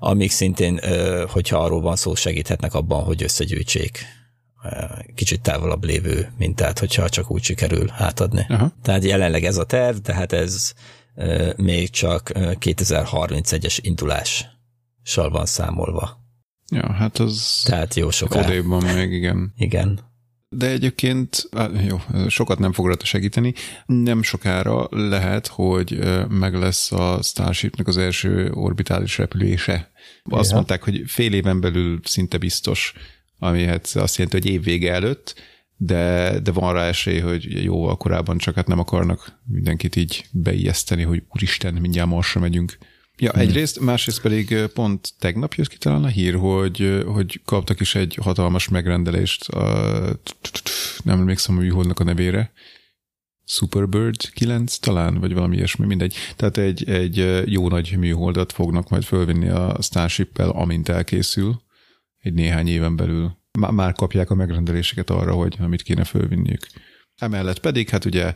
amik 0.00 0.30
szintén, 0.30 0.80
hogyha 1.28 1.58
arról 1.58 1.80
van 1.80 1.96
szó, 1.96 2.14
segíthetnek 2.14 2.74
abban, 2.74 3.04
hogy 3.04 3.22
összegyűjtsék 3.22 4.17
kicsit 5.14 5.40
távolabb 5.40 5.84
lévő 5.84 6.32
mintát, 6.38 6.78
hogyha 6.78 7.08
csak 7.08 7.30
úgy 7.30 7.42
sikerül 7.42 7.90
átadni. 7.90 8.46
Aha. 8.48 8.72
Tehát 8.82 9.04
jelenleg 9.04 9.44
ez 9.44 9.56
a 9.56 9.64
terv, 9.64 9.96
tehát 9.96 10.32
ez 10.32 10.72
még 11.56 11.90
csak 11.90 12.30
2031-es 12.34 13.78
indulással 13.80 15.30
van 15.30 15.46
számolva. 15.46 16.26
Ja, 16.70 16.92
hát 16.92 17.18
az... 17.18 17.62
Tehát 17.64 17.94
jó 17.94 18.10
sokáig. 18.10 18.66
van 18.66 18.84
még, 18.84 19.12
igen. 19.12 19.52
Igen. 19.56 20.00
De 20.50 20.66
egyébként, 20.66 21.48
jó, 21.86 21.96
sokat 22.28 22.58
nem 22.58 22.72
fog 22.72 22.86
rajta 22.86 23.04
segíteni, 23.04 23.54
nem 23.86 24.22
sokára 24.22 24.86
lehet, 24.90 25.46
hogy 25.46 25.98
meg 26.28 26.54
lesz 26.54 26.92
a 26.92 27.18
Starshipnek 27.22 27.86
az 27.86 27.96
első 27.96 28.50
orbitális 28.52 29.18
repülése. 29.18 29.90
Azt 30.22 30.48
ja. 30.48 30.54
mondták, 30.54 30.84
hogy 30.84 31.02
fél 31.06 31.32
éven 31.32 31.60
belül 31.60 32.00
szinte 32.04 32.38
biztos, 32.38 32.92
ami 33.38 33.64
hát 33.64 33.86
azt 33.94 34.16
jelenti, 34.16 34.40
hogy 34.40 34.50
évvége 34.52 34.92
előtt, 34.92 35.34
de, 35.76 36.38
de 36.42 36.52
van 36.52 36.72
rá 36.72 36.86
esély, 36.86 37.18
hogy 37.18 37.64
jóval 37.64 37.96
korábban 37.96 38.38
csak 38.38 38.54
hát 38.54 38.66
nem 38.66 38.78
akarnak 38.78 39.38
mindenkit 39.46 39.96
így 39.96 40.26
beijeszteni, 40.32 41.02
hogy 41.02 41.22
úristen, 41.34 41.74
mindjárt 41.74 42.08
Marsra 42.08 42.40
megyünk. 42.40 42.78
Ja, 43.16 43.30
hmm. 43.30 43.40
egyrészt, 43.40 43.80
másrészt 43.80 44.20
pedig 44.20 44.56
pont 44.74 45.12
tegnap 45.18 45.54
jött 45.54 45.68
ki 45.68 45.76
talán 45.76 46.04
a 46.04 46.08
hír, 46.08 46.34
hogy, 46.34 47.02
hogy 47.06 47.40
kaptak 47.44 47.80
is 47.80 47.94
egy 47.94 48.18
hatalmas 48.22 48.68
megrendelést, 48.68 49.48
a, 49.48 50.20
nem 51.04 51.18
emlékszem 51.18 51.56
a 51.56 51.60
műholdnak 51.60 52.00
a 52.00 52.04
nevére, 52.04 52.52
Superbird 53.44 54.30
9 54.30 54.76
talán, 54.76 55.20
vagy 55.20 55.34
valami 55.34 55.56
ilyesmi, 55.56 55.86
mindegy. 55.86 56.14
Tehát 56.36 56.56
egy, 56.56 56.88
egy 56.88 57.42
jó 57.46 57.68
nagy 57.68 57.96
műholdat 57.98 58.52
fognak 58.52 58.88
majd 58.88 59.02
fölvinni 59.02 59.48
a 59.48 59.76
Starship-el, 59.80 60.50
amint 60.50 60.88
elkészül, 60.88 61.60
egy 62.18 62.32
néhány 62.32 62.68
éven 62.68 62.96
belül. 62.96 63.36
Már 63.70 63.92
kapják 63.92 64.30
a 64.30 64.34
megrendeléseket 64.34 65.10
arra, 65.10 65.34
hogy 65.34 65.56
amit 65.58 65.82
kéne 65.82 66.04
fölvinniük. 66.04 66.66
Emellett 67.16 67.60
pedig, 67.60 67.88
hát 67.88 68.04
ugye 68.04 68.34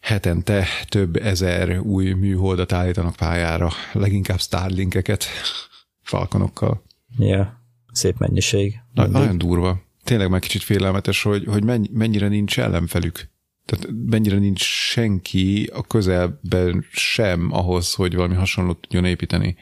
hetente 0.00 0.66
több 0.88 1.16
ezer 1.16 1.78
új 1.78 2.12
műholdat 2.12 2.72
állítanak 2.72 3.16
pályára, 3.16 3.70
leginkább 3.92 4.40
Starlinkeket 4.40 5.24
falkonokkal. 6.02 6.82
Ja, 7.18 7.62
szép 7.92 8.18
mennyiség. 8.18 8.80
Na, 8.94 9.06
nagyon 9.06 9.38
durva. 9.38 9.84
Tényleg 10.04 10.30
már 10.30 10.40
kicsit 10.40 10.62
félelmetes, 10.62 11.22
hogy, 11.22 11.44
hogy 11.44 11.64
mennyire 11.92 12.28
nincs 12.28 12.58
ellenfelük. 12.58 13.28
Tehát 13.64 13.88
mennyire 14.06 14.38
nincs 14.38 14.62
senki 14.62 15.70
a 15.74 15.82
közelben 15.82 16.84
sem 16.90 17.52
ahhoz, 17.52 17.94
hogy 17.94 18.14
valami 18.14 18.34
hasonlót 18.34 18.80
tudjon 18.80 19.04
építeni. 19.04 19.56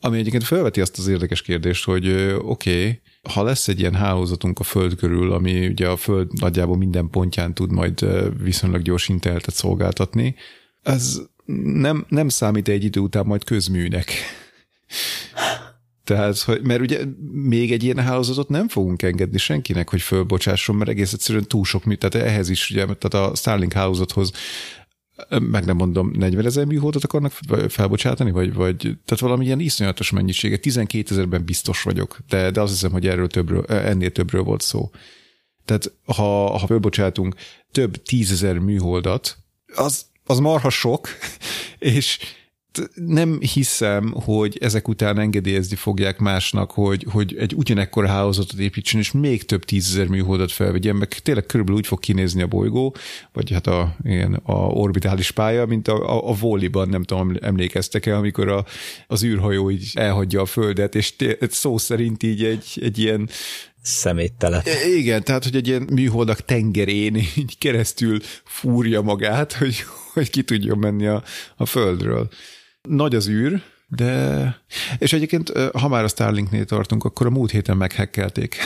Ami 0.00 0.18
egyébként 0.18 0.44
felveti 0.44 0.80
azt 0.80 0.98
az 0.98 1.08
érdekes 1.08 1.42
kérdést, 1.42 1.84
hogy 1.84 2.10
oké, 2.38 2.80
okay, 2.80 3.00
ha 3.32 3.42
lesz 3.42 3.68
egy 3.68 3.80
ilyen 3.80 3.94
hálózatunk 3.94 4.58
a 4.58 4.62
Föld 4.62 4.94
körül, 4.94 5.32
ami 5.32 5.66
ugye 5.66 5.88
a 5.88 5.96
Föld 5.96 6.28
nagyjából 6.40 6.76
minden 6.76 7.10
pontján 7.10 7.54
tud 7.54 7.72
majd 7.72 8.06
viszonylag 8.42 8.82
gyors 8.82 9.08
internetet 9.08 9.54
szolgáltatni, 9.54 10.34
ez 10.82 11.20
nem, 11.62 12.06
nem 12.08 12.28
számít 12.28 12.68
egy 12.68 12.84
idő 12.84 13.00
után 13.00 13.26
majd 13.26 13.44
közműnek. 13.44 14.12
Tehát, 16.04 16.38
hogy, 16.38 16.62
mert 16.62 16.80
ugye 16.80 17.00
még 17.32 17.72
egy 17.72 17.82
ilyen 17.82 17.98
hálózatot 17.98 18.48
nem 18.48 18.68
fogunk 18.68 19.02
engedni 19.02 19.38
senkinek, 19.38 19.90
hogy 19.90 20.00
fölbocsásson, 20.00 20.76
mert 20.76 20.90
egész 20.90 21.12
egyszerűen 21.12 21.46
túl 21.46 21.64
sok 21.64 21.84
mű, 21.84 21.94
tehát 21.94 22.28
ehhez 22.28 22.48
is, 22.48 22.70
ugye, 22.70 22.84
tehát 22.84 23.30
a 23.30 23.34
Starlink 23.34 23.72
hálózathoz 23.72 24.32
meg 25.40 25.64
nem 25.64 25.76
mondom, 25.76 26.10
40 26.14 26.46
ezer 26.46 26.64
műholdat 26.64 27.04
akarnak 27.04 27.32
felbocsátani, 27.68 28.30
vagy, 28.30 28.54
vagy 28.54 28.76
tehát 28.76 29.18
valami 29.20 29.44
ilyen 29.44 29.60
iszonyatos 29.60 30.10
mennyisége. 30.10 30.56
12 30.56 31.10
ezerben 31.10 31.44
biztos 31.44 31.82
vagyok, 31.82 32.18
de, 32.28 32.50
de 32.50 32.60
azt 32.60 32.72
hiszem, 32.72 32.90
hogy 32.92 33.06
erről 33.06 33.28
többről, 33.28 33.64
ennél 33.64 34.10
többről 34.10 34.42
volt 34.42 34.60
szó. 34.60 34.90
Tehát 35.64 35.92
ha, 36.04 36.58
ha 36.58 36.66
felbocsátunk 36.66 37.34
több 37.72 38.02
tízezer 38.02 38.58
műholdat, 38.58 39.36
az, 39.74 40.06
az 40.24 40.38
marha 40.38 40.70
sok, 40.70 41.08
és 41.78 42.18
nem 42.94 43.38
hiszem, 43.40 44.12
hogy 44.12 44.58
ezek 44.60 44.88
után 44.88 45.18
engedélyezni 45.18 45.76
fogják 45.76 46.18
másnak, 46.18 46.70
hogy, 46.70 47.06
hogy 47.10 47.36
egy 47.38 47.54
ugyanekkor 47.54 48.06
hálózatot 48.06 48.58
építsen, 48.58 49.00
és 49.00 49.12
még 49.12 49.44
több 49.44 49.64
tízezer 49.64 50.06
műholdat 50.06 50.52
felvegyen, 50.52 50.96
meg 50.96 51.08
tényleg 51.08 51.46
körülbelül 51.46 51.80
úgy 51.80 51.86
fog 51.86 51.98
kinézni 51.98 52.42
a 52.42 52.46
bolygó, 52.46 52.96
vagy 53.32 53.50
hát 53.50 53.66
a, 53.66 53.96
ilyen, 54.02 54.40
a 54.42 54.52
orbitális 54.52 55.30
pálya, 55.30 55.66
mint 55.66 55.88
a, 55.88 56.16
a, 56.16 56.28
a 56.28 56.34
voliban, 56.34 56.88
nem 56.88 57.02
tudom, 57.02 57.36
emlékeztek-e, 57.40 58.16
amikor 58.16 58.48
a, 58.48 58.64
az 59.06 59.24
űrhajó 59.24 59.70
így 59.70 59.90
elhagyja 59.94 60.40
a 60.40 60.46
Földet, 60.46 60.94
és 60.94 61.16
té, 61.16 61.38
szó 61.50 61.78
szerint 61.78 62.22
így 62.22 62.44
egy, 62.44 62.78
egy 62.82 62.98
ilyen 62.98 63.28
szeméttele. 63.82 64.62
Igen, 64.96 65.24
tehát, 65.24 65.44
hogy 65.44 65.56
egy 65.56 65.68
ilyen 65.68 65.88
műholdak 65.92 66.40
tengerén 66.40 67.16
így 67.16 67.58
keresztül 67.58 68.18
fúrja 68.44 69.00
magát, 69.00 69.52
hogy, 69.52 69.76
hogy 70.12 70.30
ki 70.30 70.42
tudjon 70.42 70.78
menni 70.78 71.06
a, 71.06 71.22
a 71.56 71.66
Földről. 71.66 72.28
Nagy 72.86 73.14
az 73.14 73.28
űr, 73.28 73.62
de... 73.88 74.62
És 74.98 75.12
egyébként, 75.12 75.52
ha 75.72 75.88
már 75.88 76.04
a 76.04 76.08
Starlinknél 76.08 76.64
tartunk, 76.64 77.04
akkor 77.04 77.26
a 77.26 77.30
múlt 77.30 77.50
héten 77.50 77.76
meghekkelték. 77.76 78.56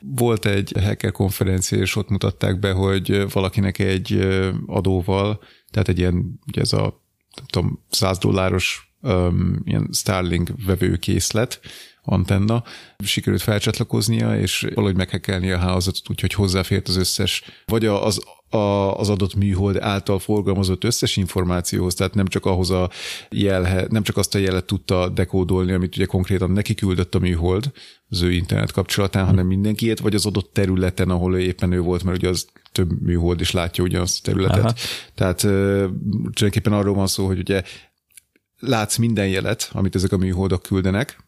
Volt 0.00 0.46
egy 0.46 0.72
hacker 0.82 1.12
konferencia, 1.12 1.78
és 1.78 1.96
ott 1.96 2.08
mutatták 2.08 2.58
be, 2.58 2.72
hogy 2.72 3.32
valakinek 3.32 3.78
egy 3.78 4.28
adóval, 4.66 5.40
tehát 5.70 5.88
egy 5.88 5.98
ilyen, 5.98 6.40
ugye 6.46 6.60
ez 6.60 6.72
a 6.72 7.02
nem 7.36 7.46
tudom, 7.46 7.84
100 7.90 8.18
dolláros 8.18 8.94
um, 9.00 9.60
ilyen 9.64 9.88
Starlink 9.92 10.50
vevőkészlet, 10.66 11.60
antenna, 12.04 12.62
sikerült 13.04 13.42
felcsatlakoznia, 13.42 14.38
és 14.38 14.66
valahogy 14.74 14.96
meghekkelni 14.96 15.50
a 15.50 15.58
hálózatot, 15.58 16.10
úgyhogy 16.10 16.32
hozzáfért 16.32 16.88
az 16.88 16.96
összes, 16.96 17.42
vagy 17.66 17.86
az, 17.86 18.20
a, 18.54 18.98
az 18.98 19.08
adott 19.08 19.34
műhold 19.34 19.76
által 19.76 20.18
forgalmazott 20.18 20.84
összes 20.84 21.16
információhoz, 21.16 21.94
tehát 21.94 22.14
nem 22.14 22.26
csak 22.26 22.46
ahhoz 22.46 22.70
a 22.70 22.90
jelhe, 23.30 23.86
nem 23.88 24.02
csak 24.02 24.16
azt 24.16 24.34
a 24.34 24.38
jelet 24.38 24.64
tudta 24.64 25.08
dekódolni, 25.08 25.72
amit 25.72 25.96
ugye 25.96 26.04
konkrétan 26.04 26.50
neki 26.50 26.74
küldött 26.74 27.14
a 27.14 27.18
műhold 27.18 27.72
az 28.08 28.22
ő 28.22 28.32
internet 28.32 28.72
kapcsolatán, 28.72 29.26
hanem 29.26 29.46
mindenkiét, 29.46 30.00
vagy 30.00 30.14
az 30.14 30.26
adott 30.26 30.52
területen, 30.52 31.10
ahol 31.10 31.34
ő 31.34 31.40
éppen 31.40 31.72
ő 31.72 31.80
volt, 31.80 32.04
mert 32.04 32.16
ugye 32.16 32.28
az 32.28 32.46
több 32.72 33.02
műhold 33.02 33.40
is 33.40 33.50
látja 33.50 33.84
ugyanazt 33.84 34.18
a 34.18 34.30
területet. 34.30 34.64
Aha. 34.64 34.74
Tehát 35.14 35.40
tulajdonképpen 35.40 36.72
arról 36.72 36.94
van 36.94 37.06
szó, 37.06 37.26
hogy 37.26 37.38
ugye 37.38 37.62
látsz 38.58 38.96
minden 38.96 39.28
jelet, 39.28 39.70
amit 39.72 39.94
ezek 39.94 40.12
a 40.12 40.16
műholdak 40.16 40.62
küldenek, 40.62 41.23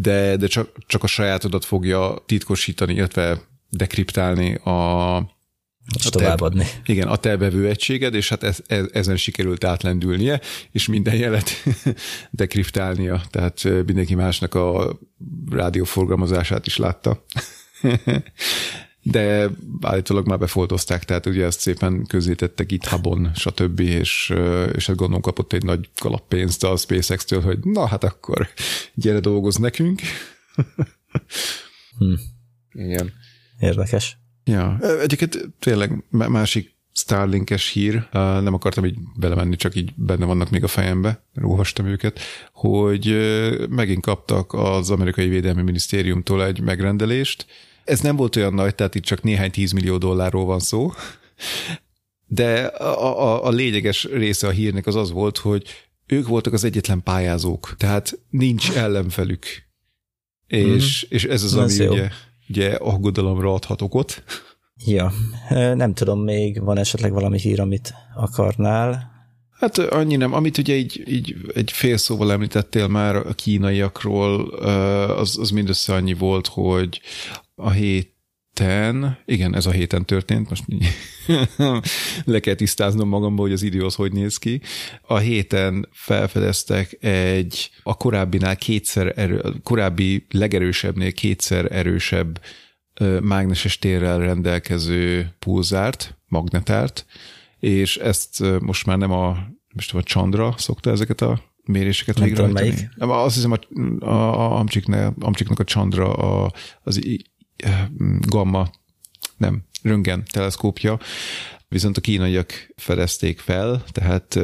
de, 0.00 0.36
de 0.36 0.46
csak, 0.46 0.70
csak 0.86 1.02
a 1.02 1.06
sajátodat 1.06 1.64
fogja 1.64 2.22
titkosítani, 2.26 2.94
illetve 2.94 3.40
dekriptálni 3.70 4.54
a, 4.54 5.16
a 5.16 5.26
továbbadni. 6.10 6.64
Te, 6.64 6.92
igen, 6.92 7.08
a 7.08 7.16
te 7.16 7.36
bevő 7.36 7.68
egységed, 7.68 8.14
és 8.14 8.28
hát 8.28 8.42
ez, 8.42 8.58
ez, 8.66 8.84
ezen 8.92 9.16
sikerült 9.16 9.64
átlendülnie, 9.64 10.40
és 10.70 10.86
minden 10.86 11.14
jelet 11.14 11.50
dekriptálnia, 12.30 13.22
tehát 13.30 13.64
mindenki 13.64 14.14
másnak 14.14 14.54
a 14.54 14.98
rádióforgalmazását 15.50 16.66
is 16.66 16.76
látta. 16.76 17.24
De 19.10 19.50
állítólag 19.80 20.26
már 20.26 20.38
befoltozták, 20.38 21.04
tehát 21.04 21.26
ugye 21.26 21.44
ezt 21.44 21.60
szépen 21.60 22.06
közzétette 22.06 22.64
GitHubon, 22.64 23.30
stb. 23.34 23.80
És, 23.80 24.34
és 24.74 24.86
hát 24.86 24.96
gondolom 24.96 25.20
kapott 25.20 25.52
egy 25.52 25.64
nagy 25.64 25.90
kalappénzt 26.00 26.64
a 26.64 26.76
SpaceX-től, 26.76 27.40
hogy 27.40 27.58
na 27.62 27.86
hát 27.86 28.04
akkor 28.04 28.48
gyere 28.94 29.20
dolgoz 29.20 29.56
nekünk. 29.56 30.00
hm. 31.98 32.14
Igen. 32.72 33.12
Érdekes. 33.58 34.16
Ja, 34.44 34.78
egyébként 35.00 35.48
tényleg 35.58 36.04
másik 36.10 36.76
Starlinkes 36.92 37.68
hír, 37.68 38.08
nem 38.12 38.54
akartam 38.54 38.84
így 38.84 38.96
belemenni, 39.16 39.56
csak 39.56 39.74
így 39.74 39.92
benne 39.94 40.24
vannak 40.24 40.50
még 40.50 40.64
a 40.64 40.68
fejembe, 40.68 41.22
róhastam 41.34 41.86
őket, 41.86 42.20
hogy 42.52 43.16
megint 43.68 44.02
kaptak 44.02 44.52
az 44.52 44.90
amerikai 44.90 45.28
védelmi 45.28 45.62
minisztériumtól 45.62 46.44
egy 46.44 46.60
megrendelést. 46.60 47.46
Ez 47.88 48.00
nem 48.00 48.16
volt 48.16 48.36
olyan 48.36 48.54
nagy, 48.54 48.74
tehát 48.74 48.94
itt 48.94 49.04
csak 49.04 49.22
néhány 49.22 49.50
tízmillió 49.50 49.98
dollárról 49.98 50.44
van 50.44 50.60
szó, 50.60 50.92
de 52.26 52.64
a, 52.64 53.22
a, 53.22 53.44
a 53.44 53.50
lényeges 53.50 54.04
része 54.04 54.46
a 54.46 54.50
hírnek 54.50 54.86
az 54.86 54.94
az 54.94 55.10
volt, 55.10 55.38
hogy 55.38 55.66
ők 56.06 56.26
voltak 56.26 56.52
az 56.52 56.64
egyetlen 56.64 57.02
pályázók, 57.02 57.74
tehát 57.76 58.18
nincs 58.30 58.70
ellenfelük. 58.70 59.46
És, 60.46 61.06
mm. 61.06 61.14
és 61.14 61.24
ez 61.24 61.42
az, 61.42 61.54
ami 61.54 61.86
ugye 61.88 62.10
ugye 62.48 62.74
aggodalomra 62.74 63.52
adhat 63.52 63.82
okot. 63.82 64.22
Ja, 64.86 65.12
nem 65.50 65.94
tudom, 65.94 66.20
még 66.20 66.62
van 66.62 66.78
esetleg 66.78 67.12
valami 67.12 67.38
hír, 67.38 67.60
amit 67.60 67.94
akarnál? 68.16 69.16
Hát 69.50 69.78
annyi 69.78 70.16
nem. 70.16 70.32
Amit 70.32 70.58
ugye 70.58 70.74
így, 70.74 71.02
így 71.06 71.36
egy 71.54 71.70
fél 71.70 71.96
szóval 71.96 72.32
említettél 72.32 72.86
már 72.86 73.16
a 73.16 73.32
kínaiakról, 73.32 74.48
az, 75.08 75.38
az 75.38 75.50
mindössze 75.50 75.94
annyi 75.94 76.14
volt, 76.14 76.46
hogy 76.46 77.00
a 77.58 77.70
héten, 77.70 79.18
igen, 79.24 79.54
ez 79.54 79.66
a 79.66 79.70
héten 79.70 80.04
történt, 80.04 80.48
most 80.48 80.64
le 82.24 82.40
kell 82.40 82.54
tisztáznom 82.54 83.08
magamba, 83.08 83.42
hogy 83.42 83.52
az 83.52 83.62
idő 83.62 83.84
az 83.84 83.94
hogy 83.94 84.12
néz 84.12 84.36
ki. 84.36 84.60
A 85.02 85.16
héten 85.16 85.88
felfedeztek 85.92 86.96
egy 87.04 87.70
a 87.82 87.96
korábbinál 87.96 88.56
kétszer 88.56 89.12
erő, 89.16 89.54
korábbi 89.62 90.26
legerősebbnél 90.30 91.12
kétszer 91.12 91.72
erősebb 91.72 92.40
mágneses 93.22 93.78
térrel 93.78 94.18
rendelkező 94.18 95.34
pulzárt, 95.38 96.16
magnetárt, 96.26 97.06
és 97.58 97.96
ezt 97.96 98.44
most 98.60 98.86
már 98.86 98.98
nem 98.98 99.12
a, 99.12 99.36
most 99.74 99.94
a 99.94 100.02
Chandra 100.02 100.54
szokta 100.56 100.90
ezeket 100.90 101.20
a 101.20 101.40
méréseket 101.64 102.18
végrehajtani. 102.18 102.88
Azt 102.98 103.34
hiszem, 103.34 103.52
a, 103.52 103.58
a, 104.04 104.40
a 104.40 104.58
Amcsiknek, 104.58 105.12
Amcsiknak 105.18 105.58
a 105.58 105.64
Chandra 105.64 106.12
a, 106.12 106.52
az 106.82 107.04
gamma, 108.20 108.70
nem, 109.36 109.62
röntgen 109.82 110.24
teleszkópja, 110.30 110.98
viszont 111.68 111.96
a 111.96 112.00
kínaiak 112.00 112.72
fedezték 112.76 113.38
fel, 113.38 113.84
tehát 113.92 114.38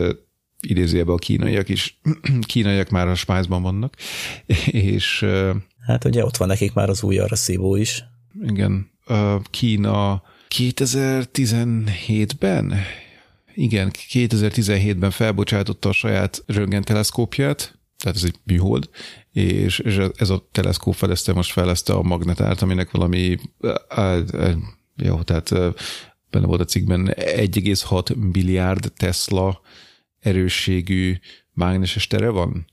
idézőjelben 0.61 1.15
a 1.15 1.19
kínaiak 1.19 1.69
is, 1.69 2.01
kínaiak 2.53 2.89
már 2.89 3.09
a 3.09 3.15
spájzban 3.15 3.63
vannak, 3.63 3.97
és... 4.91 5.27
Hát 5.87 6.05
ugye 6.05 6.25
ott 6.25 6.37
van 6.37 6.49
nekik 6.49 6.73
már 6.73 6.89
az 6.89 7.03
új 7.03 7.19
arra 7.19 7.37
szívó 7.37 7.77
is. 7.77 8.05
Igen, 8.43 8.91
Kína 9.51 10.23
2017-ben, 10.49 12.75
igen, 13.55 13.91
2017-ben 14.13 15.11
felbocsátotta 15.11 15.89
a 15.89 15.93
saját 15.93 16.43
röntgen 16.47 16.83
teleszkópját, 16.83 17.79
tehát 17.99 18.17
ez 18.17 18.25
egy 18.25 18.39
műhold, 18.45 18.89
és, 19.35 19.79
és 19.79 19.99
ez 20.17 20.31
a 20.31 20.49
teleszkóp 20.53 20.95
fedezte 20.95 21.33
most 21.33 21.53
fejleszte 21.53 21.93
a 21.93 22.03
magnetárt, 22.03 22.63
aminek 22.63 22.91
valami, 22.91 23.39
jó, 24.97 25.23
tehát 25.23 25.51
benne 26.31 26.47
volt 26.47 26.61
a 26.61 26.65
cikkben 26.65 27.15
1,6 27.17 28.33
milliárd 28.33 28.93
Tesla 28.97 29.61
erősségű 30.21 31.15
mágneses 31.53 32.07
tere 32.07 32.29
van. 32.29 32.67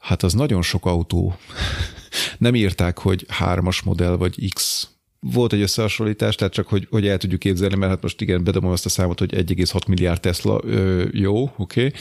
Hát 0.00 0.22
az 0.22 0.32
nagyon 0.32 0.62
sok 0.62 0.86
autó. 0.86 1.36
Nem 2.38 2.54
írták, 2.54 2.98
hogy 2.98 3.24
hármas 3.28 3.82
modell 3.82 4.16
vagy 4.16 4.52
X 4.54 4.88
volt 5.20 5.52
egy 5.52 5.60
összehasonlítás, 5.60 6.34
tehát 6.34 6.52
csak 6.52 6.68
hogy, 6.68 6.86
hogy 6.90 7.06
el 7.06 7.18
tudjuk 7.18 7.40
képzelni, 7.40 7.76
mert 7.76 7.92
hát 7.92 8.02
most 8.02 8.20
igen, 8.20 8.44
bedobom 8.44 8.70
azt 8.70 8.86
a 8.86 8.88
számot, 8.88 9.18
hogy 9.18 9.34
1,6 9.34 9.86
milliárd 9.86 10.20
Tesla, 10.20 10.60
ö, 10.64 11.04
jó, 11.12 11.42
oké, 11.42 11.54
okay 11.56 11.92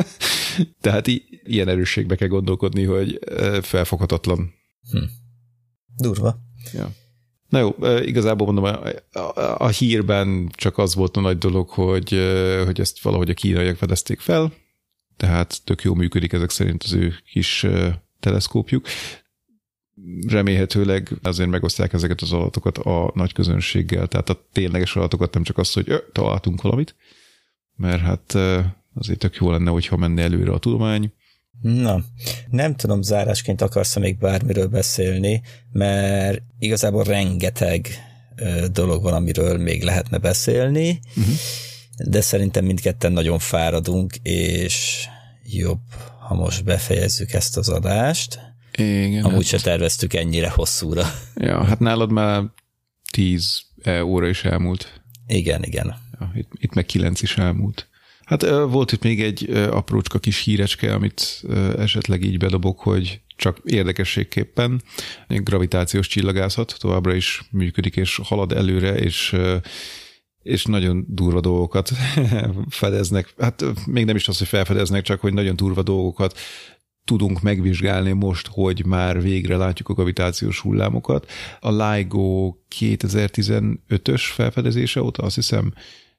Tehát 0.80 1.06
ilyen 1.44 1.68
erősségbe 1.68 2.16
kell 2.16 2.28
gondolkodni, 2.28 2.84
hogy 2.84 3.18
felfoghatatlan. 3.62 4.54
Hm. 4.90 4.98
Durva. 5.96 6.36
Ja. 6.72 6.90
Na 7.48 7.58
jó, 7.58 7.74
igazából 8.02 8.52
mondom, 8.52 8.64
a, 8.64 8.80
a, 9.18 9.56
a 9.58 9.68
hírben 9.68 10.50
csak 10.54 10.78
az 10.78 10.94
volt 10.94 11.16
a 11.16 11.20
nagy 11.20 11.38
dolog, 11.38 11.68
hogy, 11.68 12.10
hogy 12.64 12.80
ezt 12.80 13.02
valahogy 13.02 13.30
a 13.30 13.34
kínaiak 13.34 13.76
fedezték 13.76 14.20
fel, 14.20 14.52
tehát 15.16 15.60
tök 15.64 15.82
jó 15.82 15.94
működik 15.94 16.32
ezek 16.32 16.50
szerint 16.50 16.82
az 16.82 16.92
ő 16.92 17.14
kis 17.32 17.66
teleszkópjuk 18.20 18.86
remélhetőleg 20.28 21.18
azért 21.22 21.50
megosztják 21.50 21.92
ezeket 21.92 22.20
az 22.20 22.32
adatokat 22.32 22.78
a 22.78 23.12
nagy 23.14 23.32
közönséggel, 23.32 24.06
tehát 24.06 24.28
a 24.28 24.46
tényleges 24.52 24.96
adatokat, 24.96 25.34
nem 25.34 25.42
csak 25.42 25.58
azt, 25.58 25.74
hogy 25.74 25.90
ö, 25.90 25.96
találtunk 26.12 26.62
valamit, 26.62 26.94
mert 27.76 28.00
hát 28.00 28.34
azért 28.94 29.18
tök 29.18 29.36
jó 29.36 29.50
lenne, 29.50 29.70
hogyha 29.70 29.96
menne 29.96 30.22
előre 30.22 30.52
a 30.52 30.58
tudomány. 30.58 31.12
Na, 31.60 32.00
nem 32.50 32.74
tudom, 32.74 33.02
zárásként 33.02 33.62
akarsz 33.62 33.96
még 33.96 34.18
bármiről 34.18 34.66
beszélni, 34.66 35.42
mert 35.72 36.42
igazából 36.58 37.04
rengeteg 37.04 37.88
dolog 38.72 39.02
van, 39.02 39.14
amiről 39.14 39.58
még 39.58 39.82
lehetne 39.82 40.18
beszélni, 40.18 41.00
uh-huh. 41.16 41.34
de 42.06 42.20
szerintem 42.20 42.64
mindketten 42.64 43.12
nagyon 43.12 43.38
fáradunk, 43.38 44.16
és 44.22 45.06
jobb, 45.42 45.80
ha 46.28 46.34
most 46.34 46.64
befejezzük 46.64 47.32
ezt 47.32 47.56
az 47.56 47.68
adást. 47.68 48.40
Igen. 48.76 49.24
Amúgy 49.24 49.50
hát... 49.50 49.60
se 49.60 49.70
terveztük 49.70 50.14
ennyire 50.14 50.50
hosszúra. 50.50 51.04
Ja, 51.34 51.64
hát 51.64 51.78
nálad 51.78 52.12
már 52.12 52.42
10 53.10 53.62
óra 54.02 54.28
is 54.28 54.44
elmúlt. 54.44 55.02
Igen, 55.26 55.62
igen. 55.62 55.94
Ja, 56.20 56.32
itt, 56.34 56.50
itt 56.54 56.74
meg 56.74 56.86
9 56.86 57.22
is 57.22 57.36
elmúlt. 57.36 57.88
Hát 58.24 58.42
volt 58.46 58.92
itt 58.92 59.02
még 59.02 59.22
egy 59.22 59.50
aprócska 59.50 60.18
kis 60.18 60.42
hírecske, 60.42 60.94
amit 60.94 61.42
esetleg 61.78 62.22
így 62.22 62.38
bedobok, 62.38 62.80
hogy 62.80 63.20
csak 63.36 63.60
érdekességképpen 63.64 64.82
gravitációs 65.28 66.06
csillagászat 66.06 66.76
továbbra 66.78 67.14
is 67.14 67.42
működik, 67.50 67.96
és 67.96 68.20
halad 68.24 68.52
előre, 68.52 68.94
és 68.94 69.36
és 70.42 70.64
nagyon 70.64 71.04
durva 71.08 71.40
dolgokat 71.40 71.90
fedeznek. 72.68 73.34
Hát 73.38 73.64
még 73.86 74.04
nem 74.04 74.16
is 74.16 74.28
az, 74.28 74.38
hogy 74.38 74.46
felfedeznek, 74.46 75.02
csak 75.02 75.20
hogy 75.20 75.32
nagyon 75.32 75.56
durva 75.56 75.82
dolgokat 75.82 76.38
tudunk 77.06 77.40
megvizsgálni 77.40 78.12
most, 78.12 78.48
hogy 78.52 78.86
már 78.86 79.22
végre 79.22 79.56
látjuk 79.56 79.88
a 79.88 79.94
gravitációs 79.94 80.60
hullámokat. 80.60 81.30
A 81.60 81.70
LIGO 81.70 82.54
2015-ös 82.80 84.22
felfedezése 84.32 85.02
óta 85.02 85.22
azt 85.22 85.34
hiszem, 85.34 85.72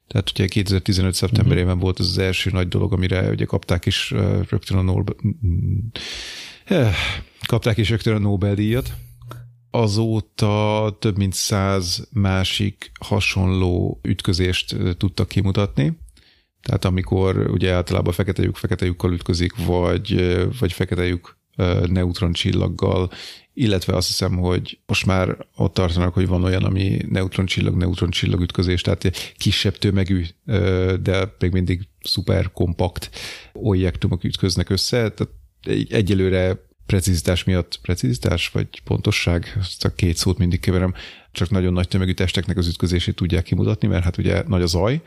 tehát 0.06 0.30
ugye 0.30 0.46
2015. 0.46 1.14
szeptemberében 1.14 1.66
uh-huh. 1.66 1.82
volt 1.82 2.00
ez 2.00 2.06
az 2.06 2.18
első 2.18 2.50
nagy 2.50 2.68
dolog, 2.68 2.92
amire 2.92 3.30
ugye 3.30 3.44
kapták 3.44 3.86
is 3.86 4.10
rögtön 4.48 4.76
a 4.78 4.82
Nobel, 4.82 5.14
kapták 7.46 7.76
is 7.76 7.90
rögtön 7.90 8.14
a 8.14 8.18
Nobel-díjat. 8.18 8.92
Azóta 9.70 10.96
több 11.00 11.16
mint 11.16 11.32
száz 11.32 12.08
másik 12.12 12.90
hasonló 13.00 14.00
ütközést 14.02 14.76
tudtak 14.96 15.28
kimutatni. 15.28 15.98
Tehát 16.62 16.84
amikor 16.84 17.50
ugye 17.50 17.72
általában 17.72 18.12
fekete 18.12 18.42
lyuk 18.42 18.56
fekete 18.56 18.84
lyukkal 18.84 19.12
ütközik, 19.12 19.52
vagy, 19.66 20.36
vagy 20.58 20.72
fekete 20.72 21.06
lyuk 21.06 21.36
neutron 21.86 22.32
csillaggal, 22.32 23.10
illetve 23.54 23.96
azt 23.96 24.06
hiszem, 24.06 24.36
hogy 24.36 24.78
most 24.86 25.06
már 25.06 25.36
ott 25.56 25.74
tartanak, 25.74 26.14
hogy 26.14 26.26
van 26.26 26.44
olyan, 26.44 26.64
ami 26.64 26.98
neutron 27.08 27.46
csillag, 27.46 27.76
neutron 27.76 28.10
csillag 28.10 28.40
ütközés, 28.40 28.80
tehát 28.80 29.34
kisebb 29.36 29.76
tömegű, 29.76 30.24
de 31.00 31.34
még 31.38 31.52
mindig 31.52 31.88
szuper 32.02 32.52
kompakt 32.52 33.10
objektumok 33.52 34.24
ütköznek 34.24 34.70
össze, 34.70 34.96
tehát 35.10 35.28
egyelőre 35.88 36.66
precizitás 36.86 37.44
miatt, 37.44 37.78
precizitás 37.82 38.48
vagy 38.48 38.66
pontosság, 38.84 39.56
ezt 39.60 39.84
a 39.84 39.94
két 39.94 40.16
szót 40.16 40.38
mindig 40.38 40.60
keverem, 40.60 40.94
csak 41.32 41.50
nagyon 41.50 41.72
nagy 41.72 41.88
tömegű 41.88 42.12
testeknek 42.12 42.56
az 42.56 42.66
ütközését 42.68 43.14
tudják 43.14 43.42
kimutatni, 43.42 43.88
mert 43.88 44.04
hát 44.04 44.18
ugye 44.18 44.42
nagy 44.46 44.62
a 44.62 44.66
zaj, 44.66 45.00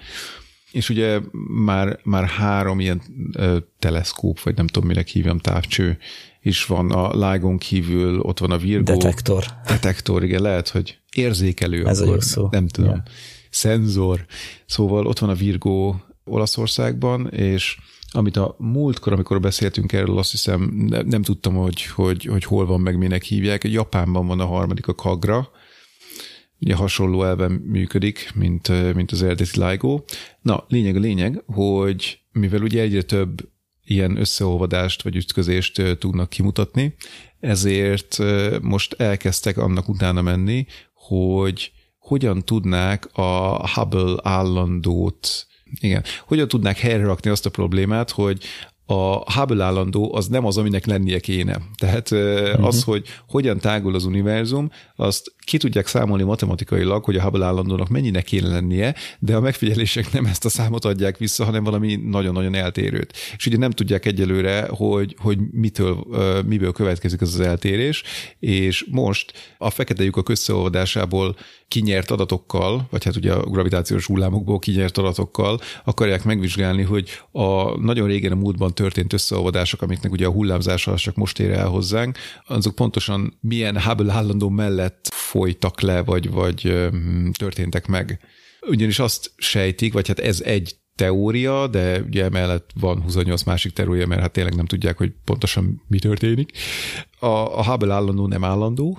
és 0.72 0.90
ugye 0.90 1.20
már, 1.48 2.00
már 2.04 2.26
három 2.26 2.80
ilyen 2.80 3.02
ö, 3.34 3.58
teleszkóp, 3.80 4.40
vagy 4.40 4.56
nem 4.56 4.68
tudom, 4.68 4.88
minek 4.88 5.08
hívjam, 5.08 5.40
távcső 5.40 5.98
is 6.42 6.66
van 6.66 6.92
a 6.92 7.32
LIGO-n 7.32 7.58
kívül, 7.58 8.20
ott 8.20 8.40
van 8.40 8.52
a 8.52 8.58
Virgo. 8.58 8.84
Detektor. 8.84 9.46
Detektor, 9.66 10.24
igen, 10.24 10.42
lehet, 10.42 10.70
hogy 10.70 10.98
érzékelő. 11.16 11.86
Ez 11.88 12.00
akkor, 12.00 12.12
a 12.12 12.14
jó 12.14 12.20
szó. 12.20 12.48
Nem 12.52 12.68
tudom. 12.68 12.90
Yeah. 12.90 13.04
Szenzor. 13.50 14.26
Szóval 14.66 15.06
ott 15.06 15.20
van 15.20 15.30
a 15.30 15.34
Virgo 15.34 15.96
Olaszországban, 16.24 17.28
és 17.28 17.78
amit 18.12 18.38
a 18.38 18.56
múltkor, 18.58 19.14
amikor 19.14 19.40
beszéltünk 19.40 19.94
erről, 19.94 20.18
azt 20.18 20.32
hiszem 20.32 20.62
nem, 20.90 21.08
nem 21.08 21.22
tudtam, 21.22 21.56
hogy, 21.56 21.86
hogy, 21.86 22.26
hogy 22.26 22.44
hol 22.44 22.66
van, 22.66 22.82
meg 22.82 22.98
minek 22.98 23.24
hívják. 23.24 23.64
Japánban 23.64 24.28
van 24.28 24.40
a 24.40 24.46
harmadik, 24.46 24.88
a 24.88 24.96
Kagra, 24.96 25.50
ugye 26.62 26.76
hasonló 26.76 27.24
elven 27.24 27.52
működik, 27.52 28.32
mint, 28.36 28.94
mint 28.94 29.12
az 29.12 29.24
eredeti 29.24 29.66
LIGO. 29.66 30.04
Na, 30.42 30.66
lényeg 30.68 30.96
a 30.96 31.00
lényeg, 31.00 31.44
hogy 31.46 32.20
mivel 32.32 32.62
ugye 32.62 32.82
egyre 32.82 33.02
több 33.02 33.50
ilyen 33.84 34.18
összeolvadást 34.18 35.02
vagy 35.02 35.16
ütközést 35.16 35.98
tudnak 36.00 36.30
kimutatni, 36.30 36.96
ezért 37.40 38.18
most 38.62 38.94
elkezdtek 38.94 39.58
annak 39.58 39.90
utána 39.90 40.22
menni, 40.22 40.66
hogy 40.94 41.72
hogyan 41.98 42.46
tudnák 42.46 43.10
a 43.18 43.70
Hubble 43.70 44.16
állandót 44.24 45.46
igen. 45.80 46.04
Hogyan 46.26 46.48
tudnák 46.48 46.78
helyre 46.78 47.04
rakni 47.04 47.30
azt 47.30 47.46
a 47.46 47.50
problémát, 47.50 48.12
hogy 48.12 48.44
a 48.92 49.32
Hubble 49.34 49.64
állandó 49.64 50.16
az 50.16 50.28
nem 50.28 50.46
az, 50.46 50.58
aminek 50.58 50.86
lennie 50.86 51.20
kéne. 51.20 51.58
Tehát 51.76 52.12
uh-huh. 52.12 52.66
az, 52.66 52.84
hogy 52.84 53.08
hogyan 53.28 53.60
tágul 53.60 53.96
az 53.96 54.06
univerzum, 54.06 54.72
azt 54.96 55.34
ki 55.46 55.58
tudják 55.58 55.88
számolni 55.88 56.24
matematikailag, 56.24 57.04
hogy 57.04 57.16
a 57.16 57.22
Hubble 57.22 57.46
állandónak 57.46 57.90
mennyinek 57.90 58.24
kéne 58.24 58.48
lennie, 58.48 58.96
de 59.20 59.36
a 59.36 59.40
megfigyelések 59.40 60.12
nem 60.12 60.26
ezt 60.26 60.46
a 60.46 60.50
számot 60.50 60.86
adják 60.86 61.18
vissza, 61.18 61.46
hanem 61.46 61.64
valami 61.64 61.96
nagyon-nagyon 61.96 62.56
eltérőt. 62.56 63.14
És 63.38 63.46
ugye 63.46 63.58
nem 63.58 63.72
tudják 63.72 64.06
egyelőre, 64.06 64.68
hogy, 64.70 65.16
hogy 65.18 65.40
mitől, 65.52 66.06
miből 66.46 66.72
következik 66.72 67.22
ez 67.22 67.34
az 67.34 67.40
eltérés, 67.40 68.04
és 68.40 68.86
most 68.92 69.34
a 69.58 69.70
fekete 69.70 70.04
lyukak 70.04 70.30
összeolvadásából 70.30 71.36
kinyert 71.72 72.12
adatokkal, 72.12 72.88
vagy 72.90 73.04
hát 73.04 73.16
ugye 73.16 73.34
a 73.34 73.50
gravitációs 73.50 74.06
hullámokból 74.06 74.60
kinyert 74.60 74.98
adatokkal 74.98 75.60
akarják 75.84 76.24
megvizsgálni, 76.24 76.84
hogy 76.84 77.10
a 77.32 77.80
nagyon 77.80 78.08
régen 78.08 78.32
a 78.32 78.36
múltban 78.36 78.74
történt 78.74 79.14
összeolvadások, 79.14 79.82
amiknek 79.82 80.12
ugye 80.12 80.26
a 80.26 80.32
hullámzása 80.32 80.96
csak 80.96 81.16
most 81.16 81.40
ér 81.40 81.52
el 81.52 81.68
hozzánk, 81.68 82.18
azok 82.46 82.76
pontosan 82.76 83.38
milyen 83.42 83.82
Hubble 83.82 84.14
állandó 84.14 84.50
mellett 84.50 85.10
folytak 85.12 85.82
le, 85.82 86.04
vagy, 86.04 86.30
vagy 86.30 86.90
történtek 87.38 87.88
meg. 87.88 88.20
Ugyanis 88.68 89.00
azt 89.00 89.32
sejtik, 89.36 89.94
vagy 89.94 90.08
hát 90.08 90.20
ez 90.20 90.42
egy 90.42 90.76
teória, 91.02 91.68
de 91.68 92.02
ugye 92.02 92.24
emellett 92.24 92.70
van 92.80 93.02
28 93.02 93.44
másik 93.44 93.74
teória, 93.74 94.08
mert 94.08 94.22
hát 94.22 94.32
tényleg 94.32 94.56
nem 94.56 94.66
tudják, 94.66 94.98
hogy 94.98 95.14
pontosan 95.26 95.82
mi 95.88 96.00
történik. 96.00 96.52
A, 97.20 97.26
a 97.26 97.66
Hubble 97.66 97.94
állandó 97.94 98.28
nem 98.28 98.44
állandó, 98.44 98.98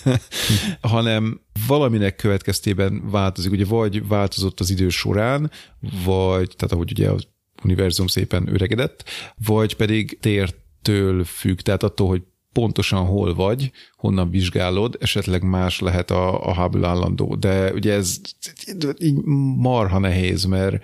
hanem 0.80 1.40
valaminek 1.66 2.16
következtében 2.16 3.10
változik. 3.10 3.52
Ugye 3.52 3.64
vagy 3.64 4.08
változott 4.08 4.60
az 4.60 4.70
idő 4.70 4.88
során, 4.88 5.50
vagy, 6.04 6.54
tehát 6.56 6.72
ahogy 6.72 6.90
ugye 6.90 7.10
az 7.10 7.28
univerzum 7.64 8.06
szépen 8.06 8.48
öregedett, 8.52 9.04
vagy 9.46 9.76
pedig 9.76 10.18
tértől 10.20 11.24
függ, 11.24 11.58
tehát 11.58 11.82
attól, 11.82 12.08
hogy 12.08 12.22
pontosan 12.56 13.04
hol 13.04 13.34
vagy, 13.34 13.70
honnan 13.96 14.30
vizsgálod, 14.30 14.96
esetleg 15.00 15.42
más 15.42 15.80
lehet 15.80 16.10
a, 16.10 16.46
a 16.46 16.54
Hubble 16.54 16.88
állandó. 16.88 17.34
De 17.34 17.72
ugye 17.72 17.92
ez 17.92 18.20
így 18.98 19.14
marha 19.56 19.98
nehéz, 19.98 20.44
mert 20.44 20.82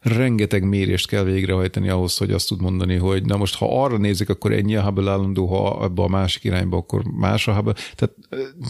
rengeteg 0.00 0.64
mérést 0.64 1.08
kell 1.08 1.22
végrehajtani 1.22 1.88
ahhoz, 1.88 2.16
hogy 2.16 2.32
azt 2.32 2.48
tud 2.48 2.60
mondani, 2.60 2.96
hogy 2.96 3.24
na 3.24 3.36
most 3.36 3.54
ha 3.54 3.82
arra 3.82 3.96
nézik, 3.96 4.28
akkor 4.28 4.52
ennyi 4.52 4.76
a 4.76 4.82
Hubble 4.82 5.10
állandó, 5.10 5.46
ha 5.46 5.84
ebbe 5.84 6.02
a 6.02 6.08
másik 6.08 6.44
irányba, 6.44 6.76
akkor 6.76 7.02
más 7.04 7.48
a 7.48 7.54
Hubble. 7.54 7.74
Tehát 7.94 8.14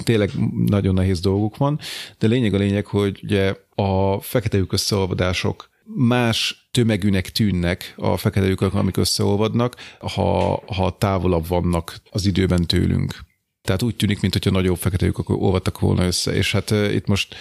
tényleg 0.04 0.30
nagyon 0.66 0.94
nehéz 0.94 1.20
dolguk 1.20 1.56
van, 1.56 1.78
de 2.18 2.26
lényeg 2.26 2.54
a 2.54 2.58
lényeg, 2.58 2.86
hogy 2.86 3.20
ugye 3.22 3.54
a 3.74 4.20
fekete 4.20 4.56
lyuk 4.56 4.72
összeolvadások 4.72 5.70
más 5.84 6.59
tömegűnek 6.70 7.30
tűnnek 7.30 7.94
a 7.96 8.16
fekete 8.16 8.46
lyukak, 8.46 8.74
amik 8.74 8.96
összeolvadnak, 8.96 9.76
ha, 9.98 10.62
ha 10.66 10.96
távolabb 10.98 11.46
vannak 11.46 11.96
az 12.10 12.26
időben 12.26 12.66
tőlünk. 12.66 13.14
Tehát 13.62 13.82
úgy 13.82 13.96
tűnik, 13.96 14.20
mintha 14.20 14.50
nagyobb 14.50 14.76
fekete 14.76 15.06
lyukak 15.06 15.28
olvadtak 15.28 15.80
volna 15.80 16.04
össze, 16.04 16.34
és 16.34 16.52
hát 16.52 16.70
itt 16.70 17.06
most 17.06 17.34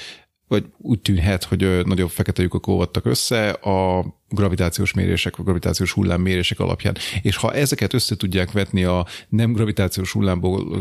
vagy 0.50 0.66
úgy 0.78 1.00
tűnhet, 1.00 1.44
hogy 1.44 1.86
nagyobb 1.86 2.10
fekete 2.10 2.42
lyukak 2.42 2.68
olvadtak 2.68 3.06
össze 3.06 3.50
a 3.50 4.06
gravitációs 4.30 4.94
mérések, 4.94 5.36
vagy 5.36 5.46
gravitációs 5.46 5.92
hullámmérések 5.92 6.60
alapján. 6.60 6.98
És 7.22 7.36
ha 7.36 7.54
ezeket 7.54 7.94
össze 7.94 8.16
tudják 8.16 8.52
vetni 8.52 8.84
a 8.84 9.06
nem 9.30 9.54
gravitációs 9.54 10.12
hullámból 10.12 10.80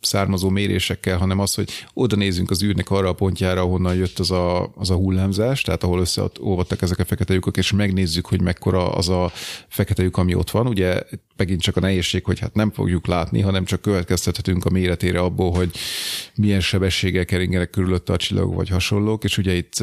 származó 0.00 0.48
mérésekkel, 0.48 1.18
hanem 1.18 1.38
az, 1.38 1.54
hogy 1.54 1.70
oda 1.94 2.16
nézzünk 2.16 2.50
az 2.50 2.62
űrnek 2.62 2.90
arra 2.90 3.08
a 3.08 3.12
pontjára, 3.12 3.60
ahonnan 3.60 3.94
jött 3.94 4.18
az 4.18 4.30
a, 4.30 4.72
az 4.74 4.90
a 4.90 4.94
hullámzás, 4.94 5.62
tehát 5.62 5.82
ahol 5.82 6.00
összeolvadtak 6.00 6.82
ezek 6.82 6.98
a 6.98 7.04
fekete 7.04 7.34
lyukak, 7.34 7.56
és 7.56 7.72
megnézzük, 7.72 8.26
hogy 8.26 8.40
mekkora 8.40 8.88
az 8.92 9.08
a 9.08 9.32
fekete 9.68 10.02
lyuk, 10.02 10.16
ami 10.16 10.34
ott 10.34 10.50
van. 10.50 10.66
Ugye 10.66 11.02
megint 11.36 11.60
csak 11.60 11.76
a 11.76 11.80
nehézség, 11.80 12.24
hogy 12.24 12.38
hát 12.38 12.54
nem 12.54 12.70
fogjuk 12.70 13.06
látni, 13.06 13.40
hanem 13.40 13.64
csak 13.64 13.80
következtethetünk 13.80 14.64
a 14.64 14.70
méretére 14.70 15.20
abból, 15.20 15.52
hogy 15.52 15.70
milyen 16.34 16.60
sebességgel 16.60 17.24
keringenek 17.24 17.70
körülötte 17.70 18.12
a 18.12 18.16
csillagok 18.16 18.54
vagy 18.54 18.68
hasonlók, 18.68 19.24
és 19.24 19.38
ugye 19.38 19.52
itt 19.52 19.82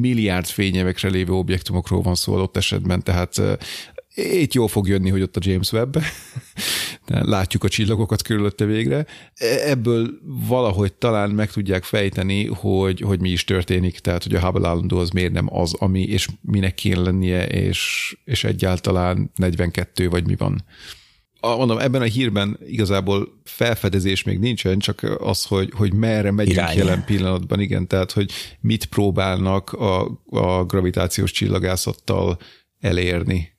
milliárd 0.00 0.46
fényévekre 0.46 1.08
lévő 1.08 1.32
objektumokról 1.32 2.02
van 2.02 2.14
szó 2.14 2.34
adott 2.34 2.56
esetben, 2.56 3.02
tehát 3.02 3.40
itt 4.14 4.52
jól 4.52 4.68
fog 4.68 4.88
jönni, 4.88 5.10
hogy 5.10 5.22
ott 5.22 5.36
a 5.36 5.40
James 5.42 5.72
Webb, 5.72 6.02
látjuk 7.06 7.64
a 7.64 7.68
csillagokat 7.68 8.22
körülötte 8.22 8.64
végre. 8.64 9.06
E, 9.34 9.70
ebből 9.70 10.10
valahogy 10.48 10.92
talán 10.92 11.30
meg 11.30 11.50
tudják 11.50 11.84
fejteni, 11.84 12.46
hogy, 12.46 13.00
hogy 13.00 13.20
mi 13.20 13.30
is 13.30 13.44
történik, 13.44 13.98
tehát 13.98 14.22
hogy 14.22 14.34
a 14.34 14.40
Hubble 14.40 14.68
állandó 14.68 14.98
az 14.98 15.10
miért 15.10 15.32
nem 15.32 15.54
az, 15.54 15.74
ami, 15.74 16.02
és 16.02 16.28
minek 16.40 16.74
kéne 16.74 17.00
lennie, 17.00 17.46
és, 17.46 18.14
és 18.24 18.44
egyáltalán 18.44 19.30
42 19.36 20.08
vagy 20.08 20.26
mi 20.26 20.36
van. 20.36 20.64
A, 21.44 21.56
mondom, 21.56 21.78
ebben 21.78 22.00
a 22.00 22.04
hírben 22.04 22.58
igazából 22.66 23.40
felfedezés 23.44 24.22
még 24.22 24.38
nincsen, 24.38 24.78
csak 24.78 25.16
az, 25.18 25.44
hogy, 25.44 25.70
hogy 25.76 25.94
merre 25.94 26.30
megyünk 26.30 26.56
Irány. 26.56 26.76
jelen 26.76 27.04
pillanatban, 27.04 27.60
igen, 27.60 27.86
tehát 27.86 28.12
hogy 28.12 28.30
mit 28.60 28.84
próbálnak 28.84 29.72
a, 29.72 30.20
a 30.24 30.64
gravitációs 30.64 31.30
csillagászattal 31.30 32.38
elérni. 32.80 33.51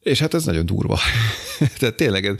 És 0.00 0.18
hát 0.18 0.34
ez 0.34 0.44
nagyon 0.44 0.66
durva. 0.66 0.98
Tehát 1.78 1.94
tényleg 1.94 2.38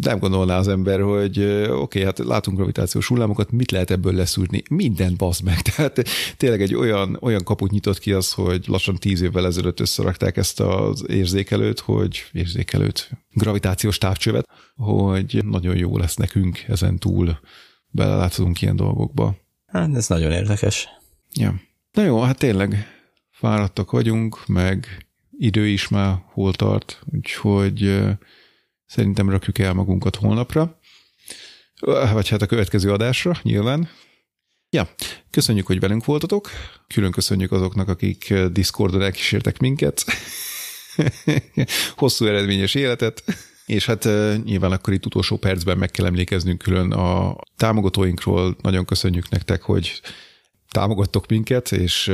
nem 0.00 0.18
gondolná 0.18 0.58
az 0.58 0.68
ember, 0.68 1.00
hogy 1.00 1.42
oké, 1.42 1.70
okay, 1.70 2.02
hát 2.02 2.18
látunk 2.18 2.56
gravitációs 2.56 3.06
hullámokat, 3.06 3.50
mit 3.50 3.70
lehet 3.70 3.90
ebből 3.90 4.14
leszúrni? 4.14 4.62
Minden 4.70 5.14
basz 5.16 5.40
meg. 5.40 5.60
Tehát 5.76 6.04
tényleg 6.36 6.62
egy 6.62 6.74
olyan, 6.74 7.18
olyan 7.20 7.44
kaput 7.44 7.70
nyitott 7.70 7.98
ki 7.98 8.12
az, 8.12 8.32
hogy 8.32 8.64
lassan 8.66 8.96
tíz 8.96 9.20
évvel 9.20 9.46
ezelőtt 9.46 9.80
összerakták 9.80 10.36
ezt 10.36 10.60
az 10.60 11.04
érzékelőt, 11.08 11.80
hogy 11.80 12.24
érzékelőt, 12.32 13.10
gravitációs 13.30 13.98
távcsövet, 13.98 14.48
hogy 14.76 15.44
nagyon 15.44 15.76
jó 15.76 15.98
lesz 15.98 16.16
nekünk 16.16 16.64
ezen 16.68 16.98
túl 16.98 17.38
beleláthatunk 17.90 18.62
ilyen 18.62 18.76
dolgokba. 18.76 19.36
Hát 19.66 19.94
ez 19.94 20.08
nagyon 20.08 20.32
érdekes. 20.32 20.88
Ja. 21.34 21.60
Na 21.92 22.02
jó, 22.02 22.20
hát 22.20 22.38
tényleg 22.38 22.86
fáradtak 23.30 23.90
vagyunk, 23.90 24.46
meg 24.46 25.09
idő 25.40 25.66
is 25.66 25.88
már 25.88 26.22
hol 26.32 26.52
tart, 26.52 27.00
úgyhogy 27.12 28.00
szerintem 28.86 29.30
rakjuk 29.30 29.58
el 29.58 29.72
magunkat 29.72 30.16
holnapra, 30.16 30.78
vagy 32.12 32.28
hát 32.28 32.42
a 32.42 32.46
következő 32.46 32.92
adásra 32.92 33.38
nyilván. 33.42 33.88
Ja, 34.70 34.88
köszönjük, 35.30 35.66
hogy 35.66 35.80
velünk 35.80 36.04
voltatok, 36.04 36.50
külön 36.86 37.10
köszönjük 37.10 37.52
azoknak, 37.52 37.88
akik 37.88 38.34
Discordon 38.34 39.02
elkísértek 39.02 39.58
minket, 39.58 40.04
hosszú 41.96 42.26
eredményes 42.26 42.74
életet, 42.74 43.24
és 43.66 43.86
hát 43.86 44.04
nyilván 44.44 44.72
akkor 44.72 44.92
itt 44.92 45.06
utolsó 45.06 45.36
percben 45.36 45.78
meg 45.78 45.90
kell 45.90 46.06
emlékeznünk 46.06 46.58
külön 46.58 46.92
a 46.92 47.36
támogatóinkról. 47.56 48.56
Nagyon 48.62 48.84
köszönjük 48.84 49.28
nektek, 49.28 49.62
hogy 49.62 50.00
támogattok 50.70 51.26
minket, 51.26 51.72
és 51.72 52.12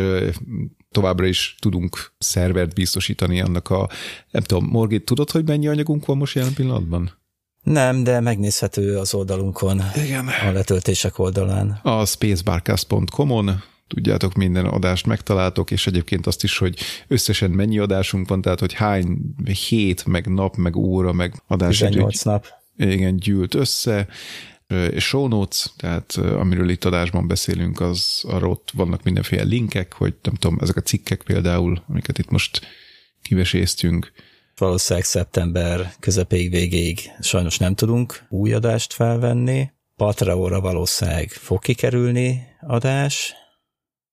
továbbra 0.90 1.26
is 1.26 1.56
tudunk 1.58 2.12
szervert 2.18 2.74
biztosítani 2.74 3.40
annak 3.40 3.70
a, 3.70 3.88
nem 4.30 4.42
tudom, 4.42 4.64
Morgit, 4.64 5.04
tudod, 5.04 5.30
hogy 5.30 5.44
mennyi 5.46 5.68
anyagunk 5.68 6.06
van 6.06 6.16
most 6.16 6.34
jelen 6.34 6.54
pillanatban? 6.54 7.10
Nem, 7.62 8.04
de 8.04 8.20
megnézhető 8.20 8.98
az 8.98 9.14
oldalunkon, 9.14 9.82
Igen. 10.04 10.28
a 10.48 10.50
letöltések 10.52 11.18
oldalán. 11.18 11.80
A 11.82 12.04
spacebarcast.com-on 12.04 13.62
tudjátok, 13.88 14.34
minden 14.34 14.64
adást 14.64 15.06
megtaláltok, 15.06 15.70
és 15.70 15.86
egyébként 15.86 16.26
azt 16.26 16.44
is, 16.44 16.58
hogy 16.58 16.78
összesen 17.08 17.50
mennyi 17.50 17.78
adásunk 17.78 18.28
van, 18.28 18.40
tehát 18.40 18.60
hogy 18.60 18.72
hány 18.72 19.18
hét, 19.68 20.06
meg 20.06 20.26
nap, 20.26 20.56
meg 20.56 20.76
óra, 20.76 21.12
meg 21.12 21.42
adás. 21.46 21.78
18 21.78 22.22
nap. 22.22 22.46
Igen, 22.76 23.16
gyűlt 23.16 23.54
össze 23.54 24.08
show 24.98 25.28
notes, 25.28 25.66
tehát 25.76 26.12
amiről 26.16 26.68
itt 26.68 26.84
adásban 26.84 27.26
beszélünk, 27.26 27.80
az 27.80 28.22
arra 28.26 28.48
ott 28.48 28.70
vannak 28.74 29.02
mindenféle 29.02 29.42
linkek, 29.42 29.92
hogy 29.92 30.14
nem 30.22 30.34
tudom, 30.34 30.58
ezek 30.60 30.76
a 30.76 30.80
cikkek 30.80 31.22
például, 31.22 31.82
amiket 31.88 32.18
itt 32.18 32.30
most 32.30 32.60
kiveséztünk. 33.22 34.12
Valószínűleg 34.56 35.06
szeptember 35.06 35.94
közepéig 36.00 36.50
végéig 36.50 37.00
sajnos 37.20 37.58
nem 37.58 37.74
tudunk 37.74 38.24
új 38.28 38.52
adást 38.52 38.92
felvenni. 38.92 39.70
Patreonra 39.96 40.60
valószínűleg 40.60 41.30
fog 41.30 41.62
kikerülni 41.62 42.42
adás. 42.60 43.34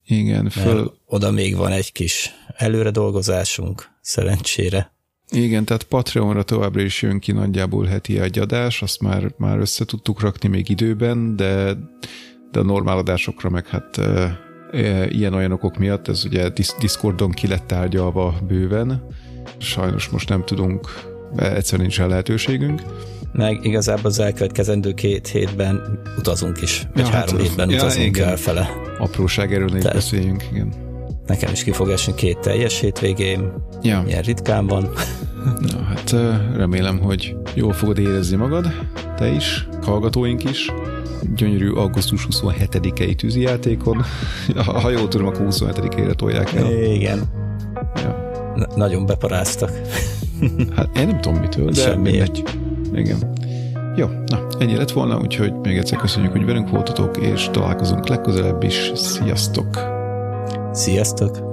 Igen, 0.06 0.50
föl... 0.50 0.98
Oda 1.06 1.32
még 1.32 1.56
van 1.56 1.72
egy 1.72 1.92
kis 1.92 2.32
előre 2.56 2.90
dolgozásunk, 2.90 3.90
szerencsére. 4.02 4.93
Igen, 5.34 5.66
tehát 5.66 5.84
Patreonra 5.84 6.44
továbbra 6.44 6.82
is 6.82 7.02
jön 7.02 7.20
ki 7.20 7.32
nagyjából 7.32 7.86
heti 7.86 8.20
egy 8.20 8.40
adás, 8.40 8.82
azt 8.82 9.02
már, 9.02 9.32
már 9.38 9.60
össze 9.60 9.86
tudtuk 9.86 10.22
rakni 10.22 10.50
még 10.50 10.70
időben, 10.70 11.36
de, 11.36 11.74
de 12.52 12.60
a 12.60 12.64
normál 12.64 12.98
adásokra 12.98 13.50
meg 13.50 13.68
hát 13.68 13.98
e, 13.98 14.40
e, 14.72 15.08
ilyen 15.10 15.34
olyan 15.34 15.52
okok 15.52 15.78
miatt, 15.78 16.08
ez 16.08 16.26
ugye 16.26 16.50
Discordon 16.80 17.32
ki 17.32 17.48
lett 17.48 17.68
tárgyalva 17.68 18.36
bőven, 18.48 19.08
sajnos 19.58 20.10
most 20.10 20.30
nem 20.30 20.44
tudunk, 20.46 20.88
egyszerűen 21.36 21.88
nincsen 21.88 22.08
lehetőségünk. 22.08 22.82
Meg 23.32 23.66
igazából 23.66 24.06
az 24.06 24.20
elkövetkezendő 24.20 24.94
két 24.94 25.28
hétben 25.28 26.02
utazunk 26.18 26.62
is, 26.62 26.88
vagy 26.94 27.06
ja, 27.06 27.12
három 27.12 27.36
hát, 27.36 27.48
hétben 27.48 27.70
ja, 27.70 27.76
utazunk 27.76 28.06
igen. 28.06 28.28
elfele. 28.28 28.70
Apróság 29.00 29.54
erről 29.54 29.70
ne 29.70 29.92
beszéljünk, 29.92 30.44
igen. 30.52 30.93
Nekem 31.28 31.52
is 31.52 31.64
ki 31.64 31.72
fog 31.72 31.90
esni 31.90 32.14
két 32.14 32.40
teljes 32.40 32.80
hétvégém. 32.80 33.54
Ja. 33.82 34.04
Ilyen 34.08 34.22
ritkán 34.22 34.68
van. 34.68 34.90
Na, 35.72 35.84
hát 35.84 36.12
remélem, 36.56 37.00
hogy 37.00 37.36
jól 37.54 37.74
fogod 37.74 37.98
érezni 37.98 38.36
magad, 38.36 38.68
te 39.16 39.28
is, 39.28 39.68
hallgatóink 39.82 40.44
is. 40.50 40.72
Gyönyörű 41.36 41.72
augusztus 41.72 42.28
27-i 42.32 43.16
tűzijátékon. 43.16 44.04
Ha 44.66 44.90
jól 44.90 45.08
tudom, 45.08 45.28
akkor 45.28 45.46
27-ére 45.50 46.14
tolják 46.14 46.54
el. 46.54 46.72
Igen. 46.72 47.22
Ja. 47.96 48.32
Na, 48.56 48.68
nagyon 48.76 49.06
beparáztak. 49.06 49.72
Hát 50.76 50.98
én 50.98 51.08
nem 51.08 51.22
tudom 51.22 51.40
mitől, 51.40 51.70
de 51.70 51.82
Semmi. 51.82 52.10
mindegy. 52.10 52.44
Igen. 52.94 53.34
Jó, 53.96 54.08
na, 54.26 54.48
ennyi 54.60 54.76
lett 54.76 54.92
volna, 54.92 55.20
úgyhogy 55.20 55.54
még 55.62 55.78
egyszer 55.78 55.98
köszönjük, 55.98 56.32
hogy 56.32 56.46
velünk 56.46 56.70
voltatok, 56.70 57.18
és 57.18 57.50
találkozunk 57.52 58.08
legközelebb 58.08 58.64
is. 58.64 58.92
Sziasztok! 58.94 59.93
Sziasztok! 60.74 61.53